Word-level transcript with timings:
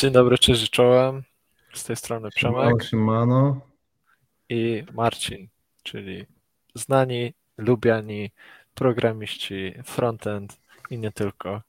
Dzień 0.00 0.12
dobry, 0.12 0.38
cześć 0.38 0.70
czołem. 0.70 1.22
Z 1.72 1.84
tej 1.84 1.96
strony 1.96 2.28
Przemek 2.30 2.84
Siemano. 2.84 3.60
i 4.48 4.84
Marcin, 4.92 5.48
czyli 5.82 6.26
znani, 6.74 7.32
lubiani 7.58 8.30
programiści 8.74 9.74
frontend 9.84 10.60
i 10.90 10.98
nie 10.98 11.12
tylko. 11.12 11.62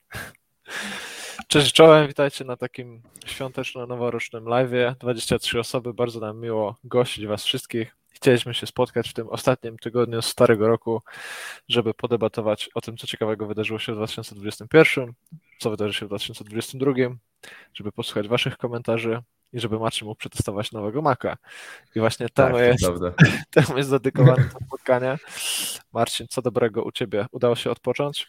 Cześć 1.47 1.73
czołem, 1.73 2.07
witajcie 2.07 2.45
na 2.45 2.57
takim 2.57 3.01
świąteczno-noworocznym 3.25 4.43
live'ie. 4.43 4.95
23 4.99 5.59
osoby, 5.59 5.93
bardzo 5.93 6.19
nam 6.19 6.39
miło 6.39 6.75
gościć 6.83 7.25
Was 7.25 7.45
wszystkich. 7.45 7.95
Chcieliśmy 8.09 8.53
się 8.53 8.67
spotkać 8.67 9.09
w 9.09 9.13
tym 9.13 9.29
ostatnim 9.29 9.77
tygodniu 9.77 10.21
starego 10.21 10.67
roku, 10.67 11.01
żeby 11.67 11.93
podebatować 11.93 12.69
o 12.75 12.81
tym, 12.81 12.97
co 12.97 13.07
ciekawego 13.07 13.47
wydarzyło 13.47 13.79
się 13.79 13.93
w 13.93 13.95
2021, 13.95 15.13
co 15.61 15.69
wydarzy 15.69 15.93
się 15.93 16.05
w 16.05 16.09
2022, 16.09 16.93
żeby 17.73 17.91
posłuchać 17.91 18.27
Waszych 18.27 18.57
komentarzy 18.57 19.21
i 19.53 19.59
żeby 19.59 19.79
Marcin 19.79 20.07
mógł 20.07 20.19
przetestować 20.19 20.71
nowego 20.71 21.01
Maca. 21.01 21.37
I 21.95 21.99
właśnie 21.99 22.29
temu, 22.29 22.57
Tak, 22.57 22.67
jest, 22.67 22.83
temu 23.65 23.77
jest 23.77 23.91
dedykowane 23.91 24.43
to 24.43 24.65
spotkanie. 24.65 25.17
Marcin, 25.93 26.27
co 26.29 26.41
dobrego 26.41 26.83
u 26.83 26.91
Ciebie? 26.91 27.25
Udało 27.31 27.55
się 27.55 27.71
odpocząć? 27.71 28.27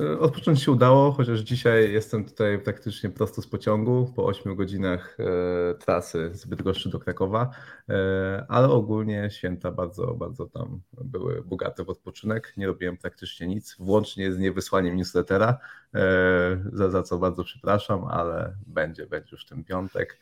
E, 0.00 0.18
Odpocząć 0.18 0.62
się 0.62 0.72
udało, 0.72 1.12
chociaż 1.12 1.40
dzisiaj 1.40 1.92
jestem 1.92 2.24
tutaj 2.24 2.58
praktycznie 2.58 3.10
prosto 3.10 3.42
z 3.42 3.46
pociągu 3.46 4.12
po 4.16 4.26
8 4.26 4.56
godzinach 4.56 5.16
e, 5.20 5.74
trasy 5.74 6.30
z 6.34 6.46
Bydgoszczy 6.46 6.90
do 6.90 6.98
Krakowa, 6.98 7.50
e, 7.88 8.46
ale 8.48 8.68
ogólnie 8.68 9.30
święta 9.30 9.70
bardzo, 9.70 10.14
bardzo 10.14 10.46
tam 10.46 10.80
były 10.92 11.42
bogate 11.42 11.84
w 11.84 11.88
odpoczynek. 11.88 12.52
Nie 12.56 12.66
robiłem 12.66 12.96
praktycznie 12.96 13.46
nic, 13.46 13.76
włącznie 13.78 14.32
z 14.32 14.38
niewysłaniem 14.38 14.96
newslettera, 14.96 15.58
za, 16.72 16.90
za 16.90 17.02
co 17.02 17.18
bardzo 17.18 17.44
przepraszam, 17.44 18.04
ale 18.04 18.54
będzie, 18.66 19.06
będzie 19.06 19.28
już 19.32 19.46
ten 19.46 19.64
piątek. 19.64 20.20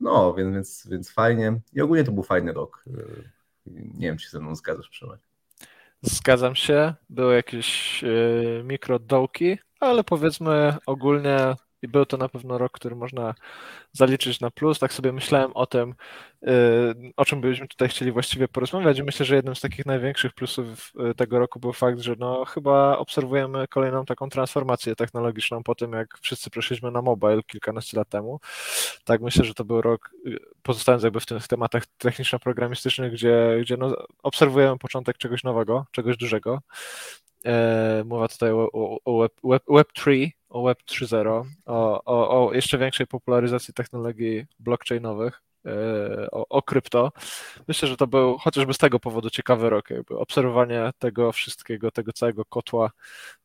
No, 0.00 0.34
więc, 0.34 0.54
więc, 0.54 0.86
więc 0.90 1.10
fajnie. 1.10 1.60
I 1.72 1.80
ogólnie 1.80 2.04
to 2.04 2.12
był 2.12 2.22
fajny 2.22 2.52
rok. 2.52 2.84
Nie 3.66 4.06
wiem, 4.06 4.16
czy 4.16 4.24
się 4.24 4.30
ze 4.30 4.40
mną 4.40 4.54
zgadzasz, 4.54 4.88
Przemek. 4.88 5.20
Zgadzam 6.06 6.54
się, 6.54 6.94
były 7.10 7.34
jakieś 7.34 8.02
yy, 8.02 8.62
mikrodołki, 8.64 9.58
ale 9.80 10.04
powiedzmy 10.04 10.76
ogólnie 10.86 11.38
i 11.84 11.88
był 11.88 12.06
to 12.06 12.16
na 12.16 12.28
pewno 12.28 12.58
rok, 12.58 12.72
który 12.72 12.96
można 12.96 13.34
zaliczyć 13.92 14.40
na 14.40 14.50
plus. 14.50 14.78
Tak 14.78 14.92
sobie 14.92 15.12
myślałem 15.12 15.52
o 15.52 15.66
tym, 15.66 15.94
yy, 16.42 16.50
o 17.16 17.24
czym 17.24 17.40
byśmy 17.40 17.68
tutaj 17.68 17.88
chcieli 17.88 18.12
właściwie 18.12 18.48
porozmawiać 18.48 19.02
myślę, 19.02 19.26
że 19.26 19.36
jednym 19.36 19.54
z 19.54 19.60
takich 19.60 19.86
największych 19.86 20.32
plusów 20.32 20.92
yy, 20.94 21.14
tego 21.14 21.38
roku 21.38 21.60
był 21.60 21.72
fakt, 21.72 22.00
że 22.00 22.14
no 22.18 22.44
chyba 22.44 22.98
obserwujemy 22.98 23.68
kolejną 23.68 24.04
taką 24.04 24.28
transformację 24.28 24.96
technologiczną 24.96 25.62
po 25.62 25.74
tym, 25.74 25.92
jak 25.92 26.18
wszyscy 26.18 26.50
przeszliśmy 26.50 26.90
na 26.90 27.02
mobile 27.02 27.42
kilkanaście 27.42 27.96
lat 27.96 28.08
temu. 28.08 28.40
Tak 29.04 29.20
myślę, 29.20 29.44
że 29.44 29.54
to 29.54 29.64
był 29.64 29.80
rok, 29.80 30.10
yy, 30.24 30.38
pozostając 30.62 31.04
jakby 31.04 31.20
w 31.20 31.26
tych 31.26 31.48
tematach 31.48 31.86
techniczno-programistycznych, 31.98 33.12
gdzie, 33.12 33.58
gdzie 33.60 33.76
no, 33.76 33.96
obserwujemy 34.22 34.78
początek 34.78 35.18
czegoś 35.18 35.44
nowego, 35.44 35.86
czegoś 35.92 36.16
dużego. 36.16 36.60
E, 37.46 38.02
Mowa 38.06 38.28
tutaj 38.28 38.50
o, 38.50 38.68
o, 38.72 38.98
o 39.04 39.18
web, 39.18 39.32
web, 39.44 39.62
web 39.68 39.92
3, 39.92 40.30
o 40.54 40.62
Web 40.62 40.82
3.0, 40.82 41.44
o, 41.66 42.04
o, 42.04 42.46
o 42.48 42.54
jeszcze 42.54 42.78
większej 42.78 43.06
popularyzacji 43.06 43.74
technologii 43.74 44.46
blockchainowych, 44.58 45.42
e, 45.66 46.30
o, 46.30 46.48
o 46.48 46.62
krypto. 46.62 47.12
Myślę, 47.68 47.88
że 47.88 47.96
to 47.96 48.06
był 48.06 48.38
chociażby 48.38 48.74
z 48.74 48.78
tego 48.78 49.00
powodu 49.00 49.30
ciekawy 49.30 49.70
rok. 49.70 49.90
Jakby 49.90 50.18
obserwowanie 50.18 50.90
tego 50.98 51.32
wszystkiego, 51.32 51.90
tego 51.90 52.12
całego 52.12 52.44
kotła 52.44 52.90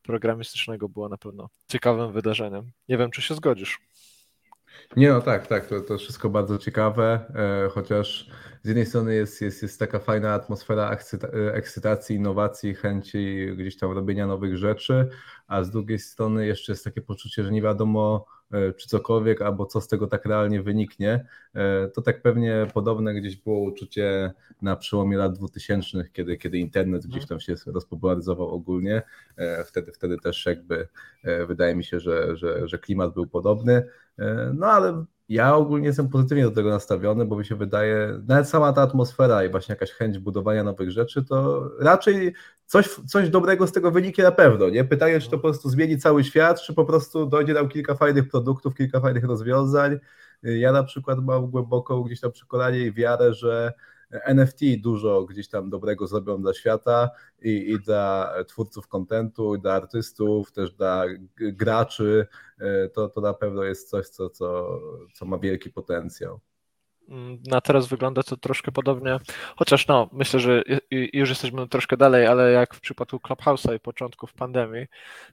programistycznego 0.02 0.88
było 0.88 1.08
na 1.08 1.18
pewno 1.18 1.48
ciekawym 1.68 2.12
wydarzeniem. 2.12 2.70
Nie 2.88 2.98
wiem, 2.98 3.10
czy 3.10 3.22
się 3.22 3.34
zgodzisz. 3.34 3.78
Nie, 4.96 5.08
no 5.08 5.20
tak, 5.20 5.46
tak, 5.46 5.66
to, 5.66 5.80
to 5.80 5.98
wszystko 5.98 6.30
bardzo 6.30 6.58
ciekawe, 6.58 7.32
e, 7.66 7.68
chociaż 7.68 8.30
z 8.62 8.68
jednej 8.68 8.86
strony 8.86 9.14
jest, 9.14 9.40
jest, 9.40 9.62
jest 9.62 9.78
taka 9.78 9.98
fajna 9.98 10.34
atmosfera 10.34 10.90
ekscyta- 10.96 11.34
e, 11.34 11.54
ekscytacji, 11.54 12.16
innowacji, 12.16 12.74
chęci 12.74 13.46
gdzieś 13.56 13.76
tam 13.76 13.92
robienia 13.92 14.26
nowych 14.26 14.56
rzeczy, 14.56 15.08
a 15.46 15.64
z 15.64 15.70
drugiej 15.70 15.98
strony 15.98 16.46
jeszcze 16.46 16.72
jest 16.72 16.84
takie 16.84 17.02
poczucie, 17.02 17.44
że 17.44 17.50
nie 17.50 17.62
wiadomo, 17.62 18.26
czy 18.76 18.88
cokolwiek, 18.88 19.42
albo 19.42 19.66
co 19.66 19.80
z 19.80 19.88
tego 19.88 20.06
tak 20.06 20.24
realnie 20.26 20.62
wyniknie. 20.62 21.26
E, 21.54 21.88
To 21.88 22.02
tak 22.02 22.22
pewnie 22.22 22.66
podobne 22.74 23.14
gdzieś 23.14 23.36
było 23.36 23.60
uczucie 23.60 24.32
na 24.62 24.76
przełomie 24.76 25.16
lat 25.16 25.38
2000, 25.38 26.04
kiedy, 26.12 26.36
kiedy 26.36 26.58
internet 26.58 27.06
gdzieś 27.06 27.26
tam 27.26 27.40
się 27.40 27.54
rozpopularyzował 27.66 28.48
ogólnie. 28.48 29.02
E, 29.36 29.64
Wtedy, 29.64 29.92
wtedy 29.92 30.18
też 30.18 30.46
jakby 30.46 30.88
e, 31.24 31.46
wydaje 31.46 31.74
mi 31.74 31.84
się, 31.84 32.00
że, 32.00 32.36
że, 32.36 32.68
że 32.68 32.78
klimat 32.78 33.14
był 33.14 33.26
podobny. 33.26 33.84
E, 34.18 34.52
No 34.54 34.66
ale 34.66 35.04
ja 35.30 35.56
ogólnie 35.56 35.86
jestem 35.86 36.08
pozytywnie 36.08 36.44
do 36.44 36.50
tego 36.50 36.70
nastawiony, 36.70 37.24
bo 37.24 37.36
mi 37.36 37.44
się 37.44 37.56
wydaje, 37.56 38.20
nawet 38.26 38.48
sama 38.48 38.72
ta 38.72 38.82
atmosfera 38.82 39.44
i 39.44 39.50
właśnie 39.50 39.72
jakaś 39.72 39.90
chęć 39.90 40.18
budowania 40.18 40.64
nowych 40.64 40.90
rzeczy, 40.90 41.24
to 41.24 41.70
raczej 41.80 42.34
coś, 42.66 42.88
coś 42.88 43.30
dobrego 43.30 43.66
z 43.66 43.72
tego 43.72 43.90
wyniknie 43.90 44.24
na 44.24 44.32
pewno. 44.32 44.68
Nie? 44.68 44.84
Pytanie, 44.84 45.20
czy 45.20 45.30
to 45.30 45.36
po 45.36 45.42
prostu 45.42 45.68
zmieni 45.68 45.98
cały 45.98 46.24
świat, 46.24 46.60
czy 46.60 46.74
po 46.74 46.84
prostu 46.84 47.26
dojdzie 47.26 47.54
nam 47.54 47.68
kilka 47.68 47.94
fajnych 47.94 48.28
produktów, 48.28 48.74
kilka 48.74 49.00
fajnych 49.00 49.24
rozwiązań. 49.24 49.98
Ja 50.42 50.72
na 50.72 50.82
przykład 50.82 51.18
mam 51.18 51.46
głęboką 51.46 52.02
gdzieś 52.02 52.20
tam 52.20 52.32
przekonanie 52.32 52.78
i 52.78 52.92
wiarę, 52.92 53.34
że 53.34 53.72
NFT 54.10 54.60
dużo 54.78 55.24
gdzieś 55.24 55.48
tam 55.48 55.70
dobrego 55.70 56.06
zrobią 56.06 56.42
dla 56.42 56.54
świata 56.54 57.10
i, 57.42 57.70
i 57.70 57.78
dla 57.78 58.34
twórców 58.48 58.88
kontentu, 58.88 59.54
i 59.54 59.60
dla 59.60 59.72
artystów, 59.74 60.52
też 60.52 60.72
dla 60.72 61.04
graczy. 61.36 62.26
E, 62.60 62.88
To, 62.88 63.08
to 63.08 63.20
na 63.20 63.34
pewno 63.34 63.64
jest 63.64 63.90
coś, 63.90 64.08
co, 64.08 64.30
co, 64.30 64.78
co 65.14 65.24
ma 65.26 65.38
wielki 65.38 65.70
potencjał. 65.70 66.40
Mm, 67.08 67.38
Na 67.46 67.60
teraz 67.60 67.86
wygląda 67.88 68.22
to 68.22 68.36
troszkę 68.36 68.72
podobnie, 68.72 69.18
chociaż 69.56 69.86
no, 69.86 70.08
myślę, 70.12 70.40
że 70.40 70.62
już 70.90 71.28
jesteśmy 71.28 71.68
troszkę 71.68 71.96
dalej, 71.96 72.26
ale 72.26 72.52
jak 72.52 72.74
w 72.74 72.80
przypadku 72.80 73.16
Clubhouse'a 73.16 73.76
i 73.76 73.80
początków 73.80 74.32
pandemii, 74.34 74.86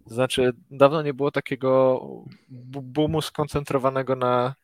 to 0.07 0.13
znaczy 0.13 0.51
dawno 0.71 1.01
nie 1.01 1.13
było 1.13 1.31
takiego 1.31 2.01
boomu 2.49 3.21
skoncentrowanego 3.21 4.15
na 4.15 4.55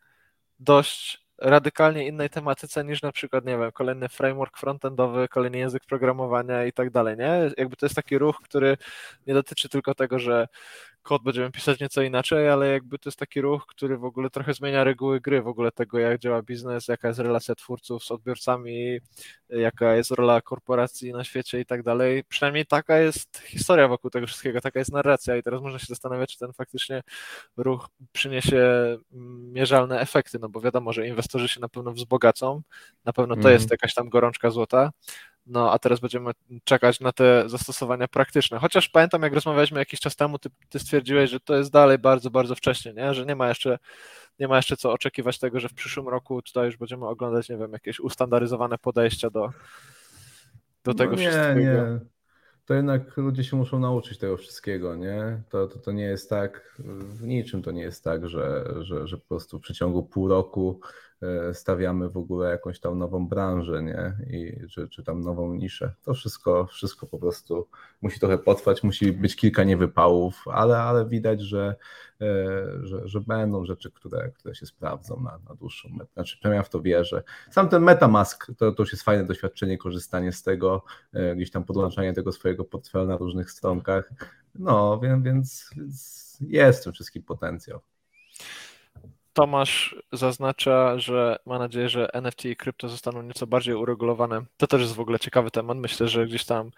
dość 0.60 1.23
radykalnie 1.38 2.08
innej 2.08 2.30
tematyce 2.30 2.84
niż 2.84 3.02
na 3.02 3.12
przykład, 3.12 3.46
nie 3.46 3.58
wiem, 3.58 3.72
kolejny 3.72 4.10
framework 4.10 4.58
frontendowy, 4.58 5.28
kolejny 5.28 5.58
język 5.58 5.86
programowania 5.86 6.66
i 6.66 6.74
tak 6.74 6.90
dalej, 6.90 7.18
nie? 7.18 7.52
Jakby 7.58 7.76
to 7.76 7.86
jest 7.86 7.96
taki 7.96 8.18
ruch, 8.18 8.40
który 8.44 8.78
nie 9.28 9.34
dotyczy 9.34 9.70
tylko 9.70 9.96
tego, 9.96 10.20
że 10.20 10.48
kod 11.04 11.24
będziemy 11.24 11.52
pisać 11.52 11.80
nieco 11.80 12.02
inaczej, 12.02 12.50
ale 12.50 12.68
jakby 12.68 13.00
to 13.00 13.10
jest 13.10 13.20
taki 13.20 13.42
ruch, 13.42 13.66
który 13.68 13.98
w 13.98 14.06
ogóle 14.06 14.30
trochę 14.30 14.54
zmienia 14.54 14.84
reguły 14.84 15.22
gry, 15.22 15.42
w 15.42 15.48
ogóle 15.48 15.72
tego, 15.72 16.00
jak 16.00 16.20
działa 16.20 16.42
biznes, 16.42 16.88
jaka 16.88 17.08
jest 17.08 17.20
relacja 17.20 17.56
twórców 17.56 18.04
z 18.04 18.12
odbiorcami, 18.12 19.00
jaka 19.50 19.96
jest 19.96 20.12
rola 20.12 20.42
korporacji 20.42 21.12
na 21.12 21.24
świecie 21.24 21.60
i 21.60 21.66
tak 21.66 21.84
dalej. 21.84 22.24
Przynajmniej 22.30 22.66
taka 22.66 22.98
jest 23.00 23.38
historia 23.38 23.88
wokół 23.88 24.10
tego 24.10 24.28
wszystkiego, 24.28 24.62
taka 24.62 24.80
jest 24.80 24.92
narracja 24.92 25.38
i 25.38 25.44
teraz 25.44 25.62
można 25.62 25.80
się 25.80 25.86
zastanawiać, 25.90 26.32
czy 26.34 26.40
ten 26.40 26.54
faktycznie 26.54 27.02
ruch 27.58 27.90
przyniesie 28.12 28.58
mm, 29.14 29.54
mierzalne 29.54 30.00
efekty, 30.00 30.40
no 30.40 30.50
bo 30.50 30.62
wiadomo, 30.62 30.94
że 30.94 31.08
inwestorzy 31.08 31.48
się 31.48 31.60
na 31.60 31.70
pewno 31.70 31.92
wzbogacą, 31.92 32.62
na 33.06 33.14
pewno 33.14 33.36
to 33.36 33.40
Mhm. 33.40 33.54
jest 33.54 33.72
jakaś 33.72 33.94
tam 33.94 34.10
gorączka 34.10 34.52
złota, 34.52 34.92
no 35.46 35.72
a 35.72 35.80
teraz 35.80 36.00
będziemy 36.00 36.32
czekać 36.64 37.00
na 37.00 37.12
te 37.12 37.50
zastosowania 37.50 38.08
praktyczne. 38.08 38.60
Chociaż 38.60 38.90
pamiętam, 38.90 39.22
jak 39.22 39.34
rozmawialiśmy 39.34 39.80
jakiś 39.80 40.00
czas 40.00 40.16
temu, 40.16 40.40
ty, 40.40 40.50
ty 40.70 40.80
stwierdziłeś, 40.80 41.30
że 41.30 41.40
to 41.40 41.56
jest 41.56 41.72
dalej 41.72 42.00
bardzo, 42.00 42.30
bardzo 42.32 42.56
wcześnie, 42.56 42.94
nie? 42.94 43.14
że 43.14 43.26
nie 43.26 43.36
ma 43.36 43.50
jeszcze 43.50 43.80
nie 44.40 44.48
ma 44.48 44.56
jeszcze 44.56 44.78
co 44.78 44.92
oczekiwać 44.92 45.40
tego, 45.40 45.60
że 45.60 45.70
w 45.70 45.74
przyszłym 45.74 46.08
roku 46.08 46.42
tutaj 46.42 46.66
już 46.66 46.78
będziemy 46.78 47.08
oglądać, 47.08 47.50
nie 47.50 47.58
wiem, 47.58 47.74
jakieś 47.74 48.00
ustandaryzowane 48.00 48.78
podejścia 48.78 49.30
do, 49.30 49.50
do 50.84 50.94
tego 50.94 51.12
no 51.12 51.22
nie, 51.22 51.30
wszystkiego. 51.30 51.60
nie. 51.60 52.00
To 52.66 52.74
jednak 52.74 53.18
ludzie 53.18 53.44
się 53.44 53.58
muszą 53.58 53.80
nauczyć 53.80 54.18
tego 54.18 54.38
wszystkiego, 54.38 54.96
nie? 54.96 55.42
To, 55.50 55.68
to, 55.68 55.80
to 55.80 55.92
nie 55.92 56.04
jest 56.04 56.30
tak, 56.30 56.76
w 56.80 57.28
niczym 57.28 57.62
to 57.62 57.72
nie 57.72 57.82
jest 57.82 58.04
tak, 58.04 58.30
że, 58.30 58.66
że, 58.80 59.08
że 59.08 59.18
po 59.18 59.28
prostu 59.28 59.60
w 59.60 59.62
przeciągu 59.62 60.04
pół 60.04 60.28
roku 60.28 60.80
stawiamy 61.54 62.10
w 62.10 62.18
ogóle 62.18 62.50
jakąś 62.50 62.80
tam 62.80 63.00
nową 63.00 63.28
branżę, 63.28 63.84
nie? 63.84 64.14
I, 64.38 64.68
czy, 64.68 64.88
czy 64.88 65.04
tam 65.04 65.22
nową 65.22 65.54
niszę. 65.54 65.94
To 66.06 66.14
wszystko, 66.14 66.66
wszystko 66.66 67.08
po 67.08 67.20
prostu 67.20 67.68
musi 68.02 68.20
trochę 68.20 68.38
potrwać, 68.38 68.84
musi 68.84 69.12
być 69.12 69.36
kilka 69.36 69.64
niewypałów, 69.64 70.46
ale, 70.48 70.78
ale 70.78 71.06
widać, 71.06 71.42
że, 71.42 71.76
e, 72.22 72.26
że, 72.84 73.08
że 73.08 73.22
będą 73.22 73.66
rzeczy, 73.66 73.92
które, 73.92 74.32
które 74.32 74.56
się 74.56 74.66
sprawdzą 74.66 75.22
na, 75.22 75.40
na 75.50 75.56
dłuższą 75.56 75.90
metę. 75.90 76.12
Znaczy, 76.14 76.38
przynajmniej 76.38 76.66
w 76.66 76.70
to 76.70 76.82
wierzę. 76.82 77.24
Sam 77.52 77.70
ten 77.70 77.84
MetaMask 77.84 78.48
to, 78.58 78.72
to 78.72 78.84
już 78.84 78.92
jest 78.92 79.04
fajne 79.04 79.26
doświadczenie, 79.26 79.78
korzystanie 79.78 80.32
z 80.32 80.44
tego, 80.44 80.84
e, 81.14 81.36
gdzieś 81.36 81.52
tam 81.52 81.64
podłączanie 81.64 82.14
tego 82.14 82.32
swojego 82.32 82.66
portfela 82.66 83.06
na 83.06 83.18
różnych 83.18 83.52
stronkach. 83.52 84.12
No, 84.56 85.00
więc, 85.00 85.24
więc, 85.76 86.38
jest 86.42 86.88
w 86.88 86.92
wszystkim 86.92 87.24
potencjał. 87.24 87.80
Tomasz 89.34 89.96
zaznacza, 90.12 91.00
że 91.00 91.40
ma 91.46 91.60
nadzieję, 91.60 91.90
że 91.90 92.14
NFT 92.14 92.46
i 92.46 92.56
krypto 92.56 92.90
zostaną 92.90 93.22
nieco 93.22 93.48
bardziej 93.48 93.76
uregulowane. 93.76 94.42
To 94.58 94.68
też 94.68 94.82
jest 94.82 94.94
w 94.94 95.00
ogóle 95.00 95.20
ciekawy 95.20 95.52
temat. 95.52 95.78
Myślę, 95.78 96.08
że 96.08 96.26
gdzieś 96.26 96.46
tam 96.46 96.72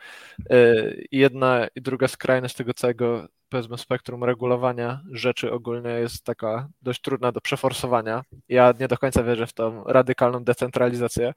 y, 0.51 1.07
jedna 1.11 1.67
i 1.75 1.81
druga 1.81 2.07
skrajność 2.07 2.55
tego 2.55 2.73
całego 2.73 3.27
powiedzmy 3.49 3.77
spektrum 3.77 4.23
regulowania 4.23 5.01
rzeczy 5.11 5.51
ogólnie 5.51 5.89
jest 5.89 6.23
taka 6.23 6.67
dość 6.81 7.01
trudna 7.01 7.31
do 7.31 7.41
przeforsowania. 7.41 8.23
Ja 8.49 8.73
nie 8.79 8.87
do 8.87 8.97
końca 8.97 9.23
wierzę 9.23 9.47
w 9.47 9.53
tą 9.53 9.83
radykalną 9.83 10.43
decentralizację. 10.43 11.33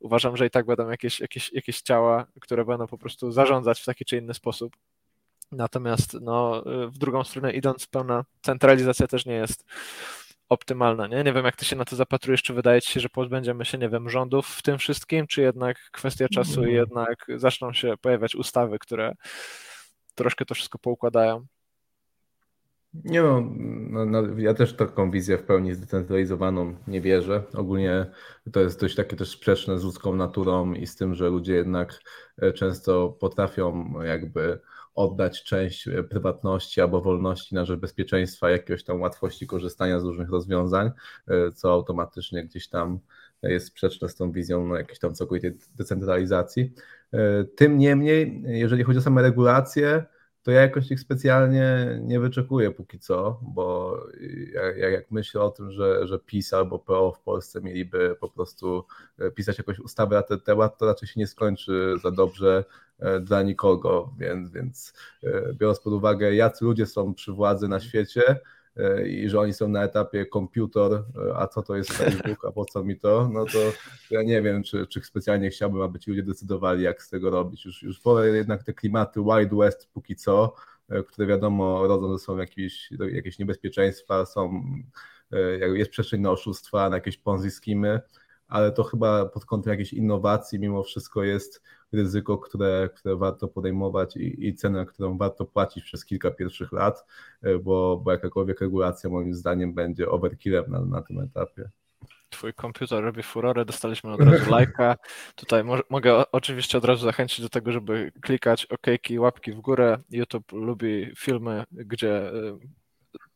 Uważam, 0.00 0.36
że 0.36 0.46
i 0.46 0.50
tak 0.50 0.66
będą 0.66 0.90
jakieś, 0.90 1.20
jakieś, 1.20 1.52
jakieś 1.52 1.80
ciała, 1.80 2.26
które 2.40 2.64
będą 2.64 2.86
po 2.86 2.98
prostu 2.98 3.32
zarządzać 3.32 3.80
w 3.80 3.84
taki 3.84 4.04
czy 4.04 4.16
inny 4.16 4.34
sposób. 4.34 4.76
Natomiast 5.52 6.16
no, 6.20 6.62
w 6.66 6.98
drugą 6.98 7.24
stronę 7.24 7.52
idąc, 7.52 7.86
pełna 7.86 8.24
centralizacja 8.42 9.06
też 9.06 9.26
nie 9.26 9.34
jest 9.34 9.64
optymalna, 10.48 11.06
nie? 11.06 11.24
Nie 11.24 11.32
wiem, 11.32 11.44
jak 11.44 11.56
ty 11.56 11.64
się 11.64 11.76
na 11.76 11.84
to 11.84 11.96
zapatrujesz, 11.96 12.42
czy 12.42 12.54
wydaje 12.54 12.82
ci 12.82 12.92
się, 12.92 13.00
że 13.00 13.08
pozbędziemy 13.08 13.64
się, 13.64 13.78
nie 13.78 13.88
wiem, 13.88 14.10
rządów 14.10 14.46
w 14.46 14.62
tym 14.62 14.78
wszystkim, 14.78 15.26
czy 15.26 15.42
jednak 15.42 15.76
kwestia 15.92 16.28
czasu 16.28 16.60
i 16.60 16.64
mhm. 16.64 16.74
jednak 16.74 17.26
zaczną 17.36 17.72
się 17.72 17.94
pojawiać 18.00 18.34
ustawy, 18.34 18.78
które 18.78 19.12
troszkę 20.14 20.44
to 20.44 20.54
wszystko 20.54 20.78
poukładają? 20.78 21.46
Nie 23.04 23.22
no, 23.22 23.42
no, 23.90 24.04
no, 24.04 24.22
ja 24.38 24.54
też 24.54 24.72
taką 24.76 25.10
wizję 25.10 25.38
w 25.38 25.42
pełni 25.42 25.74
zdecentralizowaną 25.74 26.76
nie 26.86 27.00
wierzę. 27.00 27.42
Ogólnie 27.54 28.06
to 28.52 28.60
jest 28.60 28.80
dość 28.80 28.94
takie 28.94 29.16
też 29.16 29.30
sprzeczne 29.30 29.78
z 29.78 29.84
ludzką 29.84 30.16
naturą 30.16 30.72
i 30.72 30.86
z 30.86 30.96
tym, 30.96 31.14
że 31.14 31.28
ludzie 31.28 31.54
jednak 31.54 32.00
e, 32.38 32.52
często 32.52 33.08
potrafią 33.20 33.92
jakby 34.02 34.60
oddać 34.94 35.42
część 35.42 35.88
e, 35.88 36.02
prywatności 36.02 36.80
albo 36.80 37.00
wolności 37.00 37.54
na 37.54 37.64
rzecz 37.64 37.80
bezpieczeństwa, 37.80 38.50
jakiegoś 38.50 38.84
tam 38.84 39.00
łatwości 39.00 39.46
korzystania 39.46 40.00
z 40.00 40.04
różnych 40.04 40.30
rozwiązań, 40.30 40.90
e, 41.28 41.52
co 41.52 41.72
automatycznie 41.72 42.44
gdzieś 42.44 42.68
tam 42.68 42.98
jest 43.42 43.66
sprzeczne 43.66 44.08
z 44.08 44.14
tą 44.14 44.32
wizją 44.32 44.66
no, 44.66 44.76
jakiejś 44.76 44.98
tam 44.98 45.14
całkowitej 45.14 45.58
decentralizacji. 45.76 46.72
Tym 47.56 47.78
niemniej, 47.78 48.42
jeżeli 48.46 48.84
chodzi 48.84 48.98
o 48.98 49.02
same 49.02 49.22
regulacje, 49.22 50.04
to 50.44 50.50
ja 50.50 50.60
jakoś 50.60 50.90
ich 50.90 51.00
specjalnie 51.00 51.98
nie 52.02 52.20
wyczekuję 52.20 52.70
póki 52.70 52.98
co, 52.98 53.40
bo 53.42 53.96
jak, 54.52 54.92
jak 54.92 55.10
myślę 55.10 55.40
o 55.40 55.50
tym, 55.50 55.70
że, 55.70 56.06
że 56.06 56.18
PiS 56.18 56.52
albo 56.52 56.78
PO 56.78 57.12
w 57.12 57.20
Polsce 57.20 57.60
mieliby 57.60 58.16
po 58.20 58.28
prostu 58.28 58.84
e, 59.18 59.30
pisać 59.30 59.58
jakąś 59.58 59.78
ustawę 59.78 60.16
na 60.16 60.22
ten 60.22 60.40
temat, 60.40 60.78
to 60.78 60.86
raczej 60.86 61.08
się 61.08 61.20
nie 61.20 61.26
skończy 61.26 61.94
za 62.02 62.10
dobrze 62.10 62.64
e, 62.68 62.83
dla 63.20 63.42
nikogo, 63.42 64.14
więc, 64.18 64.50
więc 64.50 64.92
e, 65.22 65.52
biorąc 65.54 65.80
pod 65.80 65.92
uwagę, 65.92 66.34
jacy 66.34 66.64
ludzie 66.64 66.86
są 66.86 67.14
przy 67.14 67.32
władzy 67.32 67.68
na 67.68 67.80
świecie, 67.80 68.40
E, 68.76 69.08
i 69.08 69.28
że 69.28 69.40
oni 69.40 69.52
są 69.52 69.68
na 69.68 69.84
etapie 69.84 70.26
komputer, 70.26 70.92
e, 70.92 71.36
a 71.36 71.46
co 71.46 71.62
to 71.62 71.76
jest 71.76 71.92
Facebook, 71.92 72.44
a 72.44 72.52
po 72.52 72.64
co 72.64 72.84
mi 72.84 72.98
to, 72.98 73.28
no 73.32 73.44
to 73.44 73.58
ja 74.10 74.22
nie 74.22 74.42
wiem, 74.42 74.62
czy, 74.62 74.86
czy 74.86 75.00
specjalnie 75.00 75.50
chciałbym, 75.50 75.82
aby 75.82 75.98
ci 75.98 76.10
ludzie 76.10 76.22
decydowali, 76.22 76.82
jak 76.82 77.02
z 77.02 77.10
tego 77.10 77.30
robić. 77.30 77.64
Już, 77.64 77.82
już 77.82 78.02
wolę 78.02 78.28
jednak 78.28 78.62
te 78.62 78.72
klimaty 78.72 79.20
Wild 79.20 79.54
West 79.54 79.88
póki 79.92 80.16
co, 80.16 80.54
e, 80.88 81.02
które 81.02 81.26
wiadomo 81.26 81.86
rodzą 81.86 82.18
ze 82.18 82.24
sobą 82.24 82.38
jakieś, 82.38 82.90
jakieś 83.12 83.38
niebezpieczeństwa, 83.38 84.26
są, 84.26 84.64
jest 85.74 85.90
przestrzeń 85.90 86.20
na 86.20 86.30
oszustwa, 86.30 86.90
na 86.90 86.96
jakieś 86.96 87.18
ponzi 87.18 87.50
skimy, 87.50 88.00
ale 88.54 88.72
to 88.72 88.84
chyba 88.84 89.26
pod 89.26 89.44
kątem 89.44 89.70
jakiejś 89.70 89.92
innowacji 89.92 90.58
mimo 90.58 90.82
wszystko 90.82 91.22
jest 91.22 91.62
ryzyko, 91.92 92.38
które, 92.38 92.88
które 92.94 93.16
warto 93.16 93.48
podejmować 93.48 94.16
i, 94.16 94.48
i 94.48 94.54
cenę, 94.54 94.86
którą 94.86 95.18
warto 95.18 95.44
płacić 95.44 95.84
przez 95.84 96.04
kilka 96.04 96.30
pierwszych 96.30 96.72
lat, 96.72 97.06
e, 97.42 97.58
bo, 97.58 98.00
bo 98.04 98.12
jakakolwiek 98.12 98.60
regulacja 98.60 99.10
moim 99.10 99.34
zdaniem 99.34 99.74
będzie 99.74 100.08
overkillem 100.08 100.64
na, 100.68 100.80
na 100.80 101.02
tym 101.02 101.20
etapie. 101.20 101.70
Twój 102.30 102.54
komputer 102.54 103.04
robi 103.04 103.22
furorę, 103.22 103.64
dostaliśmy 103.64 104.12
od 104.12 104.20
razu 104.20 104.50
lajka. 104.50 104.96
Tutaj 105.34 105.64
mo 105.64 105.78
mogę 105.90 106.30
oczywiście 106.32 106.78
od 106.78 106.84
razu 106.84 107.04
zachęcić 107.04 107.40
do 107.40 107.48
tego, 107.48 107.72
żeby 107.72 108.12
klikać 108.20 108.66
okejki, 108.66 109.18
łapki 109.18 109.52
w 109.52 109.60
górę. 109.60 109.98
YouTube 110.10 110.52
lubi 110.52 111.12
filmy, 111.16 111.64
gdzie 111.72 112.28
e, 112.28 112.32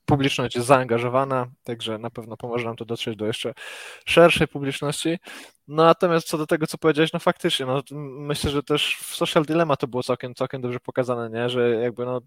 publiczność 0.08 0.54
jest 0.54 0.66
zaangażowana, 0.66 1.46
także 1.64 1.98
na 1.98 2.10
pewno 2.10 2.36
pomoże 2.36 2.64
nam 2.64 2.76
to 2.76 2.84
dotrzeć 2.84 3.16
do 3.16 3.26
jeszcze 3.26 3.54
szerszej 4.06 4.48
publiczności. 4.48 5.18
No 5.68 5.84
natomiast 5.84 6.26
co 6.26 6.38
do 6.38 6.46
tego, 6.46 6.66
co 6.66 6.78
powiedziałeś, 6.78 7.12
no 7.12 7.18
faktycznie, 7.18 7.66
no 7.66 7.82
myślę, 8.18 8.50
że 8.50 8.62
też 8.62 8.96
w 8.96 9.16
Social 9.16 9.44
Dilemma 9.44 9.76
to 9.76 9.86
było 9.88 10.02
całkiem, 10.02 10.34
całkiem 10.34 10.60
dobrze 10.60 10.80
pokazane, 10.80 11.30
nie? 11.30 11.48
że 11.48 11.70
jakby 11.70 12.04
no 12.04 12.20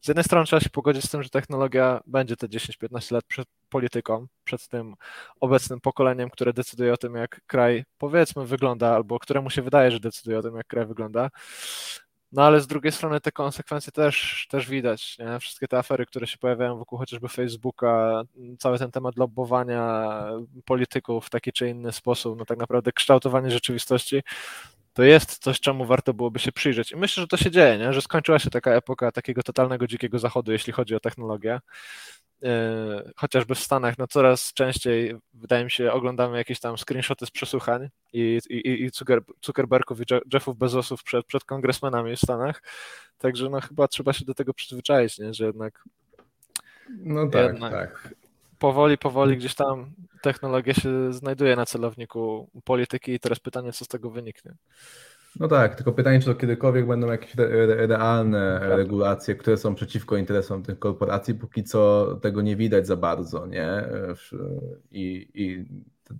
z 0.00 0.08
jednej 0.08 0.24
strony 0.24 0.46
trzeba 0.46 0.60
się 0.60 0.70
pogodzić 0.70 1.04
z 1.04 1.10
tym, 1.10 1.22
że 1.22 1.30
technologia 1.30 2.00
będzie 2.06 2.36
te 2.36 2.48
10-15 2.48 3.12
lat 3.12 3.24
przed 3.24 3.48
polityką, 3.68 4.26
przed 4.44 4.68
tym 4.68 4.94
obecnym 5.40 5.80
pokoleniem, 5.80 6.30
które 6.30 6.52
decyduje 6.52 6.92
o 6.92 6.96
tym, 6.96 7.14
jak 7.14 7.40
kraj 7.46 7.84
powiedzmy 7.98 8.46
wygląda, 8.46 8.94
albo 8.94 9.18
któremu 9.18 9.50
się 9.50 9.62
wydaje, 9.62 9.90
że 9.90 10.00
decyduje 10.00 10.38
o 10.38 10.42
tym, 10.42 10.56
jak 10.56 10.66
kraj 10.66 10.86
wygląda. 10.86 11.30
No 12.32 12.42
ale 12.42 12.60
z 12.60 12.66
drugiej 12.66 12.92
strony 12.92 13.20
te 13.20 13.32
konsekwencje 13.32 13.92
też, 13.92 14.46
też 14.50 14.68
widać. 14.68 15.18
Nie? 15.18 15.40
Wszystkie 15.40 15.68
te 15.68 15.78
afery, 15.78 16.06
które 16.06 16.26
się 16.26 16.38
pojawiają 16.38 16.78
wokół 16.78 16.98
chociażby 16.98 17.28
Facebooka, 17.28 18.22
cały 18.58 18.78
ten 18.78 18.90
temat 18.90 19.16
lobbowania 19.16 20.14
polityków 20.64 21.26
w 21.26 21.30
taki 21.30 21.52
czy 21.52 21.68
inny 21.68 21.92
sposób, 21.92 22.38
no 22.38 22.44
tak 22.44 22.58
naprawdę 22.58 22.92
kształtowanie 22.92 23.50
rzeczywistości, 23.50 24.22
to 24.92 25.02
jest 25.02 25.38
coś, 25.38 25.60
czemu 25.60 25.84
warto 25.84 26.14
byłoby 26.14 26.38
się 26.38 26.52
przyjrzeć. 26.52 26.92
I 26.92 26.96
myślę, 26.96 27.20
że 27.20 27.26
to 27.26 27.36
się 27.36 27.50
dzieje, 27.50 27.78
nie? 27.78 27.92
że 27.92 28.02
skończyła 28.02 28.38
się 28.38 28.50
taka 28.50 28.70
epoka 28.70 29.12
takiego 29.12 29.42
totalnego 29.42 29.86
dzikiego 29.86 30.18
zachodu, 30.18 30.52
jeśli 30.52 30.72
chodzi 30.72 30.94
o 30.94 31.00
technologię. 31.00 31.60
E, 32.42 33.12
chociażby 33.16 33.54
w 33.54 33.58
Stanach, 33.58 33.98
no 33.98 34.06
coraz 34.06 34.52
częściej, 34.52 35.16
wydaje 35.34 35.64
mi 35.64 35.70
się, 35.70 35.92
oglądamy 35.92 36.38
jakieś 36.38 36.60
tam 36.60 36.78
screenshoty 36.78 37.26
z 37.26 37.30
przesłuchań 37.30 37.88
i, 38.12 38.38
i, 38.50 38.82
i 38.84 38.90
Zuckerbergów 39.44 40.00
i 40.00 40.04
Jeffów 40.32 40.58
Bezosów 40.58 41.02
przed, 41.02 41.26
przed 41.26 41.44
kongresmenami 41.44 42.16
w 42.16 42.20
Stanach, 42.20 42.62
także 43.18 43.48
no 43.50 43.60
chyba 43.60 43.88
trzeba 43.88 44.12
się 44.12 44.24
do 44.24 44.34
tego 44.34 44.54
przyzwyczaić, 44.54 45.18
nie? 45.18 45.34
że 45.34 45.46
jednak 45.46 45.84
no 46.98 47.28
tak, 47.28 47.52
jednak 47.52 47.72
tak. 47.72 48.14
powoli, 48.58 48.98
powoli 48.98 49.36
gdzieś 49.36 49.54
tam 49.54 49.90
technologia 50.22 50.74
się 50.74 51.12
znajduje 51.12 51.56
na 51.56 51.66
celowniku 51.66 52.50
polityki 52.64 53.12
i 53.12 53.20
teraz 53.20 53.38
pytanie, 53.38 53.72
co 53.72 53.84
z 53.84 53.88
tego 53.88 54.10
wyniknie. 54.10 54.54
No 55.40 55.48
tak, 55.48 55.74
tylko 55.74 55.92
pytanie, 55.92 56.20
czy 56.20 56.26
to 56.26 56.34
kiedykolwiek 56.34 56.86
będą 56.86 57.06
jakieś 57.06 57.38
re 57.38 57.86
realne 57.86 58.58
regulacje, 58.76 59.34
które 59.34 59.56
są 59.56 59.74
przeciwko 59.74 60.16
interesom 60.16 60.62
tych 60.62 60.78
korporacji. 60.78 61.34
Póki 61.34 61.64
co 61.64 62.06
tego 62.22 62.42
nie 62.42 62.56
widać 62.56 62.86
za 62.86 62.96
bardzo, 62.96 63.46
nie? 63.46 63.84
I, 64.90 65.28
i 65.34 65.66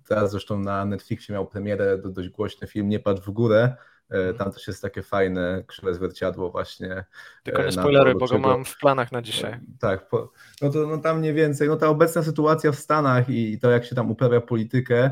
teraz 0.07 0.31
zresztą 0.31 0.59
na 0.59 0.85
Netflixie 0.85 1.33
miał 1.33 1.47
premierę 1.47 1.97
dość 1.97 2.29
głośny 2.29 2.67
film 2.67 2.89
Nie 2.89 2.99
patrz 2.99 3.21
w 3.21 3.31
górę. 3.31 3.75
Mhm. 4.09 4.37
Tam 4.37 4.51
też 4.51 4.67
jest 4.67 4.81
takie 4.81 5.03
fajne 5.03 5.63
krzywe 5.67 5.93
zwierciadło 5.93 6.51
właśnie. 6.51 7.05
Tylko 7.43 7.63
nie 7.63 7.71
spoilery, 7.71 8.15
bo 8.15 8.27
go 8.27 8.39
mam 8.39 8.65
w 8.65 8.77
planach 8.77 9.11
na 9.11 9.21
dzisiaj. 9.21 9.59
Tak, 9.79 10.09
po, 10.09 10.31
no 10.61 10.69
to 10.69 10.87
no 10.87 10.97
tam 10.97 11.19
mniej 11.19 11.33
więcej, 11.33 11.67
no 11.67 11.75
ta 11.75 11.87
obecna 11.87 12.23
sytuacja 12.23 12.71
w 12.71 12.75
Stanach 12.75 13.29
i 13.29 13.59
to 13.59 13.71
jak 13.71 13.85
się 13.85 13.95
tam 13.95 14.11
uprawia 14.11 14.41
politykę, 14.41 15.11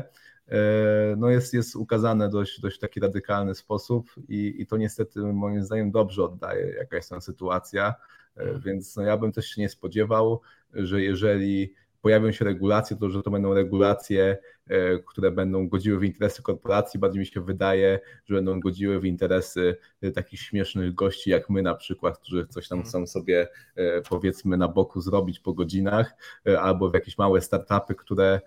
no 1.16 1.30
jest, 1.30 1.54
jest 1.54 1.76
ukazane 1.76 2.28
dość, 2.28 2.60
dość 2.60 2.78
taki 2.78 3.00
radykalny 3.00 3.54
sposób 3.54 4.10
i, 4.28 4.54
i 4.58 4.66
to 4.66 4.76
niestety 4.76 5.20
moim 5.20 5.64
zdaniem 5.64 5.90
dobrze 5.90 6.24
oddaje 6.24 6.66
jaka 6.66 6.96
jest 6.96 7.10
ta 7.10 7.20
sytuacja, 7.20 7.94
e, 8.36 8.40
mhm. 8.40 8.60
więc 8.60 8.96
no 8.96 9.02
ja 9.02 9.16
bym 9.16 9.32
też 9.32 9.46
się 9.46 9.60
nie 9.60 9.68
spodziewał, 9.68 10.40
że 10.74 11.02
jeżeli 11.02 11.74
pojawią 12.02 12.32
się 12.32 12.44
regulacje, 12.44 12.96
to 12.96 13.10
że 13.10 13.22
to 13.22 13.30
będą 13.30 13.54
regulacje 13.54 14.38
E, 14.68 14.98
które 14.98 15.30
będą 15.30 15.68
godziły 15.68 15.98
w 15.98 16.04
interesy 16.04 16.42
korporacji. 16.42 17.00
Bardziej 17.00 17.20
mi 17.20 17.26
się 17.26 17.40
wydaje, 17.40 18.00
że 18.26 18.34
będą 18.34 18.60
godziły 18.60 19.00
w 19.00 19.04
interesy 19.04 19.76
e, 20.02 20.10
takich 20.10 20.40
śmiesznych 20.40 20.94
gości 20.94 21.30
jak 21.30 21.50
my 21.50 21.62
na 21.62 21.74
przykład, 21.74 22.18
którzy 22.18 22.46
coś 22.46 22.68
tam 22.68 22.78
mhm. 22.78 22.88
chcą 22.88 23.06
sobie 23.06 23.48
e, 23.76 24.02
powiedzmy 24.02 24.56
na 24.56 24.68
boku 24.68 25.00
zrobić 25.00 25.40
po 25.40 25.52
godzinach, 25.52 26.14
albo 26.60 26.90
w 26.90 26.94
jakieś 26.94 27.18
małe 27.18 27.40
startupy, 27.40 27.94
które 27.94 28.40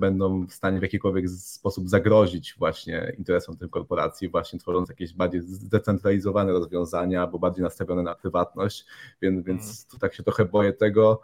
będą 0.00 0.46
w 0.46 0.52
stanie 0.52 0.78
w 0.78 0.82
jakikolwiek 0.82 1.28
sposób 1.28 1.88
zagrozić 1.88 2.54
właśnie 2.58 3.12
interesom 3.18 3.56
tych 3.56 3.70
korporacji, 3.70 4.28
właśnie 4.28 4.58
tworząc 4.58 4.88
jakieś 4.88 5.12
bardziej 5.12 5.40
zdecentralizowane 5.40 6.52
rozwiązania, 6.52 7.22
albo 7.22 7.38
bardziej 7.38 7.62
nastawione 7.62 8.02
na 8.02 8.14
prywatność, 8.14 8.86
więc, 9.22 9.46
więc 9.46 9.62
mhm. 9.62 9.76
tu 9.90 9.98
tak 9.98 10.14
się 10.14 10.22
trochę 10.22 10.44
boję 10.44 10.72
tego, 10.72 11.22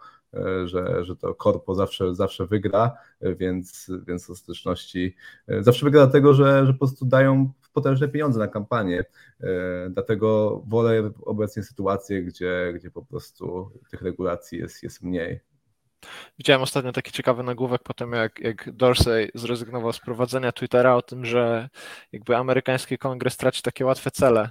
że, 0.65 1.05
że 1.05 1.17
to 1.17 1.35
korpo 1.35 1.75
zawsze, 1.75 2.15
zawsze 2.15 2.47
wygra, 2.47 2.97
e, 3.21 3.35
więc, 3.35 3.91
więc 4.07 4.31
ostateczności 4.31 5.17
e, 5.49 5.63
zawsze 5.63 5.85
wygra 5.85 6.03
dlatego, 6.07 6.35
że, 6.35 6.67
że 6.67 6.73
po 6.73 6.79
prostu 6.79 7.07
dają 7.07 7.53
potężne 7.73 8.09
pieniądze 8.09 8.39
na 8.39 8.49
kampanię. 8.49 9.05
Dlatego 9.91 10.63
wolę 10.67 11.11
obecnie 11.23 11.63
sytuację, 11.63 12.23
gdzie, 12.23 12.73
gdzie 12.75 12.91
po 12.91 13.05
prostu 13.05 13.71
tych 13.91 14.03
regulacji 14.03 14.59
jest, 14.59 14.83
jest 14.83 15.03
mniej. 15.03 15.41
Widziałem 16.39 16.63
ostatnio 16.63 16.93
taki 16.93 17.13
ciekawy 17.13 17.43
nagłówek 17.43 17.83
po 17.83 17.95
tym, 17.95 18.13
jak, 18.13 18.41
jak 18.41 18.73
Dorsey 18.73 19.31
zrezygnował 19.35 19.93
z 19.93 20.01
prowadzenia 20.01 20.53
Twittera 20.53 20.95
o 20.95 21.03
tym, 21.03 21.25
że 21.25 21.69
jakby 22.13 22.37
amerykański 22.37 22.99
kongres 22.99 23.37
traci 23.37 23.63
takie 23.63 23.87
łatwe 23.87 24.11
cele, 24.11 24.51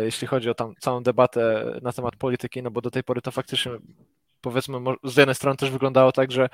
jeśli 0.00 0.26
chodzi 0.26 0.50
o 0.50 0.54
tam 0.54 0.74
całą 0.80 1.02
debatę 1.02 1.72
na 1.82 1.92
temat 1.92 2.16
polityki, 2.16 2.62
no 2.62 2.70
bo 2.70 2.80
do 2.80 2.90
tej 2.90 3.02
pory 3.04 3.22
to 3.22 3.30
faktycznie 3.30 3.72
powiedzmy 4.50 4.78
z 5.04 5.16
jednej 5.16 5.34
strony 5.34 5.56
też 5.56 5.70
wyglądało 5.70 6.12
tak, 6.12 6.32
że 6.32 6.48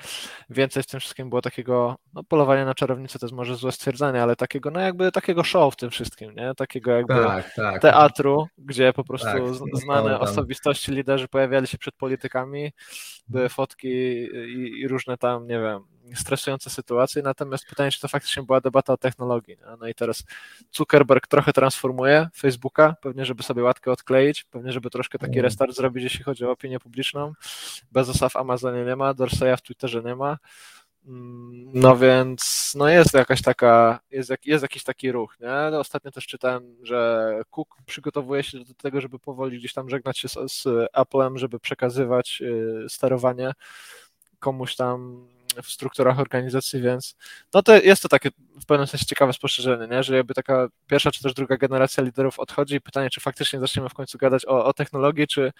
więcej 0.49 0.83
w 0.83 0.85
tym 0.85 0.99
wszystkim 0.99 1.29
było 1.29 1.41
takiego, 1.41 1.95
no 2.13 2.23
polowanie 2.23 2.65
na 2.65 2.73
czarownicę 2.73 3.19
to 3.19 3.25
jest 3.25 3.35
może 3.35 3.55
złe 3.55 3.71
stwierdzenie, 3.71 4.23
ale 4.23 4.35
takiego, 4.35 4.71
no 4.71 4.79
jakby 4.79 5.11
takiego 5.11 5.43
show 5.43 5.73
w 5.73 5.77
tym 5.77 5.89
wszystkim, 5.89 6.35
nie? 6.35 6.55
Takiego 6.55 6.91
jakby 6.91 7.13
tak, 7.13 7.53
tak. 7.55 7.81
teatru, 7.81 8.47
gdzie 8.57 8.93
po 8.93 9.03
prostu 9.03 9.27
tak, 9.27 9.81
znane 9.83 10.19
osobistości, 10.19 10.91
liderzy 10.91 11.27
pojawiali 11.27 11.67
się 11.67 11.77
przed 11.77 11.95
politykami, 11.95 12.71
były 13.27 13.49
fotki 13.49 13.87
i, 13.87 14.79
i 14.79 14.87
różne 14.87 15.17
tam, 15.17 15.47
nie 15.47 15.59
wiem, 15.59 15.79
stresujące 16.15 16.69
sytuacje, 16.69 17.21
natomiast 17.21 17.65
pytanie, 17.65 17.91
czy 17.91 18.01
to 18.01 18.07
faktycznie 18.07 18.43
była 18.43 18.61
debata 18.61 18.93
o 18.93 18.97
technologii. 18.97 19.57
No 19.79 19.87
i 19.87 19.95
teraz 19.95 20.23
Zuckerberg 20.71 21.27
trochę 21.27 21.53
transformuje 21.53 22.27
Facebooka, 22.35 22.95
pewnie 23.01 23.25
żeby 23.25 23.43
sobie 23.43 23.63
łatkę 23.63 23.91
odkleić, 23.91 24.43
pewnie 24.43 24.71
żeby 24.71 24.89
troszkę 24.89 25.19
taki 25.19 25.33
mm. 25.33 25.43
restart 25.43 25.75
zrobić, 25.75 26.03
jeśli 26.03 26.23
chodzi 26.23 26.45
o 26.45 26.51
opinię 26.51 26.79
publiczną. 26.79 27.33
Bezosa 27.91 28.29
w 28.29 28.35
Amazonie 28.35 28.85
nie 28.85 28.95
ma, 28.95 29.13
Dorseya 29.13 29.57
w 29.57 29.61
Twitterze 29.61 30.03
nie 30.03 30.15
ma, 30.15 30.37
mm, 31.05 31.71
no 31.73 31.97
więc 31.97 32.73
no 32.75 32.89
jest 32.89 33.13
jakaś 33.13 33.41
taka, 33.41 33.99
jest, 34.11 34.31
jest 34.45 34.61
jakiś 34.61 34.83
taki 34.83 35.11
ruch, 35.11 35.35
nie? 35.39 35.71
No 35.71 35.79
ostatnio 35.79 36.11
też 36.11 36.27
czytałem, 36.27 36.75
że 36.83 37.41
Cook 37.49 37.77
przygotowuje 37.85 38.43
się 38.43 38.59
do 38.59 38.73
tego, 38.73 39.01
żeby 39.01 39.19
powoli 39.19 39.57
gdzieś 39.57 39.73
tam 39.73 39.89
żegnać 39.89 40.19
się 40.19 40.27
z, 40.27 40.33
z 40.33 40.67
Applem, 40.93 41.37
żeby 41.37 41.59
przekazywać 41.59 42.41
y, 42.41 42.89
sterowanie 42.89 43.51
komuś 44.39 44.75
tam 44.75 45.27
w 45.61 45.71
strukturach 45.71 46.19
organizacji, 46.19 46.81
więc 46.81 47.15
no 47.53 47.63
to 47.63 47.75
jest 47.75 48.01
to 48.01 48.09
takie 48.09 48.29
w 48.61 48.65
pewnym 48.65 48.87
sensie 48.87 49.05
ciekawe 49.05 49.33
spostrzeżenie, 49.33 49.87
nie? 49.87 50.03
że 50.03 50.15
jakby 50.15 50.33
taka 50.33 50.67
pierwsza 50.87 51.11
czy 51.11 51.23
też 51.23 51.33
druga 51.33 51.57
generacja 51.57 52.03
liderów 52.03 52.39
odchodzi 52.39 52.75
i 52.75 52.81
pytanie, 52.81 53.09
czy 53.09 53.21
faktycznie 53.21 53.59
zaczniemy 53.59 53.89
w 53.89 53.93
końcu 53.93 54.17
gadać 54.17 54.45
o, 54.45 54.65
o 54.65 54.73
technologii, 54.73 55.27
czy, 55.27 55.51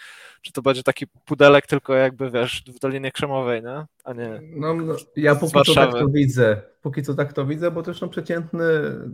czy 0.41 0.51
to 0.51 0.61
będzie 0.61 0.83
taki 0.83 1.07
pudelek 1.07 1.67
tylko 1.67 1.95
jakby, 1.95 2.31
wiesz, 2.31 2.63
w 2.67 2.79
Dolinie 2.79 3.11
Krzemowej, 3.11 3.63
nie? 3.63 3.85
a 4.03 4.13
nie 4.13 4.39
No, 4.41 4.73
no 4.73 4.95
ja 5.15 5.35
póki 5.35 5.63
co 5.65 5.73
tak 5.73 5.91
to 5.91 6.07
widzę, 6.07 6.61
póki 6.83 7.03
co 7.03 7.13
tak 7.13 7.33
to 7.33 7.45
widzę, 7.45 7.71
bo 7.71 7.83
też 7.83 8.01
no 8.01 8.07
przeciętny, 8.07 8.65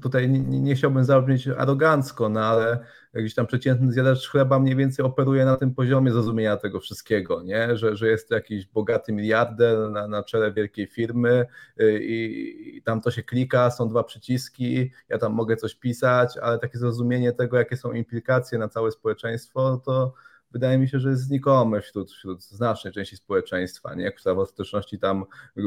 tutaj 0.01 0.29
nie, 0.29 0.61
nie 0.61 0.75
chciałbym 0.75 1.03
zabrzmieć 1.03 1.47
arogancko, 1.47 2.29
no 2.29 2.39
ale 2.39 2.79
jakiś 3.13 3.35
tam 3.35 3.47
przeciętny 3.47 3.91
zjadacz 3.91 4.29
chleba 4.29 4.59
mniej 4.59 4.75
więcej 4.75 5.05
operuje 5.05 5.45
na 5.45 5.57
tym 5.57 5.75
poziomie 5.75 6.11
zrozumienia 6.11 6.57
tego 6.57 6.79
wszystkiego, 6.79 7.43
nie? 7.43 7.77
Że, 7.77 7.95
że 7.95 8.07
jest 8.07 8.29
to 8.29 8.35
jakiś 8.35 8.65
bogaty 8.65 9.13
miliarder 9.13 9.89
na, 9.91 10.07
na 10.07 10.23
czele 10.23 10.51
wielkiej 10.51 10.88
firmy 10.88 11.45
y, 11.81 12.03
i, 12.03 12.77
i 12.77 12.81
tam 12.81 13.01
to 13.01 13.11
się 13.11 13.23
klika, 13.23 13.71
są 13.71 13.89
dwa 13.89 14.03
przyciski, 14.03 14.91
ja 15.09 15.17
tam 15.17 15.33
mogę 15.33 15.55
coś 15.55 15.75
pisać, 15.75 16.38
ale 16.38 16.59
takie 16.59 16.77
zrozumienie 16.77 17.31
tego, 17.31 17.57
jakie 17.57 17.77
są 17.77 17.91
implikacje 17.91 18.57
na 18.57 18.69
całe 18.69 18.91
społeczeństwo, 18.91 19.81
to 19.85 20.13
wydaje 20.51 20.77
mi 20.77 20.89
się, 20.89 21.00
że 21.00 21.10
jest 21.10 21.24
znikome 21.24 21.82
wśród, 21.82 22.12
wśród 22.12 22.44
znacznej 22.44 22.94
części 22.94 23.18
społeczeństwa, 23.18 23.96
nie? 23.96 24.12
która 24.12 24.36
w 24.36 24.39
ostateczności 24.39 25.00
tam 25.00 25.25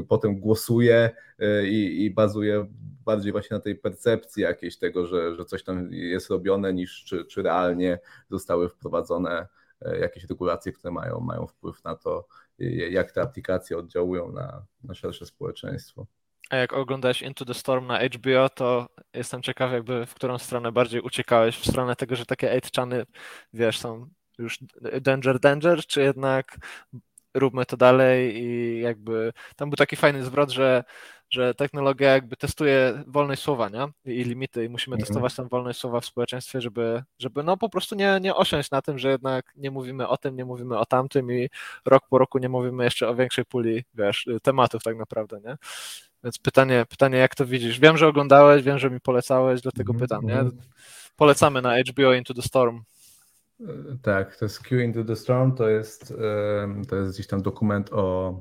potem 0.08 0.40
głosuje 0.40 1.10
y, 1.42 1.68
i, 1.68 2.04
i 2.04 2.10
bazuje 2.10 2.66
bardziej 3.04 3.32
właśnie 3.32 3.54
na 3.56 3.60
tej 3.60 3.74
percepcji 3.76 4.42
jakiejś 4.42 4.78
tego, 4.78 5.06
że, 5.06 5.34
że 5.36 5.44
coś 5.44 5.64
tam 5.64 5.92
jest 5.92 6.30
robione, 6.30 6.74
niż 6.74 7.04
czy, 7.04 7.24
czy 7.24 7.42
realnie 7.42 7.98
zostały 8.30 8.68
wprowadzone 8.68 9.46
y, 9.86 9.98
jakieś 9.98 10.24
regulacje, 10.24 10.72
które 10.72 10.92
mają, 10.92 11.20
mają 11.20 11.46
wpływ 11.46 11.84
na 11.84 11.96
to, 11.96 12.26
y, 12.60 12.64
jak 12.90 13.12
te 13.12 13.22
aplikacje 13.22 13.78
oddziałują 13.78 14.32
na, 14.32 14.66
na 14.84 14.94
szersze 14.94 15.26
społeczeństwo. 15.26 16.06
A 16.50 16.56
jak 16.56 16.72
oglądałeś 16.72 17.22
Into 17.22 17.44
the 17.44 17.54
Storm 17.54 17.86
na 17.86 17.98
HBO, 17.98 18.48
to 18.48 18.88
jestem 19.14 19.42
ciekaw, 19.42 19.72
jakby 19.72 20.06
w 20.06 20.14
którą 20.14 20.38
stronę 20.38 20.72
bardziej 20.72 21.00
uciekałeś, 21.00 21.58
w 21.58 21.66
stronę 21.66 21.96
tego, 21.96 22.16
że 22.16 22.26
takie 22.26 22.60
8chany, 22.60 23.04
wiesz, 23.52 23.78
są 23.78 24.10
już 24.38 24.58
danger, 25.00 25.40
danger, 25.40 25.86
czy 25.86 26.02
jednak 26.02 26.58
róbmy 27.34 27.66
to 27.66 27.76
dalej 27.76 28.36
i 28.36 28.80
jakby 28.80 29.32
tam 29.56 29.70
był 29.70 29.76
taki 29.76 29.96
fajny 29.96 30.24
zwrot, 30.24 30.50
że, 30.50 30.84
że 31.30 31.54
technologia 31.54 32.12
jakby 32.12 32.36
testuje 32.36 33.04
wolność 33.06 33.42
słowa, 33.42 33.68
nie? 33.68 33.88
I 34.04 34.24
limity 34.24 34.64
i 34.64 34.68
musimy 34.68 34.96
mhm. 34.96 35.06
testować 35.06 35.34
tam 35.34 35.48
wolność 35.48 35.80
słowa 35.80 36.00
w 36.00 36.06
społeczeństwie, 36.06 36.60
żeby, 36.60 37.02
żeby 37.18 37.42
no 37.42 37.56
po 37.56 37.68
prostu 37.68 37.94
nie, 37.94 38.18
nie 38.20 38.34
osiąść 38.34 38.70
na 38.70 38.82
tym, 38.82 38.98
że 38.98 39.10
jednak 39.10 39.52
nie 39.56 39.70
mówimy 39.70 40.08
o 40.08 40.16
tym, 40.16 40.36
nie 40.36 40.44
mówimy 40.44 40.78
o 40.78 40.86
tamtym 40.86 41.32
i 41.32 41.48
rok 41.86 42.02
po 42.08 42.18
roku 42.18 42.38
nie 42.38 42.48
mówimy 42.48 42.84
jeszcze 42.84 43.08
o 43.08 43.14
większej 43.14 43.44
puli, 43.44 43.84
wiesz, 43.94 44.26
tematów 44.42 44.82
tak 44.82 44.96
naprawdę, 44.96 45.40
nie? 45.44 45.56
Więc 46.24 46.38
pytanie, 46.38 46.86
pytanie 46.88 47.18
jak 47.18 47.34
to 47.34 47.46
widzisz? 47.46 47.80
Wiem, 47.80 47.96
że 47.96 48.06
oglądałeś, 48.06 48.62
wiem, 48.62 48.78
że 48.78 48.90
mi 48.90 49.00
polecałeś, 49.00 49.60
dlatego 49.60 49.92
mhm, 49.92 50.08
pytam, 50.08 50.26
nie? 50.26 50.40
Mhm. 50.40 50.58
Polecamy 51.16 51.62
na 51.62 51.74
HBO 51.78 52.12
Into 52.12 52.34
the 52.34 52.42
Storm. 52.42 52.82
Tak, 54.02 54.36
to 54.36 54.44
jest 54.44 54.60
Q 54.60 54.80
into 54.80 55.04
the 55.04 55.16
Storm, 55.16 55.54
to 55.54 55.68
jest, 55.68 56.14
to 56.88 56.96
jest 56.96 57.12
gdzieś 57.12 57.26
tam 57.26 57.42
dokument 57.42 57.92
o 57.92 58.36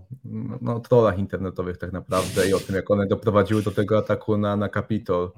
no, 0.61 0.79
trollach 0.79 1.19
internetowych 1.19 1.77
tak 1.77 1.91
naprawdę 1.91 2.49
i 2.49 2.53
o 2.53 2.59
tym, 2.59 2.75
jak 2.75 2.91
one 2.91 3.07
doprowadziły 3.07 3.63
do 3.63 3.71
tego 3.71 3.97
ataku 3.97 4.37
na, 4.37 4.55
na 4.55 4.69
Capitol. 4.69 5.31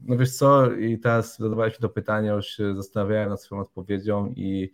No 0.00 0.16
wiesz 0.16 0.36
co, 0.36 0.72
i 0.72 0.98
teraz 0.98 1.38
zadawałeś 1.38 1.78
to 1.78 1.88
pytanie, 1.88 2.28
już 2.28 2.46
się 2.46 2.76
zastanawiałem 2.76 3.28
nad 3.28 3.42
swoją 3.42 3.62
odpowiedzią 3.62 4.26
i 4.36 4.72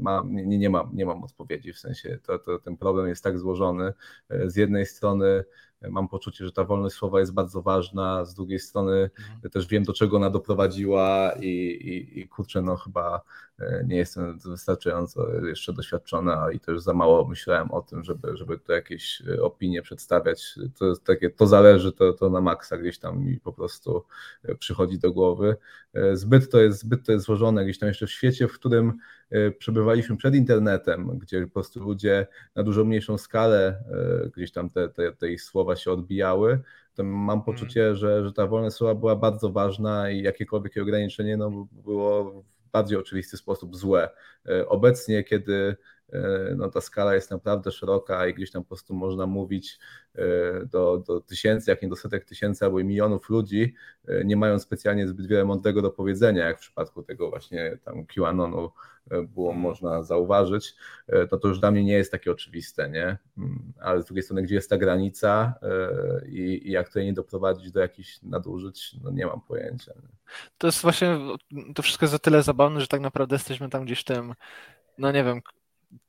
mam, 0.00 0.34
nie, 0.34 0.58
nie, 0.58 0.70
mam, 0.70 0.90
nie 0.92 1.06
mam 1.06 1.24
odpowiedzi, 1.24 1.72
w 1.72 1.78
sensie 1.78 2.18
to, 2.22 2.38
to, 2.38 2.58
ten 2.58 2.76
problem 2.76 3.08
jest 3.08 3.24
tak 3.24 3.38
złożony. 3.38 3.92
Z 4.46 4.56
jednej 4.56 4.86
strony 4.86 5.44
mam 5.90 6.08
poczucie, 6.08 6.44
że 6.44 6.52
ta 6.52 6.64
wolność 6.64 6.96
słowa 6.96 7.20
jest 7.20 7.34
bardzo 7.34 7.62
ważna, 7.62 8.24
z 8.24 8.34
drugiej 8.34 8.58
strony 8.58 9.10
mhm. 9.18 9.50
też 9.50 9.66
wiem, 9.66 9.84
do 9.84 9.92
czego 9.92 10.16
ona 10.16 10.30
doprowadziła 10.30 11.32
i, 11.40 11.46
i, 11.46 12.20
i 12.20 12.28
kurczę, 12.28 12.62
no 12.62 12.76
chyba 12.76 13.20
nie 13.86 13.96
jestem 13.96 14.38
wystarczająco 14.38 15.46
jeszcze 15.46 15.72
doświadczona 15.72 16.50
i 16.52 16.60
też 16.60 16.80
za 16.80 16.94
mało 16.94 17.28
myślałem 17.28 17.70
o 17.70 17.82
tym, 17.82 18.04
żeby, 18.04 18.36
żeby 18.36 18.58
tu 18.58 18.72
jakieś 18.72 19.22
e, 19.28 19.42
opinie 19.42 19.82
przedstawiać. 19.82 20.58
To 20.78 20.86
jest 20.86 21.04
takie, 21.04 21.30
to 21.30 21.46
zależy, 21.46 21.92
to, 21.92 22.12
to 22.12 22.30
na 22.30 22.40
maksa 22.40 22.78
gdzieś 22.78 22.98
tam 22.98 23.24
mi 23.24 23.40
po 23.40 23.52
prostu 23.52 24.04
e, 24.44 24.54
przychodzi 24.54 24.98
do 24.98 25.12
głowy. 25.12 25.56
Zbyt 26.12 26.50
to 26.50 26.60
jest, 26.60 26.78
zbyt 26.78 27.06
to 27.06 27.12
jest 27.12 27.24
złożone 27.24 27.64
gdzieś 27.64 27.78
tam 27.78 27.88
jeszcze 27.88 28.06
w 28.06 28.10
świecie, 28.10 28.48
w 28.48 28.52
którym 28.52 28.98
E, 29.30 29.50
przebywaliśmy 29.50 30.16
przed 30.16 30.34
internetem, 30.34 31.18
gdzie 31.18 31.46
po 31.46 31.52
prostu 31.52 31.80
ludzie 31.80 32.26
na 32.54 32.62
dużo 32.62 32.84
mniejszą 32.84 33.18
skalę 33.18 33.82
e, 34.24 34.28
gdzieś 34.36 34.52
tam 34.52 34.70
te, 34.70 34.88
te, 34.88 35.12
te 35.12 35.32
ich 35.32 35.42
słowa 35.42 35.76
się 35.76 35.92
odbijały, 35.92 36.60
to 36.94 37.04
mam 37.04 37.42
poczucie, 37.42 37.84
mm. 37.84 37.96
że, 37.96 38.24
że 38.24 38.32
ta 38.32 38.46
wolność 38.46 38.76
słowa 38.76 38.94
była 38.94 39.16
bardzo 39.16 39.50
ważna 39.50 40.10
i 40.10 40.22
jakiekolwiek 40.22 40.76
ograniczenie 40.82 41.36
no, 41.36 41.66
było 41.72 42.42
bardziej 42.72 42.98
oczywisty 42.98 43.36
sposób 43.36 43.76
złe. 43.76 44.08
E, 44.48 44.68
obecnie, 44.68 45.24
kiedy 45.24 45.76
no, 46.56 46.70
ta 46.70 46.80
skala 46.80 47.14
jest 47.14 47.30
naprawdę 47.30 47.72
szeroka 47.72 48.26
i 48.26 48.34
gdzieś 48.34 48.50
tam 48.50 48.62
po 48.62 48.68
prostu 48.68 48.94
można 48.94 49.26
mówić 49.26 49.78
do, 50.70 51.02
do 51.06 51.20
tysięcy, 51.20 51.70
jak 51.70 51.82
nie 51.82 51.88
do 51.88 51.96
setek 51.96 52.24
tysięcy 52.24 52.64
albo 52.64 52.80
i 52.80 52.84
milionów 52.84 53.28
ludzi, 53.30 53.74
nie 54.24 54.36
mają 54.36 54.58
specjalnie 54.58 55.08
zbyt 55.08 55.26
wiele 55.26 55.44
mądrego 55.44 55.82
do 55.82 55.90
powiedzenia, 55.90 56.46
jak 56.46 56.56
w 56.56 56.60
przypadku 56.60 57.02
tego 57.02 57.30
właśnie 57.30 57.78
tam 57.84 58.06
QAnonu 58.06 58.70
było 59.10 59.52
można 59.52 60.02
zauważyć, 60.02 60.74
e, 61.08 61.26
to 61.26 61.48
już 61.48 61.60
dla 61.60 61.70
mnie 61.70 61.84
nie 61.84 61.92
jest 61.92 62.12
takie 62.12 62.30
oczywiste, 62.30 62.90
nie? 62.90 63.18
Mm, 63.38 63.72
ale 63.80 64.02
z 64.02 64.04
drugiej 64.04 64.22
strony, 64.22 64.42
gdzie 64.42 64.54
jest 64.54 64.70
ta 64.70 64.78
granica 64.78 65.54
e, 65.62 66.28
i, 66.28 66.68
i 66.68 66.70
jak 66.70 66.88
tutaj 66.88 67.04
nie 67.04 67.12
doprowadzić 67.12 67.72
do 67.72 67.80
jakichś 67.80 68.22
nadużyć, 68.22 68.96
no 69.02 69.10
nie 69.10 69.26
mam 69.26 69.40
pojęcia. 69.40 69.92
Nie? 69.96 70.08
To 70.58 70.66
jest 70.66 70.82
właśnie, 70.82 71.18
to 71.74 71.82
wszystko 71.82 72.04
jest 72.04 72.14
o 72.14 72.18
tyle 72.18 72.42
zabawne, 72.42 72.80
że 72.80 72.86
tak 72.86 73.00
naprawdę 73.00 73.34
jesteśmy 73.34 73.68
tam 73.68 73.84
gdzieś 73.84 74.00
w 74.00 74.04
tym, 74.04 74.34
no 74.98 75.12
nie 75.12 75.24
wiem, 75.24 75.40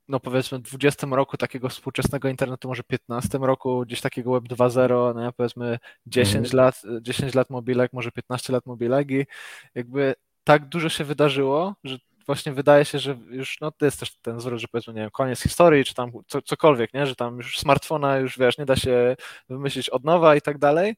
no 0.07 0.19
powiedzmy 0.19 0.59
20 0.59 1.07
roku 1.07 1.37
takiego 1.37 1.69
współczesnego 1.69 2.29
internetu, 2.29 2.67
może 2.67 2.83
15 2.83 3.37
roku 3.37 3.81
gdzieś 3.85 4.01
takiego 4.01 4.31
web 4.31 4.43
2.0, 4.43 5.15
no 5.15 5.33
powiedzmy 5.33 5.79
10 6.05 6.35
mhm. 6.35 6.57
lat, 6.57 6.81
10 7.01 7.33
lat 7.33 7.49
mobilek, 7.49 7.93
może 7.93 8.11
15 8.11 8.53
lat 8.53 8.65
mobilek 8.65 9.11
i 9.11 9.25
jakby 9.75 10.15
tak 10.43 10.65
dużo 10.65 10.89
się 10.89 11.03
wydarzyło, 11.03 11.75
że 11.83 11.97
właśnie 12.25 12.53
wydaje 12.53 12.85
się, 12.85 12.99
że 12.99 13.17
już, 13.29 13.61
no 13.61 13.71
to 13.71 13.85
jest 13.85 13.99
też 13.99 14.15
ten 14.15 14.39
zwrot, 14.39 14.59
że 14.59 14.67
powiedzmy, 14.67 14.93
nie 14.93 15.01
wiem, 15.01 15.09
koniec 15.09 15.41
historii, 15.41 15.85
czy 15.85 15.93
tam 15.93 16.11
co, 16.27 16.41
cokolwiek, 16.41 16.93
nie, 16.93 17.07
że 17.07 17.15
tam 17.15 17.37
już 17.37 17.59
smartfona 17.59 18.17
już, 18.17 18.37
wiesz, 18.37 18.57
nie 18.57 18.65
da 18.65 18.75
się 18.75 19.15
wymyślić 19.49 19.89
od 19.89 20.03
nowa 20.03 20.35
i 20.35 20.41
tak 20.41 20.57
dalej, 20.57 20.95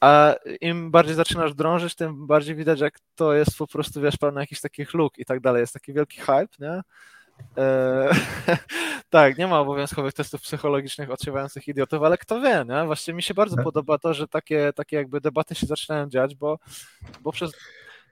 a 0.00 0.34
im 0.60 0.90
bardziej 0.90 1.14
zaczynasz 1.14 1.54
drążyć, 1.54 1.94
tym 1.94 2.26
bardziej 2.26 2.54
widać, 2.54 2.80
jak 2.80 2.98
to 3.14 3.34
jest 3.34 3.58
po 3.58 3.66
prostu, 3.66 4.00
wiesz, 4.00 4.16
pełno 4.16 4.40
jakichś 4.40 4.60
takich 4.60 4.94
luk 4.94 5.18
i 5.18 5.24
tak 5.24 5.40
dalej, 5.40 5.60
jest 5.60 5.72
taki 5.72 5.92
wielki 5.92 6.20
hype, 6.20 6.48
nie, 6.58 6.80
tak, 9.10 9.38
nie 9.38 9.46
ma 9.46 9.60
obowiązkowych 9.60 10.14
testów 10.14 10.42
psychologicznych 10.42 11.10
odsiewających 11.10 11.68
idiotów, 11.68 12.02
ale 12.02 12.18
kto 12.18 12.40
wie, 12.40 12.64
nie? 12.68 12.86
Właściwie 12.86 13.16
mi 13.16 13.22
się 13.22 13.34
bardzo 13.34 13.56
tak. 13.56 13.64
podoba 13.64 13.98
to, 13.98 14.14
że 14.14 14.28
takie, 14.28 14.72
takie 14.72 14.96
jakby 14.96 15.20
debaty 15.20 15.54
się 15.54 15.66
zaczynają 15.66 16.08
dziać, 16.08 16.34
bo, 16.34 16.58
bo 17.20 17.32
przez 17.32 17.52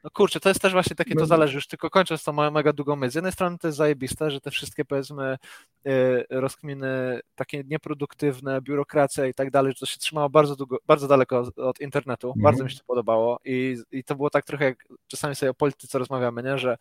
no 0.05 0.11
kurczę, 0.11 0.41
to 0.41 0.49
jest 0.49 0.61
też 0.61 0.73
właśnie 0.73 0.97
takie, 0.97 1.15
to 1.15 1.27
zależy, 1.27 1.55
już 1.55 1.67
tylko 1.67 1.91
kończąc 1.91 2.25
tą 2.25 2.33
moją 2.33 2.51
mega 2.51 2.73
długą 2.73 2.97
myśl. 2.97 3.13
Z 3.13 3.15
jednej 3.15 3.33
strony 3.33 3.59
to 3.59 3.69
jest 3.69 3.79
zajebiste, 3.79 4.31
że 4.31 4.41
te 4.41 4.51
wszystkie 4.51 4.85
powiedzmy 4.85 5.39
y, 5.87 5.91
rozkminy 6.31 7.21
takie 7.35 7.65
nieproduktywne, 7.65 8.61
biurokracja 8.63 9.27
i 9.27 9.35
tak 9.35 9.51
dalej, 9.51 9.73
że 9.73 9.79
to 9.79 9.87
się 9.87 9.99
trzymało 9.99 10.31
bardzo 10.31 10.57
długo, 10.57 10.79
bardzo 10.87 11.09
daleko 11.09 11.39
od, 11.39 11.59
od 11.59 11.81
internetu, 11.81 12.29
mhm. 12.29 12.43
bardzo 12.43 12.65
mi 12.65 12.71
się 12.71 12.79
to 12.79 12.85
podobało 12.85 13.39
i, 13.45 13.77
i 13.91 14.05
to 14.05 14.15
było 14.15 14.31
tak 14.31 14.45
trochę 14.45 14.65
jak 14.65 14.89
czasami 15.07 15.35
sobie 15.35 15.51
o 15.51 15.55
polityce 15.55 15.99
rozmawiamy, 15.99 16.43
nie, 16.43 16.59
że 16.59 16.79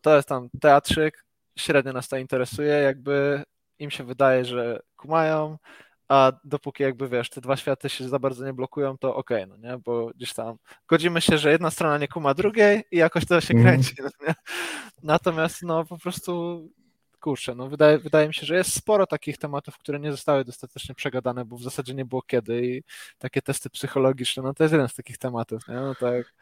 to 0.00 0.16
jest 0.16 0.28
tam 0.28 0.48
teatrzyk, 0.60 1.25
średnio 1.58 1.92
nas 1.92 2.08
to 2.08 2.16
interesuje, 2.16 2.72
jakby 2.72 3.42
im 3.78 3.90
się 3.90 4.04
wydaje, 4.04 4.44
że 4.44 4.80
kumają, 4.96 5.58
a 6.08 6.32
dopóki 6.44 6.82
jakby 6.82 7.08
wiesz, 7.08 7.30
te 7.30 7.40
dwa 7.40 7.56
światy 7.56 7.88
się 7.88 8.08
za 8.08 8.18
bardzo 8.18 8.46
nie 8.46 8.52
blokują, 8.52 8.98
to 8.98 9.16
okej, 9.16 9.44
okay, 9.44 9.58
no 9.58 9.68
nie, 9.68 9.78
bo 9.78 10.10
gdzieś 10.14 10.34
tam 10.34 10.56
godzimy 10.88 11.20
się, 11.20 11.38
że 11.38 11.50
jedna 11.50 11.70
strona 11.70 11.98
nie 11.98 12.08
kuma 12.08 12.34
drugiej 12.34 12.84
i 12.90 12.96
jakoś 12.96 13.26
to 13.26 13.40
się 13.40 13.54
mhm. 13.54 13.74
kręci, 13.74 13.94
no 14.02 14.26
nie? 14.28 14.34
Natomiast 15.02 15.62
no 15.62 15.84
po 15.84 15.98
prostu 15.98 16.62
kurczę, 17.20 17.54
no 17.54 17.68
wydaje, 17.68 17.98
wydaje 17.98 18.28
mi 18.28 18.34
się, 18.34 18.46
że 18.46 18.56
jest 18.56 18.74
sporo 18.74 19.06
takich 19.06 19.38
tematów, 19.38 19.78
które 19.78 20.00
nie 20.00 20.12
zostały 20.12 20.44
dostatecznie 20.44 20.94
przegadane, 20.94 21.44
bo 21.44 21.56
w 21.56 21.62
zasadzie 21.62 21.94
nie 21.94 22.04
było 22.04 22.22
kiedy 22.22 22.66
i 22.66 22.82
takie 23.18 23.42
testy 23.42 23.70
psychologiczne, 23.70 24.42
no 24.42 24.54
to 24.54 24.64
jest 24.64 24.72
jeden 24.72 24.88
z 24.88 24.94
takich 24.94 25.18
tematów, 25.18 25.68
nie? 25.68 25.74
No 25.74 25.94
tak. 25.94 26.32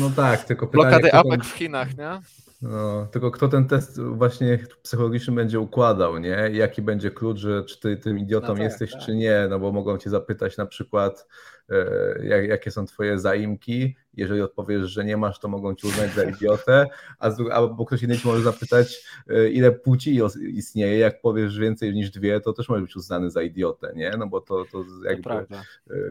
No 0.00 0.10
tak, 0.10 0.44
tylko 0.44 0.66
pytanie... 0.66 0.90
Blokady 0.90 1.12
APEC 1.12 1.46
w 1.46 1.56
Chinach, 1.56 1.96
nie? 1.96 2.20
No, 2.62 3.06
tylko 3.06 3.30
kto 3.30 3.48
ten 3.48 3.68
test 3.68 4.00
właśnie 4.00 4.58
psychologiczny 4.82 5.34
będzie 5.34 5.60
układał, 5.60 6.18
nie? 6.18 6.50
Jaki 6.52 6.82
będzie 6.82 7.10
klucz, 7.10 7.38
że 7.38 7.64
czy 7.64 7.80
ty 7.80 7.96
tym 7.96 8.18
idiotą 8.18 8.48
no 8.48 8.54
tak, 8.54 8.62
jesteś, 8.62 8.92
tak. 8.92 9.02
czy 9.02 9.14
nie? 9.14 9.46
No 9.50 9.58
bo 9.58 9.72
mogą 9.72 9.98
cię 9.98 10.10
zapytać 10.10 10.56
na 10.56 10.66
przykład, 10.66 11.26
e, 11.70 12.26
jak, 12.26 12.48
jakie 12.48 12.70
są 12.70 12.86
twoje 12.86 13.18
zaimki. 13.18 13.96
Jeżeli 14.16 14.40
odpowiesz, 14.40 14.90
że 14.90 15.04
nie 15.04 15.16
masz, 15.16 15.38
to 15.38 15.48
mogą 15.48 15.74
cię 15.74 15.88
uznać 15.88 16.14
za 16.14 16.24
idiotę, 16.24 16.86
a 17.18 17.30
z, 17.30 17.40
albo 17.52 17.86
ktoś 17.86 18.02
inny 18.02 18.18
ci 18.18 18.28
może 18.28 18.42
zapytać, 18.42 19.04
e, 19.28 19.48
ile 19.48 19.72
płci 19.72 20.20
istnieje. 20.40 20.98
Jak 20.98 21.20
powiesz 21.20 21.58
więcej 21.58 21.94
niż 21.94 22.10
dwie, 22.10 22.40
to 22.40 22.52
też 22.52 22.68
możesz 22.68 22.84
być 22.84 22.96
uznany 22.96 23.30
za 23.30 23.42
idiotę, 23.42 23.92
nie? 23.96 24.10
No 24.18 24.26
bo 24.26 24.40
to, 24.40 24.64
to 24.72 24.84
jakby, 25.04 25.22
to 25.22 25.40
e, 25.40 25.46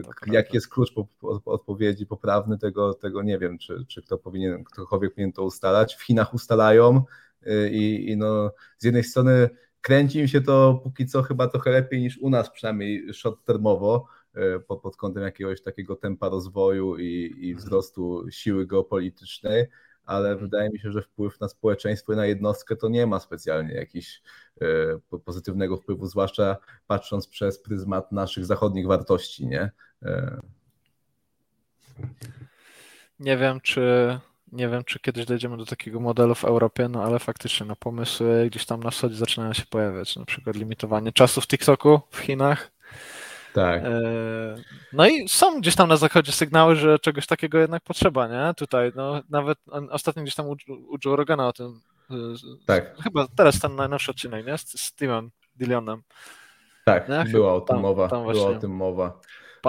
to 0.02 0.32
jaki 0.32 0.56
jest 0.56 0.68
klucz 0.68 0.92
po, 0.92 1.06
po, 1.20 1.40
po 1.40 1.52
odpowiedzi 1.52 2.06
poprawny, 2.06 2.58
tego, 2.58 2.94
tego 2.94 3.22
nie 3.22 3.38
wiem, 3.38 3.58
czy, 3.58 3.84
czy 3.88 4.02
kto 4.02 4.18
powinien, 4.18 4.64
ktokolwiek 4.64 5.12
powinien 5.12 5.32
to 5.32 5.44
ustalać. 5.44 5.94
W 5.94 6.02
Chinach 6.02 6.34
ustalają 6.34 7.02
y, 7.46 7.70
i, 7.70 8.10
i 8.10 8.16
no, 8.16 8.52
z 8.78 8.84
jednej 8.84 9.04
strony 9.04 9.48
kręci 9.80 10.18
im 10.18 10.28
się 10.28 10.40
to 10.40 10.80
póki 10.84 11.06
co 11.06 11.22
chyba 11.22 11.48
trochę 11.48 11.70
lepiej 11.70 12.00
niż 12.00 12.18
u 12.18 12.30
nas 12.30 12.50
przynajmniej 12.50 13.14
short 13.14 13.44
termowo 13.44 14.06
y, 14.06 14.25
pod, 14.66 14.80
pod 14.80 14.96
kątem 14.96 15.22
jakiegoś 15.22 15.62
takiego 15.62 15.96
tempa 15.96 16.28
rozwoju 16.28 16.96
i, 16.96 17.34
i 17.38 17.50
mhm. 17.50 17.56
wzrostu 17.56 18.30
siły 18.30 18.66
geopolitycznej, 18.66 19.66
ale 20.04 20.28
mhm. 20.30 20.38
wydaje 20.38 20.70
mi 20.70 20.78
się, 20.78 20.92
że 20.92 21.02
wpływ 21.02 21.40
na 21.40 21.48
społeczeństwo 21.48 22.12
i 22.12 22.16
na 22.16 22.26
jednostkę 22.26 22.76
to 22.76 22.88
nie 22.88 23.06
ma 23.06 23.20
specjalnie 23.20 23.74
jakiś 23.74 24.22
y, 24.62 25.18
pozytywnego 25.24 25.76
wpływu, 25.76 26.06
zwłaszcza 26.06 26.56
patrząc 26.86 27.28
przez 27.28 27.58
pryzmat 27.58 28.12
naszych 28.12 28.46
zachodnich 28.46 28.86
wartości, 28.86 29.46
nie? 29.46 29.70
Nie 33.20 33.36
wiem, 33.36 33.60
czy 33.60 34.18
nie 34.52 34.68
wiem, 34.68 34.84
czy 34.84 34.98
kiedyś 34.98 35.26
dojdziemy 35.26 35.56
do 35.56 35.66
takiego 35.66 36.00
modelu 36.00 36.34
w 36.34 36.44
Europie, 36.44 36.88
no 36.88 37.04
ale 37.04 37.18
faktycznie 37.18 37.66
no, 37.66 37.76
pomysły 37.76 38.46
gdzieś 38.50 38.66
tam 38.66 38.82
na 38.82 38.90
wschodzie 38.90 39.14
zaczynają 39.14 39.52
się 39.52 39.66
pojawiać. 39.70 40.16
Na 40.16 40.24
przykład 40.24 40.56
limitowanie 40.56 41.12
czasu 41.12 41.40
w 41.40 41.46
TikToku 41.46 42.00
w 42.10 42.18
Chinach. 42.18 42.75
Tak. 43.56 43.84
E, 43.84 43.90
no 44.92 45.06
i 45.06 45.28
są 45.28 45.60
gdzieś 45.60 45.76
tam 45.76 45.88
na 45.88 45.96
zachodzie 45.96 46.32
sygnały, 46.32 46.76
że 46.76 46.98
czegoś 46.98 47.26
takiego 47.26 47.58
jednak 47.58 47.82
potrzeba, 47.82 48.28
nie? 48.28 48.54
Tutaj, 48.54 48.92
no 48.94 49.20
nawet 49.30 49.58
ostatnio 49.90 50.22
gdzieś 50.22 50.34
tam 50.34 50.46
u, 50.46 50.56
u 50.68 50.98
Joe 51.04 51.16
Rogana 51.16 51.48
o 51.48 51.52
tym. 51.52 51.80
Tak. 52.66 52.96
Chyba 53.02 53.26
teraz 53.36 53.60
ten 53.60 53.76
najnowszy 53.76 54.10
odcinek, 54.10 54.46
nie? 54.46 54.58
Z, 54.58 54.80
z 54.80 54.92
Timem 54.94 55.30
Dillionem. 55.56 56.02
Tak, 56.84 57.08
nie? 57.08 57.24
była 57.32 57.54
o 57.54 57.60
tym 57.60 57.76
tam, 57.76 57.82
mowa. 57.82 58.08
Tam 58.08 58.26
była 58.32 58.48
o 58.48 58.54
tym 58.54 58.70
mowa 58.70 59.20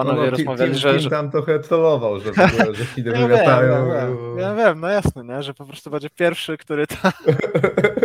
panowie 0.04 0.18
no, 0.18 0.24
no, 0.24 0.30
rozmawiali, 0.30 0.74
że... 0.74 0.98
Team 0.98 1.10
tam 1.10 1.30
trochę 1.30 1.58
trollował, 1.58 2.20
że, 2.20 2.32
że 2.76 2.84
Chiny 2.84 3.10
ja 3.10 3.26
wymiatają. 3.26 3.86
Ja 3.86 4.06
wiem, 4.06 4.38
ja 4.38 4.54
wiem, 4.54 4.80
no 4.80 4.88
jasne, 4.88 5.24
nie? 5.24 5.42
że 5.42 5.54
po 5.54 5.64
prostu 5.64 5.90
będzie 5.90 6.10
pierwszy, 6.10 6.58
który 6.58 6.86
tam... 6.86 7.12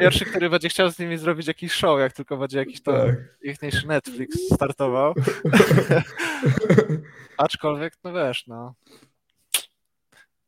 pierwszy, 0.00 0.24
który 0.24 0.50
będzie 0.50 0.68
chciał 0.68 0.90
z 0.90 0.98
nimi 0.98 1.18
zrobić 1.18 1.46
jakiś 1.46 1.72
show, 1.72 2.00
jak 2.00 2.12
tylko 2.12 2.36
będzie 2.36 2.58
jakiś 2.58 2.82
to 2.82 2.92
tak. 2.92 3.14
ichniejszy 3.42 3.86
Netflix 3.86 4.38
startował. 4.54 5.14
Aczkolwiek, 7.38 7.92
no 8.04 8.12
wiesz, 8.12 8.46
no... 8.46 8.74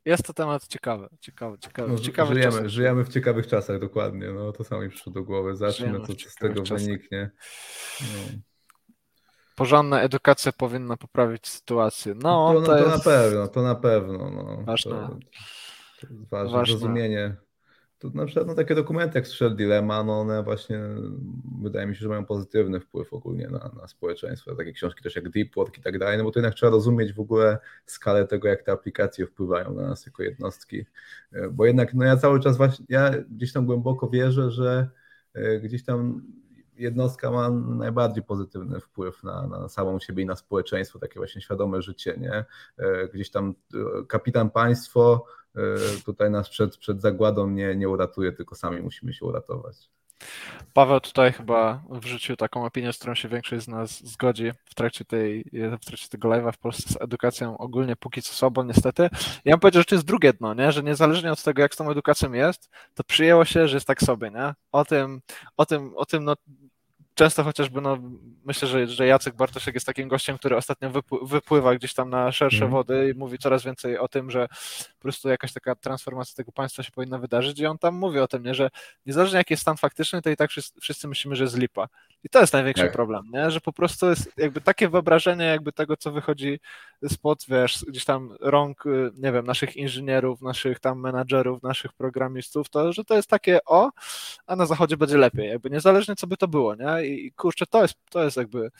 Jest 0.04 0.24
to 0.24 0.32
temat 0.32 0.66
ciekawy, 0.66 1.08
ciekawy, 1.20 1.58
ciekawy. 1.58 1.92
No, 1.92 1.98
ciekawy 1.98 2.34
żyjemy, 2.34 2.68
żyjemy 2.68 3.04
w 3.04 3.08
ciekawych 3.08 3.46
czasach, 3.46 3.80
dokładnie. 3.80 4.32
No, 4.32 4.52
to 4.52 4.64
samo 4.64 4.82
mi 4.82 4.90
przyszło 4.90 5.12
do 5.12 5.22
głowy. 5.22 5.56
Zacznijmy, 5.56 6.00
co, 6.00 6.14
co 6.14 6.30
z 6.30 6.34
tego 6.34 6.62
czasach. 6.62 6.86
wyniknie. 6.86 7.30
No 8.00 8.38
porządna 9.58 10.02
edukacja 10.02 10.52
powinna 10.52 10.96
poprawić 10.96 11.46
sytuację. 11.46 12.14
No, 12.14 12.52
to, 12.54 12.60
no, 12.60 12.66
to, 12.66 12.78
jest... 12.78 12.88
na 12.90 12.98
pewno, 12.98 13.48
to 13.48 13.62
na 13.62 13.74
pewno. 13.74 14.30
No. 14.30 14.62
Ważne. 14.64 14.90
To, 14.92 15.08
to 16.00 16.06
jest 16.14 16.30
ważne, 16.30 16.58
ważne. 16.58 16.78
zrozumienie. 16.78 17.36
To 17.98 18.10
na 18.14 18.26
przykład 18.26 18.46
no, 18.46 18.54
takie 18.54 18.74
dokumenty 18.74 19.18
jak 19.18 19.26
Social 19.26 19.56
Dilemma, 19.56 20.04
no 20.04 20.20
one 20.20 20.42
właśnie 20.42 20.80
wydaje 21.62 21.86
mi 21.86 21.94
się, 21.94 22.00
że 22.00 22.08
mają 22.08 22.24
pozytywny 22.24 22.80
wpływ 22.80 23.12
ogólnie 23.12 23.48
na, 23.48 23.70
na 23.80 23.88
społeczeństwo. 23.88 24.54
Takie 24.54 24.72
książki 24.72 25.02
też 25.02 25.16
jak 25.16 25.28
Deep 25.28 25.54
Work 25.54 25.78
i 25.78 25.80
tak 25.80 25.98
dalej, 25.98 26.18
no 26.18 26.24
bo 26.24 26.30
to 26.30 26.38
jednak 26.38 26.54
trzeba 26.54 26.72
rozumieć 26.72 27.12
w 27.12 27.20
ogóle 27.20 27.58
skalę 27.86 28.26
tego, 28.26 28.48
jak 28.48 28.62
te 28.62 28.72
aplikacje 28.72 29.26
wpływają 29.26 29.74
na 29.74 29.82
nas 29.82 30.06
jako 30.06 30.22
jednostki. 30.22 30.86
Bo 31.50 31.66
jednak 31.66 31.94
no 31.94 32.04
ja 32.04 32.16
cały 32.16 32.40
czas 32.40 32.56
właśnie, 32.56 32.86
ja 32.88 33.10
gdzieś 33.30 33.52
tam 33.52 33.66
głęboko 33.66 34.08
wierzę, 34.08 34.50
że 34.50 34.90
e, 35.34 35.60
gdzieś 35.60 35.84
tam 35.84 36.22
jednostka 36.78 37.30
ma 37.30 37.50
najbardziej 37.50 38.22
pozytywny 38.22 38.80
wpływ 38.80 39.22
na, 39.22 39.46
na 39.46 39.68
samą 39.68 39.98
siebie 39.98 40.22
i 40.22 40.26
na 40.26 40.36
społeczeństwo, 40.36 40.98
takie 40.98 41.20
właśnie 41.20 41.40
świadome 41.40 41.82
życie, 41.82 42.14
nie? 42.18 42.44
E, 42.78 43.08
gdzieś 43.14 43.30
tam 43.30 43.54
e, 43.74 44.06
kapitan 44.06 44.50
państwo 44.50 45.24
e, 45.26 45.37
tutaj 46.04 46.30
nas 46.30 46.48
przed, 46.48 46.76
przed 46.76 47.00
zagładą 47.00 47.50
nie, 47.50 47.76
nie 47.76 47.88
uratuje, 47.88 48.32
tylko 48.32 48.54
sami 48.54 48.82
musimy 48.82 49.12
się 49.12 49.26
uratować. 49.26 49.90
Paweł 50.74 51.00
tutaj 51.00 51.32
chyba 51.32 51.82
wrzucił 51.90 52.36
taką 52.36 52.64
opinię, 52.64 52.92
z 52.92 52.98
którą 52.98 53.14
się 53.14 53.28
większość 53.28 53.64
z 53.64 53.68
nas 53.68 54.04
zgodzi 54.04 54.52
w 54.64 54.74
trakcie, 54.74 55.04
tej, 55.04 55.44
w 55.52 55.84
trakcie 55.84 56.08
tego 56.08 56.28
live'a 56.28 56.52
w 56.52 56.58
Polsce 56.58 56.94
z 56.94 57.02
edukacją 57.02 57.58
ogólnie 57.58 57.96
póki 57.96 58.22
co 58.22 58.34
słabo 58.34 58.64
niestety. 58.64 59.02
Ja 59.44 59.52
bym 59.52 59.60
powiedział, 59.60 59.82
że 59.82 59.86
to 59.86 59.94
jest 59.94 60.06
drugie 60.06 60.32
dno, 60.32 60.54
nie? 60.54 60.72
że 60.72 60.82
niezależnie 60.82 61.32
od 61.32 61.42
tego, 61.42 61.62
jak 61.62 61.74
z 61.74 61.76
tą 61.76 61.90
edukacją 61.90 62.32
jest, 62.32 62.70
to 62.94 63.04
przyjęło 63.04 63.44
się, 63.44 63.68
że 63.68 63.76
jest 63.76 63.86
tak 63.86 64.00
sobie. 64.02 64.30
Nie? 64.30 64.54
O 64.72 64.84
tym, 64.84 65.20
o 65.56 65.66
tym, 65.66 65.92
o 65.96 66.06
tym 66.06 66.24
no, 66.24 66.34
często 67.18 67.44
chociażby, 67.44 67.80
no, 67.80 67.98
myślę, 68.44 68.68
że, 68.68 68.86
że 68.86 69.06
Jacek 69.06 69.34
Bartoszek 69.36 69.74
jest 69.74 69.86
takim 69.86 70.08
gościem, 70.08 70.38
który 70.38 70.56
ostatnio 70.56 70.90
wypływa 71.22 71.74
gdzieś 71.74 71.94
tam 71.94 72.10
na 72.10 72.32
szersze 72.32 72.64
mm. 72.64 72.70
wody 72.70 73.12
i 73.14 73.18
mówi 73.18 73.38
coraz 73.38 73.64
więcej 73.64 73.98
o 73.98 74.08
tym, 74.08 74.30
że 74.30 74.48
po 74.98 75.02
prostu 75.02 75.28
jakaś 75.28 75.52
taka 75.52 75.74
transformacja 75.74 76.34
tego 76.36 76.52
państwa 76.52 76.82
się 76.82 76.90
powinna 76.90 77.18
wydarzyć 77.18 77.60
i 77.60 77.66
on 77.66 77.78
tam 77.78 77.94
mówi 77.94 78.18
o 78.18 78.28
tym, 78.28 78.42
nie, 78.42 78.54
że 78.54 78.70
niezależnie 79.06 79.38
jaki 79.38 79.52
jest 79.52 79.62
stan 79.62 79.76
faktyczny, 79.76 80.22
to 80.22 80.30
i 80.30 80.36
tak 80.36 80.50
wszyscy, 80.80 81.08
myślimy, 81.08 81.36
że 81.36 81.44
jest 81.44 81.56
lipa. 81.56 81.88
I 82.24 82.28
to 82.28 82.40
jest 82.40 82.52
największy 82.52 82.82
tak. 82.82 82.92
problem, 82.92 83.22
nie? 83.32 83.50
że 83.50 83.60
po 83.60 83.72
prostu 83.72 84.06
jest 84.10 84.32
jakby 84.36 84.60
takie 84.60 84.88
wyobrażenie 84.88 85.44
jakby 85.44 85.72
tego, 85.72 85.96
co 85.96 86.12
wychodzi 86.12 86.60
spod, 87.08 87.44
wiesz, 87.48 87.84
gdzieś 87.88 88.04
tam 88.04 88.36
rąk, 88.40 88.86
y, 88.86 89.10
nie 89.14 89.32
wiem, 89.32 89.46
naszych 89.46 89.76
inżynierów, 89.76 90.42
naszych 90.42 90.80
tam 90.80 91.00
menadżerów, 91.00 91.62
naszych 91.62 91.92
programistów, 91.92 92.68
to, 92.68 92.92
że 92.92 93.04
to 93.04 93.16
jest 93.16 93.28
takie 93.28 93.64
o, 93.64 93.90
a 94.46 94.56
na 94.56 94.66
zachodzie 94.66 94.96
będzie 94.96 95.18
lepiej, 95.18 95.48
jakby 95.48 95.70
niezależnie 95.70 96.16
co 96.16 96.26
by 96.26 96.36
to 96.36 96.48
było, 96.48 96.74
nie? 96.74 97.06
I 97.06 97.32
kurczę, 97.32 97.66
to 97.66 97.82
jest, 97.82 97.94
to 98.10 98.24
jest 98.24 98.36
jakby 98.36 98.70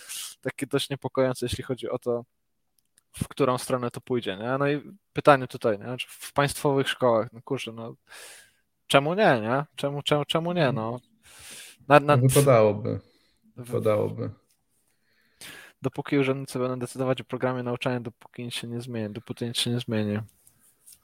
takie 0.41 0.67
dość 0.67 0.91
niepokojące, 0.91 1.47
jeśli 1.47 1.65
chodzi 1.65 1.89
o 1.89 1.99
to, 1.99 2.25
w 3.19 3.29
którą 3.29 3.59
stronę 3.59 3.91
to 3.91 4.01
pójdzie, 4.01 4.37
nie? 4.37 4.59
No 4.59 4.69
i 4.69 4.83
pytanie 5.13 5.47
tutaj, 5.47 5.79
nie? 5.79 5.97
Czy 5.97 6.07
w 6.11 6.33
państwowych 6.33 6.89
szkołach, 6.89 7.29
no 7.33 7.41
kurczę, 7.43 7.73
no 7.73 7.95
czemu 8.87 9.15
nie, 9.15 9.41
nie? 9.41 9.65
Czemu, 9.77 10.03
czemu, 10.03 10.25
czemu 10.25 10.53
nie, 10.53 10.73
no? 10.73 10.99
Na, 11.89 12.01
na... 12.01 12.17
Wypadałoby. 12.17 13.01
Wypadałoby. 13.57 14.31
Dopóki 15.83 16.19
urzędnicy 16.19 16.59
będą 16.59 16.79
decydować 16.79 17.21
o 17.21 17.25
programie 17.25 17.63
nauczania, 17.63 18.01
dopóki 18.01 18.45
nic 18.45 18.55
się 18.55 18.69
nie 18.69 18.81
zmieni, 18.81 19.15
dopóki 19.15 19.45
nic 19.45 19.57
się 19.57 19.71
nie 19.71 19.81
zmieni. 19.81 20.19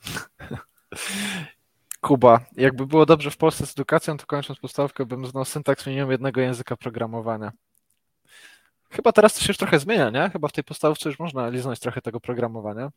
Kuba, 2.01 2.41
jakby 2.57 2.87
było 2.87 3.07
dobrze 3.07 3.31
w 3.31 3.37
Polsce 3.37 3.67
z 3.67 3.73
edukacją, 3.73 4.17
to 4.17 4.27
kończąc 4.27 4.59
podstawkę 4.59 5.07
bym 5.07 5.27
znał 5.27 5.45
syntaks 5.45 5.87
minimum 5.87 6.11
jednego 6.11 6.41
języka 6.41 6.77
programowania. 6.77 7.53
Chyba 8.97 9.13
teraz 9.13 9.35
to 9.35 9.41
się 9.41 9.47
już 9.49 9.57
trochę 9.59 9.79
zmienia, 9.79 10.11
nie? 10.11 10.31
Chyba 10.31 10.49
w 10.49 10.53
tej 10.53 10.65
podstawce 10.65 11.09
już 11.09 11.19
można 11.19 11.49
liznąć 11.49 11.81
trochę 11.81 12.03
tego 12.03 12.21
programowania. 12.21 12.91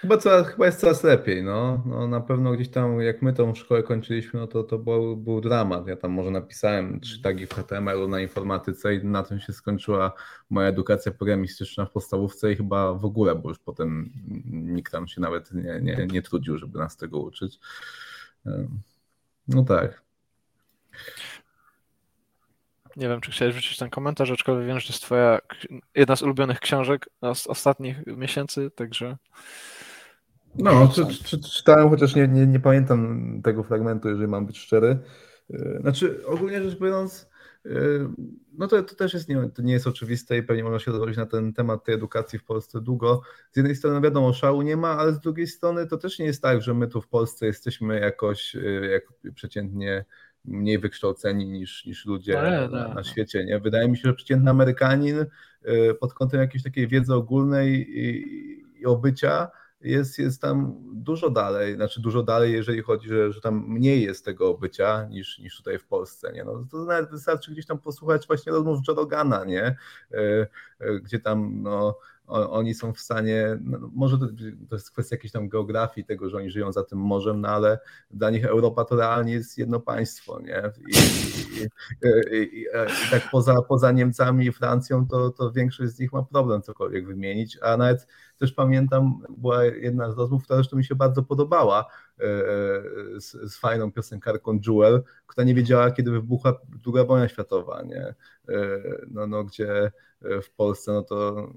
Chyba, 0.00 0.16
coraz, 0.16 0.48
chyba 0.48 0.66
jest 0.66 0.80
coraz 0.80 1.04
lepiej, 1.04 1.44
no. 1.44 1.82
no. 1.86 2.08
Na 2.08 2.20
pewno 2.20 2.52
gdzieś 2.52 2.68
tam, 2.68 3.00
jak 3.00 3.22
my 3.22 3.32
tą 3.32 3.54
szkołę 3.54 3.82
kończyliśmy, 3.82 4.40
no 4.40 4.46
to 4.46 4.62
to 4.62 4.78
był, 4.78 5.16
był 5.16 5.40
dramat. 5.40 5.86
Ja 5.86 5.96
tam 5.96 6.10
może 6.10 6.30
napisałem 6.30 7.00
trzy 7.00 7.22
tagi 7.22 7.46
w 7.46 7.54
HTML-u 7.54 8.08
na 8.08 8.20
informatyce 8.20 8.94
i 8.94 9.04
na 9.04 9.22
tym 9.22 9.40
się 9.40 9.52
skończyła 9.52 10.12
moja 10.50 10.68
edukacja 10.68 11.12
programistyczna 11.12 11.86
w 11.86 11.90
podstawówce 11.90 12.52
i 12.52 12.56
chyba 12.56 12.94
w 12.94 13.04
ogóle, 13.04 13.34
bo 13.34 13.48
już 13.48 13.58
potem 13.58 14.10
nikt 14.50 14.92
tam 14.92 15.08
się 15.08 15.20
nawet 15.20 15.52
nie, 15.52 15.80
nie, 15.82 16.06
nie 16.06 16.22
trudził, 16.22 16.58
żeby 16.58 16.78
nas 16.78 16.96
tego 16.96 17.18
uczyć. 17.18 17.60
No 19.48 19.64
tak. 19.64 20.02
Nie 23.00 23.08
wiem, 23.08 23.20
czy 23.20 23.30
chciałeś 23.30 23.54
wrzucić 23.54 23.78
ten 23.78 23.90
komentarz, 23.90 24.30
aczkolwiek 24.30 24.66
wiem, 24.66 24.80
że 24.80 24.86
to 24.86 24.92
jest 24.92 25.02
twoja 25.02 25.38
jedna 25.94 26.16
z 26.16 26.22
ulubionych 26.22 26.60
książek 26.60 27.08
z 27.34 27.46
ostatnich 27.46 28.06
miesięcy, 28.06 28.70
także 28.74 29.16
no, 30.54 30.88
czy, 30.94 31.06
czy, 31.24 31.40
czytałem, 31.40 31.90
chociaż 31.90 32.14
nie, 32.14 32.28
nie, 32.28 32.46
nie 32.46 32.60
pamiętam 32.60 33.40
tego 33.44 33.62
fragmentu, 33.62 34.08
jeżeli 34.08 34.28
mam 34.28 34.46
być 34.46 34.58
szczery. 34.58 34.98
Znaczy, 35.80 36.26
ogólnie 36.26 36.62
rzecz 36.62 36.78
biorąc, 36.78 37.30
no 38.52 38.68
to, 38.68 38.82
to 38.82 38.94
też 38.94 39.14
jest 39.14 39.28
nie, 39.28 39.50
to 39.54 39.62
nie 39.62 39.72
jest 39.72 39.86
oczywiste 39.86 40.38
i 40.38 40.42
pewnie 40.42 40.64
można 40.64 40.78
się 40.78 40.90
rozmawiać 40.90 41.16
na 41.16 41.26
ten 41.26 41.52
temat 41.52 41.84
tej 41.84 41.94
edukacji 41.94 42.38
w 42.38 42.44
Polsce 42.44 42.80
długo. 42.80 43.22
Z 43.52 43.56
jednej 43.56 43.76
strony 43.76 44.00
wiadomo, 44.00 44.32
szału 44.32 44.62
nie 44.62 44.76
ma, 44.76 44.88
ale 44.88 45.12
z 45.12 45.20
drugiej 45.20 45.46
strony 45.46 45.86
to 45.86 45.96
też 45.96 46.18
nie 46.18 46.26
jest 46.26 46.42
tak, 46.42 46.62
że 46.62 46.74
my 46.74 46.88
tu 46.88 47.00
w 47.00 47.08
Polsce 47.08 47.46
jesteśmy 47.46 48.00
jakoś 48.00 48.56
jak 48.90 49.32
przeciętnie 49.34 50.04
mniej 50.44 50.78
wykształceni 50.78 51.46
niż, 51.46 51.86
niż 51.86 52.06
ludzie 52.06 52.34
no, 52.34 52.68
na, 52.78 52.88
no. 52.88 52.94
na, 52.94 53.04
świecie. 53.04 53.44
Nie? 53.44 53.60
Wydaje 53.60 53.88
mi 53.88 53.96
się, 53.96 54.02
że 54.02 54.14
przeciętny 54.14 54.50
Amerykanin 54.50 55.26
pod 56.00 56.14
kątem 56.14 56.40
jakiejś 56.40 56.62
takiej 56.62 56.88
wiedzy 56.88 57.14
ogólnej 57.14 57.98
i, 57.98 58.80
i 58.80 58.86
obycia 58.86 59.48
jest, 59.80 60.18
jest 60.18 60.42
tam 60.42 60.74
dużo 60.92 61.30
dalej, 61.30 61.74
znaczy 61.74 62.00
dużo 62.00 62.22
dalej, 62.22 62.52
jeżeli 62.52 62.82
chodzi, 62.82 63.08
że, 63.08 63.32
że 63.32 63.40
tam 63.40 63.64
mniej 63.68 64.02
jest 64.02 64.24
tego 64.24 64.54
bycia 64.54 65.06
niż, 65.10 65.38
niż 65.38 65.56
tutaj 65.56 65.78
w 65.78 65.86
Polsce. 65.86 66.32
Nie? 66.32 66.44
No, 66.44 66.66
to 66.70 66.76
nawet 66.76 67.10
wystarczy 67.10 67.50
gdzieś 67.52 67.66
tam 67.66 67.78
posłuchać 67.78 68.26
właśnie 68.26 68.52
rozmów 68.52 68.78
Jorogana, 68.88 69.44
nie? 69.44 69.62
E, 69.62 69.76
e, 70.78 71.00
gdzie 71.00 71.18
tam 71.18 71.62
no, 71.62 71.98
oni 72.30 72.74
są 72.74 72.92
w 72.92 73.00
stanie, 73.00 73.58
no, 73.60 73.78
może 73.92 74.18
to, 74.18 74.26
to, 74.68 74.76
jest 74.76 74.90
kwestia 74.90 75.16
jakiejś 75.16 75.32
tam 75.32 75.48
geografii, 75.48 76.06
tego, 76.06 76.30
że 76.30 76.36
oni 76.36 76.50
żyją 76.50 76.72
za 76.72 76.84
tym 76.84 76.98
morzem, 76.98 77.40
no 77.40 77.48
ale 77.48 77.78
dla 78.10 78.30
nich 78.30 78.44
Europa 78.44 78.84
to 78.84 78.96
realnie 78.96 79.32
jest 79.32 79.58
jedno 79.58 79.80
państwo, 79.80 80.40
nie? 80.40 80.62
I, 80.88 80.96
i, 81.60 82.36
i, 82.36 82.62
i 82.62 83.10
tak 83.10 83.30
poza, 83.30 83.54
poza 83.68 83.92
Niemcami 83.92 84.46
i 84.46 84.52
Francją, 84.52 85.06
to, 85.06 85.30
to 85.30 85.52
większość 85.52 85.92
z 85.92 85.98
nich 85.98 86.12
ma 86.12 86.22
problem 86.22 86.62
cokolwiek 86.62 87.06
wymienić, 87.06 87.58
a 87.62 87.76
nawet 87.76 88.06
też 88.38 88.52
pamiętam, 88.52 89.22
była 89.38 89.64
jedna 89.64 90.12
z 90.12 90.16
rozmów, 90.16 90.44
która 90.44 90.56
zresztą 90.56 90.76
mi 90.76 90.84
się 90.84 90.94
bardzo 90.94 91.22
podobała, 91.22 91.86
z, 93.18 93.52
z 93.52 93.56
fajną 93.56 93.92
piosenkarką 93.92 94.58
Jewel, 94.66 95.02
która 95.26 95.44
nie 95.44 95.54
wiedziała, 95.54 95.90
kiedy 95.90 96.10
wybuchła 96.10 96.60
druga 96.82 97.04
wojna 97.04 97.28
światowa, 97.28 97.82
nie? 97.82 98.02
E, 98.02 98.14
no, 99.10 99.26
no, 99.26 99.44
gdzie 99.44 99.92
w 100.42 100.50
Polsce 100.56 100.92
no 100.92 101.02
to, 101.02 101.50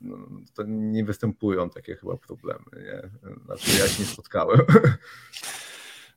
no, 0.00 0.16
to 0.54 0.62
nie 0.66 1.04
występują 1.04 1.70
takie 1.70 1.96
chyba 1.96 2.16
problemy. 2.16 2.64
Nie? 2.74 3.10
Znaczy 3.44 3.78
ja 3.80 3.88
się 3.88 4.02
nie 4.02 4.08
spotkałem. 4.08 4.60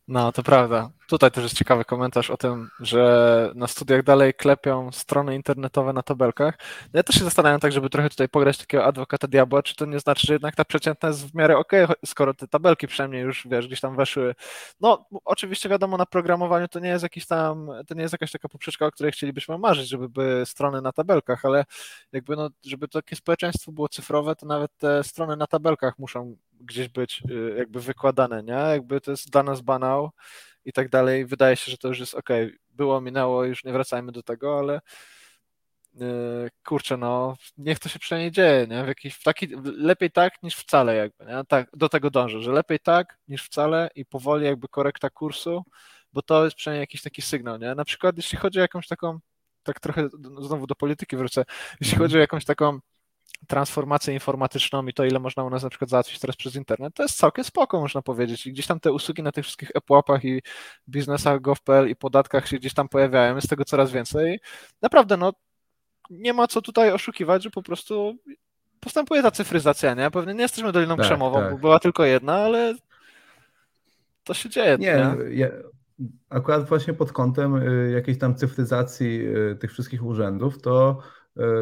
No, 0.07 0.31
to 0.31 0.43
prawda. 0.43 0.89
Tutaj 1.07 1.31
też 1.31 1.43
jest 1.43 1.57
ciekawy 1.57 1.85
komentarz 1.85 2.29
o 2.29 2.37
tym, 2.37 2.69
że 2.79 3.51
na 3.55 3.67
studiach 3.67 4.03
dalej 4.03 4.33
klepią 4.33 4.91
strony 4.91 5.35
internetowe 5.35 5.93
na 5.93 6.03
tabelkach. 6.03 6.57
No 6.93 6.97
ja 6.97 7.03
też 7.03 7.15
się 7.15 7.23
zastanawiam 7.23 7.59
tak, 7.59 7.71
żeby 7.71 7.89
trochę 7.89 8.09
tutaj 8.09 8.29
pograć 8.29 8.57
takiego 8.57 8.85
adwokata 8.85 9.27
diabła, 9.27 9.63
czy 9.63 9.75
to 9.75 9.85
nie 9.85 9.99
znaczy, 9.99 10.27
że 10.27 10.33
jednak 10.33 10.55
ta 10.55 10.65
przeciętna 10.65 11.09
jest 11.09 11.27
w 11.27 11.35
miarę 11.35 11.57
okay, 11.57 11.87
skoro 12.05 12.33
te 12.33 12.47
tabelki 12.47 12.87
przynajmniej 12.87 13.21
już, 13.21 13.47
wiesz, 13.47 13.67
gdzieś 13.67 13.79
tam 13.79 13.95
weszły. 13.95 14.35
No, 14.81 15.05
oczywiście 15.25 15.69
wiadomo, 15.69 15.97
na 15.97 16.05
programowaniu 16.05 16.67
to 16.67 16.79
nie 16.79 16.89
jest 16.89 17.03
jakiś 17.03 17.27
tam, 17.27 17.69
to 17.87 17.95
nie 17.95 18.01
jest 18.01 18.13
jakaś 18.13 18.31
taka 18.31 18.49
poprzeczka, 18.49 18.85
o 18.85 18.91
której 18.91 19.11
chcielibyśmy 19.11 19.57
marzyć, 19.57 19.89
żeby 19.89 20.09
były 20.09 20.45
strony 20.45 20.81
na 20.81 20.91
tabelkach, 20.91 21.45
ale 21.45 21.65
jakby 22.11 22.35
no, 22.35 22.49
żeby 22.65 22.87
takie 22.87 23.15
społeczeństwo 23.15 23.71
było 23.71 23.89
cyfrowe, 23.89 24.35
to 24.35 24.45
nawet 24.45 24.77
te 24.77 25.03
strony 25.03 25.37
na 25.37 25.47
tabelkach 25.47 25.99
muszą 25.99 26.35
gdzieś 26.65 26.87
być 26.89 27.23
y, 27.31 27.55
jakby 27.57 27.81
wykładane, 27.81 28.43
nie? 28.43 28.53
Jakby 28.53 29.01
to 29.01 29.11
jest 29.11 29.29
dla 29.29 29.43
nas 29.43 29.61
banał 29.61 30.11
i 30.65 30.73
tak 30.73 30.89
dalej. 30.89 31.25
Wydaje 31.25 31.55
się, 31.55 31.71
że 31.71 31.77
to 31.77 31.87
już 31.87 31.99
jest 31.99 32.15
ok, 32.15 32.29
było, 32.69 33.01
minęło, 33.01 33.45
już 33.45 33.63
nie 33.63 33.73
wracajmy 33.73 34.11
do 34.11 34.23
tego, 34.23 34.59
ale 34.59 34.81
yy, 35.93 36.49
kurczę, 36.65 36.97
no 36.97 37.35
niech 37.57 37.79
to 37.79 37.89
się 37.89 37.99
przynajmniej 37.99 38.31
dzieje, 38.31 38.67
nie? 38.67 38.83
W 38.83 38.87
jakiś, 38.87 39.15
w 39.15 39.23
taki, 39.23 39.47
lepiej 39.63 40.11
tak 40.11 40.43
niż 40.43 40.55
wcale 40.55 40.95
jakby, 40.95 41.25
nie? 41.25 41.43
Tak, 41.47 41.69
do 41.73 41.89
tego 41.89 42.09
dążę, 42.09 42.41
że 42.41 42.51
lepiej 42.51 42.79
tak 42.79 43.17
niż 43.27 43.45
wcale 43.45 43.89
i 43.95 44.05
powoli 44.05 44.45
jakby 44.45 44.67
korekta 44.67 45.09
kursu, 45.09 45.63
bo 46.13 46.21
to 46.21 46.45
jest 46.45 46.55
przynajmniej 46.55 46.83
jakiś 46.83 47.01
taki 47.01 47.21
sygnał, 47.21 47.57
nie? 47.57 47.75
Na 47.75 47.85
przykład 47.85 48.17
jeśli 48.17 48.37
chodzi 48.37 48.59
o 48.59 48.61
jakąś 48.61 48.87
taką, 48.87 49.19
tak 49.63 49.79
trochę 49.79 50.09
znowu 50.39 50.67
do 50.67 50.75
polityki 50.75 51.17
wrócę, 51.17 51.45
jeśli 51.81 51.93
mhm. 51.93 51.99
chodzi 51.99 52.17
o 52.17 52.21
jakąś 52.21 52.45
taką 52.45 52.79
transformację 53.47 54.13
informatyczną 54.13 54.87
i 54.87 54.93
to, 54.93 55.05
ile 55.05 55.19
można 55.19 55.43
u 55.43 55.49
nas 55.49 55.63
na 55.63 55.69
przykład 55.69 55.89
załatwić 55.89 56.19
teraz 56.19 56.35
przez 56.35 56.55
internet, 56.55 56.93
to 56.93 57.03
jest 57.03 57.17
całkiem 57.17 57.45
spoko, 57.45 57.81
można 57.81 58.01
powiedzieć. 58.01 58.47
I 58.47 58.53
gdzieś 58.53 58.67
tam 58.67 58.79
te 58.79 58.91
usługi 58.91 59.23
na 59.23 59.31
tych 59.31 59.45
wszystkich 59.45 59.71
e-płapach 59.75 60.25
i 60.25 60.41
biznesach 60.89 61.41
gov.pl 61.41 61.89
i 61.89 61.95
podatkach 61.95 62.47
się 62.47 62.57
gdzieś 62.57 62.73
tam 62.73 62.89
pojawiają, 62.89 63.35
jest 63.35 63.49
tego 63.49 63.65
coraz 63.65 63.91
więcej. 63.91 64.39
Naprawdę, 64.81 65.17
no, 65.17 65.33
nie 66.09 66.33
ma 66.33 66.47
co 66.47 66.61
tutaj 66.61 66.91
oszukiwać, 66.91 67.43
że 67.43 67.49
po 67.49 67.63
prostu 67.63 68.15
postępuje 68.79 69.21
ta 69.21 69.31
cyfryzacja, 69.31 69.93
nie? 69.93 70.11
Pewnie 70.11 70.33
nie 70.33 70.41
jesteśmy 70.41 70.71
Doliną 70.71 70.97
tak, 70.97 71.05
Krzemową, 71.05 71.39
tak. 71.39 71.51
bo 71.51 71.57
była 71.57 71.79
tylko 71.79 72.05
jedna, 72.05 72.35
ale 72.35 72.75
to 74.23 74.33
się 74.33 74.49
dzieje. 74.49 74.77
Nie, 74.79 74.95
nie? 74.95 75.35
Ja, 75.35 75.47
akurat 76.29 76.67
właśnie 76.67 76.93
pod 76.93 77.11
kątem 77.11 77.55
y, 77.55 77.91
jakiejś 77.91 78.17
tam 78.17 78.35
cyfryzacji 78.35 79.27
y, 79.27 79.55
tych 79.55 79.71
wszystkich 79.71 80.05
urzędów, 80.05 80.61
to 80.61 80.99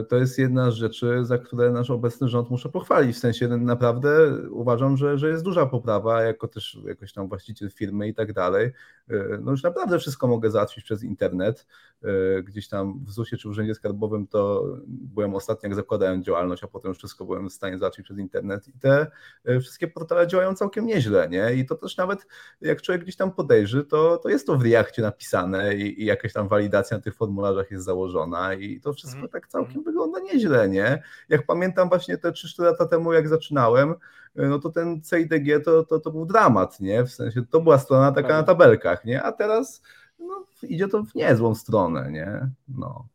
to 0.09 0.15
jest 0.15 0.39
jedna 0.39 0.71
z 0.71 0.73
rzeczy, 0.73 1.25
za 1.25 1.37
które 1.37 1.71
nasz 1.71 1.89
obecny 1.89 2.29
rząd 2.29 2.49
muszę 2.49 2.69
pochwalić. 2.69 3.15
W 3.15 3.19
sensie 3.19 3.47
naprawdę 3.47 4.37
uważam, 4.49 4.97
że, 4.97 5.17
że 5.17 5.29
jest 5.29 5.43
duża 5.43 5.65
poprawa, 5.65 6.21
jako 6.21 6.47
też 6.47 6.77
jakoś 6.85 7.13
tam 7.13 7.27
właściciel 7.27 7.69
firmy 7.69 8.07
i 8.07 8.13
tak 8.13 8.33
dalej. 8.33 8.71
E, 9.09 9.37
no 9.41 9.51
już 9.51 9.63
naprawdę 9.63 9.99
wszystko 9.99 10.27
mogę 10.27 10.51
załatwić 10.51 10.83
przez 10.83 11.03
internet. 11.03 11.67
E, 12.03 12.43
gdzieś 12.43 12.67
tam 12.67 13.05
w 13.05 13.11
ZUS-ie 13.11 13.39
czy 13.39 13.47
w 13.47 13.51
Urzędzie 13.51 13.75
Skarbowym 13.75 14.27
to 14.27 14.63
byłem 14.87 15.35
ostatnio, 15.35 15.67
jak 15.67 15.75
zakładałem 15.75 16.23
działalność, 16.23 16.63
a 16.63 16.67
potem 16.67 16.89
już 16.89 16.97
wszystko 16.97 17.25
byłem 17.25 17.49
w 17.49 17.53
stanie 17.53 17.77
załatwić 17.77 18.05
przez 18.05 18.17
internet. 18.17 18.67
I 18.67 18.73
te 18.73 19.11
wszystkie 19.59 19.87
portale 19.87 20.27
działają 20.27 20.55
całkiem 20.55 20.85
nieźle, 20.85 21.29
nie? 21.29 21.53
I 21.53 21.65
to 21.65 21.75
też 21.75 21.97
nawet 21.97 22.27
jak 22.61 22.81
człowiek 22.81 23.03
gdzieś 23.03 23.15
tam 23.15 23.31
podejrzy, 23.31 23.83
to, 23.83 24.17
to 24.17 24.29
jest 24.29 24.47
to 24.47 24.57
w 24.57 24.61
Reakcie 24.63 25.01
napisane 25.01 25.75
i, 25.75 26.01
i 26.01 26.05
jakaś 26.05 26.33
tam 26.33 26.47
walidacja 26.47 26.97
na 26.97 27.03
tych 27.03 27.15
formularzach 27.15 27.71
jest 27.71 27.85
założona 27.85 28.53
i 28.53 28.79
to 28.79 28.93
wszystko 28.93 29.19
mm. 29.19 29.29
tak 29.29 29.47
cały 29.47 29.60
całkiem 29.63 29.83
wygląda 29.83 30.19
nieźle, 30.19 30.69
nie? 30.69 31.03
Jak 31.29 31.45
pamiętam 31.45 31.89
właśnie 31.89 32.17
te 32.17 32.31
3-4 32.31 32.63
lata 32.63 32.85
temu, 32.85 33.13
jak 33.13 33.27
zaczynałem, 33.27 33.95
no 34.35 34.59
to 34.59 34.69
ten 34.69 35.01
CIDG 35.01 35.65
to, 35.65 35.83
to, 35.83 35.99
to 35.99 36.11
był 36.11 36.25
dramat, 36.25 36.79
nie? 36.79 37.03
W 37.03 37.11
sensie 37.11 37.41
to 37.49 37.61
była 37.61 37.79
strona 37.79 38.11
taka 38.11 38.37
na 38.37 38.43
tabelkach, 38.43 39.05
nie? 39.05 39.23
A 39.23 39.31
teraz 39.31 39.81
no, 40.19 40.45
idzie 40.63 40.87
to 40.87 41.03
w 41.03 41.15
niezłą 41.15 41.55
stronę, 41.55 42.11
nie? 42.11 42.49
No. 42.67 43.07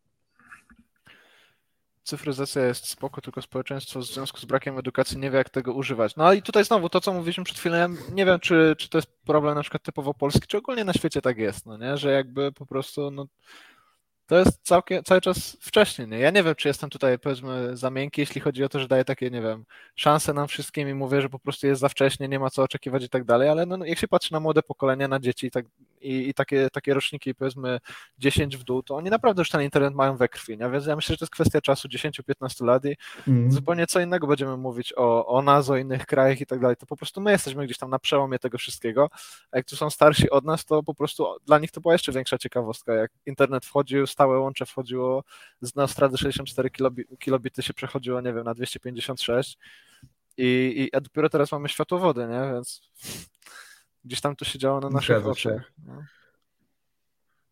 Cyfryzacja 2.06 2.66
jest 2.66 2.88
spoko, 2.88 3.20
tylko 3.20 3.42
społeczeństwo 3.42 4.00
w 4.00 4.04
związku 4.04 4.38
z 4.40 4.44
brakiem 4.44 4.78
edukacji 4.78 5.18
nie 5.18 5.30
wie, 5.30 5.38
jak 5.38 5.50
tego 5.50 5.72
używać. 5.72 6.16
No 6.16 6.32
i 6.32 6.42
tutaj 6.42 6.64
znowu 6.64 6.88
to, 6.88 7.00
co 7.00 7.12
mówiliśmy 7.12 7.44
przed 7.44 7.58
chwilą, 7.58 7.76
nie 8.12 8.26
wiem, 8.26 8.40
czy, 8.40 8.74
czy 8.78 8.88
to 8.88 8.98
jest 8.98 9.08
problem 9.24 9.54
na 9.54 9.60
przykład 9.60 9.82
typowo 9.82 10.14
polski, 10.14 10.46
czy 10.46 10.58
ogólnie 10.58 10.84
na 10.84 10.92
świecie 10.92 11.22
tak 11.22 11.38
jest, 11.38 11.66
no 11.66 11.76
nie? 11.76 11.96
Że 11.96 12.12
jakby 12.12 12.52
po 12.52 12.66
prostu 12.66 13.10
no, 13.10 13.26
to 14.26 14.38
jest 14.38 14.60
całkiem, 14.62 15.04
cały 15.04 15.20
czas 15.20 15.56
wcześniej. 15.60 16.08
Nie? 16.08 16.18
Ja 16.18 16.30
nie 16.30 16.42
wiem, 16.42 16.54
czy 16.54 16.68
jestem 16.68 16.90
tutaj 16.90 17.18
powiedzmy 17.18 17.76
za 17.76 17.90
miękki, 17.90 18.20
jeśli 18.20 18.40
chodzi 18.40 18.64
o 18.64 18.68
to, 18.68 18.80
że 18.80 18.88
daję 18.88 19.04
takie, 19.04 19.30
nie 19.30 19.42
wiem, 19.42 19.64
szanse 19.96 20.34
nam 20.34 20.48
wszystkim 20.48 20.88
i 20.88 20.94
mówię, 20.94 21.22
że 21.22 21.28
po 21.28 21.38
prostu 21.38 21.66
jest 21.66 21.80
za 21.80 21.88
wcześnie, 21.88 22.28
nie 22.28 22.38
ma 22.38 22.50
co 22.50 22.62
oczekiwać 22.62 23.04
i 23.04 23.08
tak 23.08 23.24
dalej, 23.24 23.48
ale 23.48 23.66
no, 23.66 23.84
jak 23.84 23.98
się 23.98 24.08
patrzy 24.08 24.32
na 24.32 24.40
młode 24.40 24.62
pokolenia, 24.62 25.08
na 25.08 25.20
dzieci 25.20 25.46
i, 25.46 25.50
tak, 25.50 25.66
i, 26.00 26.28
i 26.28 26.34
takie, 26.34 26.70
takie 26.70 26.94
roczniki 26.94 27.34
powiedzmy 27.34 27.80
10 28.18 28.56
w 28.56 28.64
dół, 28.64 28.82
to 28.82 28.96
oni 28.96 29.10
naprawdę 29.10 29.40
już 29.40 29.50
ten 29.50 29.62
internet 29.62 29.94
mają 29.94 30.16
we 30.16 30.28
krwi, 30.28 30.58
nie? 30.58 30.70
więc 30.70 30.86
ja 30.86 30.96
myślę, 30.96 31.12
że 31.12 31.18
to 31.18 31.24
jest 31.24 31.32
kwestia 31.32 31.60
czasu 31.60 31.88
10-15 31.88 32.64
lat 32.64 32.84
i 32.84 32.96
mm. 33.28 33.52
zupełnie 33.52 33.86
co 33.86 34.00
innego 34.00 34.26
będziemy 34.26 34.56
mówić 34.56 34.92
o, 34.96 35.26
o 35.26 35.42
nas, 35.42 35.70
o 35.70 35.76
innych 35.76 36.06
krajach 36.06 36.40
i 36.40 36.46
tak 36.46 36.60
dalej, 36.60 36.76
to 36.76 36.86
po 36.86 36.96
prostu 36.96 37.20
my 37.20 37.30
jesteśmy 37.30 37.64
gdzieś 37.64 37.78
tam 37.78 37.90
na 37.90 37.98
przełomie 37.98 38.38
tego 38.38 38.58
wszystkiego, 38.58 39.10
a 39.50 39.56
jak 39.56 39.66
tu 39.66 39.76
są 39.76 39.90
starsi 39.90 40.30
od 40.30 40.44
nas, 40.44 40.64
to 40.64 40.82
po 40.82 40.94
prostu 40.94 41.26
dla 41.46 41.58
nich 41.58 41.70
to 41.70 41.80
była 41.80 41.94
jeszcze 41.94 42.12
większa 42.12 42.38
ciekawostka, 42.38 42.94
jak 42.94 43.10
internet 43.26 43.66
wchodził, 43.66 44.06
stałe 44.06 44.38
łącze 44.38 44.66
wchodziło 44.66 45.24
z 45.60 45.74
Neostrady 45.74 46.18
64 46.18 46.70
kilobity 47.18 47.62
się 47.62 47.74
przechodziło, 47.74 48.20
nie 48.20 48.32
wiem, 48.32 48.44
na 48.44 48.54
256 48.54 49.58
i, 50.36 50.74
i 50.76 50.96
a 50.96 51.00
dopiero 51.00 51.28
teraz 51.28 51.52
mamy 51.52 51.68
światłowody, 51.68 52.20
nie? 52.20 52.52
Więc 52.52 52.80
gdzieś 54.06 54.20
tam 54.20 54.36
to 54.36 54.44
się 54.44 54.58
działo 54.58 54.80
na 54.80 54.90
naszych 54.90 55.26
oczach. 55.26 55.72
No. 55.86 56.02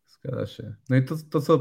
Zgadza 0.07 0.47
się. 0.47 0.75
No 0.89 0.95
i 0.95 1.05
to, 1.05 1.15
to 1.31 1.41
co 1.41 1.59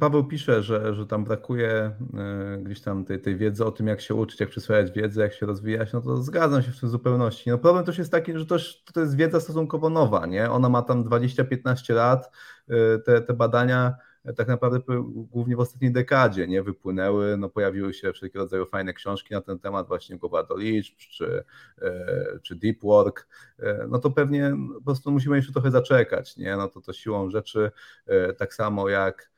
Paweł 0.00 0.24
pisze, 0.24 0.62
że, 0.62 0.94
że 0.94 1.06
tam 1.06 1.24
brakuje 1.24 1.70
e, 1.70 2.58
gdzieś 2.62 2.80
tam 2.80 3.04
tej, 3.04 3.20
tej 3.20 3.36
wiedzy 3.36 3.64
o 3.64 3.72
tym, 3.72 3.86
jak 3.86 4.00
się 4.00 4.14
uczyć, 4.14 4.40
jak 4.40 4.48
przyswajać 4.48 4.92
wiedzę, 4.92 5.22
jak 5.22 5.32
się 5.32 5.46
rozwijać, 5.46 5.92
no 5.92 6.00
to 6.00 6.22
zgadzam 6.22 6.62
się 6.62 6.72
w 6.72 6.80
tym 6.80 6.88
zupełności. 6.88 7.50
No 7.50 7.58
problem 7.58 7.84
też 7.84 7.98
jest 7.98 8.12
taki, 8.12 8.38
że 8.38 8.46
to, 8.46 8.56
to 8.94 9.00
jest 9.00 9.16
wiedza 9.16 9.40
stosunkowo 9.40 9.90
nowa, 9.90 10.26
nie? 10.26 10.50
Ona 10.50 10.68
ma 10.68 10.82
tam 10.82 11.04
20-15 11.04 11.94
lat, 11.94 12.30
e, 12.68 12.98
te, 12.98 13.20
te 13.20 13.34
badania 13.34 13.94
tak 14.36 14.48
naprawdę 14.48 14.80
głównie 15.06 15.56
w 15.56 15.60
ostatniej 15.60 15.92
dekadzie 15.92 16.48
nie 16.48 16.62
wypłynęły, 16.62 17.36
no 17.36 17.48
pojawiły 17.48 17.94
się 17.94 18.12
wszelkiego 18.12 18.44
rodzaju 18.44 18.66
fajne 18.66 18.92
książki 18.92 19.34
na 19.34 19.40
ten 19.40 19.58
temat, 19.58 19.88
właśnie 19.88 20.18
Głowa 20.18 20.42
do 20.42 20.56
liczb, 20.56 20.96
czy, 20.96 21.44
e, 21.82 22.38
czy 22.42 22.56
Deep 22.56 22.82
Work, 22.82 23.28
e, 23.58 23.86
no 23.88 23.98
to 23.98 24.10
pewnie 24.10 24.56
po 24.74 24.84
prostu 24.84 25.10
musimy 25.10 25.36
jeszcze 25.36 25.52
trochę 25.52 25.70
zaczekać, 25.70 26.36
nie? 26.36 26.56
No 26.56 26.68
to 26.68 26.80
to 26.80 26.92
siłą 26.92 27.30
rzeczy, 27.30 27.70
e, 28.06 28.32
tak 28.32 28.54
samo 28.54 28.88
jak 28.88 29.35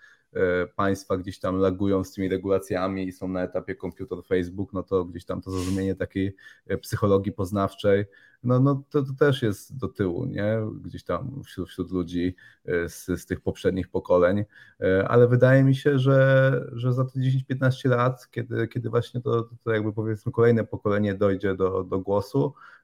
państwa 0.76 1.16
gdzieś 1.16 1.38
tam 1.38 1.56
lagują 1.56 2.04
z 2.04 2.12
tymi 2.12 2.28
regulacjami 2.28 3.06
i 3.06 3.12
są 3.12 3.28
na 3.28 3.42
etapie 3.42 3.74
komputer 3.74 4.18
Facebook, 4.24 4.72
no 4.72 4.82
to 4.82 5.04
gdzieś 5.04 5.24
tam 5.24 5.40
to 5.42 5.50
zrozumienie 5.50 5.94
takiej 5.94 6.36
psychologii 6.80 7.32
poznawczej 7.32 8.04
no, 8.42 8.60
no 8.60 8.82
to, 8.90 9.02
to, 9.02 9.12
też 9.18 9.42
jest 9.42 9.78
do 9.78 9.88
tyłu, 9.88 10.26
nie? 10.26 10.58
Gdzieś 10.80 11.04
tam 11.04 11.42
wśród, 11.44 11.68
wśród 11.68 11.90
ludzi 11.90 12.36
e, 12.64 12.88
z, 12.88 13.06
z 13.06 13.26
tych 13.26 13.40
poprzednich 13.40 13.88
pokoleń, 13.88 14.44
e, 14.80 15.08
ale 15.08 15.28
wydaje 15.28 15.64
mi 15.64 15.74
się, 15.74 15.98
że, 15.98 16.52
że 16.72 16.92
za 16.92 17.04
te 17.04 17.20
10-15 17.20 17.88
lat, 17.88 18.28
kiedy, 18.30 18.68
kiedy 18.68 18.90
właśnie 18.90 19.20
to, 19.20 19.48
to 19.64 19.70
jakby 19.72 19.92
powiedzmy 19.92 20.32
kolejne 20.32 20.64
pokolenie 20.64 21.14
dojdzie 21.14 21.54
do, 21.54 21.84
do 21.84 21.98
głosu, 21.98 22.54
e, 22.54 22.77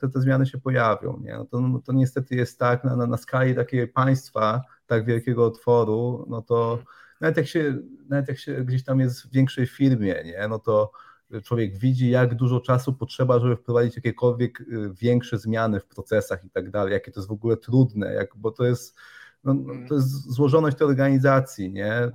te, 0.00 0.08
te 0.08 0.20
zmiany 0.20 0.46
się 0.46 0.58
pojawią, 0.58 1.20
nie? 1.24 1.34
No 1.36 1.44
to, 1.44 1.60
no 1.60 1.78
to 1.78 1.92
niestety 1.92 2.34
jest 2.34 2.58
tak, 2.58 2.84
na, 2.84 3.06
na 3.06 3.16
skali 3.16 3.54
takiego 3.54 3.92
państwa, 3.92 4.60
tak 4.86 5.04
wielkiego 5.04 5.46
otworu, 5.46 6.26
no 6.28 6.42
to 6.42 6.78
nawet 7.20 7.36
jak 7.36 7.46
się, 7.46 7.78
nawet 8.08 8.28
jak 8.28 8.38
się 8.38 8.64
gdzieś 8.64 8.84
tam 8.84 9.00
jest 9.00 9.22
w 9.22 9.30
większej 9.30 9.66
firmie, 9.66 10.22
nie? 10.24 10.48
No 10.48 10.58
to 10.58 10.92
człowiek 11.40 11.78
widzi, 11.78 12.10
jak 12.10 12.34
dużo 12.34 12.60
czasu 12.60 12.92
potrzeba, 12.92 13.40
żeby 13.40 13.56
wprowadzić 13.56 13.96
jakiekolwiek 13.96 14.60
y, 14.60 14.64
większe 14.94 15.38
zmiany 15.38 15.80
w 15.80 15.86
procesach 15.86 16.44
i 16.44 16.50
tak 16.50 16.70
dalej, 16.70 16.92
jakie 16.92 17.12
to 17.12 17.20
jest 17.20 17.28
w 17.28 17.32
ogóle 17.32 17.56
trudne, 17.56 18.14
jak, 18.14 18.36
bo 18.36 18.50
to 18.50 18.64
jest 18.64 18.98
no, 19.44 19.54
no, 19.54 19.72
mm. 19.72 19.88
to 19.88 19.94
jest 19.94 20.30
złożoność 20.30 20.76
tej 20.76 20.86
organizacji, 20.86 21.72
nie? 21.72 22.10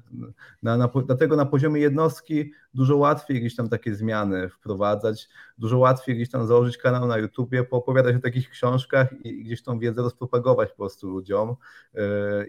Na, 0.63 0.77
na, 0.77 0.89
dlatego 1.05 1.35
na 1.35 1.45
poziomie 1.45 1.81
jednostki 1.81 2.51
dużo 2.73 2.97
łatwiej 2.97 3.39
gdzieś 3.39 3.55
tam 3.55 3.69
takie 3.69 3.95
zmiany 3.95 4.49
wprowadzać, 4.49 5.29
dużo 5.57 5.77
łatwiej 5.77 6.15
gdzieś 6.15 6.29
tam 6.29 6.47
założyć 6.47 6.77
kanał 6.77 7.07
na 7.07 7.17
YouTubie, 7.17 7.63
poopowiadać 7.63 8.15
o 8.15 8.19
takich 8.19 8.49
książkach 8.49 9.25
i 9.25 9.43
gdzieś 9.43 9.63
tą 9.63 9.79
wiedzę 9.79 10.01
rozpropagować 10.01 10.69
po 10.69 10.75
prostu 10.75 11.09
ludziom 11.09 11.55
yy, 11.93 12.01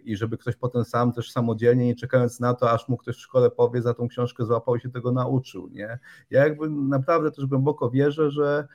i 0.04 0.16
żeby 0.16 0.38
ktoś 0.38 0.56
potem 0.56 0.84
sam 0.84 1.12
też 1.12 1.32
samodzielnie, 1.32 1.86
nie 1.86 1.94
czekając 1.94 2.40
na 2.40 2.54
to, 2.54 2.70
aż 2.70 2.88
mu 2.88 2.96
ktoś 2.96 3.16
w 3.16 3.20
szkole 3.20 3.50
powie, 3.50 3.82
za 3.82 3.94
tą 3.94 4.08
książkę 4.08 4.44
złapał 4.44 4.76
i 4.76 4.80
się 4.80 4.90
tego 4.90 5.12
nauczył, 5.12 5.68
nie? 5.68 5.98
Ja 6.30 6.44
jakby 6.44 6.70
naprawdę 6.70 7.30
też 7.30 7.46
głęboko 7.46 7.90
wierzę, 7.90 8.30
że 8.30 8.68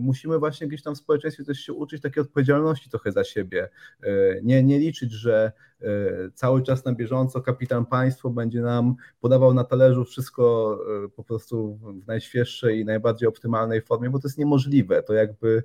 musimy 0.00 0.38
właśnie 0.38 0.68
gdzieś 0.68 0.82
tam 0.82 0.94
w 0.94 0.98
społeczeństwie 0.98 1.44
też 1.44 1.58
się 1.58 1.72
uczyć 1.72 2.02
takiej 2.02 2.20
odpowiedzialności 2.20 2.90
trochę 2.90 3.12
za 3.12 3.24
siebie. 3.24 3.68
E, 4.02 4.08
nie, 4.42 4.62
nie 4.62 4.78
liczyć, 4.78 5.12
że 5.12 5.52
e, 5.80 5.86
cały 6.34 6.62
czas 6.62 6.84
na 6.84 6.92
bieżąco 6.92 7.40
kapitan 7.40 7.86
państwo 7.86 8.30
będzie 8.30 8.60
nam 8.60 8.94
podawał 9.20 9.54
na 9.54 9.64
talerzu 9.64 10.04
wszystko 10.04 10.78
po 11.16 11.24
prostu 11.24 11.78
w 12.02 12.06
najświeższej 12.06 12.80
i 12.80 12.84
najbardziej 12.84 13.28
optymalnej 13.28 13.82
formie, 13.82 14.10
bo 14.10 14.18
to 14.18 14.28
jest 14.28 14.38
niemożliwe. 14.38 15.02
To 15.02 15.14
jakby 15.14 15.62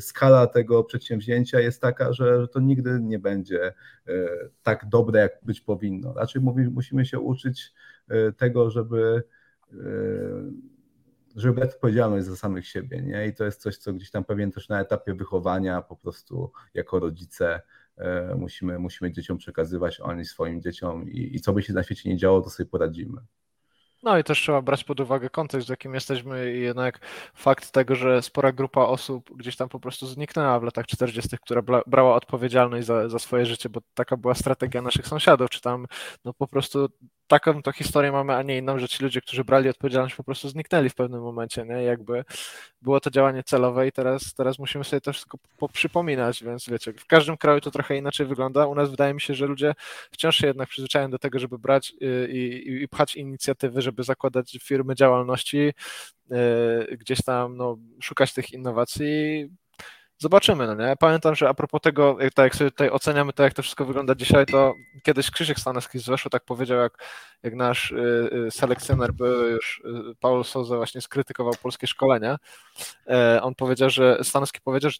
skala 0.00 0.46
tego 0.46 0.84
przedsięwzięcia 0.84 1.60
jest 1.60 1.80
taka, 1.80 2.12
że, 2.12 2.48
to 2.48 2.60
nigdy 2.60 3.00
nie 3.00 3.18
będzie 3.18 3.74
tak 4.62 4.86
dobre, 4.88 5.20
jak 5.20 5.32
być 5.42 5.60
powinno. 5.60 6.12
Raczej 6.12 6.42
musimy 6.70 7.06
się 7.06 7.20
uczyć 7.20 7.72
tego, 8.36 8.70
żeby 8.70 9.22
żeby 11.38 11.54
brać 11.54 11.70
odpowiedzialność 11.74 12.26
za 12.26 12.36
samych 12.36 12.66
siebie, 12.66 13.02
nie? 13.02 13.26
I 13.26 13.34
to 13.34 13.44
jest 13.44 13.62
coś, 13.62 13.76
co 13.76 13.92
gdzieś 13.92 14.10
tam 14.10 14.24
pewien 14.24 14.52
też 14.52 14.68
na 14.68 14.80
etapie 14.80 15.14
wychowania 15.14 15.82
po 15.82 15.96
prostu 15.96 16.52
jako 16.74 16.98
rodzice 16.98 17.62
e, 17.96 18.34
musimy, 18.38 18.78
musimy 18.78 19.12
dzieciom 19.12 19.38
przekazywać, 19.38 20.00
oni 20.00 20.24
swoim 20.24 20.62
dzieciom 20.62 21.08
i, 21.08 21.36
i 21.36 21.40
co 21.40 21.52
by 21.52 21.62
się 21.62 21.72
na 21.72 21.82
świecie 21.82 22.10
nie 22.10 22.16
działo, 22.16 22.40
to 22.40 22.50
sobie 22.50 22.70
poradzimy. 22.70 23.20
No 24.02 24.18
i 24.18 24.24
też 24.24 24.40
trzeba 24.40 24.62
brać 24.62 24.84
pod 24.84 25.00
uwagę 25.00 25.30
kontekst, 25.30 25.66
w 25.66 25.70
jakim 25.70 25.94
jesteśmy 25.94 26.54
i 26.54 26.60
jednak 26.60 26.98
fakt 27.34 27.70
tego, 27.70 27.94
że 27.94 28.22
spora 28.22 28.52
grupa 28.52 28.80
osób 28.80 29.36
gdzieś 29.36 29.56
tam 29.56 29.68
po 29.68 29.80
prostu 29.80 30.06
zniknęła 30.06 30.60
w 30.60 30.62
latach 30.62 30.86
40., 30.86 31.38
która 31.38 31.62
brała 31.86 32.14
odpowiedzialność 32.14 32.86
za, 32.86 33.08
za 33.08 33.18
swoje 33.18 33.46
życie, 33.46 33.68
bo 33.68 33.80
taka 33.94 34.16
była 34.16 34.34
strategia 34.34 34.82
naszych 34.82 35.06
sąsiadów, 35.06 35.50
czy 35.50 35.60
tam 35.60 35.86
no 36.24 36.34
po 36.34 36.46
prostu 36.46 36.88
taką 37.28 37.62
to 37.62 37.72
historię 37.72 38.12
mamy, 38.12 38.34
a 38.34 38.42
nie 38.42 38.58
inną, 38.58 38.78
że 38.78 38.88
ci 38.88 39.02
ludzie, 39.02 39.20
którzy 39.20 39.44
brali 39.44 39.68
odpowiedzialność, 39.68 40.14
po 40.14 40.24
prostu 40.24 40.48
zniknęli 40.48 40.90
w 40.90 40.94
pewnym 40.94 41.22
momencie, 41.22 41.64
nie? 41.64 41.82
Jakby 41.82 42.24
było 42.82 43.00
to 43.00 43.10
działanie 43.10 43.42
celowe 43.42 43.86
i 43.86 43.92
teraz, 43.92 44.34
teraz 44.34 44.58
musimy 44.58 44.84
sobie 44.84 45.00
to 45.00 45.12
wszystko 45.12 45.38
poprzypominać, 45.58 46.44
więc 46.44 46.68
wiecie, 46.68 46.92
w 46.92 47.06
każdym 47.06 47.36
kraju 47.36 47.60
to 47.60 47.70
trochę 47.70 47.96
inaczej 47.96 48.26
wygląda. 48.26 48.66
U 48.66 48.74
nas 48.74 48.90
wydaje 48.90 49.14
mi 49.14 49.20
się, 49.20 49.34
że 49.34 49.46
ludzie 49.46 49.74
wciąż 50.10 50.36
się 50.36 50.46
jednak 50.46 50.68
przyzwyczajają 50.68 51.10
do 51.10 51.18
tego, 51.18 51.38
żeby 51.38 51.58
brać 51.58 51.92
y, 52.02 52.28
i, 52.32 52.68
i, 52.68 52.82
i 52.82 52.88
pchać 52.88 53.16
inicjatywy, 53.16 53.82
żeby 53.82 54.02
zakładać 54.02 54.58
firmy 54.62 54.94
działalności, 54.94 55.72
y, 56.88 56.96
gdzieś 56.96 57.22
tam 57.22 57.56
no, 57.56 57.76
szukać 58.00 58.34
tych 58.34 58.52
innowacji 58.52 59.48
Zobaczymy, 60.20 60.66
no 60.66 60.74
nie? 60.74 60.96
Pamiętam, 60.96 61.34
że 61.34 61.48
a 61.48 61.54
propos 61.54 61.80
tego, 61.80 62.18
tak 62.34 62.44
jak 62.44 62.56
sobie 62.56 62.70
tutaj 62.70 62.90
oceniamy 62.90 63.32
to, 63.32 63.42
jak 63.42 63.54
to 63.54 63.62
wszystko 63.62 63.84
wygląda 63.84 64.14
dzisiaj, 64.14 64.46
to 64.46 64.74
kiedyś 65.02 65.30
Krzysiek 65.30 65.60
Stanowski 65.60 65.98
z 65.98 66.08
Weszło 66.08 66.30
tak 66.30 66.44
powiedział, 66.44 66.78
jak, 66.78 67.04
jak 67.42 67.54
nasz 67.54 67.90
y, 67.90 68.30
y, 68.46 68.50
selekcjoner 68.50 69.12
były 69.12 69.50
już 69.50 69.82
y, 69.84 70.14
Paul 70.20 70.44
Souza 70.44 70.76
właśnie 70.76 71.00
skrytykował 71.00 71.54
polskie 71.62 71.86
szkolenia. 71.86 72.36
Y, 73.36 73.42
on 73.42 73.54
powiedział, 73.54 73.90
że 73.90 74.18
Stanowski 74.22 74.60
powiedział, 74.60 74.90
że 74.90 74.98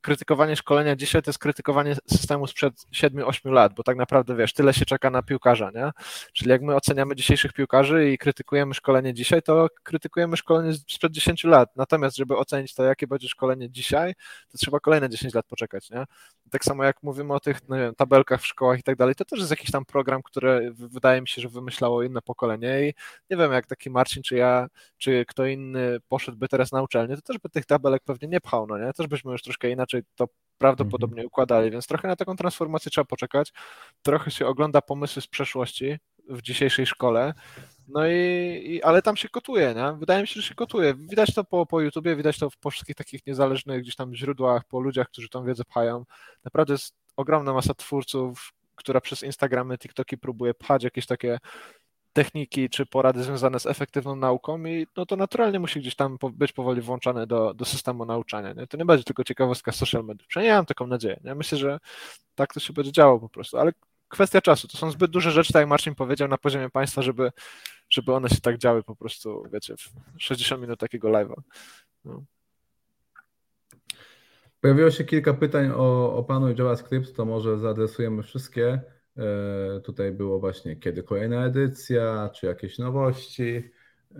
krytykowanie 0.00 0.56
szkolenia 0.56 0.96
dzisiaj 0.96 1.22
to 1.22 1.30
jest 1.30 1.38
krytykowanie 1.38 1.96
systemu 2.10 2.46
sprzed 2.46 2.74
7-8 2.92 3.52
lat, 3.52 3.74
bo 3.74 3.82
tak 3.82 3.96
naprawdę 3.96 4.36
wiesz, 4.36 4.52
tyle 4.52 4.74
się 4.74 4.84
czeka 4.84 5.10
na 5.10 5.22
piłkarza, 5.22 5.70
nie? 5.74 5.90
Czyli 6.32 6.50
jak 6.50 6.62
my 6.62 6.74
oceniamy 6.74 7.16
dzisiejszych 7.16 7.52
piłkarzy 7.52 8.10
i 8.10 8.18
krytykujemy 8.18 8.74
szkolenie 8.74 9.14
dzisiaj, 9.14 9.42
to 9.42 9.66
krytykujemy 9.82 10.36
szkolenie 10.36 10.74
sprzed 10.74 11.12
10 11.12 11.44
lat. 11.44 11.76
Natomiast, 11.76 12.16
żeby 12.16 12.36
ocenić 12.36 12.74
to, 12.74 12.84
jakie 12.84 13.06
będzie 13.06 13.28
szkolenie 13.28 13.70
dzisiaj, 13.70 14.14
to 14.52 14.58
trzeba 14.58 14.80
kolejne 14.80 15.08
10 15.08 15.34
lat 15.34 15.46
poczekać, 15.46 15.90
nie? 15.90 16.04
Tak 16.50 16.64
samo 16.64 16.84
jak 16.84 17.02
mówimy 17.02 17.34
o 17.34 17.40
tych 17.40 17.68
no 17.68 17.76
tabelkach 17.96 18.40
w 18.40 18.46
szkołach 18.46 18.78
i 18.78 18.82
tak 18.82 18.96
dalej, 18.96 19.14
to 19.14 19.24
też 19.24 19.38
jest 19.38 19.50
jakiś 19.50 19.70
tam 19.70 19.84
program, 19.84 20.22
który 20.22 20.72
wydaje 20.74 21.20
mi 21.20 21.28
się, 21.28 21.42
że 21.42 21.48
wymyślało 21.48 22.02
inne 22.02 22.22
pokolenie 22.22 22.88
i 22.88 22.94
nie 23.30 23.36
wiem, 23.36 23.52
jak 23.52 23.66
taki 23.66 23.90
Marcin, 23.90 24.22
czy 24.22 24.36
ja, 24.36 24.66
czy 24.98 25.24
kto 25.28 25.46
inny 25.46 25.98
poszedłby 26.08 26.48
teraz 26.48 26.72
na 26.72 26.82
uczelnię, 26.82 27.16
to 27.16 27.22
też 27.22 27.38
by 27.38 27.48
tych 27.48 27.66
tabelek 27.66 28.02
pewnie 28.04 28.28
nie 28.28 28.40
pchał, 28.40 28.66
no 28.66 28.78
nie? 28.78 28.92
Też 28.92 29.06
byśmy 29.06 29.32
już 29.32 29.42
troszkę 29.42 29.71
inaczej 29.72 30.02
to 30.14 30.26
prawdopodobnie 30.58 31.16
mhm. 31.16 31.26
układali, 31.26 31.70
więc 31.70 31.86
trochę 31.86 32.08
na 32.08 32.16
taką 32.16 32.36
transformację 32.36 32.90
trzeba 32.90 33.04
poczekać. 33.04 33.52
Trochę 34.02 34.30
się 34.30 34.46
ogląda 34.46 34.82
pomysły 34.82 35.22
z 35.22 35.26
przeszłości 35.26 35.98
w 36.28 36.42
dzisiejszej 36.42 36.86
szkole, 36.86 37.34
no 37.88 38.06
i, 38.06 38.62
i, 38.64 38.82
ale 38.82 39.02
tam 39.02 39.16
się 39.16 39.28
kotuje, 39.28 39.74
nie? 39.74 39.98
Wydaje 39.98 40.20
mi 40.20 40.28
się, 40.28 40.40
że 40.40 40.48
się 40.48 40.54
kotuje. 40.54 40.94
Widać 40.94 41.34
to 41.34 41.44
po, 41.44 41.66
po 41.66 41.80
YouTubie, 41.80 42.16
widać 42.16 42.38
to 42.38 42.48
po 42.60 42.70
wszystkich 42.70 42.96
takich 42.96 43.26
niezależnych 43.26 43.82
gdzieś 43.82 43.96
tam 43.96 44.14
źródłach, 44.14 44.64
po 44.64 44.80
ludziach, 44.80 45.08
którzy 45.08 45.28
tą 45.28 45.44
wiedzę 45.44 45.64
pchają. 45.64 46.04
Naprawdę 46.44 46.72
jest 46.74 46.94
ogromna 47.16 47.52
masa 47.52 47.74
twórców, 47.74 48.52
która 48.74 49.00
przez 49.00 49.22
Instagramy, 49.22 49.78
TikToki 49.78 50.18
próbuje 50.18 50.54
pchać 50.54 50.84
jakieś 50.84 51.06
takie 51.06 51.38
techniki 52.12 52.70
czy 52.70 52.86
porady 52.86 53.22
związane 53.22 53.60
z 53.60 53.66
efektywną 53.66 54.16
nauką 54.16 54.66
i 54.66 54.86
no 54.96 55.06
to 55.06 55.16
naturalnie 55.16 55.58
musi 55.58 55.80
gdzieś 55.80 55.94
tam 55.94 56.18
być 56.32 56.52
powoli 56.52 56.80
włączane 56.80 57.26
do, 57.26 57.54
do 57.54 57.64
systemu 57.64 58.04
nauczania. 58.04 58.52
Nie? 58.52 58.66
To 58.66 58.76
nie 58.76 58.84
będzie 58.84 59.04
tylko 59.04 59.24
ciekawostka 59.24 59.72
social 59.72 60.04
media. 60.04 60.26
Przynajmniej 60.28 60.50
ja 60.50 60.56
mam 60.56 60.66
taką 60.66 60.86
nadzieję. 60.86 61.20
Nie? 61.24 61.34
Myślę, 61.34 61.58
że 61.58 61.78
tak 62.34 62.54
to 62.54 62.60
się 62.60 62.72
będzie 62.72 62.92
działo 62.92 63.20
po 63.20 63.28
prostu, 63.28 63.58
ale 63.58 63.72
kwestia 64.08 64.40
czasu. 64.40 64.68
To 64.68 64.78
są 64.78 64.90
zbyt 64.90 65.10
duże 65.10 65.30
rzeczy, 65.30 65.52
tak 65.52 65.60
jak 65.60 65.68
Marcin 65.68 65.94
powiedział, 65.94 66.28
na 66.28 66.38
poziomie 66.38 66.70
państwa, 66.70 67.02
żeby, 67.02 67.32
żeby 67.90 68.14
one 68.14 68.28
się 68.28 68.40
tak 68.40 68.58
działy 68.58 68.82
po 68.82 68.96
prostu, 68.96 69.44
wiecie, 69.52 69.74
w 69.76 70.22
60 70.22 70.62
minut 70.62 70.80
takiego 70.80 71.08
live'a. 71.08 71.34
No. 72.04 72.24
Pojawiło 74.60 74.90
się 74.90 75.04
kilka 75.04 75.34
pytań 75.34 75.70
o, 75.76 76.16
o 76.16 76.24
panu 76.24 76.50
i 76.50 76.58
JavaScript, 76.58 77.16
to 77.16 77.24
może 77.24 77.58
zaadresujemy 77.58 78.22
wszystkie. 78.22 78.80
E, 79.16 79.80
tutaj 79.80 80.12
było 80.12 80.38
właśnie 80.38 80.76
kiedy 80.76 81.02
kolejna 81.02 81.44
edycja, 81.44 82.30
czy 82.34 82.46
jakieś 82.46 82.78
nowości. 82.78 83.70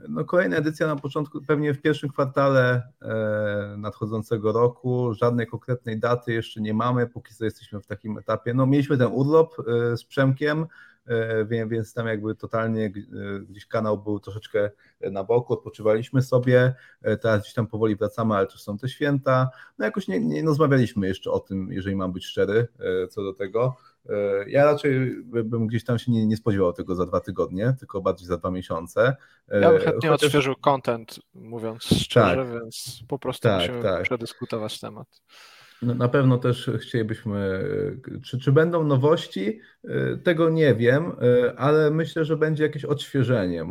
No 0.08 0.24
kolejna 0.24 0.56
edycja 0.56 0.86
na 0.86 0.96
początku, 0.96 1.40
pewnie 1.46 1.74
w 1.74 1.80
pierwszym 1.80 2.10
kwartale 2.10 2.82
e, 3.02 3.74
nadchodzącego 3.78 4.52
roku. 4.52 5.14
Żadnej 5.14 5.46
konkretnej 5.46 5.98
daty 5.98 6.32
jeszcze 6.32 6.60
nie 6.60 6.74
mamy, 6.74 7.06
póki 7.06 7.34
co 7.34 7.44
jesteśmy 7.44 7.80
w 7.80 7.86
takim 7.86 8.18
etapie. 8.18 8.54
No 8.54 8.66
mieliśmy 8.66 8.98
ten 8.98 9.08
urlop 9.12 9.56
e, 9.58 9.96
z 9.96 10.04
Przemkiem, 10.04 10.66
więc 11.66 11.94
tam 11.94 12.06
jakby 12.06 12.34
totalnie 12.34 12.90
gdzieś 13.48 13.66
kanał 13.66 13.98
był 13.98 14.20
troszeczkę 14.20 14.70
na 15.00 15.24
boku, 15.24 15.52
odpoczywaliśmy 15.52 16.22
sobie, 16.22 16.74
teraz 17.20 17.42
gdzieś 17.42 17.54
tam 17.54 17.66
powoli 17.66 17.96
wracamy, 17.96 18.34
ale 18.34 18.46
to 18.46 18.58
są 18.58 18.78
te 18.78 18.88
święta. 18.88 19.50
No 19.78 19.84
jakoś 19.84 20.08
nie, 20.08 20.20
nie 20.20 20.42
rozmawialiśmy 20.42 21.06
jeszcze 21.06 21.30
o 21.30 21.40
tym, 21.40 21.72
jeżeli 21.72 21.96
mam 21.96 22.12
być 22.12 22.26
szczery 22.26 22.68
co 23.10 23.22
do 23.22 23.32
tego. 23.32 23.76
E, 24.08 24.50
ja 24.50 24.64
raczej 24.64 25.22
bym 25.24 25.66
gdzieś 25.66 25.84
tam 25.84 25.98
się 25.98 26.12
nie, 26.12 26.26
nie 26.26 26.36
spodziewał 26.36 26.72
tego 26.72 26.94
za 26.94 27.06
dwa 27.06 27.20
tygodnie, 27.20 27.74
tylko 27.78 28.00
bardziej 28.00 28.26
za 28.26 28.36
dwa 28.36 28.50
miesiące. 28.50 29.16
E, 29.48 29.60
ja 29.60 29.70
bym 29.70 29.80
chętnie 29.80 30.08
Chociaż... 30.08 30.24
odświeżył 30.26 30.54
content, 30.56 31.18
mówiąc 31.34 31.82
szczerze, 31.84 32.36
tak, 32.36 32.52
więc 32.52 33.02
po 33.08 33.18
prostu 33.18 33.48
tak, 33.48 33.60
musimy 33.60 33.82
tak. 33.82 34.02
przedyskutować 34.02 34.80
temat. 34.80 35.22
No, 35.82 35.94
na 35.94 36.08
pewno 36.08 36.38
też 36.38 36.70
chcielibyśmy, 36.78 37.64
czy, 38.24 38.38
czy 38.38 38.52
będą 38.52 38.84
nowości, 38.84 39.60
e, 39.84 40.16
tego 40.16 40.50
nie 40.50 40.74
wiem, 40.74 41.12
ale 41.56 41.90
myślę, 41.90 42.24
że 42.24 42.36
będzie 42.36 42.62
jakieś 42.62 42.84
odświeżenie, 42.84 43.64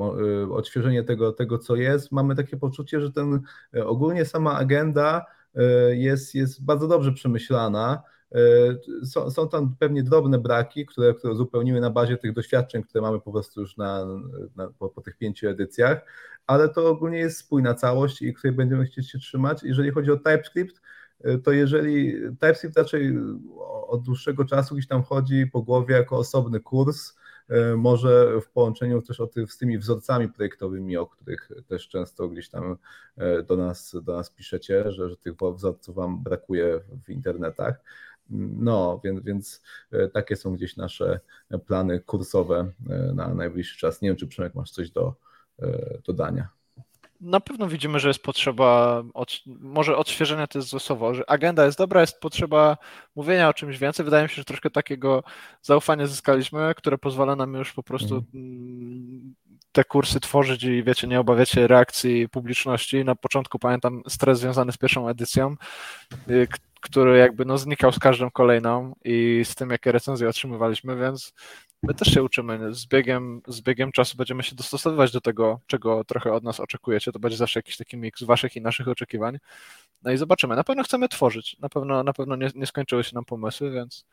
odświeżenie 0.52 1.04
tego, 1.04 1.32
tego 1.32 1.58
co 1.58 1.76
jest. 1.76 2.12
Mamy 2.12 2.36
takie 2.36 2.58
poczucie, 2.58 3.02
że 3.02 3.12
ten 3.12 3.42
ogólnie 3.86 4.26
sama 4.26 4.58
agenda 4.58 5.26
jest, 5.92 6.36
jest 6.36 6.66
bardzo 6.66 6.88
dobrze 6.88 7.12
przemyślana 7.12 8.04
są, 9.04 9.32
są 9.32 9.50
tam 9.50 9.76
pewnie 9.80 10.04
drobne 10.04 10.40
braki, 10.40 10.86
które, 10.86 11.14
które 11.14 11.34
uzupełnimy 11.34 11.82
na 11.82 11.90
bazie 11.90 12.18
tych 12.18 12.34
doświadczeń, 12.34 12.84
które 12.84 13.02
mamy 13.02 13.22
po 13.22 13.32
prostu 13.32 13.62
już 13.62 13.78
na, 13.78 14.06
na 14.56 14.68
po, 14.68 14.90
po, 14.90 15.02
tych 15.02 15.18
pięciu 15.18 15.50
edycjach, 15.50 16.06
ale 16.48 16.70
to 16.70 16.90
ogólnie 16.90 17.18
jest 17.18 17.38
spójna 17.38 17.74
całość 17.74 18.22
i 18.22 18.34
której 18.34 18.56
będziemy 18.56 18.86
chcieć 18.86 19.12
się 19.12 19.20
trzymać. 19.20 19.64
Jeżeli 19.64 19.92
chodzi 19.92 20.12
o 20.12 20.18
TypeScript, 20.18 20.82
to 21.44 21.52
jeżeli 21.52 22.14
TypeScript 22.40 22.78
raczej 22.78 23.14
od 23.92 24.04
dłuższego 24.04 24.46
czasu 24.46 24.76
gdzieś 24.76 24.88
tam 24.88 25.04
chodzi 25.04 25.48
po 25.48 25.62
głowie 25.62 25.96
jako 25.96 26.18
osobny 26.18 26.60
kurs, 26.60 27.16
e, 27.50 27.76
może 27.76 28.42
w 28.42 28.50
połączeniu 28.50 29.02
też 29.02 29.22
ty, 29.34 29.48
z 29.48 29.58
tymi 29.58 29.78
wzorcami 29.78 30.30
projektowymi, 30.30 30.98
o 30.98 31.08
których 31.08 31.50
też 31.68 31.88
często 31.88 32.28
gdzieś 32.28 32.50
tam 32.50 32.78
e, 33.18 33.44
do 33.44 33.58
nas, 33.58 33.96
do 34.04 34.16
nas 34.18 34.30
piszecie, 34.30 34.92
że, 34.92 35.10
że 35.10 35.18
tych 35.18 35.34
wzorców 35.56 35.96
Wam 35.96 36.24
brakuje 36.24 36.80
w 37.06 37.10
internetach. 37.10 37.84
No, 38.60 39.02
więc, 39.04 39.22
więc 39.24 39.62
e, 39.92 40.08
takie 40.08 40.36
są 40.36 40.56
gdzieś 40.56 40.78
nasze 40.78 41.20
plany 41.66 42.00
kursowe 42.00 42.72
na 43.14 43.34
najbliższy 43.34 43.80
czas. 43.80 44.02
Nie 44.02 44.10
wiem, 44.10 44.16
czy 44.16 44.28
Przemek 44.28 44.56
masz 44.56 44.72
coś 44.72 44.92
do 44.92 45.16
dodania 46.04 46.61
na 47.22 47.40
pewno 47.40 47.68
widzimy, 47.68 48.00
że 48.00 48.08
jest 48.08 48.24
potrzeba, 48.24 49.04
od, 49.14 49.40
może 49.46 49.98
odświeżenia 49.98 50.48
to 50.48 50.60
jest 50.60 50.70
złe 50.70 50.80
słowo, 50.80 51.14
że 51.14 51.30
agenda 51.30 51.66
jest 51.66 51.78
dobra, 51.78 52.02
jest 52.02 52.20
potrzeba 52.20 52.78
mówienia 53.16 53.50
o 53.50 53.54
czymś 53.54 53.78
więcej. 53.78 54.06
Wydaje 54.06 54.24
mi 54.24 54.30
się, 54.30 54.36
że 54.36 54.46
troszkę 54.46 54.70
takiego 54.70 55.24
zaufania 55.62 56.08
zyskaliśmy, 56.08 56.74
które 56.78 56.98
pozwala 56.98 57.36
nam 57.36 57.54
już 57.54 57.74
po 57.74 57.84
prostu 57.84 58.16
mhm. 58.16 59.36
te 59.72 59.84
kursy 59.84 60.20
tworzyć 60.20 60.64
i 60.64 60.84
wiecie, 60.84 61.08
nie 61.08 61.20
obawiacie 61.20 61.68
reakcji 61.68 62.30
publiczności. 62.30 63.06
Na 63.06 63.16
początku 63.16 63.60
pamiętam 63.60 64.02
stres 64.08 64.40
związany 64.40 64.72
z 64.72 64.78
pierwszą 64.78 65.08
edycją, 65.08 65.56
y, 66.30 66.48
który 66.82 67.18
jakby 67.18 67.46
no 67.46 67.58
znikał 67.58 67.92
z 67.92 68.00
każdą 68.00 68.32
kolejną 68.32 68.96
i 69.04 69.42
z 69.46 69.56
tym, 69.56 69.70
jakie 69.70 69.92
recenzje 69.92 70.30
otrzymywaliśmy, 70.30 70.96
więc 70.98 71.34
my 71.84 71.94
też 71.94 72.08
się 72.08 72.24
uczymy. 72.24 72.74
Z 72.74 72.86
biegiem, 72.86 73.42
z 73.48 73.62
biegiem 73.62 73.92
czasu 73.92 74.18
będziemy 74.18 74.44
się 74.44 74.56
dostosowywać 74.56 75.12
do 75.12 75.22
tego, 75.22 75.60
czego 75.68 76.04
trochę 76.04 76.34
od 76.34 76.44
nas 76.44 76.60
oczekujecie. 76.60 77.12
To 77.12 77.20
będzie 77.20 77.38
zawsze 77.38 77.60
jakiś 77.60 77.78
taki 77.78 77.98
miks 77.98 78.24
waszych 78.24 78.56
i 78.56 78.62
naszych 78.62 78.88
oczekiwań. 78.88 79.38
No 80.04 80.12
i 80.12 80.18
zobaczymy. 80.18 80.56
Na 80.56 80.64
pewno 80.64 80.84
chcemy 80.84 81.10
tworzyć. 81.10 81.60
Na 81.60 81.70
pewno, 81.70 82.04
na 82.04 82.14
pewno 82.14 82.36
nie, 82.36 82.50
nie 82.56 82.66
skończyły 82.66 83.04
się 83.04 83.16
nam 83.16 83.26
pomysły, 83.26 83.72
więc, 83.72 84.06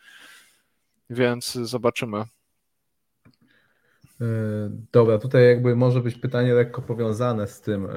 więc 1.11 1.53
zobaczymy. 1.53 2.25
E, 4.21 4.25
dobra, 4.93 5.19
tutaj 5.19 5.45
jakby 5.45 5.77
może 5.77 6.01
być 6.01 6.15
pytanie 6.15 6.55
lekko 6.55 6.83
powiązane 6.83 7.47
z 7.47 7.61
tym, 7.61 7.87
e, 7.87 7.91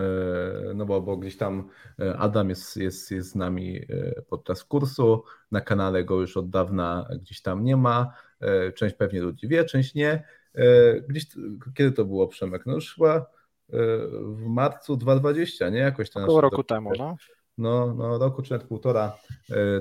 no 0.75 0.85
bo, 0.85 1.01
bo 1.01 1.17
gdzieś 1.17 1.37
tam 1.37 1.69
e, 1.99 2.17
Adam 2.17 2.49
jest, 2.49 2.77
jest, 2.77 3.11
jest 3.11 3.29
z 3.29 3.35
nami 3.35 3.81
podczas 4.29 4.63
kursu, 4.63 5.23
na 5.51 5.61
kanale 5.61 6.03
go 6.03 6.21
już 6.21 6.37
od 6.37 6.49
dawna 6.49 7.07
gdzieś 7.21 7.41
tam 7.41 7.63
nie 7.63 7.77
ma, 7.77 8.13
część 8.75 8.95
pewnie 8.95 9.21
ludzi 9.21 9.47
wie, 9.47 9.65
część 9.65 9.95
nie. 9.95 10.23
Gdzieś, 11.07 11.25
kiedy 11.75 11.91
to 11.91 12.05
było 12.05 12.27
Przemek? 12.27 12.65
No 12.65 12.73
już 12.73 12.95
chyba 12.95 13.25
w 14.23 14.45
marcu 14.45 14.97
2020, 14.97 15.69
nie? 15.69 15.79
Jakoś 15.79 16.09
ten 16.09 16.23
Około 16.23 16.41
roku 16.41 16.63
temu, 16.63 16.91
no. 16.97 17.15
No, 17.61 17.93
no 17.93 18.17
roku 18.17 18.41
czy 18.41 18.51
nawet 18.51 18.67
półtora 18.67 19.17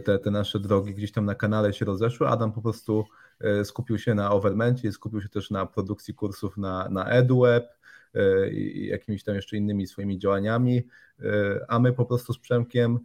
te, 0.04 0.18
te 0.18 0.30
nasze 0.30 0.60
drogi 0.60 0.94
gdzieś 0.94 1.12
tam 1.12 1.24
na 1.24 1.34
kanale 1.34 1.72
się 1.72 1.84
rozeszły. 1.84 2.28
Adam 2.28 2.52
po 2.52 2.62
prostu 2.62 3.04
E, 3.40 3.64
skupił 3.64 3.98
się 3.98 4.14
na 4.14 4.32
Overmencie, 4.32 4.92
skupił 4.92 5.20
się 5.20 5.28
też 5.28 5.50
na 5.50 5.66
produkcji 5.66 6.14
kursów 6.14 6.56
na, 6.56 6.88
na 6.88 7.06
EduWeb 7.06 7.64
e, 8.14 8.50
i 8.50 8.86
jakimiś 8.86 9.24
tam 9.24 9.34
jeszcze 9.34 9.56
innymi 9.56 9.86
swoimi 9.86 10.18
działaniami, 10.18 10.86
e, 11.20 11.24
a 11.68 11.78
my 11.78 11.92
po 11.92 12.06
prostu 12.06 12.32
z 12.32 12.38
Przemkiem 12.38 12.98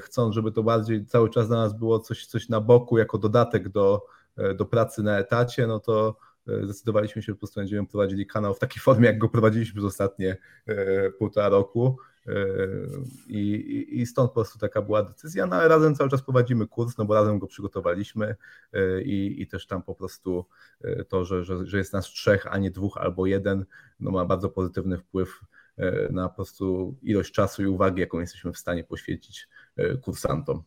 chcąc, 0.00 0.34
żeby 0.34 0.52
to 0.52 0.62
bardziej 0.62 1.06
cały 1.06 1.30
czas 1.30 1.48
dla 1.48 1.56
nas 1.56 1.78
było 1.78 1.98
coś, 1.98 2.26
coś 2.26 2.48
na 2.48 2.60
boku 2.60 2.98
jako 2.98 3.18
dodatek 3.18 3.68
do, 3.68 4.06
do 4.56 4.64
pracy 4.64 5.02
na 5.02 5.18
etacie, 5.18 5.66
no 5.66 5.80
to 5.80 6.16
zdecydowaliśmy 6.62 7.22
się, 7.22 7.26
że 7.26 7.32
po 7.32 7.38
prostu 7.38 7.60
będziemy 7.60 7.86
prowadzili 7.86 8.26
kanał 8.26 8.54
w 8.54 8.58
takiej 8.58 8.82
formie, 8.82 9.06
jak 9.06 9.18
go 9.18 9.28
prowadziliśmy 9.28 9.74
przez 9.74 9.84
ostatnie 9.84 10.36
półtora 11.18 11.48
roku. 11.48 11.98
I, 13.26 13.86
I, 13.90 14.06
stąd 14.06 14.30
po 14.30 14.34
prostu 14.34 14.58
taka 14.58 14.82
była 14.82 15.02
decyzja, 15.02 15.46
no 15.46 15.56
ale 15.56 15.68
razem 15.68 15.94
cały 15.94 16.10
czas 16.10 16.22
prowadzimy 16.22 16.66
kurs, 16.66 16.98
no 16.98 17.04
bo 17.04 17.14
razem 17.14 17.38
go 17.38 17.46
przygotowaliśmy 17.46 18.36
i, 19.04 19.36
i 19.38 19.46
też 19.46 19.66
tam 19.66 19.82
po 19.82 19.94
prostu 19.94 20.46
to, 21.08 21.24
że, 21.24 21.44
że, 21.44 21.66
że 21.66 21.78
jest 21.78 21.92
nas 21.92 22.06
trzech, 22.06 22.46
a 22.46 22.58
nie 22.58 22.70
dwóch 22.70 22.96
albo 22.96 23.26
jeden, 23.26 23.64
no 24.00 24.10
ma 24.10 24.24
bardzo 24.24 24.48
pozytywny 24.48 24.98
wpływ 24.98 25.40
na 26.10 26.28
po 26.28 26.34
prostu 26.34 26.96
ilość 27.02 27.32
czasu 27.32 27.62
i 27.62 27.66
uwagi, 27.66 28.00
jaką 28.00 28.20
jesteśmy 28.20 28.52
w 28.52 28.58
stanie 28.58 28.84
poświęcić 28.84 29.48
kursantom. 30.02 30.62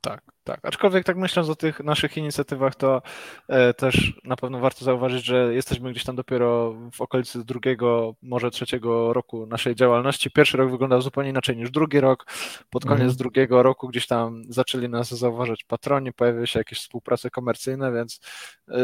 Tak, 0.00 0.22
tak. 0.44 0.60
Aczkolwiek 0.62 1.04
tak 1.04 1.16
myśląc 1.16 1.48
o 1.48 1.54
tych 1.54 1.80
naszych 1.80 2.16
inicjatywach, 2.16 2.74
to 2.74 3.02
e, 3.48 3.74
też 3.74 4.20
na 4.24 4.36
pewno 4.36 4.58
warto 4.58 4.84
zauważyć, 4.84 5.24
że 5.24 5.54
jesteśmy 5.54 5.90
gdzieś 5.90 6.04
tam 6.04 6.16
dopiero 6.16 6.74
w 6.92 7.00
okolicy 7.00 7.44
drugiego, 7.44 8.14
może 8.22 8.50
trzeciego 8.50 9.12
roku 9.12 9.46
naszej 9.46 9.74
działalności. 9.74 10.30
Pierwszy 10.30 10.56
rok 10.56 10.70
wyglądał 10.70 11.02
zupełnie 11.02 11.30
inaczej 11.30 11.56
niż 11.56 11.70
drugi 11.70 12.00
rok. 12.00 12.26
Pod 12.70 12.84
koniec 12.84 13.00
mhm. 13.00 13.16
drugiego 13.16 13.62
roku 13.62 13.88
gdzieś 13.88 14.06
tam 14.06 14.42
zaczęli 14.48 14.88
nas 14.88 15.10
zauważać 15.10 15.64
patroni, 15.64 16.12
pojawiły 16.12 16.46
się 16.46 16.60
jakieś 16.60 16.78
współprace 16.78 17.30
komercyjne, 17.30 17.92
więc 17.92 18.20
e, 18.68 18.78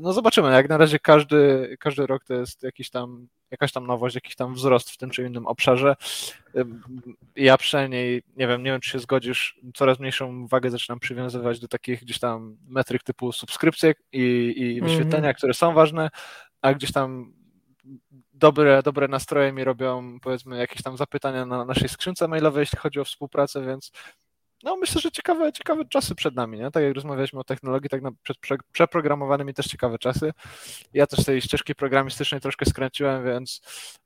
no 0.00 0.12
zobaczymy. 0.12 0.50
Jak 0.50 0.68
na 0.68 0.76
razie 0.76 0.98
każdy, 0.98 1.76
każdy 1.80 2.06
rok 2.06 2.24
to 2.24 2.34
jest 2.34 2.62
jakiś 2.62 2.90
tam 2.90 3.28
jakaś 3.50 3.72
tam 3.72 3.86
nowość, 3.86 4.14
jakiś 4.14 4.36
tam 4.36 4.54
wzrost 4.54 4.90
w 4.90 4.96
tym 4.96 5.10
czy 5.10 5.26
innym 5.26 5.46
obszarze. 5.46 5.96
Ja 7.36 7.58
przynajmniej, 7.58 8.22
nie 8.36 8.48
wiem, 8.48 8.62
nie 8.62 8.70
wiem, 8.70 8.80
czy 8.80 8.90
się 8.90 8.98
zgodzisz, 8.98 9.60
coraz 9.74 9.98
mniejszą 9.98 10.46
wagę 10.46 10.70
zaczynam 10.70 11.00
przywiązywać 11.00 11.60
do 11.60 11.68
takich 11.68 12.00
gdzieś 12.00 12.18
tam 12.18 12.56
metryk 12.68 13.02
typu 13.02 13.32
subskrypcje 13.32 13.94
i, 14.12 14.54
i 14.76 14.80
wyświetlenia, 14.80 15.18
mm 15.18 15.32
-hmm. 15.32 15.36
które 15.36 15.54
są 15.54 15.72
ważne, 15.74 16.10
a 16.62 16.74
gdzieś 16.74 16.92
tam 16.92 17.32
dobre, 18.32 18.82
dobre 18.82 19.08
nastroje 19.08 19.52
mi 19.52 19.64
robią, 19.64 20.20
powiedzmy, 20.22 20.58
jakieś 20.58 20.82
tam 20.82 20.96
zapytania 20.96 21.46
na 21.46 21.64
naszej 21.64 21.88
skrzynce 21.88 22.28
mailowej, 22.28 22.60
jeśli 22.60 22.78
chodzi 22.78 23.00
o 23.00 23.04
współpracę, 23.04 23.66
więc 23.66 23.92
no 24.62 24.76
myślę, 24.76 25.00
że 25.00 25.10
ciekawe, 25.10 25.52
ciekawe 25.52 25.84
czasy 25.84 26.14
przed 26.14 26.34
nami, 26.34 26.58
nie? 26.58 26.70
Tak 26.70 26.82
jak 26.82 26.94
rozmawialiśmy 26.94 27.40
o 27.40 27.44
technologii, 27.44 27.90
tak 27.90 28.02
na, 28.02 28.10
przed 28.22 28.38
prze, 28.38 28.56
przeprogramowanymi 28.72 29.54
też 29.54 29.66
ciekawe 29.66 29.98
czasy. 29.98 30.32
Ja 30.94 31.06
też 31.06 31.24
tej 31.24 31.42
ścieżki 31.42 31.74
programistycznej 31.74 32.40
troszkę 32.40 32.66
skręciłem, 32.66 33.24
więc 33.24 33.60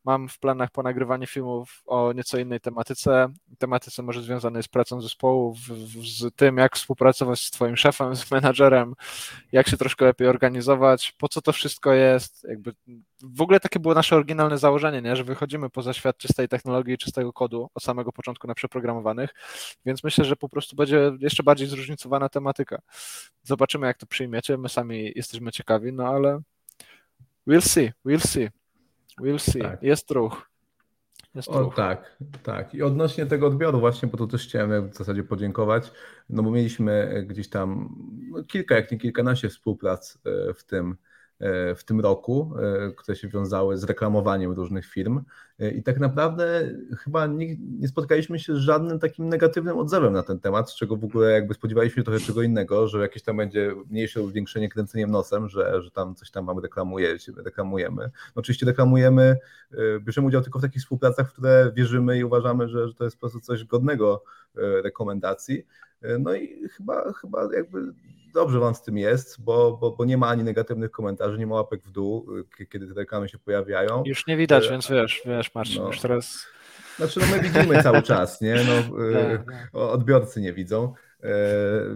mam 0.05 0.29
w 0.29 0.39
planach 0.39 0.71
ponagrywanie 0.71 1.27
filmów 1.27 1.83
o 1.87 2.13
nieco 2.13 2.39
innej 2.39 2.61
tematyce, 2.61 3.29
tematyce 3.59 4.03
może 4.03 4.23
związanej 4.23 4.63
z 4.63 4.69
pracą 4.69 5.01
zespołu, 5.01 5.55
w, 5.55 5.59
w, 5.59 6.07
z 6.07 6.35
tym, 6.37 6.57
jak 6.57 6.77
współpracować 6.77 7.41
z 7.41 7.51
twoim 7.51 7.77
szefem, 7.77 8.17
z 8.17 8.31
menadżerem, 8.31 8.95
jak 9.53 9.69
się 9.69 9.77
troszkę 9.77 10.05
lepiej 10.05 10.29
organizować, 10.29 11.13
po 11.19 11.29
co 11.29 11.43
to 11.43 11.53
wszystko 11.53 11.93
jest, 11.93 12.47
jakby 12.49 12.75
w 13.23 13.43
ogóle 13.43 13.61
takie 13.61 13.81
było 13.81 13.95
nasze 13.95 14.17
oryginalne 14.17 14.59
założenie, 14.59 15.03
nie? 15.03 15.17
że 15.17 15.25
wychodzimy 15.25 15.71
poza 15.71 15.93
świat 15.93 16.17
czystej 16.17 16.49
technologii, 16.49 16.99
czystego 16.99 17.33
kodu 17.33 17.71
od 17.75 17.83
samego 17.83 18.13
początku 18.13 18.47
na 18.47 18.55
przeprogramowanych, 18.55 19.31
więc 19.87 20.05
myślę, 20.05 20.25
że 20.25 20.37
po 20.37 20.49
prostu 20.49 20.77
będzie 20.77 21.13
jeszcze 21.21 21.43
bardziej 21.43 21.69
zróżnicowana 21.69 22.29
tematyka. 22.29 22.83
Zobaczymy, 23.43 23.87
jak 23.87 23.99
to 23.99 24.07
przyjmiecie, 24.07 24.57
my 24.57 24.69
sami 24.69 25.13
jesteśmy 25.17 25.53
ciekawi, 25.53 25.93
no 25.93 26.09
ale 26.09 26.41
we'll 27.49 27.61
see, 27.61 27.93
we'll 28.07 28.27
see, 28.27 28.49
we'll 29.21 29.39
see. 29.39 29.61
Tak. 29.61 29.83
Jest 29.83 30.11
ruch. 30.11 30.51
Jest 31.35 31.49
o, 31.49 31.65
tak, 31.65 32.17
tak. 32.43 32.75
I 32.75 32.83
odnośnie 32.83 33.27
tego 33.27 33.47
odbioru 33.47 33.81
właśnie, 33.81 34.09
bo 34.09 34.19
to 34.19 34.27
też 34.27 34.47
chciałem 34.49 34.91
w 34.91 34.97
zasadzie 34.97 35.25
podziękować, 35.25 35.93
no 36.31 36.43
bo 36.43 36.51
mieliśmy 36.51 37.25
gdzieś 37.29 37.49
tam 37.49 37.97
no, 38.31 38.45
kilka, 38.45 38.75
jak 38.75 38.91
nie 38.91 38.99
kilkanaście 38.99 39.49
współprac 39.49 40.19
e, 40.25 40.55
w 40.55 40.65
tym 40.65 40.97
w 41.77 41.85
tym 41.85 42.01
roku, 42.01 42.55
e, 42.59 42.93
które 42.93 43.17
się 43.17 43.29
wiązały 43.29 43.79
z 43.79 43.85
reklamowaniem 43.85 44.53
różnych 44.53 44.87
firm. 44.87 45.21
E, 45.59 45.71
I 45.71 45.83
tak 45.83 46.01
naprawdę 46.01 46.71
chyba 46.99 47.27
nie, 47.27 47.57
nie, 47.57 47.89
spotkaliśmy 47.89 48.39
się 48.39 48.55
z 48.55 48.59
żadnym 48.59 48.99
takim 48.99 49.29
negatywnym 49.29 49.79
odzewem 49.79 50.13
na 50.13 50.23
ten 50.23 50.41
temat, 50.41 50.71
z 50.71 50.75
czego 50.75 50.97
w 50.97 51.05
ogóle 51.05 51.31
jakby 51.31 51.55
spodziewaliśmy 51.55 51.97
się 51.97 52.05
trochę 52.05 52.21
czego 52.21 52.43
innego, 52.43 52.89
że 52.89 53.01
jakieś 53.01 53.23
tam 53.23 53.37
będzie 53.37 53.75
mniejsze 53.91 54.21
lub 54.21 54.33
większe 54.33 54.61
niekręceniem 54.61 55.11
nosem, 55.11 55.49
że, 55.49 55.83
że 55.83 55.91
tam 55.91 56.15
coś 56.15 56.31
tam 56.31 56.45
mamy 56.45 56.61
reklamuje, 56.63 57.17
reklamujemy. 57.37 58.03
No 58.05 58.41
oczywiście 58.41 58.67
reklamujemy, 58.67 59.37
bierzemy 60.01 60.27
udział 60.27 60.43
tylko 60.43 60.59
w 60.59 60.63
takich 60.63 60.83
współpracach, 60.83 61.29
w 61.29 61.33
które 61.33 61.73
wierzymy 61.77 62.19
i 62.19 62.25
uważamy, 62.25 62.69
że, 62.69 62.89
że 62.89 62.95
to 62.95 63.05
jest 63.05 63.17
po 63.17 63.21
prostu 63.21 63.41
coś 63.41 63.65
godnego 63.65 64.25
rekomendacji. 64.83 65.67
No 66.19 66.35
i 66.35 66.69
chyba, 66.69 67.13
chyba 67.13 67.49
jakby 67.57 67.93
dobrze 68.35 68.61
wam 68.61 68.75
z 68.75 68.83
tym 68.83 68.99
jest, 68.99 69.43
bo, 69.43 69.79
bo, 69.81 69.91
bo 69.91 70.05
nie 70.05 70.19
ma 70.19 70.29
ani 70.29 70.45
negatywnych 70.45 70.91
komentarzy, 70.91 71.39
nie 71.39 71.47
ma 71.47 71.55
łapek 71.55 71.83
w 71.83 71.91
dół, 71.91 72.27
kiedy 72.71 72.87
te 72.87 72.95
reklamy 72.95 73.29
się 73.29 73.39
pojawiają. 73.39 74.03
Już 74.07 74.27
nie 74.27 74.37
widać, 74.37 74.67
e, 74.67 74.71
więc 74.71 74.91
wiesz, 74.91 75.23
wiesz 75.27 75.55
Marcin, 75.55 75.83
no. 75.83 75.87
już 75.87 76.01
teraz... 76.01 76.47
Znaczy 76.97 77.21
no 77.21 77.27
my 77.37 77.43
widzimy 77.43 77.83
cały 77.83 78.03
czas, 78.13 78.41
nie? 78.41 78.55
No, 78.55 79.05
e, 79.05 79.13
tak, 79.13 79.47
tak. 79.47 79.69
odbiorcy 79.73 80.41
nie 80.41 80.53
widzą, 80.53 80.95
e, 81.23 81.29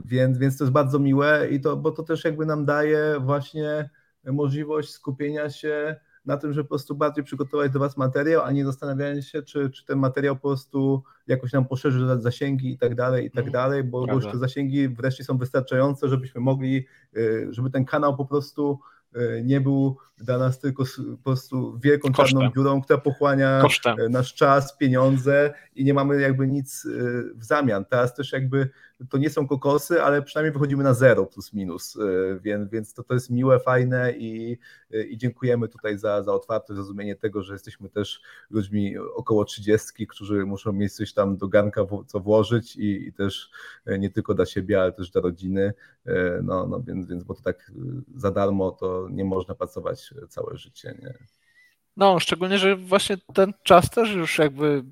więc, 0.04 0.38
więc 0.38 0.58
to 0.58 0.64
jest 0.64 0.72
bardzo 0.72 0.98
miłe 0.98 1.48
i 1.50 1.60
to, 1.60 1.76
bo 1.76 1.90
to 1.90 2.02
też 2.02 2.24
jakby 2.24 2.46
nam 2.46 2.64
daje 2.64 3.16
właśnie 3.20 3.90
możliwość 4.24 4.90
skupienia 4.90 5.50
się 5.50 5.96
na 6.28 6.36
tym, 6.36 6.52
że 6.52 6.62
po 6.62 6.68
prostu 6.68 6.94
bardziej 6.94 7.24
przygotować 7.24 7.72
do 7.72 7.78
Was 7.78 7.96
materiał, 7.96 8.42
a 8.42 8.52
nie 8.52 8.64
zastanawiając 8.64 9.26
się, 9.26 9.42
czy, 9.42 9.70
czy 9.70 9.84
ten 9.84 9.98
materiał 9.98 10.36
po 10.36 10.48
prostu 10.48 11.02
jakoś 11.26 11.52
nam 11.52 11.64
poszerzy 11.64 12.06
zasięgi 12.18 12.72
i 12.72 12.78
tak 12.78 12.94
dalej, 12.94 13.26
i 13.26 13.30
tak 13.30 13.46
mhm. 13.46 13.52
dalej, 13.52 13.84
bo, 13.84 14.06
bo 14.06 14.14
już 14.14 14.26
te 14.26 14.38
zasięgi 14.38 14.88
wreszcie 14.88 15.24
są 15.24 15.38
wystarczające, 15.38 16.08
żebyśmy 16.08 16.40
mogli, 16.40 16.86
y, 17.16 17.48
żeby 17.50 17.70
ten 17.70 17.84
kanał 17.84 18.16
po 18.16 18.24
prostu 18.24 18.78
y, 19.16 19.42
nie 19.44 19.60
był 19.60 19.96
dla 20.20 20.38
nas 20.38 20.60
tylko 20.60 20.84
po 21.10 21.24
prostu 21.24 21.78
wielką 21.78 22.12
Kosztem. 22.12 22.40
czarną 22.40 22.54
dziurą, 22.54 22.82
która 22.82 22.98
pochłania 22.98 23.60
Kosztem. 23.62 24.00
Y, 24.00 24.08
nasz 24.08 24.34
czas, 24.34 24.76
pieniądze 24.76 25.54
i 25.74 25.84
nie 25.84 25.94
mamy 25.94 26.20
jakby 26.20 26.46
nic 26.46 26.86
w 27.34 27.44
zamian. 27.44 27.84
Teraz 27.84 28.14
też 28.14 28.32
jakby 28.32 28.70
to 29.10 29.18
nie 29.18 29.30
są 29.30 29.48
kokosy, 29.48 30.02
ale 30.02 30.22
przynajmniej 30.22 30.52
wychodzimy 30.52 30.84
na 30.84 30.94
zero 30.94 31.26
plus 31.26 31.52
minus, 31.52 31.96
e, 31.96 32.38
więc, 32.40 32.70
więc 32.70 32.94
to, 32.94 33.02
to 33.02 33.14
jest 33.14 33.30
miłe, 33.30 33.60
fajne 33.60 34.12
i, 34.12 34.58
e, 34.92 35.02
i 35.02 35.16
dziękujemy 35.16 35.68
tutaj 35.68 35.98
za, 35.98 36.22
za 36.22 36.32
otwarte 36.32 36.74
zrozumienie 36.74 37.16
tego, 37.16 37.42
że 37.42 37.52
jesteśmy 37.52 37.88
też 37.88 38.22
ludźmi 38.50 38.98
około 38.98 39.44
trzydziestki, 39.44 40.06
którzy 40.06 40.46
muszą 40.46 40.72
mieć 40.72 40.92
coś 40.92 41.12
tam 41.12 41.36
do 41.36 41.48
garnka 41.48 41.86
co 42.06 42.20
włożyć 42.20 42.76
i, 42.76 43.08
i 43.08 43.12
też 43.12 43.50
e, 43.86 43.98
nie 43.98 44.10
tylko 44.10 44.34
dla 44.34 44.46
siebie, 44.46 44.80
ale 44.80 44.92
też 44.92 45.10
dla 45.10 45.20
rodziny, 45.20 45.72
no, 46.42 46.66
no 46.66 46.80
więc, 46.80 47.08
więc 47.08 47.24
bo 47.24 47.34
to 47.34 47.42
tak 47.42 47.72
za 48.16 48.30
darmo 48.30 48.70
to 48.70 49.08
nie 49.10 49.24
można 49.24 49.54
pracować 49.54 50.07
całe 50.28 50.56
życie, 50.56 50.94
nie? 51.02 51.14
No, 51.98 52.20
szczególnie, 52.20 52.58
że 52.58 52.76
właśnie 52.76 53.16
ten 53.34 53.52
czas 53.62 53.90
też 53.90 54.10
już 54.10 54.38
jakby, 54.38 54.84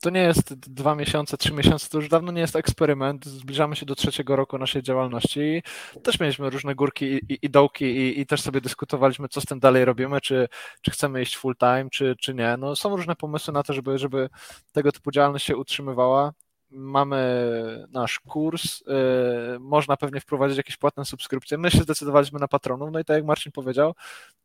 to 0.00 0.10
nie 0.10 0.20
jest 0.20 0.54
dwa 0.54 0.94
miesiące, 0.94 1.36
trzy 1.36 1.52
miesiące, 1.52 1.88
to 1.88 1.98
już 1.98 2.08
dawno 2.08 2.32
nie 2.32 2.40
jest 2.40 2.56
eksperyment. 2.56 3.26
Zbliżamy 3.26 3.76
się 3.76 3.86
do 3.86 3.94
trzeciego 3.94 4.36
roku 4.36 4.58
naszej 4.58 4.82
działalności 4.82 5.62
też 6.02 6.20
mieliśmy 6.20 6.50
różne 6.50 6.74
górki 6.74 7.04
i, 7.04 7.32
i, 7.32 7.38
i 7.42 7.50
dołki 7.50 7.84
i, 7.84 8.20
i, 8.20 8.26
też 8.26 8.40
sobie 8.40 8.60
dyskutowaliśmy, 8.60 9.28
co 9.28 9.40
z 9.40 9.44
tym 9.44 9.60
dalej 9.60 9.84
robimy, 9.84 10.20
czy, 10.20 10.48
czy 10.82 10.90
chcemy 10.90 11.22
iść 11.22 11.36
full 11.36 11.56
time, 11.56 11.88
czy, 11.92 12.16
czy 12.20 12.34
nie. 12.34 12.56
No, 12.56 12.76
są 12.76 12.96
różne 12.96 13.16
pomysły 13.16 13.54
na 13.54 13.62
to, 13.62 13.72
żeby, 13.72 13.98
żeby 13.98 14.28
tego 14.72 14.92
typu 14.92 15.10
działalność 15.10 15.46
się 15.46 15.56
utrzymywała 15.56 16.32
mamy 16.70 17.86
nasz 17.92 18.20
kurs, 18.20 18.80
yy, 18.86 19.58
można 19.60 19.96
pewnie 19.96 20.20
wprowadzić 20.20 20.56
jakieś 20.56 20.76
płatne 20.76 21.04
subskrypcje. 21.04 21.58
My 21.58 21.70
się 21.70 21.82
zdecydowaliśmy 21.82 22.38
na 22.38 22.48
patronów, 22.48 22.90
no 22.92 23.00
i 23.00 23.04
tak 23.04 23.16
jak 23.16 23.24
Marcin 23.24 23.52
powiedział, 23.52 23.94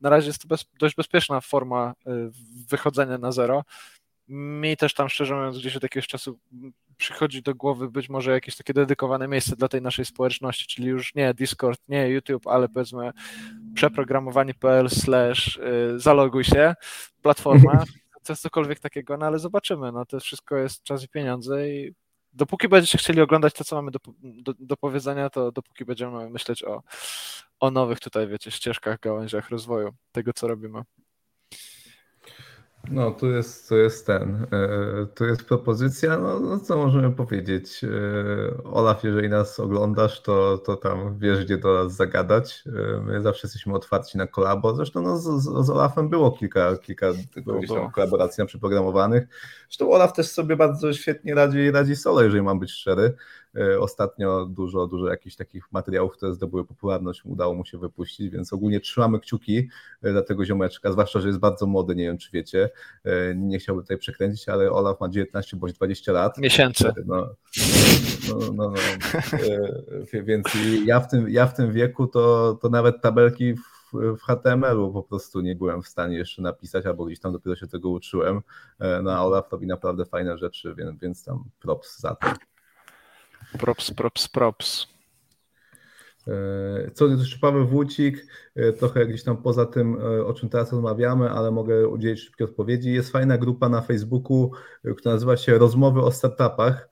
na 0.01 0.09
razie 0.09 0.27
jest 0.27 0.41
to 0.41 0.47
bez, 0.47 0.65
dość 0.79 0.95
bezpieczna 0.95 1.41
forma 1.41 1.93
yy, 2.05 2.31
wychodzenia 2.69 3.17
na 3.17 3.31
zero. 3.31 3.63
Mi 4.27 4.77
też 4.77 4.93
tam, 4.93 5.09
szczerze 5.09 5.35
mówiąc, 5.35 5.57
gdzieś 5.57 5.75
od 5.75 5.83
jakiegoś 5.83 6.07
czasu 6.07 6.39
przychodzi 6.97 7.41
do 7.41 7.55
głowy 7.55 7.89
być 7.89 8.09
może 8.09 8.31
jakieś 8.31 8.55
takie 8.55 8.73
dedykowane 8.73 9.27
miejsce 9.27 9.55
dla 9.55 9.67
tej 9.67 9.81
naszej 9.81 10.05
społeczności, 10.05 10.67
czyli 10.67 10.87
już 10.87 11.15
nie 11.15 11.33
Discord, 11.33 11.81
nie 11.87 12.09
YouTube, 12.09 12.47
ale 12.47 12.69
powiedzmy 12.69 13.11
przeprogramowani.pl 13.75 14.89
slash 14.89 15.57
y, 15.57 15.99
zaloguj 15.99 16.43
się, 16.43 16.75
platforma, 17.21 17.83
to 18.23 18.33
jest 18.33 18.41
cokolwiek 18.41 18.79
takiego, 18.79 19.17
no 19.17 19.25
ale 19.25 19.39
zobaczymy, 19.39 19.91
no 19.91 20.05
to 20.05 20.19
wszystko 20.19 20.57
jest 20.57 20.83
czas 20.83 21.03
i 21.03 21.09
pieniądze 21.09 21.69
i 21.69 21.93
dopóki 22.33 22.67
będziecie 22.67 22.97
chcieli 22.97 23.21
oglądać 23.21 23.53
to, 23.53 23.63
co 23.63 23.75
mamy 23.75 23.91
do, 23.91 23.99
do, 24.23 24.53
do 24.59 24.77
powiedzenia, 24.77 25.29
to 25.29 25.51
dopóki 25.51 25.85
będziemy 25.85 26.29
myśleć 26.29 26.63
o, 26.63 26.83
o 27.59 27.71
nowych 27.71 27.99
tutaj, 27.99 28.27
wiecie, 28.27 28.51
ścieżkach, 28.51 28.99
gałęziach 28.99 29.49
rozwoju 29.49 29.89
tego, 30.11 30.33
co 30.33 30.47
robimy. 30.47 30.81
No, 32.91 33.11
tu 33.11 33.31
jest, 33.31 33.69
tu 33.69 33.77
jest 33.77 34.07
ten, 34.07 34.47
e, 34.51 35.05
tu 35.15 35.25
jest 35.25 35.45
propozycja, 35.45 36.17
no, 36.17 36.39
no 36.39 36.59
co 36.59 36.77
możemy 36.77 37.11
powiedzieć. 37.11 37.83
E, 37.83 38.63
Olaf, 38.63 39.03
jeżeli 39.03 39.29
nas 39.29 39.59
oglądasz, 39.59 40.21
to, 40.21 40.57
to 40.57 40.75
tam 40.75 41.19
wiesz, 41.19 41.45
gdzie 41.45 41.57
do 41.57 41.83
nas 41.83 41.95
zagadać. 41.95 42.63
E, 42.67 43.01
my 43.01 43.21
zawsze 43.21 43.47
jesteśmy 43.47 43.73
otwarci 43.73 44.17
na 44.17 44.27
kolabo. 44.27 44.75
Zresztą 44.75 45.01
no, 45.01 45.17
z, 45.17 45.43
z 45.65 45.69
Olafem 45.69 46.09
było 46.09 46.31
kilka, 46.31 46.77
kilka 46.77 47.07
tam 47.45 47.91
kolaboracji 47.91 48.45
przeprogramowanych. 48.45 49.27
Zresztą 49.67 49.91
Olaf 49.91 50.13
też 50.13 50.27
sobie 50.27 50.55
bardzo 50.55 50.93
świetnie 50.93 51.35
radzi, 51.35 51.71
radzi 51.71 51.95
solo, 51.95 52.21
jeżeli 52.21 52.43
mam 52.43 52.59
być 52.59 52.71
szczery. 52.71 53.15
E, 53.57 53.79
ostatnio 53.79 54.45
dużo, 54.45 54.87
dużo 54.87 55.07
jakichś 55.07 55.35
takich 55.35 55.71
materiałów, 55.71 56.13
które 56.13 56.33
zdobyły 56.33 56.65
popularność, 56.65 57.25
udało 57.25 57.53
mu 57.53 57.65
się 57.65 57.77
wypuścić, 57.77 58.29
więc 58.29 58.53
ogólnie 58.53 58.79
trzymamy 58.79 59.19
kciuki 59.19 59.69
e, 60.01 60.11
dla 60.11 60.21
tego 60.21 60.45
ziomeczka, 60.45 60.91
zwłaszcza, 60.91 61.19
że 61.19 61.27
jest 61.27 61.39
bardzo 61.39 61.65
młody, 61.65 61.95
nie 61.95 62.03
wiem 62.03 62.17
czy 62.17 62.31
wiecie, 62.31 62.69
e, 63.03 63.35
nie 63.35 63.59
chciałbym 63.59 63.83
tutaj 63.83 63.97
przekręcić, 63.97 64.49
ale 64.49 64.71
Olaf 64.71 64.99
ma 64.99 65.09
19 65.09 65.57
bądź 65.57 65.73
20 65.73 66.11
lat. 66.11 66.37
Miesięcy. 66.37 66.91
No, 67.05 67.15
no, 67.15 67.35
no, 68.29 68.51
no, 68.53 68.53
no. 68.53 68.73
Więc 70.23 70.47
ja 70.85 70.99
w 70.99 71.07
tym, 71.09 71.29
ja 71.29 71.47
w 71.47 71.53
tym 71.53 71.71
wieku 71.71 72.07
to, 72.07 72.53
to 72.61 72.69
nawet 72.69 73.01
tabelki 73.01 73.53
w 73.53 73.83
w 73.93 74.21
HTML-u 74.21 74.93
po 74.93 75.03
prostu 75.03 75.41
nie 75.41 75.55
byłem 75.55 75.83
w 75.83 75.87
stanie 75.87 76.17
jeszcze 76.17 76.41
napisać, 76.41 76.85
albo 76.85 77.05
gdzieś 77.05 77.19
tam 77.19 77.31
dopiero 77.31 77.55
się 77.55 77.67
tego 77.67 77.89
uczyłem. 77.89 78.41
No 79.03 79.11
a 79.11 79.25
Olaf 79.25 79.51
robi 79.51 79.67
naprawdę 79.67 80.05
fajne 80.05 80.37
rzeczy, 80.37 80.75
więc, 80.75 80.99
więc 80.99 81.23
tam 81.23 81.43
props 81.59 81.99
za 81.99 82.15
to. 82.15 82.27
Props, 83.59 83.91
props, 83.91 84.27
props. 84.27 84.93
E, 86.27 86.91
co 86.91 87.07
jeszcze 87.07 87.39
Paweł 87.39 87.67
Wójcik, 87.67 88.27
e, 88.55 88.73
trochę 88.73 89.07
gdzieś 89.07 89.23
tam 89.23 89.37
poza 89.37 89.65
tym, 89.65 89.97
e, 90.01 90.25
o 90.25 90.33
czym 90.33 90.49
teraz 90.49 90.71
rozmawiamy, 90.71 91.29
ale 91.29 91.51
mogę 91.51 91.87
udzielić 91.87 92.19
szybkiej 92.19 92.45
odpowiedzi. 92.45 92.93
Jest 92.93 93.11
fajna 93.11 93.37
grupa 93.37 93.69
na 93.69 93.81
Facebooku, 93.81 94.51
która 94.97 95.13
nazywa 95.13 95.37
się 95.37 95.57
Rozmowy 95.57 96.01
o 96.01 96.11
Startupach. 96.11 96.89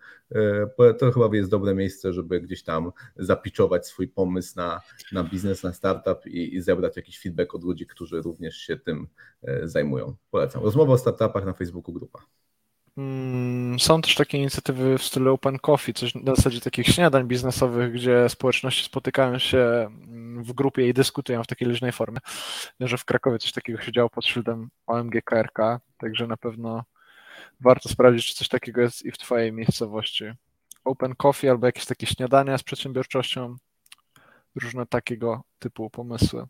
To 1.00 1.12
chyba 1.12 1.36
jest 1.36 1.50
dobre 1.50 1.76
miejsce, 1.76 2.14
żeby 2.14 2.42
gdzieś 2.42 2.64
tam 2.64 2.92
zapiczować 3.16 3.88
swój 3.88 4.08
pomysł 4.08 4.54
na, 4.56 4.82
na 5.12 5.24
biznes, 5.24 5.64
na 5.64 5.74
startup 5.74 6.26
i, 6.26 6.56
i 6.56 6.62
zebrać 6.62 6.96
jakiś 6.96 7.20
feedback 7.20 7.56
od 7.56 7.64
ludzi, 7.64 7.88
którzy 7.88 8.22
również 8.22 8.56
się 8.56 8.78
tym 8.78 9.08
zajmują. 9.64 10.16
Polecam. 10.32 10.64
Rozmowy 10.64 10.92
o 10.92 10.98
startupach 10.98 11.46
na 11.46 11.54
Facebooku 11.54 11.94
grupa. 11.94 12.20
Mm, 12.98 13.80
są 13.80 14.02
też 14.02 14.16
takie 14.16 14.38
inicjatywy 14.38 14.98
w 14.98 15.04
stylu 15.04 15.34
Open 15.34 15.60
Coffee, 15.60 15.94
coś 15.94 16.16
na 16.16 16.36
zasadzie 16.36 16.62
takich 16.62 16.88
śniadań 16.88 17.28
biznesowych, 17.28 17.94
gdzie 17.94 18.30
społeczności 18.30 18.84
spotykają 18.84 19.40
się 19.40 19.58
mm, 19.58 20.44
w 20.44 20.54
grupie 20.54 20.90
i 20.90 20.94
dyskutują 20.94 21.44
w 21.44 21.48
takiej 21.48 21.68
luźnej 21.68 21.92
formie. 21.92 22.20
Wiem, 22.80 22.90
że 22.90 22.98
w 22.98 23.06
Krakowie 23.06 23.40
coś 23.40 23.52
takiego 23.52 23.82
się 23.82 23.92
działo 23.92 24.10
pod 24.10 24.26
szyldem 24.26 24.70
OMG 24.88 25.22
KRK, 25.24 25.80
także 25.98 26.28
na 26.28 26.38
pewno 26.38 26.84
warto 27.60 27.90
sprawdzić, 27.90 28.28
czy 28.28 28.34
coś 28.34 28.48
takiego 28.48 28.82
jest 28.82 29.06
i 29.06 29.12
w 29.12 29.18
Twojej 29.18 29.54
miejscowości. 29.54 30.26
Open 30.84 31.16
Coffee 31.16 31.50
albo 31.50 31.66
jakieś 31.66 31.86
takie 31.86 32.08
śniadania 32.08 32.58
z 32.58 32.64
przedsiębiorczością, 32.64 33.56
różne 34.56 34.86
takiego 34.86 35.44
typu 35.60 35.90
pomysły. 35.90 36.48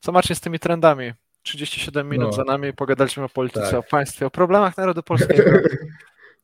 Co 0.00 0.12
macie 0.12 0.34
z 0.34 0.40
tymi 0.40 0.58
trendami? 0.58 1.12
37 1.42 2.08
minut 2.08 2.26
no. 2.26 2.32
za 2.32 2.44
nami, 2.44 2.72
pogadaliśmy 2.72 3.24
o 3.24 3.28
polityce, 3.28 3.70
tak. 3.70 3.80
o 3.80 3.82
państwie, 3.82 4.26
o 4.26 4.30
problemach 4.30 4.76
narodu 4.76 5.02
polskiego. 5.02 5.50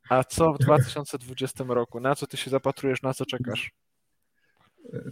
A 0.08 0.24
co 0.24 0.52
w 0.52 0.58
2020 0.58 1.64
roku? 1.68 2.00
Na 2.00 2.14
co 2.14 2.26
ty 2.26 2.36
się 2.36 2.50
zapatrujesz, 2.50 3.02
na 3.02 3.14
co 3.14 3.26
czekasz? 3.26 3.70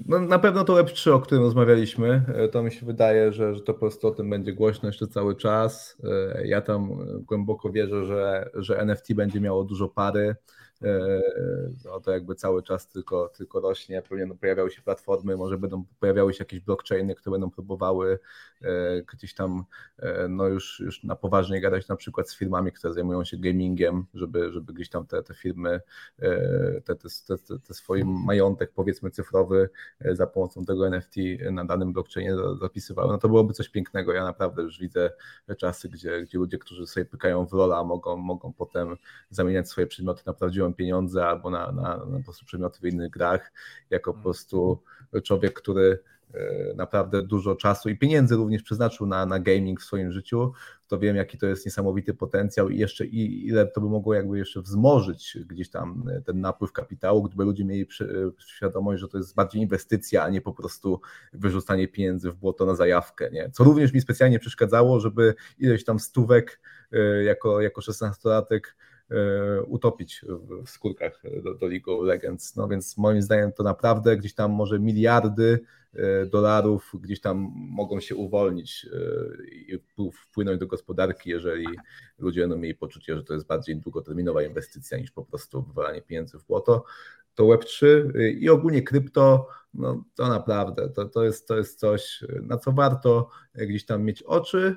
No, 0.06 0.20
na 0.20 0.38
pewno 0.38 0.64
to 0.64 0.74
Web3, 0.74 1.10
o 1.10 1.20
którym 1.20 1.44
rozmawialiśmy, 1.44 2.22
to 2.52 2.62
mi 2.62 2.72
się 2.72 2.86
wydaje, 2.86 3.32
że, 3.32 3.54
że 3.54 3.60
to 3.60 3.74
po 3.74 3.80
prostu 3.80 4.08
o 4.08 4.10
tym 4.10 4.30
będzie 4.30 4.52
głośno 4.52 4.88
jeszcze 4.88 5.06
cały 5.06 5.36
czas. 5.36 5.96
Ja 6.44 6.60
tam 6.60 6.90
głęboko 7.24 7.70
wierzę, 7.70 8.04
że, 8.04 8.50
że 8.54 8.78
NFT 8.78 9.14
będzie 9.14 9.40
miało 9.40 9.64
dużo 9.64 9.88
pary, 9.88 10.36
E, 10.36 10.63
no 11.84 12.00
to 12.00 12.10
jakby 12.10 12.34
cały 12.34 12.62
czas 12.62 12.88
tylko, 12.88 13.28
tylko 13.28 13.60
rośnie, 13.60 14.02
pewnie 14.02 14.18
będą 14.18 14.38
pojawiały 14.38 14.70
się 14.70 14.82
platformy, 14.82 15.36
może 15.36 15.58
będą 15.58 15.84
pojawiały 16.00 16.34
się 16.34 16.38
jakieś 16.38 16.60
blockchainy, 16.60 17.14
które 17.14 17.32
będą 17.32 17.50
próbowały 17.50 18.18
e, 18.62 19.02
gdzieś 19.02 19.34
tam 19.34 19.64
e, 19.98 20.28
no 20.28 20.48
już, 20.48 20.80
już 20.80 21.04
na 21.04 21.16
poważnie 21.16 21.60
gadać 21.60 21.88
na 21.88 21.96
przykład 21.96 22.30
z 22.30 22.36
firmami, 22.36 22.72
które 22.72 22.94
zajmują 22.94 23.24
się 23.24 23.36
gamingiem, 23.36 24.06
żeby, 24.14 24.52
żeby 24.52 24.72
gdzieś 24.72 24.88
tam 24.88 25.06
te, 25.06 25.22
te 25.22 25.34
firmy, 25.34 25.80
te, 26.84 26.96
te, 26.96 27.08
te, 27.48 27.58
te 27.58 27.74
swój 27.74 28.04
majątek 28.04 28.72
powiedzmy 28.72 29.10
cyfrowy 29.10 29.70
za 30.12 30.26
pomocą 30.26 30.64
tego 30.64 30.86
NFT 30.86 31.16
na 31.50 31.64
danym 31.64 31.92
blockchainie 31.92 32.36
zapisywały, 32.60 33.12
no 33.12 33.18
to 33.18 33.28
byłoby 33.28 33.52
coś 33.52 33.68
pięknego. 33.68 34.12
Ja 34.12 34.24
naprawdę 34.24 34.62
już 34.62 34.78
widzę 34.78 35.10
czasy, 35.58 35.88
gdzie, 35.88 36.22
gdzie 36.22 36.38
ludzie, 36.38 36.58
którzy 36.58 36.86
sobie 36.86 37.06
pykają 37.06 37.46
w 37.46 37.52
rola, 37.52 37.84
mogą, 37.84 38.16
mogą 38.16 38.52
potem 38.52 38.96
zamieniać 39.30 39.68
swoje 39.68 39.86
przedmioty 39.86 40.22
na 40.26 40.32
prawdziwą 40.32 40.73
pieniądze 40.74 41.26
albo 41.26 41.50
na, 41.50 41.72
na, 41.72 41.96
na 41.96 42.18
po 42.18 42.24
prostu 42.24 42.46
przedmioty 42.46 42.80
w 42.80 42.84
innych 42.84 43.10
grach, 43.10 43.52
jako 43.90 44.14
po 44.14 44.20
prostu 44.20 44.82
człowiek, 45.24 45.52
który 45.54 45.98
e, 46.34 46.74
naprawdę 46.74 47.22
dużo 47.22 47.54
czasu 47.54 47.88
i 47.88 47.98
pieniędzy 47.98 48.36
również 48.36 48.62
przeznaczył 48.62 49.06
na, 49.06 49.26
na 49.26 49.38
gaming 49.38 49.80
w 49.80 49.84
swoim 49.84 50.12
życiu, 50.12 50.52
to 50.88 50.98
wiem, 50.98 51.16
jaki 51.16 51.38
to 51.38 51.46
jest 51.46 51.66
niesamowity 51.66 52.14
potencjał 52.14 52.68
i 52.68 52.78
jeszcze 52.78 53.06
i, 53.06 53.46
ile 53.48 53.66
to 53.66 53.80
by 53.80 53.88
mogło 53.88 54.14
jakby 54.14 54.38
jeszcze 54.38 54.62
wzmożyć 54.62 55.38
gdzieś 55.46 55.70
tam 55.70 56.04
ten 56.24 56.40
napływ 56.40 56.72
kapitału, 56.72 57.22
gdyby 57.22 57.44
ludzie 57.44 57.64
mieli 57.64 57.86
świadomość, 58.38 59.00
że 59.00 59.08
to 59.08 59.18
jest 59.18 59.34
bardziej 59.34 59.62
inwestycja, 59.62 60.24
a 60.24 60.28
nie 60.28 60.40
po 60.40 60.52
prostu 60.52 61.00
wyrzucanie 61.32 61.88
pieniędzy 61.88 62.30
w 62.30 62.34
błoto 62.34 62.66
na 62.66 62.74
zajawkę, 62.74 63.30
nie? 63.30 63.50
Co 63.50 63.64
również 63.64 63.92
mi 63.92 64.00
specjalnie 64.00 64.38
przeszkadzało, 64.38 65.00
żeby 65.00 65.34
ileś 65.58 65.84
tam 65.84 65.98
stówek 65.98 66.60
e, 66.92 67.24
jako, 67.24 67.60
jako 67.60 67.80
16-latek 67.80 68.60
utopić 69.66 70.24
w 70.64 70.70
skórkach 70.70 71.22
do, 71.42 71.54
do 71.54 71.66
League 71.66 71.92
of 71.92 72.06
Legends. 72.06 72.56
No 72.56 72.68
więc 72.68 72.96
moim 72.96 73.22
zdaniem 73.22 73.52
to 73.52 73.62
naprawdę 73.62 74.16
gdzieś 74.16 74.34
tam 74.34 74.50
może 74.52 74.80
miliardy 74.80 75.60
dolarów 76.30 76.92
gdzieś 77.00 77.20
tam 77.20 77.52
mogą 77.54 78.00
się 78.00 78.16
uwolnić 78.16 78.86
i 79.50 79.78
wpłynąć 80.12 80.60
do 80.60 80.66
gospodarki, 80.66 81.30
jeżeli 81.30 81.66
ludzie 82.18 82.40
będą 82.40 82.56
mieli 82.56 82.74
poczucie, 82.74 83.16
że 83.16 83.24
to 83.24 83.34
jest 83.34 83.46
bardziej 83.46 83.76
długoterminowa 83.76 84.42
inwestycja 84.42 84.98
niż 84.98 85.10
po 85.10 85.24
prostu 85.24 85.62
wywalanie 85.62 86.02
pieniędzy 86.02 86.38
w 86.38 86.46
błoto 86.46 86.84
to 87.34 87.44
Web3 87.44 87.86
i 88.38 88.48
ogólnie 88.48 88.82
krypto, 88.82 89.48
no 89.74 90.04
to 90.14 90.28
naprawdę 90.28 90.88
to, 90.88 91.08
to, 91.08 91.24
jest, 91.24 91.48
to 91.48 91.56
jest 91.56 91.80
coś, 91.80 92.24
na 92.42 92.58
co 92.58 92.72
warto 92.72 93.30
gdzieś 93.54 93.86
tam 93.86 94.04
mieć 94.04 94.22
oczy 94.22 94.76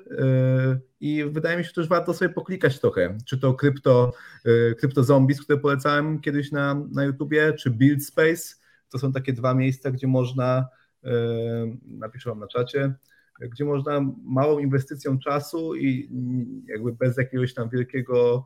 i 0.99 1.25
wydaje 1.31 1.57
mi 1.57 1.63
się, 1.63 1.67
że 1.67 1.73
też 1.73 1.87
warto 1.87 2.13
sobie 2.13 2.29
poklikać 2.29 2.79
trochę, 2.79 3.17
czy 3.25 3.37
to 3.37 3.53
krypto, 3.53 4.13
krypto 4.77 5.03
zombies, 5.03 5.41
które 5.41 5.59
polecałem 5.59 6.21
kiedyś 6.21 6.51
na, 6.51 6.85
na 6.91 7.03
YouTubie, 7.03 7.53
czy 7.53 7.69
Build 7.69 8.05
Space, 8.05 8.55
to 8.89 8.99
są 8.99 9.13
takie 9.13 9.33
dwa 9.33 9.53
miejsca, 9.53 9.91
gdzie 9.91 10.07
można, 10.07 10.67
napiszę 11.85 12.29
wam 12.29 12.39
na 12.39 12.47
czacie, 12.47 12.93
gdzie 13.39 13.65
można 13.65 14.01
małą 14.23 14.59
inwestycją 14.59 15.19
czasu 15.19 15.75
i 15.75 16.09
jakby 16.67 16.93
bez 16.93 17.17
jakiegoś 17.17 17.53
tam 17.53 17.69
wielkiego 17.69 18.45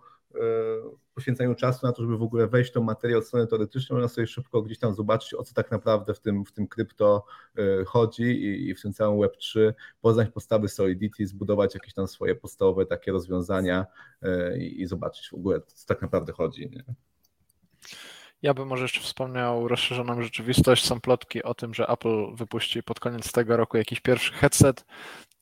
poświęcaniu 1.14 1.56
czasu 1.56 1.86
na 1.86 1.94
to, 1.94 2.02
żeby 2.02 2.18
w 2.18 2.24
ogóle 2.24 2.48
wejść 2.48 2.72
tą 2.72 2.84
materię 2.84 3.18
od 3.18 3.28
strony 3.28 3.48
teoretycznej, 3.48 3.96
można 3.96 4.08
sobie 4.08 4.28
szybko 4.28 4.62
gdzieś 4.62 4.80
tam 4.80 4.94
zobaczyć, 4.94 5.34
o 5.34 5.44
co 5.44 5.54
tak 5.54 5.72
naprawdę 5.72 6.14
w 6.14 6.20
tym, 6.20 6.46
w 6.46 6.52
tym 6.52 6.68
krypto 6.68 7.26
e, 7.58 7.86
chodzi 7.86 8.24
i, 8.24 8.70
i 8.70 8.76
w 8.76 8.82
tym 8.82 8.94
całym 8.94 9.20
Web3, 9.20 9.74
poznać 10.02 10.30
podstawy 10.30 10.68
Solidity, 10.68 11.28
zbudować 11.28 11.74
jakieś 11.74 11.94
tam 11.94 12.08
swoje 12.08 12.36
podstawowe 12.36 12.86
takie 12.86 13.12
rozwiązania 13.12 13.86
e, 14.22 14.58
i, 14.58 14.82
i 14.82 14.88
zobaczyć 14.88 15.30
w 15.30 15.34
ogóle, 15.34 15.62
co 15.62 15.88
tak 15.88 16.02
naprawdę 16.02 16.34
chodzi. 16.34 16.70
Nie? 16.70 16.84
Ja 18.42 18.54
bym 18.54 18.68
może 18.68 18.84
jeszcze 18.84 19.02
wspomniał 19.02 19.68
rozszerzoną 19.68 20.22
rzeczywistość. 20.22 20.86
Są 20.86 21.02
plotki 21.02 21.44
o 21.44 21.54
tym, 21.54 21.74
że 21.74 21.88
Apple 21.88 22.36
wypuści 22.36 22.84
pod 22.84 23.00
koniec 23.00 23.32
tego 23.32 23.58
roku 23.58 23.78
jakiś 23.78 24.00
pierwszy 24.00 24.34
headset 24.34 24.86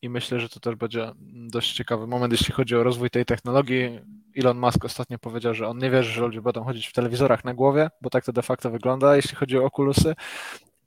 i 0.01 0.09
myślę, 0.09 0.39
że 0.39 0.49
to 0.49 0.59
też 0.59 0.75
będzie 0.75 1.11
dość 1.31 1.73
ciekawy 1.73 2.07
moment, 2.07 2.31
jeśli 2.31 2.53
chodzi 2.53 2.75
o 2.75 2.83
rozwój 2.83 3.09
tej 3.09 3.25
technologii. 3.25 3.99
Elon 4.37 4.59
Musk 4.59 4.85
ostatnio 4.85 5.19
powiedział, 5.19 5.53
że 5.53 5.67
on 5.67 5.77
nie 5.77 5.89
wierzy, 5.89 6.11
że 6.11 6.21
ludzie 6.21 6.41
będą 6.41 6.63
chodzić 6.63 6.87
w 6.87 6.93
telewizorach 6.93 7.45
na 7.45 7.53
głowie, 7.53 7.89
bo 8.01 8.09
tak 8.09 8.25
to 8.25 8.33
de 8.33 8.41
facto 8.41 8.69
wygląda, 8.69 9.15
jeśli 9.15 9.35
chodzi 9.35 9.57
o 9.57 9.65
okulusy. 9.65 10.15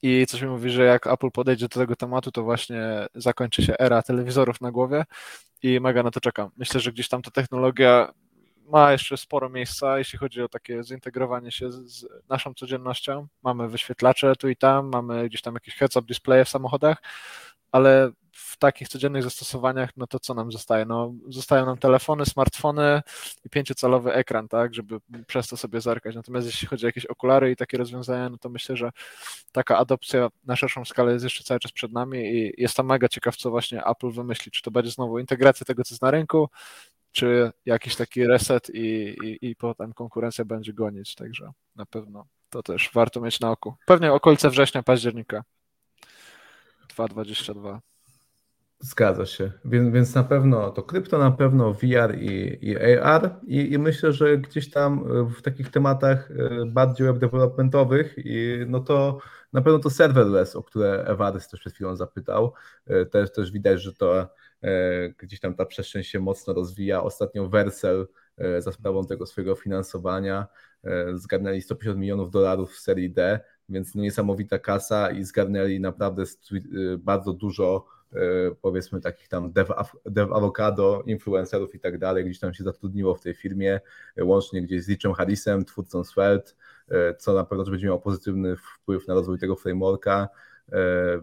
I 0.02 0.26
coś 0.26 0.42
mi 0.42 0.48
mówi, 0.48 0.70
że 0.70 0.84
jak 0.84 1.06
Apple 1.06 1.30
podejdzie 1.30 1.68
do 1.68 1.78
tego 1.80 1.96
tematu, 1.96 2.32
to 2.32 2.42
właśnie 2.42 3.06
zakończy 3.14 3.62
się 3.62 3.78
era 3.78 4.02
telewizorów 4.02 4.60
na 4.60 4.70
głowie 4.70 5.04
i 5.62 5.80
mega 5.80 6.02
na 6.02 6.10
to 6.10 6.20
czekam. 6.20 6.50
Myślę, 6.56 6.80
że 6.80 6.92
gdzieś 6.92 7.08
tam 7.08 7.22
ta 7.22 7.30
technologia 7.30 8.12
ma 8.66 8.92
jeszcze 8.92 9.16
sporo 9.16 9.48
miejsca, 9.48 9.98
jeśli 9.98 10.18
chodzi 10.18 10.42
o 10.42 10.48
takie 10.48 10.84
zintegrowanie 10.84 11.52
się 11.52 11.72
z, 11.72 12.06
naszą 12.28 12.54
codziennością. 12.54 13.26
Mamy 13.42 13.68
wyświetlacze 13.68 14.36
tu 14.36 14.48
i 14.48 14.56
tam, 14.56 14.88
mamy 14.92 15.28
gdzieś 15.28 15.42
tam 15.42 15.54
jakieś 15.54 15.74
heads-up 15.76 16.06
displaye 16.06 16.44
w 16.44 16.48
samochodach, 16.48 17.02
ale 17.72 18.10
w 18.32 18.56
takich 18.56 18.88
codziennych 18.88 19.22
zastosowaniach, 19.22 19.90
no 19.96 20.06
to 20.06 20.18
co 20.18 20.34
nam 20.34 20.52
zostaje? 20.52 20.84
No, 20.84 21.14
zostają 21.28 21.66
nam 21.66 21.78
telefony, 21.78 22.26
smartfony 22.26 23.02
i 23.44 23.50
pięciocalowy 23.50 24.12
ekran, 24.12 24.48
tak, 24.48 24.74
żeby 24.74 24.98
przez 25.26 25.48
to 25.48 25.56
sobie 25.56 25.80
zerkać. 25.80 26.16
Natomiast 26.16 26.46
jeśli 26.46 26.68
chodzi 26.68 26.86
o 26.86 26.88
jakieś 26.88 27.06
okulary 27.06 27.50
i 27.50 27.56
takie 27.56 27.78
rozwiązania, 27.78 28.28
no 28.28 28.38
to 28.38 28.48
myślę, 28.48 28.76
że 28.76 28.90
taka 29.52 29.78
adopcja 29.78 30.28
na 30.44 30.56
szerszą 30.56 30.84
skalę 30.84 31.12
jest 31.12 31.24
jeszcze 31.24 31.44
cały 31.44 31.60
czas 31.60 31.72
przed 31.72 31.92
nami 31.92 32.18
i 32.18 32.52
jest 32.58 32.76
to 32.76 32.82
mega 32.82 33.08
ciekaw, 33.08 33.36
co 33.36 33.50
właśnie 33.50 33.84
Apple 33.84 34.10
wymyśli. 34.10 34.52
Czy 34.52 34.62
to 34.62 34.70
będzie 34.70 34.90
znowu 34.90 35.18
integracja 35.18 35.64
tego, 35.64 35.84
co 35.84 35.94
jest 35.94 36.02
na 36.02 36.10
rynku, 36.10 36.48
czy 37.12 37.52
jakiś 37.66 37.96
taki 37.96 38.26
reset 38.26 38.70
i, 38.74 39.16
i, 39.24 39.50
i 39.50 39.56
potem 39.56 39.92
konkurencja 39.92 40.44
będzie 40.44 40.72
gonić, 40.72 41.14
także 41.14 41.52
na 41.76 41.86
pewno 41.86 42.26
to 42.50 42.62
też 42.62 42.90
warto 42.94 43.20
mieć 43.20 43.40
na 43.40 43.50
oku. 43.50 43.74
Pewnie 43.86 44.12
okolice 44.12 44.50
września, 44.50 44.82
października 44.82 45.42
2022. 46.88 47.91
Zgadza 48.84 49.26
się. 49.26 49.52
Więc, 49.64 49.94
więc 49.94 50.14
na 50.14 50.24
pewno 50.24 50.70
to 50.70 50.82
krypto, 50.82 51.18
na 51.18 51.30
pewno 51.30 51.72
VR 51.72 52.18
i, 52.18 52.58
i 52.68 52.98
AR 52.98 53.30
I, 53.46 53.72
i 53.72 53.78
myślę, 53.78 54.12
że 54.12 54.38
gdzieś 54.38 54.70
tam 54.70 55.04
w 55.28 55.42
takich 55.42 55.70
tematach 55.70 56.30
e, 56.30 56.66
bardziej 56.66 57.06
web 57.06 57.18
developmentowych 57.18 58.14
i 58.16 58.64
no 58.66 58.80
to 58.80 59.18
na 59.52 59.62
pewno 59.62 59.78
to 59.78 59.90
serverless, 59.90 60.56
o 60.56 60.62
które 60.62 61.04
Ewarys 61.04 61.48
też 61.48 61.60
przed 61.60 61.72
chwilą 61.72 61.96
zapytał, 61.96 62.52
e, 62.86 63.06
też, 63.06 63.32
też 63.32 63.52
widać, 63.52 63.82
że 63.82 63.92
to 63.92 64.20
e, 64.20 64.28
gdzieś 65.18 65.40
tam 65.40 65.54
ta 65.54 65.66
przestrzeń 65.66 66.02
się 66.02 66.20
mocno 66.20 66.54
rozwija. 66.54 67.02
Ostatnio 67.02 67.48
Versel 67.48 68.08
za 68.58 68.72
sprawą 68.72 69.06
tego 69.06 69.26
swojego 69.26 69.54
finansowania 69.54 70.46
zgarnęli 71.14 71.62
150 71.62 72.00
milionów 72.00 72.30
dolarów 72.30 72.72
w 72.72 72.78
serii 72.78 73.10
D, 73.10 73.40
więc 73.68 73.94
niesamowita 73.94 74.58
kasa 74.58 75.10
i 75.10 75.24
zgarnęli 75.24 75.80
naprawdę 75.80 76.24
bardzo 76.98 77.32
dużo 77.32 77.86
E, 77.86 78.01
powiedzmy 78.62 79.00
takich 79.00 79.28
tam 79.28 79.52
dev, 79.52 79.74
dev 80.06 80.34
avocado, 80.34 81.02
influencerów 81.06 81.74
i 81.74 81.80
tak 81.80 81.98
dalej, 81.98 82.24
gdzieś 82.24 82.38
tam 82.38 82.54
się 82.54 82.64
zatrudniło 82.64 83.14
w 83.14 83.20
tej 83.20 83.34
firmie, 83.34 83.80
e, 84.16 84.24
łącznie 84.24 84.62
gdzieś 84.62 84.82
z 84.82 84.88
Richem 84.88 85.12
Harrisem, 85.12 85.64
twórcą 85.64 86.04
Svelte, 86.04 86.52
e, 86.88 87.14
co 87.14 87.34
na 87.34 87.44
pewno 87.44 87.64
będzie 87.64 87.86
miało 87.86 87.98
pozytywny 87.98 88.56
wpływ 88.56 89.08
na 89.08 89.14
rozwój 89.14 89.38
tego 89.38 89.56
frameworka, 89.56 90.28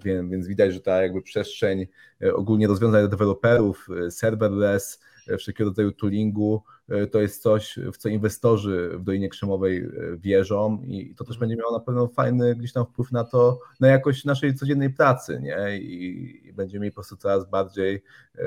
więc, 0.06 0.32
więc 0.32 0.48
widać, 0.48 0.74
że 0.74 0.80
ta 0.80 1.02
jakby 1.02 1.22
przestrzeń 1.22 1.88
ogólnie 2.34 2.68
rozwiązań 2.68 3.02
dla 3.02 3.10
deweloperów, 3.10 3.88
serverless, 4.10 5.00
wszelkiego 5.38 5.70
rodzaju 5.70 5.92
toolingu, 5.92 6.64
E, 6.79 6.79
to 7.12 7.22
jest 7.22 7.42
coś, 7.42 7.80
w 7.94 7.98
co 7.98 8.10
inwestorzy 8.10 8.92
w 8.94 9.04
Dolinie 9.04 9.30
Krzemowej 9.30 9.78
e, 9.78 10.18
wierzą 10.18 10.82
i 10.88 11.16
to 11.16 11.24
też 11.24 11.38
będzie 11.38 11.56
miało 11.56 11.72
na 11.72 11.80
pewno 11.80 12.08
fajny 12.08 12.56
gdzieś 12.56 12.74
tam 12.74 12.86
wpływ 12.86 13.12
na 13.12 13.24
to, 13.24 13.60
na 13.80 13.88
jakość 13.88 14.26
naszej 14.26 14.56
codziennej 14.56 14.90
pracy, 14.90 15.40
nie? 15.42 15.80
I, 15.80 16.48
i 16.48 16.54
będzie 16.54 16.80
mieli 16.80 16.92
po 16.92 16.96
prostu 16.96 17.18
coraz 17.18 17.50
bardziej 17.50 18.04
e, 18.38 18.42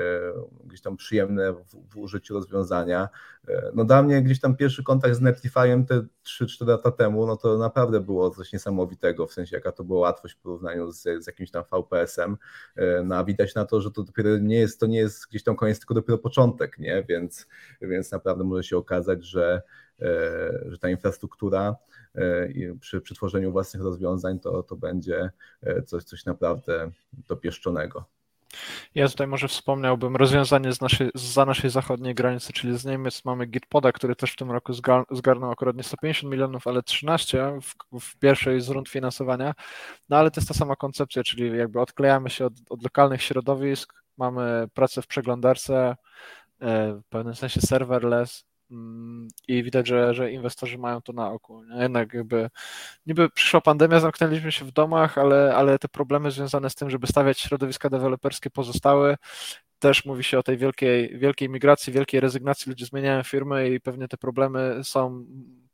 gdzieś 0.65 0.81
tam 0.81 0.97
przyjemne 0.97 1.53
w, 1.53 1.65
w, 1.89 1.97
użyciu 1.97 2.33
rozwiązania. 2.33 3.09
No 3.73 3.85
dla 3.85 4.03
mnie 4.03 4.21
gdzieś 4.21 4.39
tam 4.39 4.55
pierwszy 4.55 4.83
kontakt 4.83 5.15
z 5.15 5.21
Netlifyem 5.21 5.85
te 5.85 6.05
3-4 6.25 6.67
lata 6.67 6.91
temu, 6.91 7.25
no 7.27 7.37
to 7.37 7.57
naprawdę 7.57 7.99
było 7.99 8.29
coś 8.29 8.53
niesamowitego, 8.53 9.27
w 9.27 9.33
sensie 9.33 9.55
jaka 9.55 9.71
to 9.71 9.83
była 9.83 9.99
łatwość 9.99 10.33
w 10.35 10.37
porównaniu 10.37 10.91
z, 10.91 11.01
z 11.01 11.27
jakimś 11.27 11.51
tam 11.51 11.63
VPS-em, 11.71 12.37
no 13.03 13.15
a 13.15 13.23
widać 13.23 13.55
na 13.55 13.65
to, 13.65 13.81
że 13.81 13.91
to 13.91 14.03
dopiero 14.03 14.37
nie 14.37 14.59
jest, 14.59 14.79
to 14.79 14.85
nie 14.85 14.97
jest 14.97 15.29
gdzieś 15.29 15.43
tam 15.43 15.55
koniec, 15.55 15.79
tylko 15.79 15.93
dopiero 15.93 16.17
początek, 16.17 16.79
nie? 16.79 17.03
Więc, 17.09 17.47
więc 17.81 18.11
naprawdę 18.11 18.32
naprawdę 18.33 18.49
może 18.49 18.63
się 18.63 18.77
okazać, 18.77 19.25
że, 19.25 19.61
e, 20.01 20.71
że 20.71 20.77
ta 20.77 20.89
infrastruktura 20.89 21.75
e, 22.15 22.75
przy, 22.79 23.01
przy 23.01 23.15
tworzeniu 23.15 23.51
własnych 23.51 23.83
rozwiązań 23.83 24.39
to, 24.39 24.63
to 24.63 24.75
będzie 24.75 25.29
e, 25.61 25.81
coś, 25.81 26.03
coś 26.03 26.25
naprawdę 26.25 26.91
dopieszczonego. 27.27 28.05
Ja 28.95 29.07
tutaj 29.07 29.27
może 29.27 29.47
wspomniałbym 29.47 30.15
rozwiązanie 30.15 30.73
z 30.73 30.81
naszej, 30.81 31.09
za 31.15 31.45
naszej 31.45 31.69
zachodniej 31.69 32.15
granicy, 32.15 32.53
czyli 32.53 32.77
z 32.77 32.85
Niemiec 32.85 33.25
mamy 33.25 33.45
Gitpoda, 33.45 33.91
który 33.91 34.15
też 34.15 34.31
w 34.31 34.35
tym 34.35 34.51
roku 34.51 34.73
zgarnął 35.11 35.51
akurat 35.51 35.75
nie 35.75 35.83
150 35.83 36.31
milionów, 36.31 36.67
ale 36.67 36.83
13 36.83 37.59
w, 37.61 37.99
w, 37.99 38.17
pierwszej 38.19 38.61
z 38.61 38.69
rund 38.69 38.89
finansowania. 38.89 39.53
No 40.09 40.17
ale 40.17 40.31
to 40.31 40.41
jest 40.41 40.47
ta 40.47 40.53
sama 40.53 40.75
koncepcja, 40.75 41.23
czyli 41.23 41.57
jakby 41.57 41.81
odklejamy 41.81 42.29
się 42.29 42.45
od, 42.45 42.53
od 42.69 42.83
lokalnych 42.83 43.21
środowisk, 43.21 43.93
mamy 44.17 44.67
pracę 44.73 45.01
w 45.01 45.07
przeglądarce, 45.07 45.95
w 46.63 47.01
pewnym 47.09 47.35
sensie 47.35 47.61
serverless 47.61 48.45
mm, 48.71 49.27
i 49.47 49.63
widać, 49.63 49.87
że, 49.87 50.13
że 50.13 50.31
inwestorzy 50.31 50.77
mają 50.77 51.01
to 51.01 51.13
na 51.13 51.31
oku. 51.31 51.63
Jednak 51.79 52.13
jakby 52.13 52.49
niby 53.05 53.29
przyszła 53.29 53.61
pandemia, 53.61 53.99
zamknęliśmy 53.99 54.51
się 54.51 54.65
w 54.65 54.71
domach, 54.71 55.17
ale, 55.17 55.55
ale 55.55 55.79
te 55.79 55.87
problemy 55.87 56.31
związane 56.31 56.69
z 56.69 56.75
tym, 56.75 56.89
żeby 56.89 57.07
stawiać 57.07 57.39
środowiska 57.39 57.89
deweloperskie 57.89 58.49
pozostały. 58.49 59.15
Też 59.79 60.05
mówi 60.05 60.23
się 60.23 60.39
o 60.39 60.43
tej 60.43 60.57
wielkiej, 60.57 61.19
wielkiej 61.19 61.49
migracji, 61.49 61.93
wielkiej 61.93 62.19
rezygnacji, 62.19 62.69
ludzie 62.69 62.85
zmieniają 62.85 63.23
firmy 63.23 63.69
i 63.69 63.79
pewnie 63.79 64.07
te 64.07 64.17
problemy 64.17 64.79
są 64.83 65.25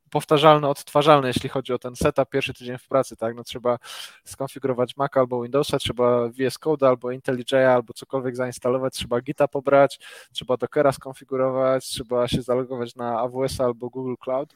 powtarzalne, 0.09 0.69
odtwarzalne, 0.69 1.27
jeśli 1.27 1.49
chodzi 1.49 1.73
o 1.73 1.79
ten 1.79 1.95
setup 1.95 2.29
pierwszy 2.29 2.53
tydzień 2.53 2.77
w 2.77 2.87
pracy, 2.87 3.15
tak, 3.15 3.35
no 3.35 3.43
trzeba 3.43 3.79
skonfigurować 4.23 4.97
Mac 4.97 5.17
albo 5.17 5.41
Windowsa, 5.41 5.79
trzeba 5.79 6.29
VS 6.29 6.57
Code 6.57 6.87
albo 6.87 7.11
IntelliJ 7.11 7.55
albo 7.73 7.93
cokolwiek 7.93 8.35
zainstalować, 8.35 8.93
trzeba 8.93 9.21
Gita 9.21 9.47
pobrać, 9.47 9.99
trzeba 10.31 10.57
Dockera 10.57 10.91
skonfigurować, 10.91 11.85
trzeba 11.85 12.27
się 12.27 12.41
zalogować 12.41 12.95
na 12.95 13.19
AWS 13.19 13.61
albo 13.61 13.89
Google 13.89 14.15
Cloud, 14.23 14.55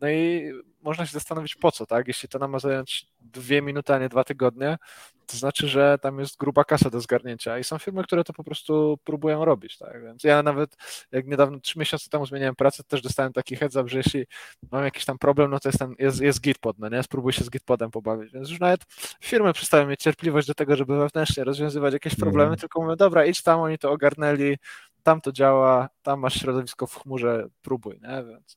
no 0.00 0.10
i 0.10 0.52
można 0.82 1.06
się 1.06 1.12
zastanowić 1.12 1.54
po 1.54 1.72
co, 1.72 1.86
tak? 1.86 2.08
Jeśli 2.08 2.28
to 2.28 2.38
nam 2.38 2.50
ma 2.50 2.58
zająć 2.58 3.06
dwie 3.20 3.62
minuty, 3.62 3.94
a 3.94 3.98
nie 3.98 4.08
dwa 4.08 4.24
tygodnie, 4.24 4.78
to 5.26 5.36
znaczy, 5.36 5.68
że 5.68 5.98
tam 6.02 6.18
jest 6.18 6.36
gruba 6.36 6.64
kasa 6.64 6.90
do 6.90 7.00
zgarnięcia 7.00 7.58
i 7.58 7.64
są 7.64 7.78
firmy, 7.78 8.04
które 8.04 8.24
to 8.24 8.32
po 8.32 8.44
prostu 8.44 8.98
próbują 9.04 9.44
robić, 9.44 9.78
tak? 9.78 10.04
Więc 10.04 10.24
ja 10.24 10.42
nawet, 10.42 10.76
jak 11.12 11.26
niedawno, 11.26 11.60
trzy 11.60 11.78
miesiące 11.78 12.10
temu 12.10 12.26
zmieniałem 12.26 12.54
pracę, 12.54 12.84
też 12.84 13.02
dostałem 13.02 13.32
taki 13.32 13.56
heads 13.56 13.76
up, 13.76 13.88
że 13.88 13.98
jeśli 13.98 14.26
mam 14.70 14.84
jakiś 14.84 15.04
tam 15.04 15.18
problem, 15.18 15.50
no 15.50 15.60
to 15.60 15.68
jest, 15.68 15.78
jest, 15.98 16.20
jest 16.20 16.40
Gitpod, 16.40 16.78
no 16.78 16.88
nie? 16.88 17.02
Spróbuj 17.02 17.32
się 17.32 17.44
z 17.44 17.50
Gitpodem 17.50 17.90
pobawić. 17.90 18.32
Więc 18.32 18.50
już 18.50 18.60
nawet 18.60 18.84
firmy 19.20 19.52
przestają 19.52 19.86
mieć 19.86 20.00
cierpliwość 20.00 20.46
do 20.46 20.54
tego, 20.54 20.76
żeby 20.76 20.98
wewnętrznie 20.98 21.44
rozwiązywać 21.44 21.92
jakieś 21.92 22.16
problemy, 22.16 22.48
mm. 22.48 22.58
tylko 22.58 22.82
mówią, 22.82 22.96
dobra, 22.96 23.24
idź 23.24 23.42
tam, 23.42 23.60
oni 23.60 23.78
to 23.78 23.90
ogarnęli, 23.90 24.56
tam 25.02 25.20
to 25.20 25.32
działa, 25.32 25.88
tam 26.02 26.20
masz 26.20 26.34
środowisko 26.34 26.86
w 26.86 26.94
chmurze, 26.94 27.48
próbuj, 27.62 28.00
nie? 28.02 28.24
Więc, 28.24 28.56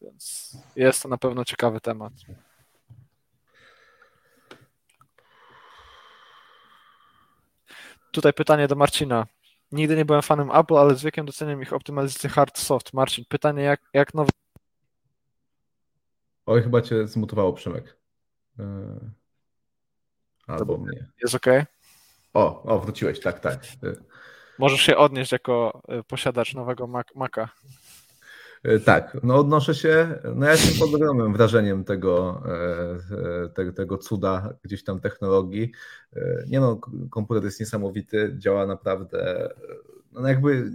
więc 0.00 0.56
jest 0.76 1.02
to 1.02 1.08
na 1.08 1.18
pewno 1.18 1.44
ciekawy 1.44 1.80
temat. 1.80 2.12
Tutaj 8.12 8.32
pytanie 8.32 8.68
do 8.68 8.74
Marcina. 8.74 9.26
Nigdy 9.72 9.96
nie 9.96 10.04
byłem 10.04 10.22
fanem 10.22 10.50
Apple, 10.50 10.76
ale 10.76 10.94
z 10.94 11.02
wiekiem 11.02 11.26
doceniam 11.26 11.62
ich 11.62 11.72
optymalizację 11.72 12.30
hard-soft. 12.30 12.92
Marcin, 12.92 13.24
pytanie 13.28 13.62
jak, 13.62 13.80
jak 13.92 14.14
nowy... 14.14 14.30
Oj, 16.46 16.62
chyba 16.62 16.82
cię 16.82 17.08
zmutowało 17.08 17.52
Przemek. 17.52 17.96
Yy, 18.58 18.64
albo 20.46 20.78
mnie. 20.78 21.06
Jest 21.22 21.34
ok? 21.34 21.46
O, 22.34 22.62
o, 22.62 22.78
wróciłeś, 22.78 23.20
tak, 23.20 23.40
tak. 23.40 23.60
Możesz 24.58 24.80
się 24.80 24.96
odnieść 24.96 25.32
jako 25.32 25.82
y, 26.00 26.04
posiadacz 26.04 26.54
nowego 26.54 26.86
Maca. 27.14 27.48
Yy, 28.64 28.80
tak, 28.80 29.16
no 29.22 29.34
odnoszę 29.34 29.74
się, 29.74 30.18
no 30.34 30.46
ja 30.46 30.52
jestem 30.52 30.78
pod 30.78 30.94
ogromnym 30.94 31.32
wrażeniem 31.32 31.84
tego, 31.84 32.42
tego, 33.54 33.72
tego 33.72 33.98
cuda 33.98 34.54
gdzieś 34.62 34.84
tam 34.84 35.00
technologii. 35.00 35.72
Nie 36.48 36.60
no, 36.60 36.80
komputer 37.10 37.44
jest 37.44 37.60
niesamowity, 37.60 38.34
działa 38.38 38.66
naprawdę, 38.66 39.48
no 40.12 40.28
jakby 40.28 40.70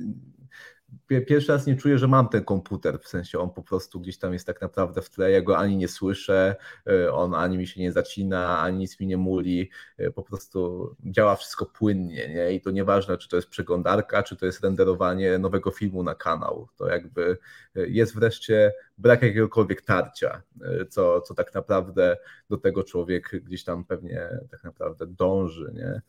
pierwszy 1.22 1.52
raz 1.52 1.68
nie 1.68 1.76
czuję, 1.76 1.98
że 1.98 2.08
mam 2.08 2.30
ten 2.30 2.44
komputer, 2.44 3.00
w 3.00 3.08
sensie 3.08 3.40
on 3.40 3.50
po 3.50 3.64
prostu 3.64 4.00
gdzieś 4.00 4.18
tam 4.18 4.34
jest 4.34 4.48
tak 4.48 4.62
naprawdę 4.62 5.02
w 5.02 5.10
tle, 5.10 5.32
ja 5.32 5.42
go 5.42 5.58
ani 5.58 5.78
nie 5.78 5.88
słyszę, 5.88 6.56
y, 6.90 7.12
on 7.12 7.34
ani 7.34 7.58
mi 7.58 7.68
się 7.68 7.82
nie 7.82 7.92
zacina, 7.92 8.60
ani 8.60 8.78
nic 8.78 9.00
mi 9.00 9.08
nie 9.08 9.18
muli, 9.18 9.70
y, 10.00 10.12
po 10.12 10.24
prostu 10.24 10.90
działa 11.06 11.36
wszystko 11.36 11.66
płynnie, 11.66 12.30
nie? 12.30 12.54
I 12.54 12.62
to 12.62 12.72
nieważne, 12.72 13.18
czy 13.18 13.30
to 13.30 13.36
jest 13.36 13.50
przeglądarka, 13.50 14.24
czy 14.24 14.36
to 14.36 14.46
jest 14.46 14.64
renderowanie 14.64 15.38
nowego 15.38 15.72
filmu 15.72 16.04
na 16.04 16.16
kanał, 16.16 16.68
to 16.78 16.88
jakby 16.88 17.38
y, 17.78 17.90
jest 17.90 18.16
wreszcie 18.16 18.74
brak 18.98 19.22
jakiegokolwiek 19.22 19.82
tarcia, 19.82 20.42
co, 20.90 21.22
co 21.22 21.34
tak 21.34 21.54
naprawdę 21.54 22.18
do 22.50 22.58
tego 22.58 22.84
człowiek 22.84 23.32
gdzieś 23.44 23.64
tam 23.64 23.86
pewnie 23.86 24.30
tak 24.52 24.64
naprawdę 24.64 25.08
dąży, 25.08 25.72
nie? 25.76 26.02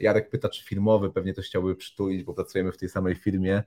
Jarek 0.00 0.30
pyta, 0.30 0.48
czy 0.48 0.64
filmowy, 0.64 1.10
pewnie 1.10 1.34
też 1.34 1.46
chciałby 1.46 1.76
przytulić, 1.76 2.24
bo 2.24 2.34
pracujemy 2.34 2.72
w 2.72 2.76
tej 2.76 2.88
samej 2.88 3.14
firmie. 3.14 3.62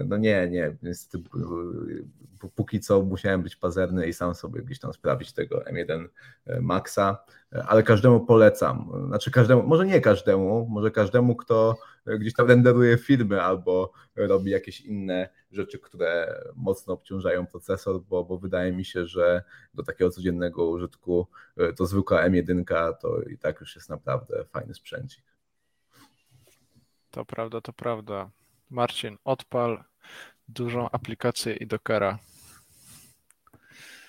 E, 0.00 0.04
no 0.04 0.16
nie, 0.16 0.48
nie, 0.50 0.76
niestety 0.82 1.24
póki 2.54 2.80
co 2.80 3.02
musiałem 3.02 3.42
być 3.42 3.56
pazerny 3.56 4.06
i 4.06 4.12
sam 4.12 4.34
sobie 4.34 4.62
gdzieś 4.62 4.78
tam 4.78 4.92
sprawić 4.92 5.32
tego 5.32 5.60
M1 5.60 6.08
e, 6.46 6.60
Maxa, 6.60 7.24
ale 7.66 7.82
każdemu 7.82 8.20
polecam. 8.20 8.92
Znaczy 9.06 9.30
każdemu, 9.30 9.62
może 9.62 9.86
nie 9.86 10.00
każdemu, 10.00 10.66
może 10.70 10.90
każdemu, 10.90 11.36
kto 11.36 11.78
gdzieś 12.06 12.34
tam 12.34 12.48
renderuje 12.48 12.98
filmy 12.98 13.42
albo 13.42 13.92
robi 14.16 14.50
jakieś 14.50 14.80
inne 14.80 15.28
rzeczy, 15.50 15.78
które 15.78 16.42
mocno 16.56 16.94
obciążają 16.94 17.46
procesor, 17.46 18.02
bo, 18.02 18.24
bo 18.24 18.38
wydaje 18.38 18.72
mi 18.72 18.84
się, 18.84 19.06
że 19.06 19.42
do 19.74 19.82
takiego 19.82 20.10
codziennego 20.10 20.68
użytku 20.68 21.26
to 21.76 21.86
zwykła 21.86 22.28
M1 22.28 22.94
to 23.00 23.22
i 23.22 23.38
tak 23.38 23.60
już 23.60 23.76
jest 23.76 23.90
naprawdę 23.90 24.44
fajny 24.44 24.74
sprzęcik. 24.74 25.24
To 27.10 27.24
prawda, 27.24 27.60
to 27.60 27.72
prawda. 27.72 28.30
Marcin, 28.70 29.16
odpal 29.24 29.84
dużą 30.48 30.90
aplikację 30.90 31.54
i 31.54 31.66
Dockera. 31.66 32.18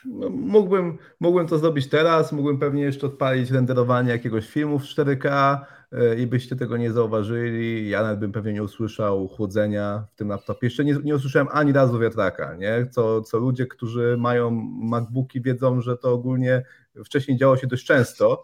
No, 0.05 0.30
mógłbym, 0.30 0.97
mógłbym 1.20 1.47
to 1.47 1.57
zrobić 1.57 1.89
teraz, 1.89 2.32
mógłbym 2.32 2.59
pewnie 2.59 2.84
jeszcze 2.84 3.07
odpalić 3.07 3.51
renderowanie 3.51 4.12
jakiegoś 4.12 4.47
filmu 4.47 4.80
w 4.80 4.84
4K 4.84 5.57
e, 5.91 6.16
i 6.16 6.28
byście 6.28 6.55
tego 6.55 6.78
nie 6.78 6.91
zauważyli. 6.91 7.89
Ja 7.89 8.03
nawet 8.03 8.20
bym 8.20 8.32
pewnie 8.32 8.53
nie 8.53 8.64
usłyszał 8.64 9.28
chłodzenia 9.28 10.05
w 10.12 10.16
tym 10.16 10.28
laptopie. 10.28 10.68
Jeszcze 10.68 10.86
nie, 10.86 10.95
nie 11.03 11.16
usłyszałem 11.16 11.47
ani 11.51 11.74
razu 11.74 11.99
wiatraka, 11.99 12.55
nie? 12.55 12.88
Co, 12.91 13.22
co 13.22 13.39
ludzie, 13.39 13.68
którzy 13.68 14.16
mają 14.20 14.51
MacBooki 14.82 15.41
wiedzą, 15.41 15.82
że 15.82 15.97
to 15.97 16.14
ogólnie 16.14 16.64
wcześniej 17.05 17.38
działo 17.38 17.57
się 17.57 17.68
dość 17.68 17.86
często, 17.86 18.43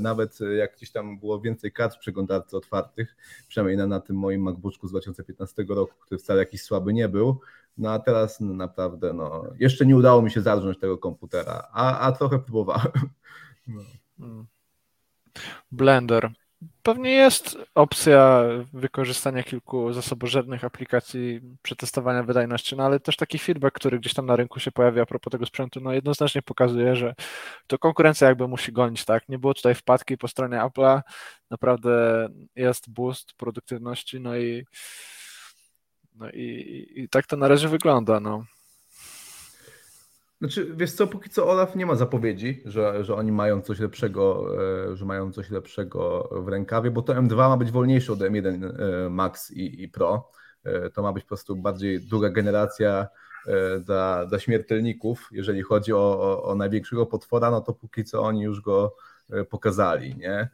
nawet 0.00 0.38
jak 0.58 0.76
gdzieś 0.76 0.90
tam 0.92 1.18
było 1.18 1.40
więcej 1.40 1.72
kart 1.72 1.96
w 1.96 1.98
przeglądarce 1.98 2.56
otwartych, 2.56 3.16
przynajmniej 3.48 3.76
na, 3.76 3.86
na 3.86 4.00
tym 4.00 4.16
moim 4.16 4.42
MacBooku 4.42 4.86
z 4.86 4.90
2015 4.90 5.64
roku, 5.68 5.94
który 6.00 6.18
wcale 6.18 6.38
jakiś 6.38 6.62
słaby 6.62 6.92
nie 6.92 7.08
był, 7.08 7.40
no 7.78 7.90
a 7.90 7.98
teraz 7.98 8.40
naprawdę 8.40 9.12
no, 9.12 9.44
jeszcze 9.58 9.86
nie 9.86 9.96
udało 9.96 10.22
mi 10.22 10.30
się 10.30 10.40
zarżnąć 10.40 10.78
tego 10.78 10.98
komputera, 10.98 11.68
a, 11.72 11.98
a 11.98 12.12
trochę 12.12 12.38
próbowałem. 12.38 12.92
No. 14.18 14.46
Blender. 15.72 16.30
Pewnie 16.82 17.10
jest 17.10 17.58
opcja 17.74 18.42
wykorzystania 18.72 19.42
kilku 19.42 19.92
zasobożernych 19.92 20.64
aplikacji, 20.64 21.40
przetestowania 21.62 22.22
wydajności, 22.22 22.76
no 22.76 22.84
ale 22.84 23.00
też 23.00 23.16
taki 23.16 23.38
feedback, 23.38 23.74
który 23.74 23.98
gdzieś 23.98 24.14
tam 24.14 24.26
na 24.26 24.36
rynku 24.36 24.60
się 24.60 24.72
pojawia 24.72 25.02
a 25.02 25.06
propos 25.06 25.30
tego 25.30 25.46
sprzętu, 25.46 25.80
no 25.80 25.92
jednoznacznie 25.92 26.42
pokazuje, 26.42 26.96
że 26.96 27.14
to 27.66 27.78
konkurencja 27.78 28.28
jakby 28.28 28.48
musi 28.48 28.72
gonić, 28.72 29.04
tak? 29.04 29.28
Nie 29.28 29.38
było 29.38 29.54
tutaj 29.54 29.74
wpadki 29.74 30.18
po 30.18 30.28
stronie 30.28 30.56
Apple'a, 30.56 31.00
naprawdę 31.50 32.28
jest 32.56 32.90
boost 32.90 33.32
produktywności, 33.32 34.20
no 34.20 34.36
i 34.36 34.64
no 36.14 36.30
i, 36.30 36.86
i 36.96 37.08
tak 37.08 37.26
to 37.26 37.36
na 37.36 37.48
razie 37.48 37.68
wygląda, 37.68 38.20
no. 38.20 38.44
Znaczy, 40.40 40.72
wiesz 40.76 40.92
co, 40.92 41.06
póki 41.06 41.30
co 41.30 41.50
Olaf 41.50 41.76
nie 41.76 41.86
ma 41.86 41.94
zapowiedzi, 41.94 42.62
że, 42.64 43.04
że 43.04 43.14
oni 43.14 43.32
mają 43.32 43.62
coś 43.62 43.78
lepszego, 43.78 44.46
e, 44.92 44.96
że 44.96 45.04
mają 45.04 45.32
coś 45.32 45.50
lepszego 45.50 46.28
w 46.44 46.48
rękawie, 46.48 46.90
bo 46.90 47.02
to 47.02 47.14
M2 47.14 47.36
ma 47.36 47.56
być 47.56 47.70
wolniejsze 47.70 48.12
od 48.12 48.18
M1 48.18 48.64
e, 48.64 49.10
Max 49.10 49.50
i, 49.50 49.82
i 49.82 49.88
Pro. 49.88 50.30
E, 50.64 50.90
to 50.90 51.02
ma 51.02 51.12
być 51.12 51.24
po 51.24 51.28
prostu 51.28 51.56
bardziej 51.56 52.00
druga 52.00 52.30
generacja 52.30 53.08
dla, 53.84 54.26
dla 54.26 54.38
śmiertelników. 54.38 55.28
Jeżeli 55.32 55.62
chodzi 55.62 55.92
o, 55.92 56.20
o, 56.20 56.42
o 56.42 56.54
największego 56.54 57.06
potwora, 57.06 57.50
no 57.50 57.60
to 57.60 57.72
póki 57.74 58.04
co 58.04 58.22
oni 58.22 58.42
już 58.42 58.60
go 58.60 58.96
pokazali, 59.50 60.16
nie? 60.16 60.48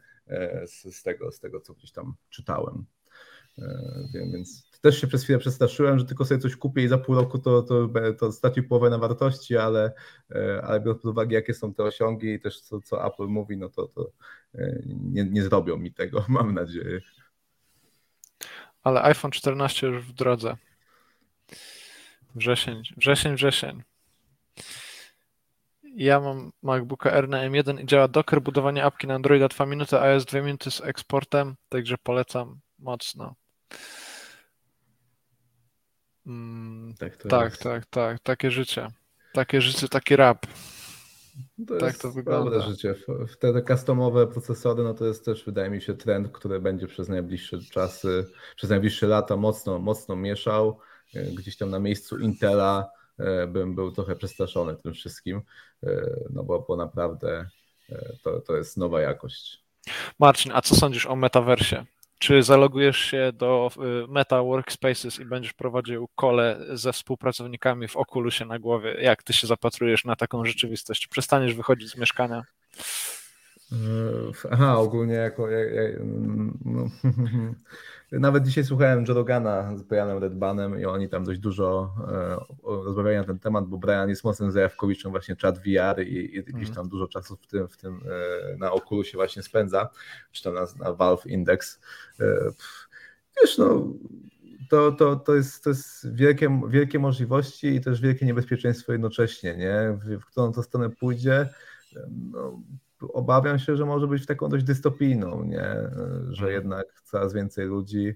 Z, 0.65 0.95
z, 0.95 1.03
tego, 1.03 1.31
z 1.31 1.39
tego, 1.39 1.61
co 1.61 1.73
gdzieś 1.73 1.91
tam 1.91 2.13
czytałem. 2.29 2.85
Więc 4.13 4.66
też 4.81 5.01
się 5.01 5.07
przez 5.07 5.23
chwilę 5.23 5.39
przestraszyłem, 5.39 5.99
że 5.99 6.05
tylko 6.05 6.25
sobie 6.25 6.39
coś 6.39 6.55
kupię 6.55 6.83
i 6.83 6.87
za 6.87 6.97
pół 6.97 7.15
roku 7.15 7.39
to, 7.39 7.61
to, 7.61 7.89
to 8.19 8.31
straci 8.31 8.63
połowę 8.63 8.89
na 8.89 8.97
wartości, 8.97 9.57
ale, 9.57 9.93
e, 10.31 10.61
ale 10.63 10.79
biorąc 10.79 11.01
pod 11.01 11.11
uwagę, 11.11 11.35
jakie 11.35 11.53
są 11.53 11.73
te 11.73 11.83
osiągi 11.83 12.33
i 12.33 12.39
też 12.39 12.61
co, 12.61 12.81
co 12.81 13.05
Apple 13.05 13.27
mówi, 13.27 13.57
no 13.57 13.69
to, 13.69 13.87
to 13.87 14.11
e, 14.55 14.79
nie, 14.85 15.23
nie 15.23 15.43
zrobią 15.43 15.77
mi 15.77 15.93
tego, 15.93 16.25
mam 16.29 16.53
nadzieję. 16.53 17.01
Ale 18.83 19.03
iPhone 19.03 19.31
14 19.31 19.87
już 19.87 20.05
w 20.05 20.13
drodze. 20.13 20.57
Wrzesień, 22.35 22.81
wrzesień, 22.97 23.35
wrzesień. 23.35 23.83
Ja 25.95 26.19
mam 26.19 26.51
MacBooka 26.63 27.11
R 27.11 27.29
na 27.29 27.49
M1 27.49 27.83
i 27.83 27.85
działa 27.85 28.07
Docker, 28.07 28.41
budowanie 28.41 28.83
apki 28.83 29.07
na 29.07 29.15
Androida 29.15 29.47
2 29.47 29.65
minuty, 29.65 29.95
jest 30.13 30.27
2 30.27 30.41
minuty 30.41 30.71
z 30.71 30.81
eksportem, 30.81 31.55
także 31.69 31.95
polecam 32.03 32.59
mocno. 32.79 33.35
Mm, 36.27 36.93
tak, 36.99 37.17
tak, 37.17 37.57
tak, 37.57 37.85
tak, 37.85 38.19
takie 38.19 38.51
życie. 38.51 38.87
Takie 39.33 39.61
życie, 39.61 39.87
taki 39.87 40.15
rap. 40.15 40.47
To 41.67 41.77
tak 41.77 41.97
to 41.97 42.11
wygląda. 42.11 42.51
Dobre 42.51 42.61
życie. 42.61 42.95
Te, 43.39 43.53
te 43.53 43.61
customowe 43.61 44.27
procesory, 44.27 44.83
no 44.83 44.93
to 44.93 45.05
jest 45.05 45.25
też, 45.25 45.45
wydaje 45.45 45.69
mi 45.69 45.81
się, 45.81 45.93
trend, 45.93 46.31
który 46.31 46.59
będzie 46.59 46.87
przez 46.87 47.09
najbliższe 47.09 47.59
czasy, 47.71 48.25
przez 48.55 48.69
najbliższe 48.69 49.07
lata 49.07 49.37
mocno, 49.37 49.79
mocno 49.79 50.15
mieszał. 50.15 50.79
E, 51.15 51.23
gdzieś 51.23 51.57
tam 51.57 51.69
na 51.69 51.79
miejscu 51.79 52.17
Intela 52.17 52.89
e, 53.17 53.47
bym 53.47 53.75
był 53.75 53.91
trochę 53.91 54.15
przestraszony 54.15 54.75
tym 54.75 54.93
wszystkim, 54.93 55.41
e, 55.83 55.89
no 56.29 56.43
bo, 56.43 56.65
bo 56.67 56.75
naprawdę 56.75 57.49
to, 58.23 58.41
to 58.41 58.57
jest 58.57 58.77
nowa 58.77 59.01
jakość. 59.01 59.63
Marcin, 60.19 60.51
a 60.55 60.61
co 60.61 60.75
sądzisz 60.75 61.05
o 61.05 61.15
metaversie? 61.15 61.85
Czy 62.19 62.43
zalogujesz 62.43 62.97
się 62.97 63.31
do 63.33 63.69
y, 64.05 64.07
Meta 64.07 64.43
Workspaces 64.43 65.19
i 65.19 65.25
będziesz 65.25 65.53
prowadził 65.53 66.09
kole 66.15 66.59
ze 66.69 66.93
współpracownikami 66.93 67.87
w 67.87 67.97
Oculusie 67.97 68.45
na 68.45 68.59
głowie? 68.59 68.95
Jak 69.01 69.23
ty 69.23 69.33
się 69.33 69.47
zapatrujesz 69.47 70.05
na 70.05 70.15
taką 70.15 70.45
rzeczywistość? 70.45 71.07
Przestaniesz 71.07 71.53
wychodzić 71.53 71.89
z 71.91 71.97
mieszkania? 71.97 72.43
Aha, 74.51 74.77
ogólnie 74.77 75.13
jako. 75.13 75.49
Jak, 75.49 75.73
jak, 75.73 75.95
no, 76.65 76.89
nawet 78.11 78.43
dzisiaj 78.43 78.63
słuchałem 78.63 79.05
Jorogana 79.07 79.77
z 79.77 79.83
Brianem 79.83 80.17
Redbanem 80.17 80.79
i 80.79 80.85
oni 80.85 81.09
tam 81.09 81.23
dość 81.23 81.39
dużo 81.39 81.95
e, 82.07 82.37
rozmawiają 82.63 83.21
na 83.21 83.27
ten 83.27 83.39
temat, 83.39 83.65
bo 83.65 83.77
Brian 83.77 84.09
jest 84.09 84.23
mocnym 84.23 84.51
zajawkowiczem 84.51 85.11
właśnie 85.11 85.35
chat 85.41 85.59
VR 85.59 86.01
i, 86.07 86.35
i 86.37 86.43
gdzieś 86.43 86.69
tam 86.69 86.89
dużo 86.89 87.07
czasu 87.07 87.35
w 87.35 87.47
tym, 87.47 87.67
w 87.67 87.77
tym 87.77 88.01
e, 88.53 88.57
na 88.57 88.71
Oculusie 88.71 89.17
właśnie 89.17 89.43
spędza, 89.43 89.89
czy 90.31 90.43
tam 90.43 90.53
na, 90.53 90.67
na 90.79 90.93
Valve 90.93 91.25
Index. 91.25 91.79
E, 92.19 92.25
wiesz, 93.41 93.57
no 93.57 93.87
to, 94.69 94.91
to, 94.91 95.15
to, 95.15 95.35
jest, 95.35 95.63
to 95.63 95.69
jest 95.69 96.15
wielkie, 96.15 96.61
wielkie 96.67 96.99
możliwości 96.99 97.67
i 97.67 97.81
też 97.81 98.01
wielkie 98.01 98.25
niebezpieczeństwo 98.25 98.91
jednocześnie, 98.91 99.57
nie? 99.57 99.97
W, 100.01 100.21
w 100.21 100.25
którą 100.25 100.51
to 100.51 100.63
stronę 100.63 100.89
pójdzie, 100.89 101.49
no, 102.31 102.61
obawiam 103.01 103.59
się, 103.59 103.75
że 103.75 103.85
może 103.85 104.07
być 104.07 104.25
taką 104.25 104.49
dość 104.49 104.63
dystopijną, 104.63 105.43
nie? 105.43 105.65
że 106.29 106.45
Mhm. 106.45 106.53
jednak 106.53 107.01
coraz 107.03 107.33
więcej 107.33 107.65
ludzi 107.65 108.15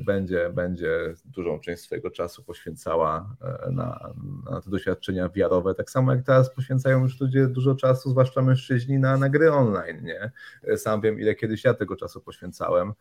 będzie, 0.00 0.50
będzie 0.50 1.14
dużą 1.24 1.60
część 1.60 1.82
swojego 1.82 2.10
czasu 2.10 2.44
poświęcała 2.44 3.36
na, 3.70 4.12
na 4.50 4.60
te 4.60 4.70
doświadczenia 4.70 5.28
wiarowe, 5.28 5.74
tak 5.74 5.90
samo 5.90 6.14
jak 6.14 6.24
teraz 6.24 6.54
poświęcają 6.54 7.02
już 7.02 7.20
ludzie 7.20 7.46
dużo 7.46 7.74
czasu, 7.74 8.10
zwłaszcza 8.10 8.42
mężczyźni, 8.42 8.98
na, 8.98 9.16
na 9.16 9.28
gry 9.28 9.52
online. 9.52 10.04
Nie? 10.04 10.30
Sam 10.76 11.00
wiem, 11.00 11.20
ile 11.20 11.34
kiedyś 11.34 11.64
ja 11.64 11.74
tego 11.74 11.96
czasu 11.96 12.20
poświęcałem, 12.20 12.92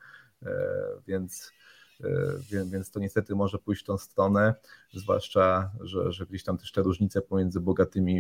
więc 1.08 1.52
więc, 2.52 2.72
więc 2.72 2.92
to 2.92 3.00
niestety 3.00 3.36
może 3.36 3.60
pójść 3.60 3.84
w 3.84 3.86
tą 3.86 3.98
stronę, 3.98 4.54
zwłaszcza, 4.94 5.72
że, 5.82 6.12
że 6.12 6.26
gdzieś 6.26 6.44
tam 6.44 6.58
też 6.58 6.72
te 6.72 6.82
różnice 6.82 7.22
pomiędzy 7.22 7.60
bogatymi 7.60 8.14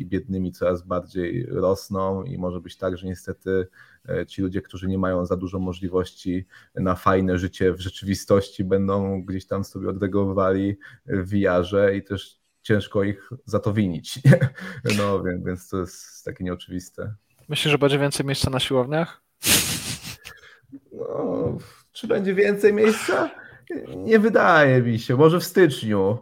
i 0.00 0.06
biednymi 0.06 0.52
coraz 0.52 0.82
bardziej 0.82 1.46
rosną 1.46 2.24
i 2.24 2.38
może 2.38 2.60
być 2.60 2.76
tak, 2.76 2.98
że 2.98 3.06
niestety 3.06 3.68
e, 4.08 4.26
ci 4.26 4.42
ludzie, 4.42 4.62
którzy 4.62 4.88
nie 4.88 4.98
mają 4.98 5.26
za 5.26 5.36
dużo 5.36 5.58
możliwości 5.58 6.46
na 6.74 6.94
fajne 6.94 7.38
życie 7.38 7.72
w 7.72 7.80
rzeczywistości, 7.80 8.64
będą 8.64 9.22
gdzieś 9.22 9.46
tam 9.46 9.64
sobie 9.64 9.88
odregulowali 9.88 10.78
w 11.06 11.30
VR-ze 11.30 11.96
i 11.96 12.02
też 12.02 12.40
ciężko 12.62 13.04
ich 13.04 13.30
za 13.44 13.58
to 13.58 13.72
winić. 13.72 14.18
No 14.98 15.22
więc, 15.22 15.44
więc 15.44 15.68
to 15.68 15.80
jest 15.80 16.24
takie 16.24 16.44
nieoczywiste. 16.44 17.14
Myślisz, 17.48 17.72
że 17.72 17.78
będzie 17.78 17.98
więcej 17.98 18.26
miejsca 18.26 18.50
na 18.50 18.60
siłowniach? 18.60 19.22
No, 20.92 21.58
czy 21.98 22.06
będzie 22.06 22.34
więcej 22.34 22.72
miejsca? 22.72 23.30
Nie 23.96 24.18
wydaje 24.18 24.82
mi 24.82 24.98
się, 24.98 25.16
może 25.16 25.40
w 25.40 25.44
styczniu. 25.44 26.18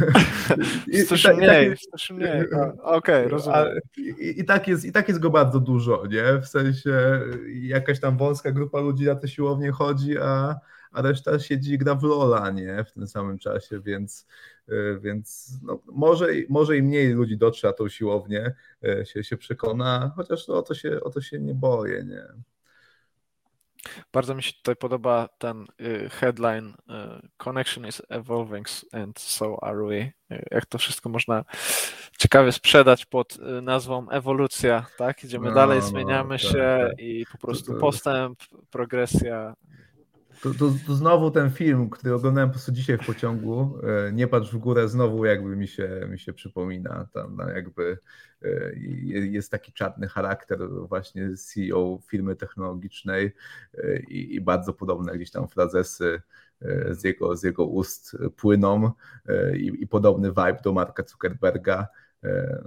W 0.92 1.04
styczniu 1.04 1.36
mniej, 1.36 1.76
styczniu 1.76 2.16
mniej. 2.16 2.46
Okej, 2.82 3.28
rozumiem. 3.28 3.66
I, 3.98 4.40
i, 4.40 4.44
tak 4.44 4.68
jest, 4.68 4.84
I 4.84 4.92
tak 4.92 5.08
jest 5.08 5.20
go 5.20 5.30
bardzo 5.30 5.60
dużo, 5.60 6.02
nie? 6.06 6.40
W 6.42 6.46
sensie 6.46 7.20
jakaś 7.62 8.00
tam 8.00 8.16
wąska 8.16 8.52
grupa 8.52 8.80
ludzi 8.80 9.04
na 9.04 9.14
te 9.14 9.28
siłownie 9.28 9.72
chodzi, 9.72 10.18
a, 10.18 10.56
a 10.92 11.02
reszta 11.02 11.38
siedzi 11.38 11.72
i 11.72 11.78
gra 11.78 11.94
w 11.94 12.02
Lola, 12.02 12.50
nie? 12.50 12.84
W 12.84 12.92
tym 12.92 13.06
samym 13.06 13.38
czasie, 13.38 13.80
więc, 13.80 14.26
więc 15.00 15.52
no, 15.62 15.80
może, 15.86 16.26
może 16.48 16.76
i 16.76 16.82
mniej 16.82 17.12
ludzi 17.12 17.36
dotrze 17.36 17.66
na 17.66 17.72
tą 17.72 17.88
siłownię, 17.88 18.54
się, 19.04 19.24
się 19.24 19.36
przekona, 19.36 20.12
chociaż 20.16 20.48
no, 20.48 20.54
o, 20.54 20.62
to 20.62 20.74
się, 20.74 21.00
o 21.00 21.10
to 21.10 21.20
się 21.20 21.40
nie 21.40 21.54
boję, 21.54 22.04
nie? 22.04 22.24
Bardzo 24.12 24.34
mi 24.34 24.42
się 24.42 24.52
tutaj 24.52 24.76
podoba 24.76 25.28
ten 25.38 25.66
y, 25.80 26.10
headline 26.20 26.68
y, 26.68 27.28
Connection 27.36 27.86
is 27.86 28.02
evolving 28.08 28.66
and 28.92 29.20
so 29.20 29.64
are 29.64 29.84
we. 29.86 29.96
Y, 29.96 30.12
jak 30.50 30.66
to 30.66 30.78
wszystko 30.78 31.08
można 31.08 31.44
ciekawie 32.18 32.52
sprzedać 32.52 33.06
pod 33.06 33.38
nazwą 33.62 34.08
ewolucja, 34.08 34.86
tak? 34.98 35.24
Idziemy 35.24 35.48
no, 35.48 35.54
dalej, 35.54 35.78
no, 35.78 35.86
zmieniamy 35.86 36.34
no, 36.34 36.38
się 36.38 36.78
tak. 36.88 36.98
i 36.98 37.26
po 37.32 37.38
prostu 37.38 37.74
postęp, 37.74 38.38
progresja. 38.70 39.54
To, 40.42 40.54
to, 40.54 40.72
to, 40.86 40.94
znowu 40.94 41.30
ten 41.30 41.50
film, 41.50 41.90
który 41.90 42.14
oglądałem 42.14 42.50
po 42.50 42.54
prostu 42.54 42.72
dzisiaj 42.72 42.98
w 42.98 43.06
pociągu, 43.06 43.78
Nie 44.12 44.26
patrz 44.26 44.50
w 44.50 44.58
górę, 44.58 44.88
znowu 44.88 45.24
jakby 45.24 45.56
mi 45.56 45.68
się, 45.68 46.06
mi 46.10 46.18
się 46.18 46.32
przypomina. 46.32 47.06
Tam 47.12 47.38
jakby 47.54 47.98
E, 48.42 48.74
jest 49.26 49.50
taki 49.50 49.72
czarny 49.72 50.08
charakter 50.08 50.58
właśnie 50.88 51.36
CEO 51.36 51.98
firmy 52.06 52.36
technologicznej 52.36 53.34
e, 53.74 54.00
i, 54.00 54.34
i 54.34 54.40
bardzo 54.40 54.72
podobne 54.72 55.12
gdzieś 55.12 55.30
tam 55.30 55.48
frazesy 55.48 56.22
e, 56.62 56.94
z 56.94 57.04
jego, 57.04 57.36
z 57.36 57.42
jego 57.42 57.64
ust 57.64 58.16
płyną 58.36 58.92
i, 59.56 59.72
i 59.80 59.86
podobny 59.86 60.28
vibe 60.28 60.60
do 60.64 60.72
Marka 60.72 61.02
Zuckerberga. 61.06 61.86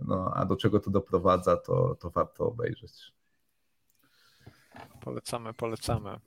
No, 0.05 0.31
a 0.35 0.45
do 0.45 0.55
czego 0.55 0.79
to 0.79 0.91
doprowadza, 0.91 1.57
to, 1.57 1.95
to 1.95 2.09
warto 2.09 2.47
obejrzeć. 2.47 3.13
Polecamy, 5.01 5.53
polecamy. 5.53 6.19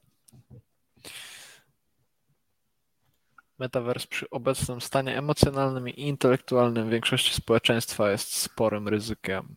Metaverse 3.59 4.07
przy 4.07 4.31
obecnym 4.31 4.81
stanie 4.81 5.19
emocjonalnym 5.19 5.89
i 5.89 6.03
intelektualnym 6.09 6.91
większości 6.91 7.35
społeczeństwa 7.35 8.11
jest 8.11 8.35
sporym 8.35 8.89
ryzykiem. 8.89 9.57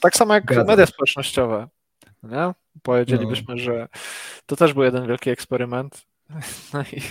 Tak 0.00 0.16
samo 0.16 0.34
jak 0.34 0.44
Gada. 0.44 0.64
media 0.64 0.86
społecznościowe. 0.86 1.68
Nie? 2.22 2.54
Powiedzielibyśmy, 2.82 3.54
no. 3.54 3.60
że 3.60 3.88
to 4.46 4.56
też 4.56 4.72
był 4.72 4.82
jeden 4.82 5.06
wielki 5.06 5.30
eksperyment. 5.30 6.06
No 6.74 6.82
i 6.82 7.02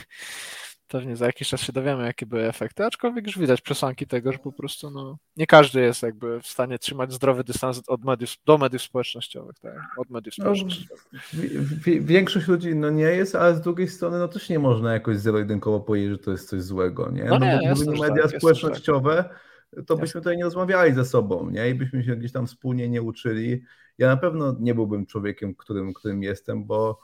pewnie 0.89 1.15
za 1.15 1.25
jakiś 1.25 1.49
czas 1.49 1.61
się 1.61 1.73
dowiemy, 1.73 2.05
jakie 2.05 2.25
były 2.25 2.43
efekty, 2.43 2.85
aczkolwiek 2.85 3.25
już 3.25 3.39
widać 3.39 3.61
przesłanki 3.61 4.07
tego, 4.07 4.31
że 4.31 4.37
po 4.37 4.51
prostu 4.51 4.91
no, 4.91 5.17
nie 5.37 5.47
każdy 5.47 5.81
jest 5.81 6.03
jakby 6.03 6.41
w 6.41 6.47
stanie 6.47 6.79
trzymać 6.79 7.13
zdrowy 7.13 7.43
dystans 7.43 7.81
od 7.87 8.03
mediów, 8.03 8.29
do 8.45 8.57
mediów 8.57 8.81
społecznościowych, 8.81 9.59
tak? 9.59 9.77
od 9.97 10.09
mediów 10.09 10.33
no, 10.37 10.43
społecznościowych. 10.43 11.05
No, 11.33 11.93
większość 12.01 12.47
ludzi 12.47 12.75
no 12.75 12.89
nie 12.89 13.03
jest, 13.03 13.35
ale 13.35 13.55
z 13.55 13.61
drugiej 13.61 13.87
strony 13.87 14.19
no 14.19 14.27
też 14.27 14.49
nie 14.49 14.59
można 14.59 14.93
jakoś 14.93 15.17
zero-jedynkowo 15.17 15.79
powiedzieć, 15.79 16.11
że 16.11 16.17
to 16.17 16.31
jest 16.31 16.49
coś 16.49 16.61
złego, 16.61 17.11
nie? 17.11 17.23
No, 17.23 17.39
no 17.39 17.45
nie, 17.45 17.73
bo 17.85 17.91
media 17.91 18.27
tak, 18.27 18.37
społecznościowe, 18.37 19.29
tak. 19.75 19.85
to 19.85 19.97
byśmy 19.97 20.21
tutaj 20.21 20.37
nie 20.37 20.43
rozmawiali 20.43 20.93
ze 20.93 21.05
sobą, 21.05 21.49
nie? 21.49 21.69
I 21.69 21.75
byśmy 21.75 22.03
się 22.03 22.15
gdzieś 22.15 22.31
tam 22.31 22.47
wspólnie 22.47 22.89
nie 22.89 23.01
uczyli. 23.01 23.63
Ja 23.97 24.07
na 24.07 24.17
pewno 24.17 24.55
nie 24.59 24.75
byłbym 24.75 25.05
człowiekiem, 25.05 25.55
którym, 25.55 25.93
którym 25.93 26.23
jestem, 26.23 26.65
bo 26.65 27.01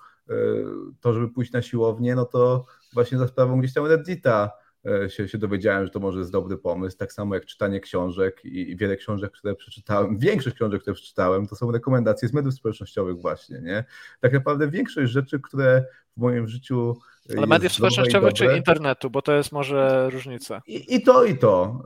to, 0.99 1.13
żeby 1.13 1.30
pójść 1.30 1.51
na 1.51 1.61
siłownię, 1.61 2.15
no 2.15 2.26
to 2.26 2.65
właśnie 2.93 3.17
za 3.17 3.28
sprawą 3.28 3.59
gdzieś 3.59 3.73
tam 3.73 3.86
Reddita 3.86 4.51
e, 4.86 5.09
się, 5.09 5.28
się 5.28 5.38
dowiedziałem, 5.38 5.86
że 5.86 5.91
to 5.91 5.99
może 5.99 6.19
jest 6.19 6.32
dobry 6.32 6.57
pomysł, 6.57 6.97
tak 6.97 7.13
samo 7.13 7.36
jak 7.36 7.45
czytanie 7.45 7.80
książek 7.80 8.45
i, 8.45 8.71
i 8.71 8.76
wiele 8.76 8.97
książek, 8.97 9.32
które 9.32 9.55
przeczytałem, 9.55 10.19
większość 10.19 10.55
książek, 10.55 10.82
które 10.82 10.93
przeczytałem, 10.93 11.47
to 11.47 11.55
są 11.55 11.71
rekomendacje 11.71 12.28
z 12.28 12.34
mediów 12.34 12.53
społecznościowych 12.53 13.21
właśnie, 13.21 13.61
nie? 13.61 13.84
Tak 14.21 14.34
naprawdę 14.34 14.67
większość 14.69 15.11
rzeczy, 15.11 15.39
które 15.39 15.86
w 16.17 16.21
moim 16.21 16.47
życiu 16.47 16.95
ale 17.38 17.47
mediów 17.47 17.73
społecznościowych 17.73 18.34
czy 18.34 18.45
internetu, 18.57 19.09
bo 19.09 19.21
to 19.21 19.34
jest 19.34 19.51
może 19.51 20.09
różnica. 20.09 20.61
I, 20.67 20.95
i 20.95 21.03
to, 21.03 21.26
i 21.26 21.38
to. 21.38 21.84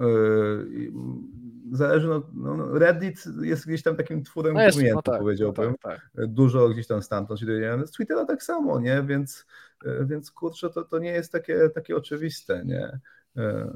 Zależy, 1.71 2.07
no, 2.07 2.23
no, 2.33 2.79
Reddit 2.79 3.23
jest 3.41 3.67
gdzieś 3.67 3.83
tam 3.83 3.95
takim 3.95 4.23
twórem 4.23 4.53
no 4.53 4.61
no 4.93 5.01
tak, 5.01 5.19
powiedziałbym. 5.19 5.71
No 5.71 5.75
tak, 5.81 6.09
tak. 6.15 6.27
Dużo 6.27 6.69
gdzieś 6.69 6.87
tam 6.87 7.01
stamtąd 7.01 7.39
się 7.39 7.45
dowiedziałem. 7.45 7.87
Z 7.87 7.91
Twittera 7.91 8.25
tak 8.25 8.43
samo, 8.43 8.79
nie? 8.79 9.03
Więc 9.03 9.45
E, 9.85 10.05
więc 10.05 10.31
kurczę, 10.31 10.69
to, 10.69 10.83
to 10.83 10.99
nie 10.99 11.11
jest 11.11 11.31
takie, 11.31 11.69
takie 11.69 11.95
oczywiste, 11.95 12.65
nie? 12.65 12.99
E, 13.37 13.73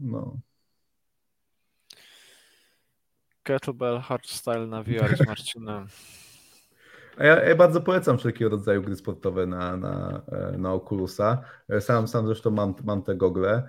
no. 0.00 0.38
Kettlebell 3.42 4.00
Hardstyle 4.00 4.66
na 4.66 4.82
VR 4.82 5.16
z 5.16 5.26
Marcinem. 5.26 5.86
Ja, 7.18 7.44
ja, 7.44 7.56
bardzo 7.56 7.80
polecam 7.80 8.18
wszelkiego 8.18 8.50
rodzaju 8.50 8.82
gry 8.82 8.96
sportowe 8.96 9.46
na, 9.46 9.76
na, 9.76 10.22
e, 10.32 10.58
na 10.58 10.72
Oculusa. 10.74 11.44
Sam, 11.80 12.08
sam 12.08 12.26
zresztą 12.26 12.50
mam, 12.50 12.74
mam 12.84 13.02
te 13.02 13.16
gogle 13.16 13.68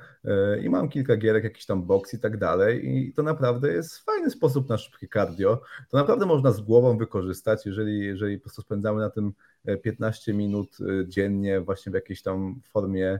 i 0.63 0.69
mam 0.69 0.89
kilka 0.89 1.17
gierek, 1.17 1.43
jakiś 1.43 1.65
tam 1.65 1.83
box 1.83 2.13
i 2.13 2.19
tak 2.19 2.37
dalej. 2.37 2.89
I 2.89 3.13
to 3.13 3.23
naprawdę 3.23 3.73
jest 3.73 3.97
fajny 3.97 4.29
sposób 4.29 4.69
na 4.69 4.77
szybkie 4.77 5.07
cardio. 5.07 5.61
To 5.89 5.97
naprawdę 5.97 6.25
można 6.25 6.51
z 6.51 6.61
głową 6.61 6.97
wykorzystać, 6.97 7.65
jeżeli, 7.65 7.99
jeżeli 7.99 8.37
po 8.37 8.43
prostu 8.43 8.61
spędzamy 8.61 9.01
na 9.01 9.09
tym 9.09 9.33
15 9.83 10.33
minut 10.33 10.77
dziennie 11.07 11.61
właśnie 11.61 11.91
w 11.91 11.95
jakiejś 11.95 12.21
tam 12.21 12.61
formie 12.71 13.19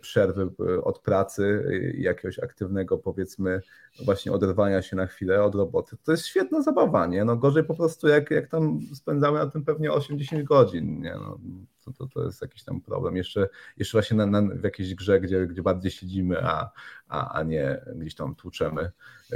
przerwy 0.00 0.50
y, 0.60 0.84
od 0.84 0.98
pracy, 0.98 1.64
jakiegoś 1.98 2.38
aktywnego 2.38 2.98
powiedzmy 2.98 3.62
właśnie 4.04 4.32
oderwania 4.32 4.82
się 4.82 4.96
na 4.96 5.06
chwilę 5.06 5.44
od 5.44 5.54
roboty. 5.54 5.96
To 6.04 6.12
jest 6.12 6.26
świetna 6.26 6.62
zabawa, 6.62 7.06
nie? 7.06 7.24
No 7.24 7.36
gorzej 7.36 7.64
po 7.64 7.74
prostu 7.74 8.08
jak, 8.08 8.30
jak 8.30 8.48
tam 8.48 8.80
spędzamy 8.94 9.38
na 9.38 9.46
tym 9.46 9.64
pewnie 9.64 9.90
8-10 9.90 10.44
godzin, 10.44 11.00
nie? 11.00 11.14
No, 11.14 11.38
to, 11.84 11.92
to, 11.92 12.06
to 12.06 12.24
jest 12.24 12.42
jakiś 12.42 12.64
tam 12.64 12.80
problem. 12.80 13.16
Jeszcze, 13.16 13.48
jeszcze 13.76 13.98
właśnie 13.98 14.16
na, 14.16 14.26
na, 14.26 14.42
w 14.54 14.64
jakiejś 14.64 14.94
grze, 14.94 15.20
gdzie, 15.20 15.46
gdzie 15.46 15.62
bardziej 15.62 15.90
siedzimy, 15.90 16.42
a, 16.42 16.70
a, 17.08 17.32
a 17.32 17.42
nie 17.42 17.80
gdzieś 17.96 18.14
tam 18.14 18.34
tłuczemy 18.34 18.90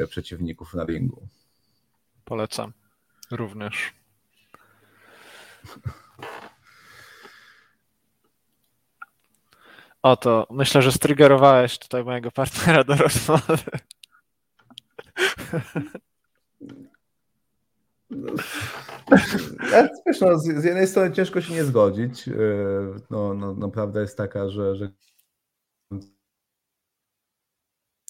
przeciwników 0.08 0.74
na 0.74 0.84
ringu. 0.84 1.28
Polecam 2.24 2.72
również. 3.30 3.94
Oto, 10.06 10.46
myślę, 10.50 10.82
że 10.82 10.92
strygerowałeś 10.92 11.78
tutaj 11.78 12.04
mojego 12.04 12.30
partnera 12.30 12.84
do 12.84 12.94
rozmowy. 12.94 13.58
Wiesz, 20.06 20.20
no, 20.20 20.38
z, 20.38 20.44
z, 20.44 20.64
jednej 20.64 20.86
strony 20.86 21.12
ciężko 21.12 21.40
się 21.40 21.52
nie 21.52 21.64
zgodzić. 21.64 22.28
E, 22.28 22.32
no, 23.10 23.34
no, 23.34 23.54
no 23.54 23.68
prawda 23.68 24.00
jest 24.00 24.16
taka, 24.16 24.48
że, 24.48 24.76
że... 24.76 24.90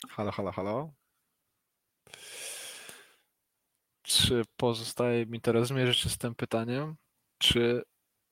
Halo, 0.09 0.33
halo, 0.33 0.53
halo. 0.53 0.93
Czy 4.03 4.43
pozostaje 4.57 5.27
mi 5.27 5.41
teraz 5.41 5.69
zmierzyć 5.69 5.99
się 5.99 6.09
z 6.09 6.19
tym 6.19 6.35
pytaniem, 6.35 6.97
czy 7.39 7.85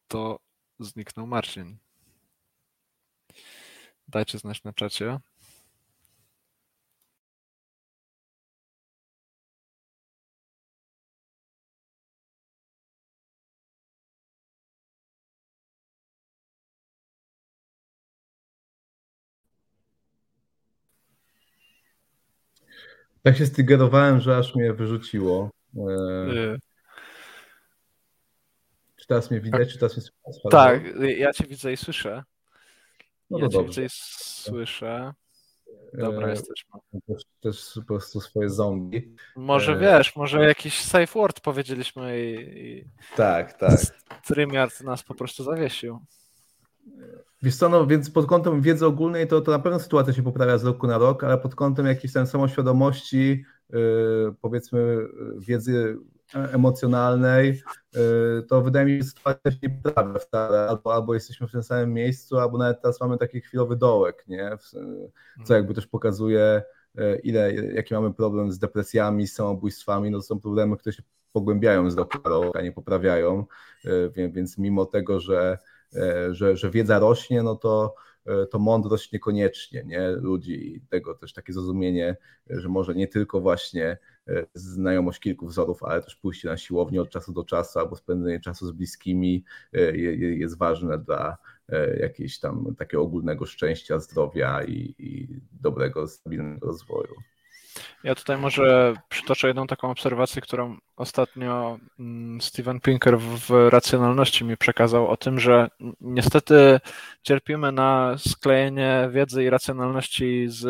to 0.09 0.41
zniknął 0.79 1.27
Marcin? 1.27 1.84
Dajcie 4.15 4.39
znać 4.39 4.65
na 4.65 4.73
czacie. 4.73 5.19
Tak 23.23 23.37
się 23.37 23.47
stygerowałem, 23.47 24.21
że 24.21 24.37
aż 24.37 24.55
mnie 24.55 24.73
wyrzuciło. 24.73 25.51
Yy. 25.75 26.59
Czy 28.97 29.07
teraz 29.07 29.31
mnie 29.31 29.41
widać, 29.41 29.73
czy 29.73 29.79
teraz 29.79 29.97
mnie 29.97 30.07
słychać? 30.07 30.51
Tak, 30.51 30.83
ja 31.17 31.33
cię 31.33 31.47
widzę 31.47 31.73
i 31.73 31.77
słyszę. 31.77 32.23
No 33.39 33.45
ja 33.45 33.49
cię 33.49 33.59
dobrze. 33.59 33.85
i 33.85 33.89
słyszę. 33.91 35.13
Dobra, 35.95 36.27
E, 36.27 36.31
jesteśmy. 36.31 36.81
Też, 37.07 37.23
też 37.41 37.73
po 37.75 37.83
prostu 37.83 38.21
swoje 38.21 38.51
zombie. 38.51 39.15
Może 39.37 39.73
e, 39.73 39.79
wiesz, 39.79 40.17
może 40.17 40.45
jakiś 40.45 40.81
safe 40.81 41.07
word 41.07 41.41
powiedzieliśmy 41.41 42.21
i, 42.21 42.59
i 42.59 42.85
Tak, 43.17 43.53
tak. 43.53 43.81
StreamYard 44.23 44.81
nas 44.81 45.03
po 45.03 45.15
prostu 45.15 45.45
zawiesił. 45.45 45.99
Wiesz 47.43 47.57
co, 47.57 47.69
no 47.69 47.87
więc 47.87 48.11
pod 48.11 48.27
kątem 48.27 48.61
wiedzy 48.61 48.87
ogólnej 48.87 49.29
to, 49.29 49.41
to 49.41 49.51
na 49.51 49.59
pewno 49.59 49.81
sytuacja 49.81 50.13
się 50.13 50.23
poprawia 50.23 50.59
z 50.59 50.65
roku 50.65 50.87
na 50.87 50.99
rok, 50.99 51.25
ale 51.25 51.39
pod 51.39 51.55
kątem 51.55 51.87
jakiejś 51.87 52.13
tam 52.13 52.27
samoświadomości, 52.27 53.45
yy, 53.71 54.35
powiedzmy 54.41 54.81
yy, 54.81 55.09
wiedzy 55.39 55.97
emocjonalnej, 56.35 57.63
yy, 57.95 58.43
to 58.49 58.63
wydaje 58.63 58.87
mi 58.87 58.93
się, 58.93 58.99
że 58.99 59.05
sytuacja 59.09 59.51
się 59.51 59.59
nie 59.63 59.71
poprawia 59.71 60.19
wcale. 60.19 60.69
Albo, 60.69 60.95
albo 60.95 61.15
jesteśmy 61.15 61.49
w 61.49 61.53
tym 61.53 61.63
samym 61.63 61.93
miejscu, 61.93 62.39
albo 62.39 62.59
nawet 62.59 62.83
teraz 62.83 63.01
mamy 63.01 63.19
taki 63.19 63.41
chwilowy 63.41 63.77
dołek, 63.77 64.25
nie? 64.29 64.51
Co 65.45 65.55
jakby 65.55 65.75
też 65.75 65.87
pokazuje, 65.87 66.63
yy, 66.95 67.21
ile, 67.23 67.55
jaki 67.55 67.95
mamy 67.95 68.15
problem 68.15 68.53
z 68.53 68.59
depresjami, 68.59 69.27
z 69.27 69.35
samobójstwami. 69.35 70.11
No 70.11 70.19
to 70.19 70.23
są 70.25 70.41
problemy, 70.41 70.77
które 70.77 70.93
się 70.93 71.03
pogłębiają 71.33 71.91
z 71.91 71.97
roku 71.99 72.19
na 72.25 72.31
rok, 72.31 72.57
a 72.57 72.63
nie 72.63 72.73
poprawiają. 72.73 73.45
Wie- 74.13 74.29
Więc 74.31 74.59
mimo 74.59 74.87
tego, 74.87 75.21
że 75.21 75.59
że, 76.31 76.57
że 76.57 76.71
wiedza 76.71 76.99
rośnie, 76.99 77.43
no 77.43 77.57
to, 77.57 77.95
to 78.51 78.59
mądrość 78.59 79.13
niekoniecznie, 79.13 79.85
nie? 79.87 80.09
Ludzi 80.11 80.77
i 80.77 80.81
tego 80.81 81.15
też 81.15 81.33
takie 81.33 81.53
zrozumienie, 81.53 82.17
e, 82.51 82.61
że 82.61 82.69
może 82.69 82.95
nie 82.95 83.09
tylko 83.09 83.41
właśnie 83.41 83.99
e, 84.29 84.47
znajomość 84.55 85.21
kilku 85.21 85.47
wzorów, 85.47 85.83
ale 85.83 86.03
też 86.03 86.17
pójście 86.17 86.49
na 86.49 86.57
siłownię 86.57 87.01
od 87.03 87.11
czasu 87.11 87.33
do 87.33 87.45
czasu 87.45 87.79
albo 87.79 87.97
spędzenie 87.97 88.41
czasu 88.41 88.67
z 88.67 88.73
bliskimi 88.73 89.45
e, 89.73 89.81
je- 89.81 90.17
je- 90.17 90.37
jest 90.39 90.59
ważne 90.59 90.99
dla 90.99 91.37
e, 91.69 91.97
jakiegoś 91.99 92.39
tam 92.39 92.75
takiego 92.79 93.03
ogólnego 93.03 93.47
szczęścia, 93.47 93.99
zdrowia 93.99 94.65
i, 94.65 94.95
i 94.99 95.29
dobrego, 95.53 96.07
stabilnego 96.09 96.67
rozwoju. 96.67 97.15
Ja 98.05 98.15
tutaj 98.15 98.39
może 98.39 98.95
przytoczę 99.09 99.47
jedną 99.47 99.67
taką 99.67 99.91
obserwację, 99.91 100.43
którą 100.43 100.77
ostatnio 100.97 101.79
mm, 101.99 102.41
Steven 102.41 102.81
Pinker 102.81 103.19
w 103.19 103.69
racjonalności 103.71 104.45
mi 104.45 104.57
przekazał 104.57 105.09
o 105.09 105.17
tym, 105.17 105.41
że 105.41 105.69
niestety 106.01 106.81
cierpimy 107.23 107.73
na 107.73 108.15
sklejenie 108.19 109.09
wiedzy 109.13 109.45
i 109.45 109.51
racjonalności 109.51 110.45
z 110.49 110.67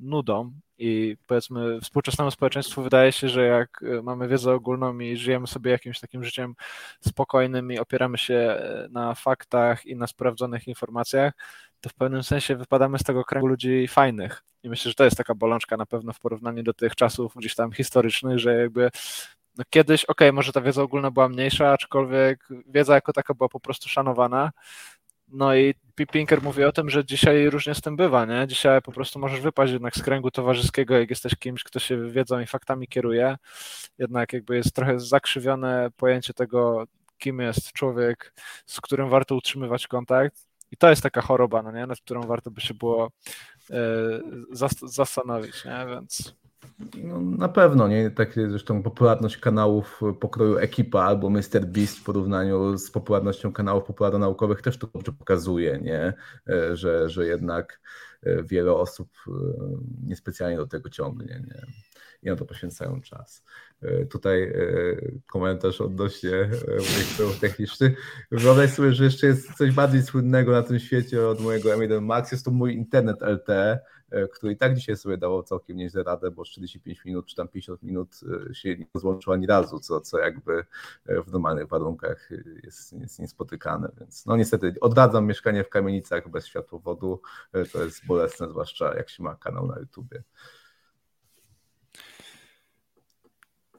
nudą 0.00 0.52
i 0.78 1.16
powiedzmy 1.26 1.80
współczesnemu 1.80 2.30
społeczeństwu 2.30 2.82
wydaje 2.82 3.12
się, 3.12 3.28
że 3.28 3.46
jak 3.46 3.82
y, 3.82 4.02
mamy 4.02 4.28
wiedzę 4.28 4.52
ogólną 4.52 4.98
i 4.98 5.16
żyjemy 5.16 5.46
sobie 5.46 5.70
jakimś 5.70 6.00
takim 6.00 6.24
życiem 6.24 6.54
spokojnym 7.00 7.72
i 7.72 7.78
opieramy 7.78 8.18
się 8.18 8.62
na 8.90 9.14
faktach 9.14 9.86
i 9.86 9.96
na 9.96 10.06
sprawdzonych 10.06 10.68
informacjach, 10.68 11.32
to 11.82 11.88
w 11.88 11.94
pewnym 11.94 12.22
sensie 12.22 12.56
wypadamy 12.56 12.98
z 12.98 13.02
tego 13.02 13.24
kręgu 13.24 13.46
ludzi 13.46 13.88
fajnych. 13.88 14.44
I 14.62 14.68
myślę, 14.68 14.90
że 14.90 14.94
to 14.94 15.04
jest 15.04 15.16
taka 15.16 15.34
bolączka 15.34 15.76
na 15.76 15.86
pewno 15.86 16.12
w 16.12 16.20
porównaniu 16.20 16.62
do 16.62 16.74
tych 16.74 16.94
czasów 16.94 17.32
gdzieś 17.36 17.54
tam 17.54 17.72
historycznych, 17.72 18.38
że 18.38 18.54
jakby 18.54 18.90
no 19.58 19.64
kiedyś, 19.70 20.04
okej, 20.04 20.32
może 20.32 20.52
ta 20.52 20.60
wiedza 20.60 20.82
ogólna 20.82 21.10
była 21.10 21.28
mniejsza, 21.28 21.72
aczkolwiek 21.72 22.48
wiedza 22.66 22.94
jako 22.94 23.12
taka 23.12 23.34
była 23.34 23.48
po 23.48 23.60
prostu 23.60 23.88
szanowana. 23.88 24.50
No 25.28 25.56
i. 25.56 25.74
Pinker 26.12 26.42
mówi 26.42 26.64
o 26.64 26.72
tym, 26.72 26.90
że 26.90 27.04
dzisiaj 27.04 27.50
różnie 27.50 27.74
z 27.74 27.80
tym 27.80 27.96
bywa, 27.96 28.24
nie? 28.24 28.46
Dzisiaj 28.46 28.82
po 28.82 28.92
prostu 28.92 29.18
możesz 29.18 29.40
wypaść 29.40 29.72
jednak 29.72 29.96
z 29.96 30.02
kręgu 30.02 30.30
towarzyskiego, 30.30 30.98
jak 30.98 31.10
jesteś 31.10 31.36
kimś, 31.36 31.64
kto 31.64 31.78
się 31.78 32.10
wiedzą 32.10 32.40
i 32.40 32.46
faktami 32.46 32.88
kieruje. 32.88 33.36
Jednak 33.98 34.32
jakby 34.32 34.56
jest 34.56 34.74
trochę 34.74 35.00
zakrzywione 35.00 35.90
pojęcie 35.96 36.34
tego, 36.34 36.84
kim 37.18 37.40
jest 37.40 37.72
człowiek, 37.72 38.34
z 38.66 38.80
którym 38.80 39.08
warto 39.08 39.34
utrzymywać 39.34 39.86
kontakt. 39.86 40.51
I 40.72 40.76
to 40.76 40.90
jest 40.90 41.02
taka 41.02 41.20
choroba, 41.20 41.62
no 41.62 41.72
nie? 41.72 41.86
nad 41.86 42.00
którą 42.00 42.22
warto 42.22 42.50
by 42.50 42.60
się 42.60 42.74
było 42.74 43.10
e, 43.70 43.76
zas- 44.52 44.88
zastanowić, 44.88 45.64
nie? 45.64 45.86
Więc 45.88 46.34
No, 47.04 47.20
na 47.20 47.48
pewno, 47.48 47.88
nie? 47.88 48.10
Tak 48.10 48.34
zresztą 48.34 48.82
popularność 48.82 49.36
kanałów 49.36 50.00
pokroju 50.20 50.56
Ekipa 50.58 51.02
albo 51.02 51.30
Mr. 51.30 51.66
Beast 51.66 51.98
w 51.98 52.02
porównaniu 52.04 52.78
z 52.78 52.90
popularnością 52.90 53.52
kanałów 53.52 53.84
popularno-naukowych 53.84 54.62
też 54.62 54.78
to 54.78 54.86
dobrze 54.94 55.12
pokazuje, 55.12 55.78
nie? 55.82 56.12
E, 56.48 56.76
Że, 56.76 57.08
że 57.10 57.26
jednak 57.26 57.80
e, 58.22 58.42
wiele 58.42 58.72
osób 58.72 59.08
niespecjalnie 60.02 60.56
do 60.56 60.66
tego 60.66 60.90
ciągnie, 60.90 61.42
nie? 61.46 61.62
I 62.22 62.26
na 62.26 62.36
to 62.36 62.44
poświęcają 62.44 63.00
czas. 63.00 63.44
E, 63.82 64.06
Tutaj 64.06 64.42
e, 64.42 64.52
komentarz 65.26 65.80
odnośnie 65.80 66.34
e, 66.34 66.50
moich 66.68 67.08
problemów 67.16 67.40
technicznych. 67.40 67.98
Wyobraź 68.30 68.70
sobie, 68.70 68.92
że 68.92 69.04
jeszcze 69.04 69.26
jest 69.26 69.54
coś 69.54 69.72
bardziej 69.72 70.02
słynnego 70.02 70.52
na 70.52 70.62
tym 70.62 70.78
świecie 70.78 71.28
od 71.28 71.40
mojego 71.40 71.70
M1 71.70 72.02
Max. 72.02 72.32
Jest 72.32 72.44
to 72.44 72.50
mój 72.50 72.74
internet 72.74 73.22
LTE, 73.22 73.78
który 74.32 74.52
i 74.52 74.56
tak 74.56 74.74
dzisiaj 74.74 74.96
sobie 74.96 75.18
dawał 75.18 75.42
całkiem 75.42 75.76
nieźle 75.76 76.02
radę, 76.02 76.30
bo 76.30 76.44
45 76.44 77.04
minut 77.04 77.26
czy 77.26 77.36
tam 77.36 77.48
50 77.48 77.82
minut 77.82 78.20
się 78.52 78.76
nie 78.76 78.86
rozłączył 78.94 79.32
ani 79.32 79.46
razu, 79.46 79.78
co, 79.78 80.00
co 80.00 80.18
jakby 80.18 80.64
w 81.06 81.32
normalnych 81.32 81.68
warunkach 81.68 82.28
jest, 82.64 82.92
jest 82.92 83.18
niespotykane, 83.18 83.88
więc 84.00 84.26
no 84.26 84.36
niestety 84.36 84.74
odradzam 84.80 85.26
mieszkanie 85.26 85.64
w 85.64 85.68
kamienicach 85.68 86.28
bez 86.28 86.46
światłowodu, 86.46 87.20
to 87.72 87.84
jest 87.84 88.06
bolesne, 88.06 88.48
zwłaszcza 88.48 88.94
jak 88.96 89.08
się 89.08 89.22
ma 89.22 89.34
kanał 89.34 89.66
na 89.66 89.78
YouTubie. 89.78 90.22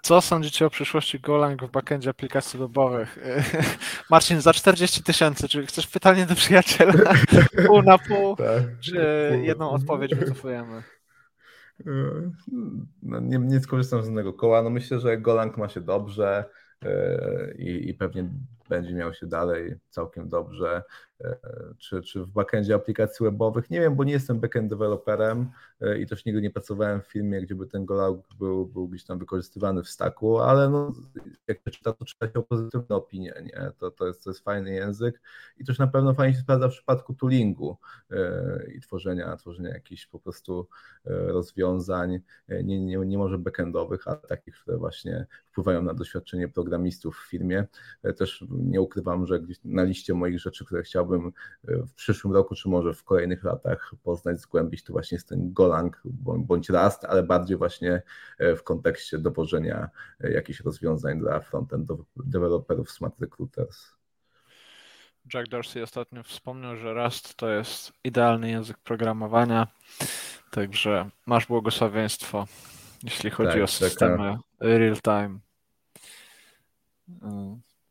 Co 0.03 0.21
sądzicie 0.21 0.65
o 0.65 0.69
przyszłości 0.69 1.19
Golang 1.19 1.63
w 1.63 1.71
backendzie 1.71 2.09
aplikacji 2.09 2.59
webowych? 2.59 3.17
Marcin, 4.09 4.41
za 4.41 4.53
40 4.53 5.03
tysięcy, 5.03 5.47
czy 5.47 5.65
chcesz 5.65 5.87
pytanie 5.87 6.25
do 6.25 6.35
przyjaciela? 6.35 6.93
Pół 7.67 7.81
na 7.81 7.97
pół, 7.97 8.35
Tak. 8.35 8.63
czy 8.79 9.39
jedną 9.43 9.69
odpowiedź 9.69 10.15
wycofujemy? 10.15 10.83
No, 13.03 13.19
nie, 13.19 13.39
nie 13.39 13.59
skorzystam 13.59 14.03
z 14.03 14.07
innego 14.07 14.33
koła. 14.33 14.61
No 14.61 14.69
myślę, 14.69 14.99
że 14.99 15.17
Golang 15.17 15.57
ma 15.57 15.69
się 15.69 15.81
dobrze 15.81 16.45
e, 16.85 17.53
i, 17.57 17.89
i 17.89 17.93
pewnie 17.93 18.29
będzie 18.69 18.93
miał 18.93 19.13
się 19.13 19.27
dalej 19.27 19.75
całkiem 19.89 20.29
dobrze. 20.29 20.83
Czy, 21.77 22.01
czy 22.01 22.21
w 22.25 22.27
backendzie 22.27 22.75
aplikacji 22.75 23.23
webowych? 23.23 23.69
Nie 23.69 23.79
wiem, 23.79 23.95
bo 23.95 24.03
nie 24.03 24.13
jestem 24.13 24.39
backend 24.39 24.69
deweloperem 24.69 25.49
e, 25.81 25.99
i 25.99 26.07
też 26.07 26.25
nigdy 26.25 26.41
nie 26.41 26.49
pracowałem 26.49 27.01
w 27.01 27.07
firmie, 27.07 27.41
gdzie 27.41 27.55
by 27.55 27.67
ten 27.67 27.85
Golang 27.85 28.25
był, 28.39 28.65
był 28.65 28.87
gdzieś 28.87 29.05
tam 29.05 29.19
wykorzystywany 29.19 29.83
w 29.83 29.89
stacku, 29.89 30.39
ale 30.39 30.69
no, 30.69 30.93
jak 31.47 31.61
się 31.63 31.71
czyta, 31.71 31.93
to 31.93 32.05
czyta 32.05 32.27
się 32.27 32.43
pozytywne 32.43 32.95
opinie, 32.95 33.33
nie? 33.43 33.71
To, 33.77 33.91
to, 33.91 34.07
jest, 34.07 34.23
to 34.23 34.29
jest 34.29 34.43
fajny 34.43 34.73
język 34.73 35.21
i 35.57 35.65
też 35.65 35.79
na 35.79 35.87
pewno 35.87 36.13
fajnie 36.13 36.35
się 36.35 36.41
sprawdza 36.41 36.67
w 36.69 36.71
przypadku 36.71 37.13
toolingu 37.13 37.77
e, 38.11 38.71
i 38.75 38.81
tworzenia, 38.81 39.37
tworzenia 39.37 39.69
jakichś 39.69 40.07
po 40.07 40.19
prostu 40.19 40.67
e, 41.05 41.09
rozwiązań, 41.27 42.19
nie, 42.63 42.85
nie, 42.85 42.97
nie 42.97 43.17
może 43.17 43.37
backendowych, 43.37 44.07
ale 44.07 44.17
takich, 44.17 44.55
które 44.55 44.77
właśnie 44.77 45.25
wpływają 45.45 45.81
na 45.81 45.93
doświadczenie 45.93 46.47
programistów 46.47 47.17
w 47.17 47.29
firmie. 47.29 47.67
Też 48.17 48.45
nie 48.49 48.81
ukrywam, 48.81 49.25
że 49.25 49.39
na 49.63 49.83
liście 49.83 50.13
moich 50.13 50.39
rzeczy, 50.39 50.65
które 50.65 50.83
chciałbym 50.83 51.12
e, 51.15 51.77
w 51.77 51.93
przyszłym 51.93 52.33
roku, 52.33 52.55
czy 52.55 52.69
może 52.69 52.93
w 52.93 53.03
kolejnych 53.03 53.43
latach 53.43 53.91
poznać, 54.03 54.39
zgłębić, 54.39 54.83
to 54.83 54.93
właśnie 54.93 55.15
jest 55.15 55.29
ten 55.29 55.53
Golang 55.53 56.01
bądź 56.37 56.69
Rust, 56.69 57.05
ale 57.05 57.23
bardziej 57.23 57.57
właśnie 57.57 58.01
e, 58.39 58.55
w 58.55 58.63
kontekście 58.63 59.17
dowożenia 59.19 59.89
e, 60.19 60.31
jakichś 60.31 60.59
rozwiązań 60.59 61.19
dla 61.19 61.39
frontend 61.39 61.87
deweloperów 62.15 62.91
Smart 62.91 63.19
Recruiters. 63.21 63.91
Jack 65.33 65.49
Dorsey 65.49 65.83
ostatnio 65.83 66.23
wspomniał, 66.23 66.77
że 66.77 66.93
Rust 66.93 67.35
to 67.35 67.49
jest 67.49 67.93
idealny 68.03 68.49
język 68.49 68.77
programowania, 68.77 69.67
także 70.51 71.09
masz 71.25 71.47
błogosławieństwo, 71.47 72.45
jeśli 73.03 73.29
chodzi 73.29 73.49
Tak, 73.49 73.57
o 73.57 73.65
taka- 73.65 73.67
systemy 73.67 74.37
real-time. 74.59 75.39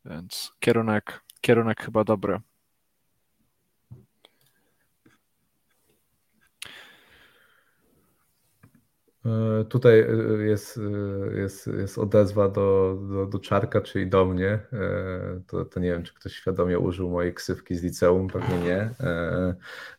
Więc 0.05 0.53
kierunek, 0.61 1.25
kierunek 1.41 1.81
chyba 1.81 2.05
dobry. 2.05 2.41
Tutaj 9.69 10.01
e, 10.01 10.43
jest, 10.43 10.79
e, 10.79 11.37
jest, 11.37 11.67
jest 11.67 11.99
odezwa 11.99 12.49
do, 12.49 12.97
do, 13.09 13.27
do 13.27 13.39
Czarka, 13.39 13.81
czyli 13.81 14.09
do 14.11 14.25
mnie. 14.25 14.49
E, 14.73 15.41
To, 15.47 15.65
to 15.65 15.81
nie 15.81 15.93
wiem, 15.93 16.03
czy 16.03 16.15
ktoś 16.15 16.33
świadomie 16.33 16.79
użył 16.79 17.11
mojej 17.11 17.35
ksywki 17.35 17.75
z 17.75 17.83
liceum, 17.83 18.29
pewnie 18.29 18.59
nie. 18.59 18.77
E, 19.01 19.55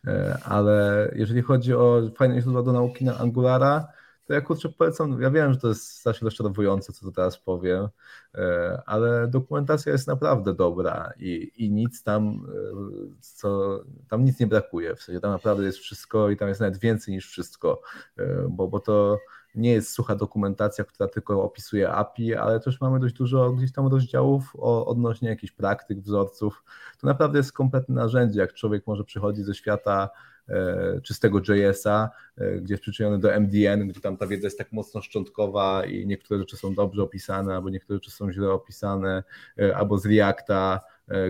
e, 0.06 0.38
Ale 0.44 1.10
jeżeli 1.16 1.42
chodzi 1.42 1.74
o 1.74 2.02
fajne 2.16 2.40
źródła 2.42 2.62
do 2.62 2.72
nauki 2.72 3.04
na 3.04 3.18
Angulara, 3.18 3.88
to 4.26 4.34
ja 4.34 4.40
kurczę 4.40 4.68
polecam, 4.68 5.22
ja 5.22 5.30
wiem, 5.30 5.52
że 5.52 5.58
to 5.60 5.68
jest 5.68 5.90
strasznie 5.90 6.24
rozczarowujące, 6.24 6.92
co 6.92 7.06
to 7.06 7.12
teraz 7.12 7.38
powiem, 7.38 7.88
e, 8.34 8.82
ale 8.86 9.28
dokumentacja 9.28 9.92
jest 9.92 10.06
naprawdę 10.06 10.54
dobra 10.54 11.12
i, 11.18 11.52
i 11.56 11.70
nic 11.70 12.02
tam, 12.02 12.24
e, 12.24 13.20
co, 13.20 13.80
tam 14.08 14.24
nic 14.24 14.40
nie 14.40 14.46
brakuje, 14.46 14.96
w 14.96 15.02
sensie 15.02 15.20
tam 15.20 15.30
naprawdę 15.30 15.64
jest 15.64 15.78
wszystko 15.78 16.30
i 16.30 16.36
tam 16.36 16.48
jest 16.48 16.60
nawet 16.60 16.78
więcej 16.78 17.14
niż 17.14 17.28
wszystko, 17.28 17.80
e, 18.18 18.46
bo, 18.50 18.68
bo 18.68 18.80
to 18.80 19.18
nie 19.54 19.72
jest 19.72 19.92
sucha 19.92 20.16
dokumentacja, 20.16 20.84
która 20.84 21.08
tylko 21.08 21.42
opisuje 21.42 21.90
API, 21.90 22.34
ale 22.34 22.60
też 22.60 22.80
mamy 22.80 23.00
dość 23.00 23.14
dużo 23.14 23.52
gdzieś 23.52 23.72
tam 23.72 23.86
rozdziałów 23.86 24.52
o, 24.58 24.86
odnośnie 24.86 25.28
jakichś 25.28 25.52
praktyk, 25.52 26.00
wzorców. 26.00 26.64
To 27.00 27.06
naprawdę 27.06 27.38
jest 27.38 27.52
kompletne 27.52 27.94
narzędzie, 27.94 28.40
jak 28.40 28.52
człowiek 28.52 28.86
może 28.86 29.04
przychodzić 29.04 29.44
ze 29.46 29.54
świata 29.54 30.10
e, 30.48 31.00
czystego 31.00 31.38
JS-a, 31.38 32.10
e, 32.36 32.60
gdzie 32.60 32.74
jest 32.74 32.82
przyczynony 32.82 33.18
do 33.18 33.32
MDN, 33.40 33.88
gdzie 33.88 34.00
tam 34.00 34.16
ta 34.16 34.26
wiedza 34.26 34.46
jest 34.46 34.58
tak 34.58 34.72
mocno 34.72 35.02
szczątkowa 35.02 35.84
i 35.84 36.06
niektóre 36.06 36.40
rzeczy 36.40 36.56
są 36.56 36.74
dobrze 36.74 37.02
opisane, 37.02 37.54
albo 37.54 37.70
niektóre 37.70 37.96
rzeczy 37.96 38.10
są 38.10 38.32
źle 38.32 38.50
opisane, 38.50 39.22
e, 39.58 39.76
albo 39.76 39.98
z 39.98 40.06
Reacta, 40.06 40.80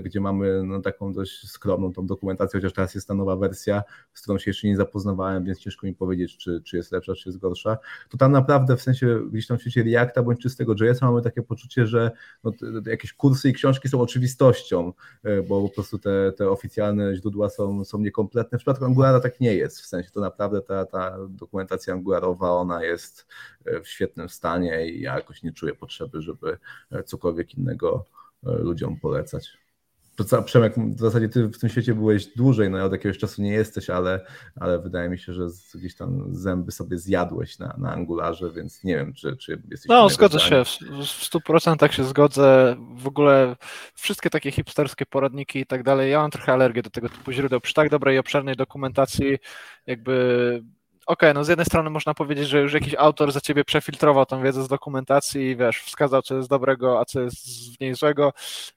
gdzie 0.03 0.21
mamy 0.21 0.63
no, 0.67 0.81
taką 0.81 1.13
dość 1.13 1.51
skromną 1.51 1.93
tą 1.93 2.07
dokumentację, 2.07 2.61
chociaż 2.61 2.73
teraz 2.73 2.95
jest 2.95 3.09
ta 3.09 3.15
nowa 3.15 3.37
wersja, 3.37 3.83
z 4.13 4.23
którą 4.23 4.39
się 4.39 4.51
jeszcze 4.51 4.69
nie 4.69 4.77
zapoznawałem, 4.77 5.45
więc 5.45 5.59
ciężko 5.59 5.87
mi 5.87 5.95
powiedzieć, 5.95 6.37
czy, 6.37 6.63
czy 6.65 6.77
jest 6.77 6.93
lepsza, 6.93 7.15
czy 7.15 7.29
jest 7.29 7.39
gorsza. 7.39 7.79
To 8.09 8.19
tam 8.19 8.33
naprawdę 8.33 8.77
w 8.77 8.83
sensie 8.83 9.21
gdzieś 9.33 9.47
tam 9.47 9.59
w 9.59 9.61
świecie 9.61 9.83
Reacta 9.83 10.23
bądź 10.23 10.41
czystego 10.41 10.75
JS 10.81 11.03
mamy 11.03 11.23
takie 11.23 11.43
poczucie, 11.43 11.87
że 11.87 12.11
no, 12.45 12.53
jakieś 12.87 13.13
kursy 13.13 13.49
i 13.49 13.53
książki 13.53 13.89
są 13.89 14.01
oczywistością, 14.01 14.93
e, 15.23 15.43
bo 15.43 15.69
po 15.69 15.75
prostu 15.75 15.99
te, 15.99 16.33
te 16.33 16.51
oficjalne 16.51 17.17
źródła 17.17 17.51
są, 17.51 17.85
są 17.85 17.99
niekompletne. 17.99 18.59
W 18.59 18.61
przypadku 18.61 18.85
Angulara 18.85 19.21
tak 19.21 19.41
nie 19.41 19.55
jest, 19.55 19.81
w 19.81 19.87
sensie 19.87 20.11
to 20.11 20.21
naprawdę 20.21 20.63
ta, 20.63 20.87
ta 20.87 21.17
dokumentacja 21.29 21.95
Angularowa, 21.95 22.51
ona 22.51 22.85
jest 22.85 23.27
e, 23.65 23.81
w 23.81 23.89
świetnym 23.89 24.29
stanie 24.29 24.89
i 24.89 25.01
ja 25.01 25.15
jakoś 25.15 25.43
nie 25.43 25.53
czuję 25.53 25.75
potrzeby, 25.75 26.23
żeby 26.23 26.59
cokolwiek 27.05 27.55
innego 27.55 28.05
ludziom 28.43 29.01
polecać 29.01 29.64
Przemek, 30.45 30.75
w 30.79 31.01
zasadzie 31.01 31.29
ty 31.29 31.49
w 31.49 31.59
tym 31.59 31.69
świecie 31.69 31.95
byłeś 31.95 32.27
dłużej, 32.27 32.71
no 32.71 32.85
od 32.85 32.93
jakiegoś 32.93 33.19
czasu 33.19 33.43
nie 33.43 33.53
jesteś, 33.53 33.91
ale, 33.91 34.27
ale 34.61 34.79
wydaje 34.79 35.09
mi 35.09 35.19
się, 35.19 35.33
że 35.33 35.47
gdzieś 35.75 35.97
tam 35.97 36.35
zęby 36.35 36.73
sobie 36.73 36.99
zjadłeś 36.99 37.59
na, 37.59 37.75
na 37.79 37.93
angularze, 37.93 38.51
więc 38.51 38.85
nie 38.85 38.97
wiem, 38.97 39.13
czy, 39.13 39.37
czy 39.37 39.63
jesteś... 39.71 39.89
No, 39.89 40.09
zgodzę 40.09 40.41
się, 40.41 40.65
w, 40.65 40.69
w 40.69 41.31
100% 41.31 41.91
się 41.91 42.05
zgodzę. 42.05 42.77
W 42.97 43.07
ogóle 43.07 43.57
wszystkie 43.95 44.31
takie 44.31 44.51
hipsterskie 44.51 45.07
poradniki 45.07 45.59
i 45.59 45.67
tak 45.67 45.83
dalej, 45.83 46.11
ja 46.11 46.21
mam 46.21 46.31
trochę 46.31 46.53
alergię 46.53 46.83
do 46.83 46.91
tego 46.91 47.09
typu 47.09 47.33
źródeł. 47.33 47.61
Przy 47.61 47.75
tak 47.75 47.91
dobrej 47.91 48.17
i 48.17 48.19
obszernej 48.19 48.57
dokumentacji 48.57 49.39
jakby 49.87 50.63
okay, 51.07 51.35
no 51.35 51.45
z 51.45 51.49
jednej 51.49 51.67
strony 51.67 51.91
można 51.91 52.15
powiedzieć, 52.15 52.49
że 52.49 52.61
już 52.61 52.73
jakiś 52.73 52.95
autor 52.95 53.33
za 53.33 53.41
ciebie 53.41 53.65
przefiltrował 53.65 54.27
tą 54.27 54.43
wiedzę 54.43 54.65
z 54.65 54.69
dokumentacji 54.69 55.43
i 55.51 55.57
wiesz, 55.57 55.81
wskazał, 55.83 56.23
co 56.23 56.37
jest 56.37 56.49
dobrego, 56.49 57.01
a 57.01 57.05
co 57.05 57.21
jest 57.21 57.37
w 57.77 57.81
niej 57.81 57.95
złego, 57.95 58.33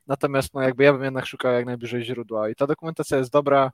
natomiast 0.07 0.53
no 0.53 0.61
jakby 0.61 0.83
ja 0.83 0.93
bym 0.93 1.03
jednak 1.03 1.25
szukał 1.25 1.53
jak 1.53 1.65
najbliżej 1.65 2.03
źródła 2.03 2.49
i 2.49 2.55
ta 2.55 2.67
dokumentacja 2.67 3.17
jest 3.17 3.31
dobra 3.31 3.71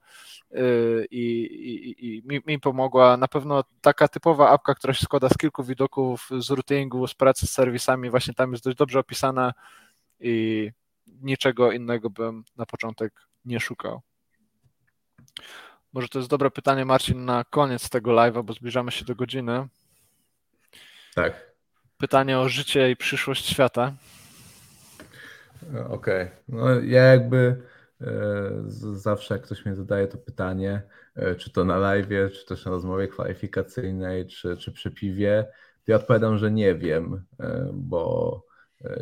yy, 0.52 1.06
i, 1.12 1.42
i, 1.42 2.16
i 2.16 2.22
mi, 2.26 2.40
mi, 2.48 2.60
pomogła. 2.60 3.18
Na 3.18 3.28
pewno 3.28 3.64
taka 3.82 4.08
typowa 4.08 4.50
apka, 4.50 4.76
która 4.76 4.94
się 4.94 5.06
składa 5.06 5.30
z 5.30 5.38
kilku 5.38 5.64
widoków, 5.64 6.30
z 6.40 6.50
routingu, 6.50 7.08
z 7.08 7.14
pracy 7.14 7.48
z 7.48 7.52
serwisami, 7.52 8.10
właśnie 8.10 8.34
tam 8.34 8.52
jest 8.52 8.64
dość 8.64 8.78
dobrze 8.78 9.00
opisana 9.00 9.54
i 10.20 10.72
niczego 11.22 11.72
innego 11.72 12.10
bym 12.10 12.44
na 12.58 12.66
początek 12.66 13.14
nie 13.46 13.60
szukał. 13.60 14.02
Może 15.94 16.08
to 16.08 16.20
jest 16.20 16.30
dobre 16.30 16.52
pytanie, 16.52 16.86
Marcin, 16.86 17.26
na 17.26 17.44
koniec 17.44 17.90
tego 17.90 18.12
live'a, 18.12 18.44
bo 18.44 18.54
zbliżamy 18.54 18.92
się 18.92 19.06
do 19.06 19.16
godziny. 19.16 19.68
Tak. 21.16 21.52
Pytanie 21.98 22.40
o 22.40 22.50
życie 22.50 22.92
i 22.92 22.96
przyszłość 22.96 23.46
świata. 23.46 23.94
Okej. 25.90 26.24
Okay. 26.24 26.32
No 26.50 26.70
ja 26.80 27.04
jakby 27.04 27.62
e, 28.02 28.08
zawsze 28.94 29.34
jak 29.34 29.44
ktoś 29.44 29.66
mnie 29.66 29.76
zadaje 29.76 30.08
to 30.08 30.18
pytanie, 30.18 30.82
e, 31.16 31.36
czy 31.36 31.52
to 31.52 31.66
na 31.66 31.78
live, 31.78 32.08
czy 32.34 32.46
też 32.46 32.66
na 32.66 32.72
rozmowie 32.72 33.08
kwalifikacyjnej, 33.08 34.28
czy, 34.28 34.58
czy 34.58 34.72
przy 34.72 34.92
piwie, 34.92 35.48
to 35.86 35.92
ja 35.92 35.96
odpowiadam, 35.96 36.38
że 36.38 36.52
nie 36.52 36.76
wiem, 36.76 37.24
e, 37.40 37.70
bo 37.74 38.46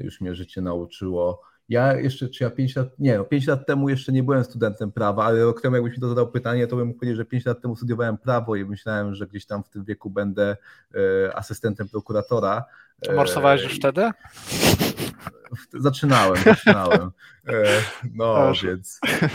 już 0.02 0.22
mnie 0.22 0.36
życie 0.36 0.62
nauczyło 0.62 1.42
ja 1.72 2.00
jeszcze, 2.00 2.30
czy 2.30 2.44
ja 2.44 2.50
5 2.50 2.76
lat, 2.76 3.00
nie, 3.00 3.18
no 3.18 3.24
5 3.24 3.48
lat 3.48 3.66
temu 3.66 3.90
jeszcze 3.90 4.12
nie 4.12 4.24
byłem 4.24 4.44
studentem 4.44 4.92
prawa, 4.92 5.24
ale 5.26 5.44
rok 5.44 5.62
temu 5.62 5.76
jakbyś 5.76 5.94
mi 5.94 6.02
to 6.02 6.10
zadał 6.10 6.32
pytanie, 6.32 6.68
to 6.68 6.76
bym 6.76 6.88
mógł 6.88 7.00
powiedzieć, 7.00 7.18
że 7.18 7.26
5 7.26 7.46
lat 7.46 7.62
temu 7.62 7.76
studiowałem 7.76 8.18
prawo 8.18 8.56
i 8.56 8.66
myślałem, 8.66 9.16
że 9.16 9.28
gdzieś 9.28 9.46
tam 9.46 9.64
w 9.64 9.70
tym 9.70 9.84
wieku 9.84 10.10
będę 10.10 10.58
e, 10.96 11.36
asystentem 11.36 11.90
prokuratora. 11.90 12.66
To 13.02 13.14
morsowałeś 13.14 13.64
już 13.64 13.76
wtedy? 13.76 14.12
Zaczynałem, 15.74 16.44
zaczynałem. 16.44 17.12
E, 17.48 17.64
no, 18.14 18.52
więc, 18.64 19.00
e, 19.24 19.28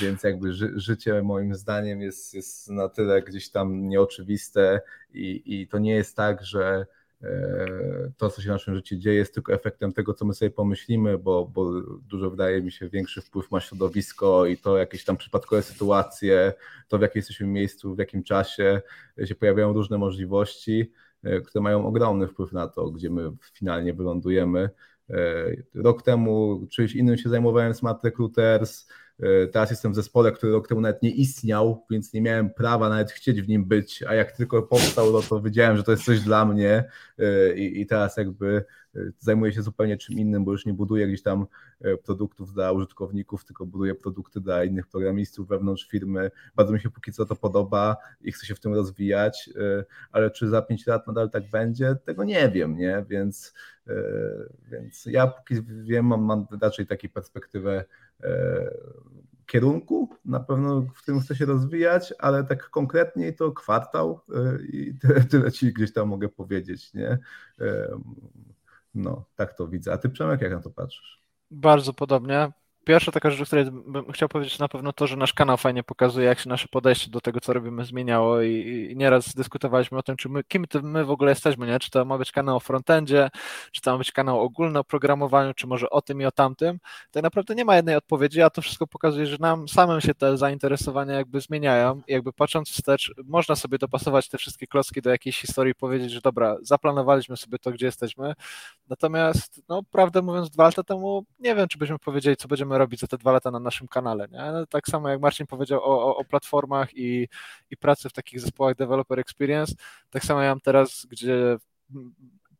więc 0.00 0.22
jakby 0.22 0.52
ży, 0.52 0.72
życie 0.76 1.22
moim 1.22 1.54
zdaniem 1.54 2.00
jest, 2.00 2.34
jest 2.34 2.70
na 2.70 2.88
tyle 2.88 3.22
gdzieś 3.22 3.50
tam 3.50 3.88
nieoczywiste 3.88 4.80
i, 5.12 5.42
i 5.46 5.68
to 5.68 5.78
nie 5.78 5.94
jest 5.94 6.16
tak, 6.16 6.44
że 6.44 6.86
E, 6.86 7.05
to, 8.16 8.30
co 8.30 8.42
się 8.42 8.48
w 8.48 8.52
naszym 8.52 8.74
życiu 8.74 8.96
dzieje, 8.96 9.16
jest 9.16 9.34
tylko 9.34 9.52
efektem 9.52 9.92
tego, 9.92 10.14
co 10.14 10.24
my 10.24 10.34
sobie 10.34 10.50
pomyślimy, 10.50 11.18
bo, 11.18 11.46
bo 11.46 11.80
dużo 11.82 12.30
wydaje 12.30 12.62
mi 12.62 12.72
się 12.72 12.88
większy 12.88 13.20
wpływ 13.22 13.50
ma 13.50 13.60
środowisko 13.60 14.46
i 14.46 14.56
to 14.56 14.78
jakieś 14.78 15.04
tam 15.04 15.16
przypadkowe 15.16 15.62
sytuacje, 15.62 16.54
to 16.88 16.98
w 16.98 17.02
jakim 17.02 17.18
jesteśmy 17.18 17.46
miejscu, 17.46 17.94
w 17.94 17.98
jakim 17.98 18.22
czasie 18.22 18.82
się 19.24 19.34
pojawiają 19.34 19.72
różne 19.72 19.98
możliwości, 19.98 20.92
e, 21.22 21.40
które 21.40 21.62
mają 21.62 21.86
ogromny 21.86 22.28
wpływ 22.28 22.52
na 22.52 22.68
to, 22.68 22.90
gdzie 22.90 23.10
my 23.10 23.30
finalnie 23.52 23.94
wylądujemy. 23.94 24.70
E, 25.10 25.16
rok 25.74 26.02
temu 26.02 26.66
czymś 26.70 26.94
innym 26.94 27.16
się 27.16 27.28
zajmowałem 27.28 27.74
Smart 27.74 28.04
Recruiters, 28.04 28.86
teraz 29.52 29.70
jestem 29.70 29.92
w 29.92 29.94
zespole, 29.94 30.32
który 30.32 30.52
rok 30.52 30.68
temu 30.68 30.80
nawet 30.80 31.02
nie 31.02 31.10
istniał, 31.10 31.84
więc 31.90 32.12
nie 32.12 32.20
miałem 32.20 32.50
prawa 32.50 32.88
nawet 32.88 33.10
chcieć 33.10 33.42
w 33.42 33.48
nim 33.48 33.64
być, 33.64 34.02
a 34.02 34.14
jak 34.14 34.32
tylko 34.32 34.62
powstał, 34.62 35.12
no 35.12 35.22
to 35.22 35.40
wiedziałem, 35.40 35.76
że 35.76 35.82
to 35.82 35.90
jest 35.90 36.04
coś 36.04 36.20
dla 36.20 36.44
mnie 36.44 36.84
e, 37.18 37.54
i, 37.56 37.80
i 37.80 37.86
teraz 37.86 38.16
jakby 38.16 38.64
e, 38.96 39.00
zajmuję 39.18 39.52
się 39.52 39.62
zupełnie 39.62 39.96
czym 39.96 40.18
innym, 40.18 40.44
bo 40.44 40.52
już 40.52 40.66
nie 40.66 40.74
buduję 40.74 41.08
gdzieś 41.08 41.22
tam 41.22 41.46
produktów 42.04 42.52
dla 42.52 42.72
użytkowników, 42.72 43.44
tylko 43.44 43.66
buduję 43.66 43.94
produkty 43.94 44.40
dla 44.40 44.64
innych 44.64 44.86
programistów 44.86 45.48
wewnątrz 45.48 45.88
firmy. 45.88 46.30
Bardzo 46.54 46.72
mi 46.72 46.80
się 46.80 46.90
póki 46.90 47.12
co 47.12 47.26
to 47.26 47.36
podoba 47.36 47.96
i 48.20 48.32
chcę 48.32 48.46
się 48.46 48.54
w 48.54 48.60
tym 48.60 48.74
rozwijać, 48.74 49.50
ale 50.12 50.30
czy 50.30 50.48
za 50.48 50.62
pięć 50.62 50.86
lat 50.86 51.06
nadal 51.06 51.30
tak 51.30 51.50
będzie, 51.50 51.96
tego 52.04 52.24
nie 52.24 52.48
wiem, 52.48 52.76
nie? 52.76 53.04
Więc, 53.08 53.54
więc 54.70 55.06
ja 55.06 55.26
póki 55.26 55.54
wiem, 55.62 56.06
mam, 56.06 56.22
mam 56.22 56.46
raczej 56.60 56.86
taką 56.86 57.08
perspektywę 57.08 57.84
E, 58.05 58.05
kierunku, 59.46 60.16
na 60.24 60.40
pewno 60.40 60.80
w 60.80 61.02
którym 61.02 61.20
chcę 61.20 61.36
się 61.36 61.44
rozwijać, 61.44 62.14
ale 62.18 62.44
tak 62.44 62.70
konkretniej 62.70 63.36
to 63.36 63.52
kwartał 63.52 64.20
e, 64.34 64.62
i 64.62 64.94
tyle, 64.98 65.24
tyle 65.24 65.52
ci 65.52 65.72
gdzieś 65.72 65.92
tam 65.92 66.08
mogę 66.08 66.28
powiedzieć, 66.28 66.94
nie? 66.94 67.18
E, 67.60 67.98
no, 68.94 69.24
tak 69.36 69.54
to 69.54 69.68
widzę. 69.68 69.92
A 69.92 69.98
ty 69.98 70.08
Przemek, 70.08 70.40
jak 70.40 70.52
na 70.52 70.60
to 70.60 70.70
patrzysz? 70.70 71.20
Bardzo 71.50 71.92
podobnie 71.92 72.52
pierwsza 72.86 73.12
taka 73.12 73.30
rzecz, 73.30 73.40
o 73.40 73.44
której 73.44 73.64
bym 73.64 74.12
chciał 74.12 74.28
powiedzieć 74.28 74.58
na 74.58 74.68
pewno 74.68 74.92
to, 74.92 75.06
że 75.06 75.16
nasz 75.16 75.32
kanał 75.32 75.56
fajnie 75.56 75.82
pokazuje, 75.82 76.26
jak 76.26 76.38
się 76.38 76.48
nasze 76.48 76.68
podejście 76.68 77.10
do 77.10 77.20
tego, 77.20 77.40
co 77.40 77.52
robimy, 77.52 77.84
zmieniało 77.84 78.42
i, 78.42 78.88
i 78.92 78.96
nieraz 78.96 79.34
dyskutowaliśmy 79.34 79.98
o 79.98 80.02
tym, 80.02 80.16
czy 80.16 80.28
my, 80.28 80.44
kim 80.44 80.64
my 80.82 81.04
w 81.04 81.10
ogóle 81.10 81.30
jesteśmy, 81.30 81.66
nie? 81.66 81.78
Czy 81.78 81.90
to 81.90 82.04
ma 82.04 82.18
być 82.18 82.32
kanał 82.32 82.56
o 82.56 82.60
frontendzie, 82.60 83.30
czy 83.72 83.80
to 83.80 83.92
ma 83.92 83.98
być 83.98 84.12
kanał 84.12 84.40
ogólny 84.40 84.78
o 84.78 84.84
programowaniu, 84.84 85.54
czy 85.54 85.66
może 85.66 85.90
o 85.90 86.02
tym 86.02 86.20
i 86.20 86.24
o 86.24 86.32
tamtym. 86.32 86.78
Tak 87.10 87.22
naprawdę 87.22 87.54
nie 87.54 87.64
ma 87.64 87.76
jednej 87.76 87.96
odpowiedzi, 87.96 88.42
a 88.42 88.50
to 88.50 88.62
wszystko 88.62 88.86
pokazuje, 88.86 89.26
że 89.26 89.36
nam 89.40 89.68
samym 89.68 90.00
się 90.00 90.14
te 90.14 90.36
zainteresowania 90.36 91.14
jakby 91.14 91.40
zmieniają 91.40 92.02
i 92.08 92.12
jakby 92.12 92.32
patrząc 92.32 92.70
wstecz, 92.70 93.12
można 93.24 93.56
sobie 93.56 93.78
dopasować 93.78 94.28
te 94.28 94.38
wszystkie 94.38 94.66
klocki 94.66 95.02
do 95.02 95.10
jakiejś 95.10 95.40
historii 95.40 95.72
i 95.72 95.74
powiedzieć, 95.74 96.12
że 96.12 96.20
dobra, 96.20 96.56
zaplanowaliśmy 96.62 97.36
sobie 97.36 97.58
to, 97.58 97.70
gdzie 97.70 97.86
jesteśmy, 97.86 98.34
natomiast 98.88 99.62
no 99.68 99.82
prawdę 99.82 100.22
mówiąc 100.22 100.50
dwa 100.50 100.64
lata 100.64 100.82
temu 100.82 101.24
nie 101.38 101.54
wiem, 101.54 101.68
czy 101.68 101.78
byśmy 101.78 101.98
powiedzieli, 101.98 102.36
co 102.36 102.48
będziemy 102.48 102.75
robić 102.78 103.00
za 103.00 103.06
te 103.06 103.18
dwa 103.18 103.32
lata 103.32 103.50
na 103.50 103.58
naszym 103.58 103.88
kanale. 103.88 104.28
Nie? 104.30 104.52
No, 104.52 104.66
tak 104.66 104.86
samo 104.86 105.08
jak 105.08 105.20
Marcin 105.20 105.46
powiedział 105.46 105.80
o, 105.84 106.06
o, 106.06 106.16
o 106.16 106.24
platformach 106.24 106.94
i, 106.94 107.28
i 107.70 107.76
pracy 107.76 108.08
w 108.08 108.12
takich 108.12 108.40
zespołach 108.40 108.76
Developer 108.76 109.20
Experience, 109.20 109.74
tak 110.10 110.24
samo 110.24 110.42
ja 110.42 110.48
mam 110.48 110.60
teraz, 110.60 111.06
gdzie 111.10 111.56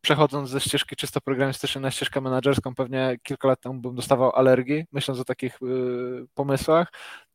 przechodząc 0.01 0.49
ze 0.49 0.59
ścieżki 0.59 0.95
czysto 0.95 1.21
programistycznej 1.21 1.81
na 1.81 1.91
ścieżkę 1.91 2.21
menedżerską, 2.21 2.75
pewnie 2.75 3.17
kilka 3.23 3.47
lat 3.47 3.61
temu 3.61 3.81
bym 3.81 3.95
dostawał 3.95 4.35
alergii, 4.35 4.85
myśląc 4.91 5.19
o 5.19 5.23
takich 5.23 5.61
y, 5.61 6.27
pomysłach, 6.33 6.91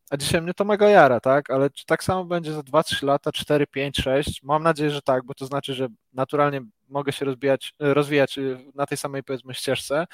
a 0.09 0.17
dzisiaj 0.17 0.41
mnie 0.41 0.53
to 0.53 0.65
mega 0.65 0.89
jara, 0.89 1.19
tak? 1.19 1.49
Ale 1.49 1.69
czy 1.69 1.85
tak 1.85 2.03
samo 2.03 2.25
będzie 2.25 2.53
za 2.53 2.59
2-3 2.59 3.03
lata, 3.05 3.31
4, 3.31 3.67
5, 3.67 3.97
6? 3.97 4.43
Mam 4.43 4.63
nadzieję, 4.63 4.89
że 4.89 5.01
tak, 5.01 5.25
bo 5.25 5.33
to 5.33 5.45
znaczy, 5.45 5.73
że 5.73 5.87
naturalnie 6.13 6.61
mogę 6.89 7.11
się 7.11 7.25
rozwijać, 7.25 7.73
rozwijać 7.79 8.39
na 8.75 8.85
tej 8.85 8.97
samej 8.97 9.23
powiedzmy 9.23 9.53
ścieżce, 9.53 10.05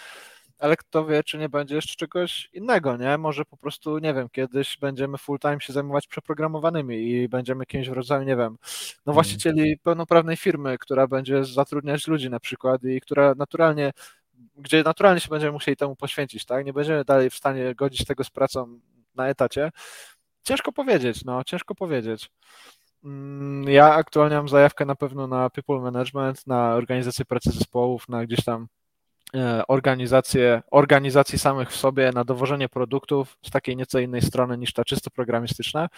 ale 0.60 0.78
kto 0.78 1.06
wie, 1.06 1.24
czy 1.24 1.38
nie 1.38 1.50
będzie 1.50 1.76
jeszcze 1.76 1.96
czegoś 1.96 2.50
innego, 2.54 2.98
nie? 2.98 3.18
Może 3.18 3.46
po 3.46 3.58
prostu, 3.58 4.00
nie 4.00 4.14
wiem, 4.14 4.30
kiedyś 4.30 4.78
będziemy 4.78 5.18
full 5.18 5.40
time 5.40 5.62
się 5.62 5.74
zajmować 5.74 6.08
przeprogramowanymi 6.08 6.96
i 7.12 7.30
będziemy 7.30 7.66
kimś 7.66 7.90
w 7.90 7.94
rodzaju, 7.94 8.24
nie 8.24 8.36
wiem, 8.36 8.58
no 9.06 9.14
właścicieli 9.14 9.78
pełnoprawnej 9.78 10.38
firmy, 10.38 10.78
która 10.78 11.08
będzie 11.08 11.46
zatrudniać 11.46 12.08
ludzi 12.08 12.30
na 12.30 12.40
przykład 12.40 12.84
i 12.84 13.02
która 13.02 13.36
naturalnie, 13.36 13.92
gdzie 14.56 14.84
naturalnie 14.84 15.22
się 15.22 15.30
będziemy 15.30 15.52
musieli 15.52 15.78
temu 15.78 15.96
poświęcić, 15.96 16.46
tak? 16.46 16.66
Nie 16.66 16.74
będziemy 16.74 17.06
dalej 17.06 17.30
w 17.30 17.36
stanie 17.36 17.76
godzić 17.76 18.06
tego 18.06 18.24
z 18.24 18.30
pracą 18.30 18.80
na 19.16 19.28
etacie. 19.28 19.72
Ciężko 20.44 20.72
powiedzieć, 20.72 21.26
no, 21.26 21.44
ciężko 21.44 21.76
powiedzieć. 21.76 22.32
mm, 23.04 23.64
ja 23.70 23.94
aktualnie 23.96 24.36
mam 24.36 24.50
zajawkę 24.50 24.86
na 24.86 24.96
pewno 24.96 25.28
na 25.28 25.50
people 25.50 25.80
management, 25.80 26.48
na 26.48 26.76
organizację 26.76 27.26
pracy 27.26 27.52
zespołów, 27.52 28.10
na 28.10 28.26
gdzieś 28.26 28.46
tam 28.46 28.68
organizację, 29.68 30.62
organizacji 30.72 31.40
samych 31.40 31.72
w 31.72 31.76
sobie, 31.76 32.12
na 32.12 32.24
dowożenie 32.24 32.70
produktów 32.70 33.38
z 33.46 33.52
takiej 33.52 33.78
nieco 33.78 34.00
innej 34.00 34.22
strony 34.22 34.58
niż 34.58 34.74
ta 34.74 34.86
czysto 34.86 35.10
programistyczna 35.10 35.90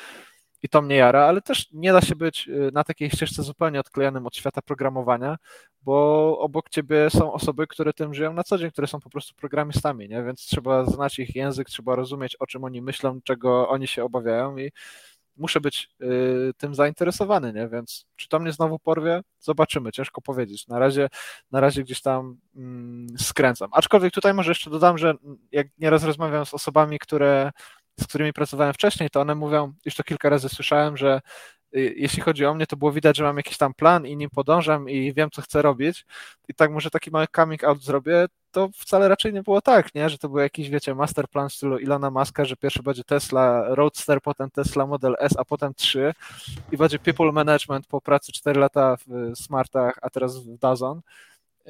i 0.64 0.70
to 0.70 0.82
mnie 0.82 0.96
jara, 0.96 1.26
ale 1.26 1.42
też 1.42 1.72
nie 1.72 1.94
da 1.94 2.02
się 2.02 2.16
być 2.16 2.48
y, 2.48 2.70
na 2.74 2.84
takiej 2.84 3.10
ścieżce 3.10 3.44
zupełnie 3.44 3.80
odklejonym 3.80 4.28
od 4.28 4.36
świata 4.36 4.62
programowania, 4.62 5.38
bo 5.82 6.40
obok 6.40 6.70
ciebie 6.70 7.10
są 7.10 7.34
osoby, 7.34 7.68
które 7.68 7.94
tym 7.94 8.14
żyją 8.14 8.34
na 8.34 8.44
co 8.44 8.58
dzień, 8.58 8.72
które 8.72 8.88
są 8.88 9.00
po 9.00 9.10
prostu 9.10 9.36
programistami, 9.36 10.10
nie? 10.10 10.24
więc 10.24 10.40
trzeba 10.40 10.86
znać 10.86 11.20
ich 11.20 11.36
język, 11.36 11.70
trzeba 11.70 11.96
rozumieć, 11.96 12.36
o 12.36 12.48
czym 12.48 12.64
oni 12.64 12.82
myślą, 12.82 13.20
czego 13.24 13.70
oni 13.70 13.88
się 13.88 14.04
obawiają 14.04 14.58
i 14.58 14.72
muszę 15.38 15.62
być 15.62 15.90
y, 16.02 16.52
tym 16.58 16.76
zainteresowany, 16.76 17.54
nie? 17.54 17.68
Więc 17.68 18.06
czy 18.16 18.30
to 18.30 18.40
mnie 18.40 18.52
znowu 18.52 18.80
porwie? 18.80 19.22
Zobaczymy, 19.40 19.92
ciężko 19.92 20.22
powiedzieć. 20.22 20.68
Na 20.68 20.80
razie, 20.80 21.10
na 21.52 21.60
razie 21.60 21.84
gdzieś 21.84 22.02
tam 22.02 22.38
mm, 22.56 23.08
skręcam. 23.20 23.70
Aczkolwiek 23.74 24.14
tutaj 24.14 24.34
może 24.34 24.52
jeszcze 24.52 24.70
dodam, 24.70 24.98
że 24.98 25.14
jak 25.52 25.68
nieraz 25.78 26.04
rozmawiam 26.04 26.46
z 26.46 26.54
osobami, 26.54 27.00
które 27.00 27.52
z 28.00 28.08
którymi 28.08 28.34
pracowałem 28.34 28.74
wcześniej, 28.74 29.10
to 29.10 29.22
one 29.22 29.36
mówią, 29.36 29.74
już 29.86 29.96
to 29.96 30.04
kilka 30.04 30.30
razy 30.30 30.50
słyszałem, 30.50 30.98
że 30.98 31.22
jeśli 31.74 32.22
chodzi 32.22 32.46
o 32.46 32.54
mnie, 32.54 32.68
to 32.68 32.78
było 32.78 32.92
widać, 32.92 33.18
że 33.18 33.24
mam 33.24 33.38
jakiś 33.38 33.58
tam 33.58 33.74
plan 33.74 34.08
i 34.08 34.18
nim 34.18 34.30
podążam 34.30 34.90
i 34.90 35.14
wiem, 35.14 35.30
co 35.32 35.42
chcę 35.42 35.62
robić. 35.62 36.06
I 36.48 36.54
tak 36.54 36.72
może 36.72 36.90
taki 36.90 37.12
mały 37.12 37.28
coming 37.36 37.64
out 37.64 37.84
zrobię, 37.84 38.28
to 38.52 38.70
wcale 38.76 39.08
raczej 39.08 39.34
nie 39.34 39.44
było 39.44 39.62
tak, 39.62 39.96
nie? 39.96 40.10
że 40.10 40.18
to 40.18 40.30
był 40.30 40.38
jakiś, 40.38 40.70
wiecie, 40.70 40.96
masterplan 40.96 41.50
w 41.50 41.54
stylu 41.54 41.80
Ilona 41.80 42.12
Maska, 42.12 42.46
że 42.46 42.56
pierwszy 42.56 42.84
będzie 42.84 43.04
Tesla 43.04 43.76
Roadster, 43.76 44.22
potem 44.22 44.50
Tesla 44.50 44.86
Model 44.86 45.16
S, 45.20 45.34
a 45.38 45.46
potem 45.46 45.74
3 45.74 46.14
i 46.72 46.78
będzie 46.78 47.00
people 47.00 47.32
management 47.32 47.88
po 47.88 48.02
pracy 48.02 48.32
4 48.32 48.60
lata 48.60 48.98
w 49.08 49.38
Smartach, 49.38 50.00
a 50.02 50.10
teraz 50.10 50.38
w 50.38 50.58
Dazon. 50.58 51.02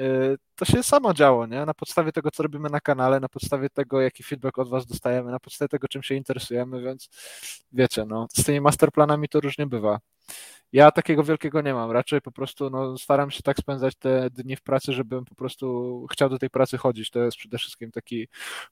Y, 0.02 0.38
to 0.56 0.66
się 0.66 0.84
samo 0.84 1.14
działo, 1.14 1.48
nie? 1.48 1.66
Na 1.66 1.74
podstawie 1.74 2.12
tego, 2.12 2.32
co 2.32 2.44
robimy 2.44 2.70
na 2.70 2.80
kanale, 2.80 3.20
na 3.20 3.30
podstawie 3.30 3.70
tego, 3.70 4.02
jaki 4.02 4.24
feedback 4.24 4.60
od 4.60 4.70
Was 4.70 4.86
dostajemy, 4.86 5.32
na 5.32 5.40
podstawie 5.40 5.70
tego, 5.70 5.88
czym 5.88 6.04
się 6.04 6.16
interesujemy, 6.16 6.82
więc 6.82 7.10
wiecie, 7.72 8.06
no, 8.06 8.28
z 8.34 8.44
tymi 8.44 8.62
masterplanami 8.62 9.30
to 9.30 9.40
różnie 9.40 9.68
bywa. 9.68 10.00
Ja 10.74 10.92
takiego 10.92 11.24
wielkiego 11.24 11.62
nie 11.62 11.74
mam, 11.74 11.92
raczej 11.92 12.22
po 12.22 12.32
prostu 12.32 12.70
no, 12.70 12.98
staram 12.98 13.32
się 13.32 13.44
tak 13.44 13.58
spędzać 13.58 13.96
te 13.96 14.30
dni 14.30 14.56
w 14.56 14.62
pracy, 14.62 14.94
żebym 14.94 15.26
po 15.26 15.36
prostu 15.36 16.08
chciał 16.12 16.30
do 16.30 16.40
tej 16.40 16.50
pracy 16.50 16.78
chodzić. 16.78 17.10
To 17.10 17.20
jest 17.20 17.38
przede 17.38 17.58
wszystkim 17.58 17.92
taki 17.92 18.28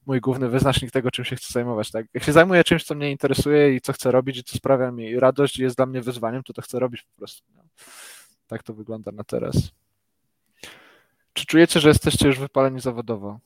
mój 0.05 0.21
główny 0.21 0.49
wyznacznik 0.49 0.91
tego, 0.91 1.11
czym 1.11 1.25
się 1.25 1.35
chcę 1.35 1.53
zajmować. 1.53 1.91
Tak? 1.91 2.05
Jak 2.13 2.23
się 2.23 2.31
zajmuję 2.31 2.63
czymś, 2.63 2.83
co 2.83 2.95
mnie 2.95 3.11
interesuje 3.11 3.75
i 3.75 3.81
co 3.81 3.93
chcę 3.93 4.11
robić 4.11 4.37
i 4.37 4.43
co 4.43 4.57
sprawia 4.57 4.91
mi 4.91 5.19
radość 5.19 5.59
i 5.59 5.61
jest 5.61 5.75
dla 5.75 5.85
mnie 5.85 6.01
wyzwaniem, 6.01 6.43
to 6.43 6.53
to 6.53 6.61
chcę 6.61 6.79
robić 6.79 7.01
po 7.03 7.15
prostu. 7.17 7.47
No. 7.55 7.63
Tak 8.47 8.63
to 8.63 8.73
wygląda 8.73 9.11
na 9.11 9.23
teraz. 9.23 9.71
Czujecie, 11.49 11.79
że 11.79 11.89
jesteście 11.89 12.27
już 12.27 12.39
wypaleni 12.39 12.79
zawodowo? 12.79 13.39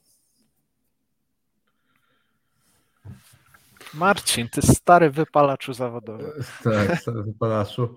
Marcin, 3.94 4.50
ty 4.50 4.62
stary 4.62 5.10
wypalaczu 5.10 5.74
zawodowy. 5.74 6.32
Tak, 6.64 7.02
stary 7.02 7.24
wypalaczu. 7.24 7.96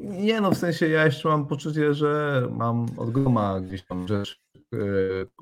Nie 0.00 0.40
no, 0.40 0.50
w 0.50 0.58
sensie 0.58 0.88
ja 0.88 1.04
jeszcze 1.04 1.28
mam 1.28 1.46
poczucie, 1.46 1.94
że 1.94 2.42
mam 2.50 2.86
od 2.96 3.10
groma 3.10 3.60
gdzieś 3.60 3.82
tam 3.82 4.08
rzecz, 4.08 4.40
e, 4.72 4.76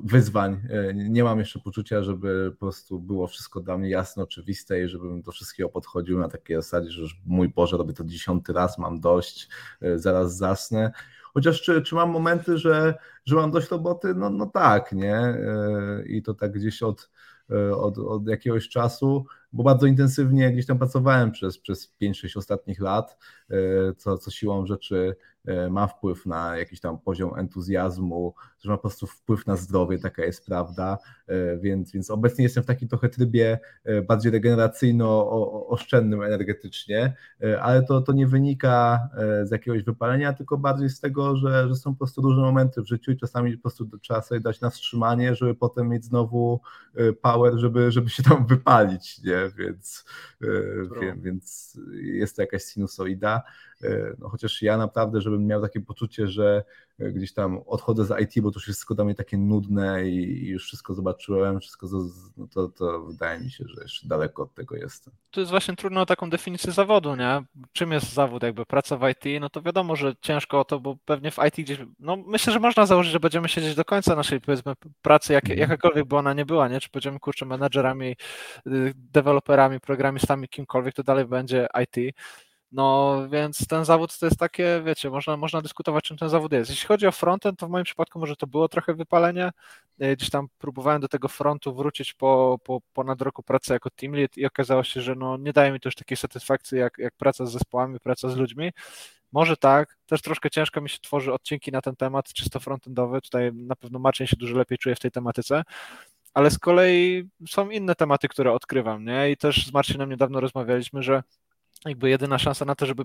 wyzwań. 0.04 0.60
E, 0.70 0.94
nie 0.94 1.24
mam 1.24 1.38
jeszcze 1.38 1.60
poczucia, 1.60 2.02
żeby 2.02 2.50
po 2.50 2.58
prostu 2.58 3.00
było 3.00 3.26
wszystko 3.26 3.60
dla 3.60 3.78
mnie 3.78 3.90
jasne, 3.90 4.22
oczywiste 4.22 4.84
i 4.84 4.88
żebym 4.88 5.22
do 5.22 5.32
wszystkiego 5.32 5.68
podchodził 5.68 6.18
na 6.18 6.28
takiej 6.28 6.56
zasadzie, 6.56 6.90
że 6.90 7.00
już 7.00 7.20
mój 7.26 7.48
Boże, 7.48 7.76
robię 7.76 7.92
to 7.92 8.04
dziesiąty 8.04 8.52
raz, 8.52 8.78
mam 8.78 9.00
dość, 9.00 9.48
e, 9.82 9.98
zaraz 9.98 10.36
zasnę. 10.36 10.92
Chociaż 11.34 11.62
czy, 11.62 11.82
czy 11.82 11.94
mam 11.94 12.10
momenty, 12.10 12.58
że, 12.58 12.94
że 13.26 13.36
mam 13.36 13.50
dość 13.50 13.70
roboty? 13.70 14.14
No, 14.14 14.30
no 14.30 14.46
tak, 14.46 14.92
nie? 14.92 15.16
E, 15.16 16.02
I 16.06 16.22
to 16.22 16.34
tak 16.34 16.52
gdzieś 16.52 16.82
od, 16.82 17.10
e, 17.50 17.76
od, 17.76 17.98
od 17.98 18.28
jakiegoś 18.28 18.68
czasu, 18.68 19.26
bo 19.52 19.62
bardzo 19.62 19.86
intensywnie 19.86 20.52
gdzieś 20.52 20.66
tam 20.66 20.78
pracowałem 20.78 21.32
przez, 21.32 21.58
przez 21.58 21.94
5-6 22.02 22.38
ostatnich 22.38 22.80
lat, 22.80 23.18
e, 23.50 23.56
co, 23.94 24.18
co 24.18 24.30
siłą 24.30 24.66
rzeczy 24.66 25.16
ma 25.70 25.86
wpływ 25.86 26.26
na 26.26 26.56
jakiś 26.56 26.80
tam 26.80 26.98
poziom 26.98 27.38
entuzjazmu, 27.38 28.34
że 28.60 28.70
ma 28.70 28.76
po 28.76 28.80
prostu 28.80 29.06
wpływ 29.06 29.46
na 29.46 29.56
zdrowie, 29.56 29.98
taka 29.98 30.24
jest 30.24 30.46
prawda, 30.46 30.98
e, 31.26 31.58
więc, 31.58 31.92
więc 31.92 32.10
obecnie 32.10 32.44
jestem 32.44 32.62
w 32.62 32.66
takim 32.66 32.88
trochę 32.88 33.08
trybie 33.08 33.58
e, 33.84 34.02
bardziej 34.02 34.32
regeneracyjno-oszczędnym 34.32 36.26
energetycznie, 36.26 37.16
ale 37.60 37.82
to, 37.82 38.00
to 38.00 38.12
nie 38.12 38.26
wynika 38.26 39.08
z 39.42 39.50
jakiegoś 39.50 39.82
wypalenia, 39.82 40.32
tylko 40.32 40.58
bardziej 40.58 40.90
z 40.90 41.00
tego, 41.00 41.36
że, 41.36 41.68
że 41.68 41.74
są 41.74 41.92
po 41.92 41.98
prostu 41.98 42.22
różne 42.22 42.42
momenty 42.42 42.82
w 42.82 42.88
życiu 42.88 43.12
i 43.12 43.16
czasami 43.16 43.56
po 43.56 43.62
prostu 43.62 43.98
trzeba 44.02 44.22
sobie 44.22 44.40
dać 44.40 44.60
na 44.60 44.70
wstrzymanie, 44.70 45.34
żeby 45.34 45.54
potem 45.54 45.88
mieć 45.88 46.04
znowu 46.04 46.60
power, 47.22 47.58
żeby, 47.58 47.92
żeby 47.92 48.10
się 48.10 48.22
tam 48.22 48.46
wypalić, 48.46 49.22
nie? 49.22 49.50
Więc, 49.58 50.04
więc 51.16 51.78
jest 52.02 52.36
to 52.36 52.42
jakaś 52.42 52.62
sinusoida. 52.62 53.42
E, 53.84 54.14
no 54.18 54.28
chociaż 54.28 54.62
ja 54.62 54.76
naprawdę, 54.76 55.20
żebym 55.32 55.46
miał 55.46 55.62
takie 55.62 55.80
poczucie, 55.80 56.28
że 56.28 56.64
e, 56.98 57.12
gdzieś 57.12 57.32
tam 57.32 57.60
odchodzę 57.66 58.04
z 58.04 58.20
IT, 58.20 58.42
bo 58.42 58.50
to 58.50 58.60
wszystko 58.60 58.94
dla 58.94 59.04
mnie 59.04 59.14
takie 59.14 59.38
nudne 59.38 60.08
i 60.08 60.46
już 60.46 60.64
wszystko 60.64 60.94
zobaczyłem, 60.94 61.60
wszystko, 61.60 61.88
no 62.36 62.46
to, 62.46 62.68
to 62.68 63.02
wydaje 63.02 63.40
mi 63.40 63.50
się, 63.50 63.64
że 63.68 63.82
jeszcze 63.82 64.08
daleko 64.08 64.42
od 64.42 64.54
tego 64.54 64.76
jestem. 64.76 65.14
To 65.30 65.40
jest 65.40 65.50
właśnie 65.50 65.76
trudno 65.76 66.00
o 66.00 66.06
taką 66.06 66.30
definicję 66.30 66.72
zawodu, 66.72 67.16
nie? 67.16 67.42
Czym 67.72 67.92
jest 67.92 68.12
zawód, 68.12 68.42
jakby 68.42 68.66
praca 68.66 68.96
w 68.96 69.08
IT, 69.08 69.40
no 69.40 69.50
to 69.50 69.62
wiadomo, 69.62 69.96
że 69.96 70.14
ciężko 70.20 70.60
o 70.60 70.64
to, 70.64 70.80
bo 70.80 70.96
pewnie 71.04 71.30
w 71.30 71.38
IT 71.48 71.54
gdzieś, 71.56 71.78
no 71.98 72.16
myślę, 72.16 72.52
że 72.52 72.60
można 72.60 72.86
założyć, 72.86 73.12
że 73.12 73.20
będziemy 73.20 73.48
siedzieć 73.48 73.74
do 73.74 73.84
końca 73.84 74.16
naszej, 74.16 74.40
powiedzmy, 74.40 74.72
pracy, 75.02 75.32
jak, 75.32 75.44
mhm. 75.44 75.60
jakakolwiek 75.60 76.04
by 76.04 76.16
ona 76.16 76.34
nie 76.34 76.46
była, 76.46 76.68
nie? 76.68 76.80
Czy 76.80 76.88
będziemy, 76.92 77.18
kurczę, 77.18 77.46
menedżerami, 77.46 78.16
y, 78.66 78.92
deweloperami, 78.96 79.80
programistami, 79.80 80.48
kimkolwiek, 80.48 80.94
to 80.94 81.02
dalej 81.02 81.24
będzie 81.24 81.68
IT. 81.82 82.14
No 82.72 83.18
więc 83.28 83.66
ten 83.66 83.84
zawód 83.84 84.18
to 84.18 84.26
jest 84.26 84.38
takie, 84.38 84.82
wiecie, 84.86 85.10
można, 85.10 85.36
można 85.36 85.62
dyskutować, 85.62 86.04
czym 86.04 86.16
ten 86.16 86.28
zawód 86.28 86.52
jest. 86.52 86.70
Jeśli 86.70 86.86
chodzi 86.88 87.06
o 87.06 87.12
frontend, 87.12 87.58
to 87.58 87.66
w 87.66 87.70
moim 87.70 87.84
przypadku 87.84 88.18
może 88.18 88.36
to 88.36 88.46
było 88.46 88.68
trochę 88.68 88.94
wypalenie. 88.94 89.50
E, 90.00 90.16
gdzieś 90.16 90.30
tam 90.30 90.46
próbowałem 90.58 91.00
do 91.00 91.08
tego 91.08 91.28
frontu 91.28 91.74
wrócić 91.74 92.14
po, 92.14 92.58
po 92.64 92.80
ponad 92.92 93.22
roku 93.22 93.42
pracy 93.42 93.72
jako 93.72 93.90
team 93.90 94.14
lead 94.14 94.36
i 94.38 94.46
okazało 94.46 94.84
się, 94.84 95.00
że 95.00 95.14
no, 95.14 95.36
nie 95.36 95.52
daje 95.52 95.72
mi 95.72 95.80
to 95.80 95.88
już 95.88 95.94
takiej 95.94 96.16
satysfakcji 96.16 96.78
jak, 96.78 96.98
jak 96.98 97.14
praca 97.16 97.46
z 97.46 97.52
zespołami, 97.52 98.00
praca 98.00 98.28
z 98.28 98.36
ludźmi. 98.36 98.70
Może 99.32 99.56
tak, 99.56 99.96
też 100.06 100.22
troszkę 100.22 100.50
ciężko 100.50 100.80
mi 100.80 100.90
się 100.90 100.98
tworzy 100.98 101.32
odcinki 101.32 101.72
na 101.72 101.80
ten 101.80 101.96
temat, 101.96 102.32
czysto 102.32 102.60
frontendowy. 102.60 103.20
Tutaj 103.20 103.50
na 103.54 103.76
pewno 103.76 103.98
Marcin 103.98 104.26
się 104.26 104.36
dużo 104.36 104.56
lepiej 104.56 104.78
czuje 104.78 104.94
w 104.94 105.00
tej 105.00 105.10
tematyce 105.10 105.62
ale 106.34 106.50
z 106.50 106.58
kolei 106.58 107.28
są 107.48 107.70
inne 107.70 107.94
tematy, 107.94 108.28
które 108.28 108.52
odkrywam, 108.52 109.04
nie? 109.04 109.30
I 109.30 109.36
też 109.36 109.66
z 109.66 109.72
Marcinem 109.72 110.10
niedawno 110.10 110.40
rozmawialiśmy, 110.40 111.02
że 111.02 111.22
jakby 111.86 112.10
jedyna 112.10 112.38
szansa 112.38 112.64
na 112.64 112.74
to, 112.74 112.86
żeby 112.86 113.02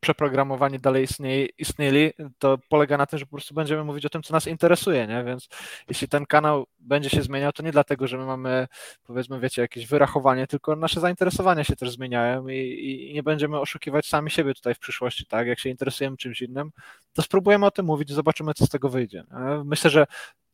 przeprogramowani 0.00 0.78
dalej 0.78 1.04
istnieje, 1.04 1.46
istnieli, 1.46 2.12
to 2.38 2.58
polega 2.68 2.96
na 2.96 3.06
tym, 3.06 3.18
że 3.18 3.26
po 3.26 3.30
prostu 3.30 3.54
będziemy 3.54 3.84
mówić 3.84 4.06
o 4.06 4.08
tym, 4.08 4.22
co 4.22 4.32
nas 4.32 4.46
interesuje, 4.46 5.06
nie? 5.06 5.24
Więc 5.24 5.48
jeśli 5.88 6.08
ten 6.08 6.26
kanał 6.26 6.66
będzie 6.78 7.10
się 7.10 7.22
zmieniał, 7.22 7.52
to 7.52 7.62
nie 7.62 7.72
dlatego, 7.72 8.06
że 8.06 8.18
my 8.18 8.24
mamy, 8.24 8.68
powiedzmy, 9.04 9.40
wiecie, 9.40 9.62
jakieś 9.62 9.86
wyrachowanie, 9.86 10.46
tylko 10.46 10.76
nasze 10.76 11.00
zainteresowania 11.00 11.64
się 11.64 11.76
też 11.76 11.90
zmieniają 11.90 12.48
i, 12.48 13.08
i 13.10 13.14
nie 13.14 13.22
będziemy 13.22 13.60
oszukiwać 13.60 14.06
sami 14.06 14.30
siebie 14.30 14.54
tutaj 14.54 14.74
w 14.74 14.78
przyszłości, 14.78 15.26
tak? 15.26 15.46
Jak 15.46 15.58
się 15.58 15.68
interesujemy 15.68 16.16
czymś 16.16 16.42
innym, 16.42 16.70
to 17.12 17.22
spróbujemy 17.22 17.66
o 17.66 17.70
tym 17.70 17.86
mówić, 17.86 18.12
zobaczymy, 18.12 18.54
co 18.54 18.66
z 18.66 18.68
tego 18.68 18.88
wyjdzie. 18.88 19.24
Myślę, 19.64 19.90
że 19.90 20.06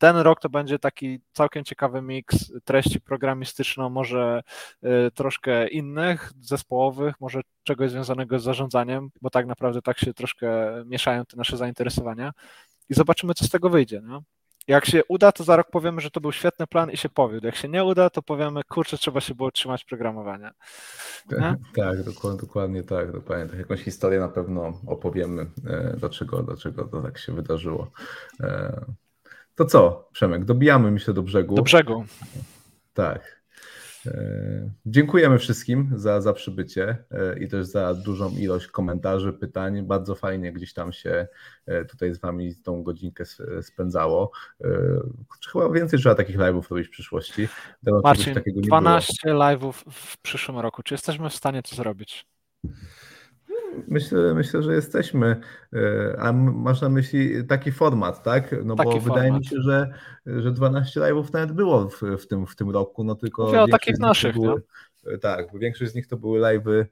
ten 0.05 0.17
rok 0.17 0.41
to 0.41 0.49
będzie 0.49 0.79
taki 0.79 1.21
całkiem 1.33 1.65
ciekawy 1.65 2.03
miks 2.03 2.53
treści 2.65 3.01
programistyczno, 3.01 3.91
może 3.91 4.43
y, 4.85 5.11
troszkę 5.11 5.69
innych, 5.69 6.33
zespołowych, 6.41 7.15
może 7.21 7.41
czegoś 7.63 7.91
związanego 7.91 8.39
z 8.39 8.43
zarządzaniem, 8.43 9.11
bo 9.23 9.31
tak 9.31 9.47
naprawdę 9.47 9.83
tak 9.83 9.99
się 9.99 10.15
troszkę 10.15 10.49
mieszają 10.87 11.25
te 11.27 11.37
nasze 11.37 11.57
zainteresowania 11.57 12.33
i 12.89 12.95
zobaczymy, 12.95 13.35
co 13.35 13.45
z 13.45 13.51
tego 13.51 13.71
wyjdzie. 13.71 14.01
No? 14.01 14.22
Jak 14.68 14.87
się 14.87 15.03
uda, 15.09 15.33
to 15.33 15.45
za 15.45 15.57
rok 15.57 15.71
powiemy, 15.71 16.01
że 16.01 16.11
to 16.11 16.21
był 16.21 16.33
świetny 16.33 16.67
plan 16.67 16.91
i 16.91 16.97
się 16.97 17.09
powiódł. 17.09 17.47
Jak 17.47 17.57
się 17.57 17.68
nie 17.68 17.85
uda, 17.85 18.11
to 18.11 18.22
powiemy, 18.22 18.64
kurczę, 18.64 18.99
trzeba 18.99 19.21
się 19.21 19.35
było 19.35 19.51
trzymać 19.51 19.85
programowania. 19.85 20.53
Tak, 21.29 21.59
tak 21.76 22.03
dokładnie, 22.03 22.41
dokładnie 22.41 22.83
tak, 22.83 23.13
dokładnie. 23.13 23.47
Tak, 23.47 23.59
jakąś 23.59 23.81
historię 23.81 24.21
na 24.21 24.29
pewno 24.29 24.81
opowiemy, 24.87 25.47
e, 25.67 25.97
dlaczego, 25.97 26.43
dlaczego 26.43 26.85
to 26.85 27.03
tak 27.03 27.18
się 27.18 27.33
wydarzyło. 27.33 27.91
To 29.55 29.64
co, 29.64 30.09
Przemek, 30.13 30.45
dobijamy 30.45 30.91
myślę 30.91 31.14
do 31.14 31.22
brzegu. 31.22 31.55
Do 31.55 31.63
brzegu. 31.63 32.05
Tak. 32.95 33.45
E, 34.07 34.71
dziękujemy 34.87 35.39
wszystkim 35.39 35.91
za, 35.97 36.21
za 36.21 36.33
przybycie 36.33 36.97
e, 37.11 37.39
i 37.39 37.49
też 37.49 37.67
za 37.67 37.95
dużą 37.95 38.31
ilość 38.31 38.67
komentarzy, 38.67 39.33
pytań. 39.33 39.83
Bardzo 39.83 40.14
fajnie 40.14 40.53
gdzieś 40.53 40.72
tam 40.72 40.93
się 40.93 41.26
e, 41.67 41.85
tutaj 41.85 42.14
z 42.14 42.18
Wami 42.18 42.57
tą 42.57 42.83
godzinkę 42.83 43.25
spędzało. 43.63 44.31
Chyba 45.53 45.71
więcej 45.71 45.99
trzeba 45.99 46.14
takich 46.14 46.39
live'ów 46.39 46.71
robić 46.71 46.87
w 46.89 46.91
przyszłości. 46.91 47.49
Marcin, 48.05 48.35
12 48.47 49.13
live'ów 49.29 49.72
w 49.91 50.18
przyszłym 50.18 50.59
roku. 50.59 50.83
Czy 50.83 50.95
jesteśmy 50.95 51.31
w 51.31 51.35
stanie 51.35 51.63
to 51.63 51.76
zrobić? 51.76 52.26
Myślę, 53.89 54.35
myślę, 54.35 54.63
że 54.63 54.75
jesteśmy. 54.75 55.41
E, 55.72 56.17
a 56.18 56.33
masz 56.33 56.81
na 56.81 56.89
myśli 56.89 57.47
taki 57.47 57.72
format, 57.72 58.22
tak? 58.22 58.55
No 58.64 58.75
taki 58.75 58.91
bo 58.91 59.01
format. 59.01 59.14
wydaje 59.14 59.33
mi 59.33 59.45
się, 59.45 59.57
że, 59.61 59.95
że 60.26 60.53
12 60.53 61.01
live'ów 61.01 61.33
nawet 61.33 61.53
było 61.53 61.89
w, 61.89 62.03
w, 62.18 62.26
tym, 62.26 62.47
w 62.47 62.57
tym 62.57 62.71
roku, 62.71 63.05
no 63.05 63.14
tylko. 63.14 63.47
Mówię 63.47 63.63
o 63.63 63.68
takich 63.68 63.99
naszych, 63.99 64.35
były, 64.35 64.63
no? 65.05 65.18
Tak, 65.18 65.53
bo 65.53 65.59
większość 65.59 65.93
z 65.93 65.95
nich 65.95 66.07
to 66.07 66.17
były 66.17 66.41
live'y 66.41 66.85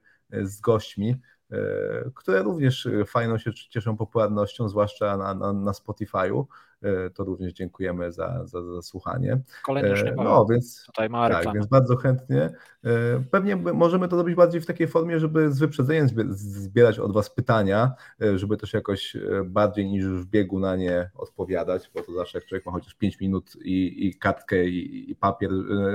z 0.43 0.61
gośćmi. 0.61 1.17
E, 1.53 2.11
które 2.15 2.43
również 2.43 2.89
fajną 3.07 3.39
się 3.39 3.55
cieszą 3.55 3.97
popularnością, 3.97 4.69
zwłaszcza 4.69 5.17
na, 5.17 5.35
na, 5.35 5.53
na 5.53 5.73
Spotify'u. 5.73 6.45
E, 6.83 7.11
to 7.11 7.25
również 7.25 7.53
dziękujemy 7.53 8.13
za, 8.13 8.47
za, 8.47 8.75
za 8.75 8.83
słuchanie. 8.83 9.41
Kolejny 9.65 10.03
nie 10.05 10.13
No, 10.13 10.47
więc, 10.51 10.85
Tutaj 10.87 11.09
ma 11.09 11.29
tak, 11.29 11.55
więc 11.55 11.67
bardzo 11.67 11.97
chętnie. 11.97 12.51
E, 12.85 12.91
pewnie 13.31 13.57
możemy 13.57 14.09
to 14.09 14.17
zrobić 14.17 14.37
bardziej 14.37 14.61
w 14.61 14.67
takiej 14.67 14.89
formie, 14.89 15.21
żeby 15.21 15.53
z 15.53 15.59
wyprzedzeniem 15.59 16.09
zbierać 16.31 16.99
od 16.99 17.13
Was 17.13 17.31
pytania, 17.31 17.95
żeby 18.35 18.57
też 18.57 18.73
jakoś 18.73 19.17
bardziej 19.45 19.87
niż 19.87 20.07
w 20.07 20.27
biegu 20.27 20.59
na 20.59 20.77
nie 20.77 21.11
odpowiadać, 21.15 21.91
bo 21.95 22.03
to 22.03 22.13
zawsze 22.13 22.39
jak 22.39 22.47
człowiek 22.47 22.67
ma 22.67 22.73
chociaż 22.73 22.95
5 22.95 23.21
minut 23.21 23.57
i, 23.57 24.07
i 24.07 24.19
kartkę 24.19 24.65
i, 24.65 25.11
i 25.11 25.17
papier, 25.17 25.51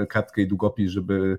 kartkę 0.10 0.42
i 0.42 0.48
długopis, 0.48 0.92
żeby 0.92 1.38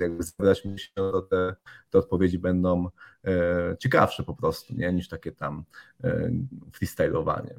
jakby 0.00 0.22
zebrać 0.22 0.64
myśl, 0.64 0.90
to 0.94 1.22
te, 1.22 1.54
te 1.90 1.98
odpowiedzi 1.98 2.38
będą 2.38 2.88
E, 3.26 3.76
ciekawsze 3.78 4.22
po 4.22 4.34
prostu, 4.34 4.74
nie? 4.74 4.92
niż 4.92 5.08
takie 5.08 5.32
tam 5.32 5.64
e, 6.04 6.30
freestylowanie. 6.72 7.54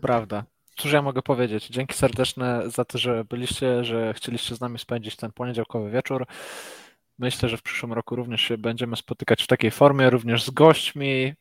Prawda. 0.00 0.44
Cóż 0.76 0.92
ja 0.92 1.02
mogę 1.02 1.22
powiedzieć? 1.22 1.66
Dzięki 1.66 1.94
serdeczne 1.94 2.70
za 2.70 2.84
to, 2.84 2.98
że 2.98 3.24
byliście, 3.24 3.84
że 3.84 4.14
chcieliście 4.14 4.54
z 4.54 4.60
nami 4.60 4.78
spędzić 4.78 5.16
ten 5.16 5.32
poniedziałkowy 5.32 5.90
wieczór. 5.90 6.26
Myślę, 7.18 7.48
że 7.48 7.56
w 7.56 7.62
przyszłym 7.62 7.92
roku 7.92 8.16
również 8.16 8.42
się 8.42 8.58
będziemy 8.58 8.96
spotykać 8.96 9.42
w 9.42 9.46
takiej 9.46 9.70
formie, 9.70 10.10
również 10.10 10.44
z 10.44 10.50
gośćmi. 10.50 11.34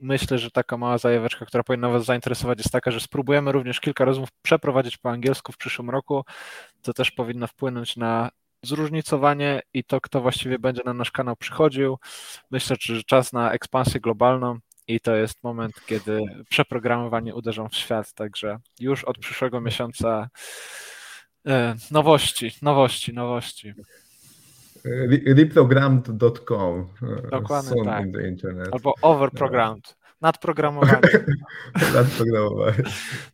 Myślę, 0.00 0.38
że 0.38 0.50
taka 0.50 0.76
mała 0.76 0.98
zajaweczka, 0.98 1.46
która 1.46 1.64
powinna 1.64 1.88
Was 1.88 2.04
zainteresować, 2.04 2.58
jest 2.58 2.72
taka, 2.72 2.90
że 2.90 3.00
spróbujemy 3.00 3.52
również 3.52 3.80
kilka 3.80 4.04
rozmów 4.04 4.28
przeprowadzić 4.42 4.96
po 4.96 5.10
angielsku 5.10 5.52
w 5.52 5.56
przyszłym 5.56 5.90
roku. 5.90 6.24
To 6.82 6.92
też 6.92 7.10
powinno 7.10 7.46
wpłynąć 7.46 7.96
na 7.96 8.30
zróżnicowanie 8.62 9.62
i 9.74 9.84
to, 9.84 10.00
kto 10.00 10.20
właściwie 10.20 10.58
będzie 10.58 10.82
na 10.84 10.94
nasz 10.94 11.10
kanał 11.10 11.36
przychodził. 11.36 11.98
Myślę, 12.50 12.76
że 12.80 13.02
czas 13.02 13.32
na 13.32 13.52
ekspansję 13.52 14.00
globalną 14.00 14.58
i 14.88 15.00
to 15.00 15.16
jest 15.16 15.42
moment, 15.42 15.74
kiedy 15.86 16.20
przeprogramowanie 16.48 17.34
uderzą 17.34 17.68
w 17.68 17.74
świat, 17.74 18.12
także 18.12 18.58
już 18.80 19.04
od 19.04 19.18
przyszłego 19.18 19.60
miesiąca 19.60 20.28
e, 21.46 21.74
nowości, 21.90 22.50
nowości, 22.62 23.12
nowości. 23.12 23.74
Reprogrammed.com 25.26 26.88
Dokładnie 27.30 27.84
tak. 27.84 28.04
Albo 28.72 28.94
overprogrammed. 29.02 29.96
Nadprogramowanie. 30.20 31.00
Nadprogramowanie. 31.94 32.82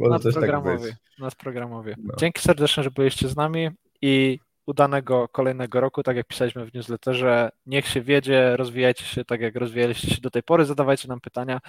Nadprogramowie. 0.01 0.89
Tak 0.91 1.19
Nadprogramowie. 1.19 1.95
No. 1.99 2.15
Dzięki 2.19 2.43
serdecznie, 2.43 2.83
że 2.83 2.91
byliście 2.91 3.29
z 3.29 3.37
nami 3.37 3.69
i 4.03 4.39
udanego 4.71 5.29
kolejnego 5.29 5.81
roku, 5.81 6.03
tak 6.03 6.17
jak 6.17 6.27
pisaliśmy 6.27 6.67
w 6.67 6.75
newsletterze. 6.75 7.51
Niech 7.67 7.87
się 7.87 8.01
wiedzie, 8.01 8.57
rozwijajcie 8.57 9.05
się 9.05 9.25
tak, 9.25 9.41
jak 9.41 9.57
rozwijaliście 9.57 10.15
się 10.15 10.21
do 10.21 10.31
tej 10.31 10.43
pory, 10.43 10.65
zadawajcie 10.65 11.09
nam 11.09 11.21
pytania, 11.21 11.61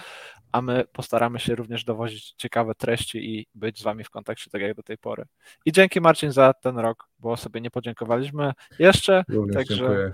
a 0.52 0.62
my 0.62 0.84
postaramy 0.92 1.40
się 1.40 1.54
również 1.54 1.84
dowozić 1.84 2.34
ciekawe 2.36 2.74
treści 2.74 3.18
i 3.18 3.46
być 3.54 3.78
z 3.78 3.82
Wami 3.82 4.04
w 4.04 4.10
kontakcie, 4.10 4.50
tak 4.50 4.62
jak 4.62 4.74
do 4.74 4.82
tej 4.82 4.98
pory. 4.98 5.24
I 5.64 5.72
dzięki 5.72 6.00
Marcin 6.00 6.32
za 6.32 6.52
ten 6.52 6.78
rok, 6.78 7.08
bo 7.18 7.36
sobie 7.36 7.60
nie 7.60 7.70
podziękowaliśmy 7.70 8.52
jeszcze. 8.78 9.24
Również 9.28 9.56
także, 9.56 9.76
dziękuję. 9.76 10.12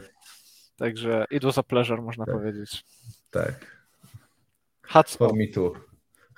Także 0.76 1.24
it 1.30 1.44
was 1.44 1.58
a 1.58 1.62
pleasure, 1.62 2.02
można 2.02 2.26
tak. 2.26 2.34
powiedzieć. 2.34 2.84
Tak. 3.30 3.78
Hats 4.82 5.16
For 5.16 5.34
me 5.34 5.48
too. 5.48 5.72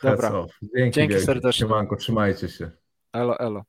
Dobra. 0.02 0.46
Dzięki, 0.76 0.94
Dzięki 0.94 1.20
serdecznie. 1.20 1.66
Siemanko, 1.66 1.96
trzymajcie 1.96 2.48
się. 2.48 2.70
Elo, 3.12 3.38
elo. 3.38 3.64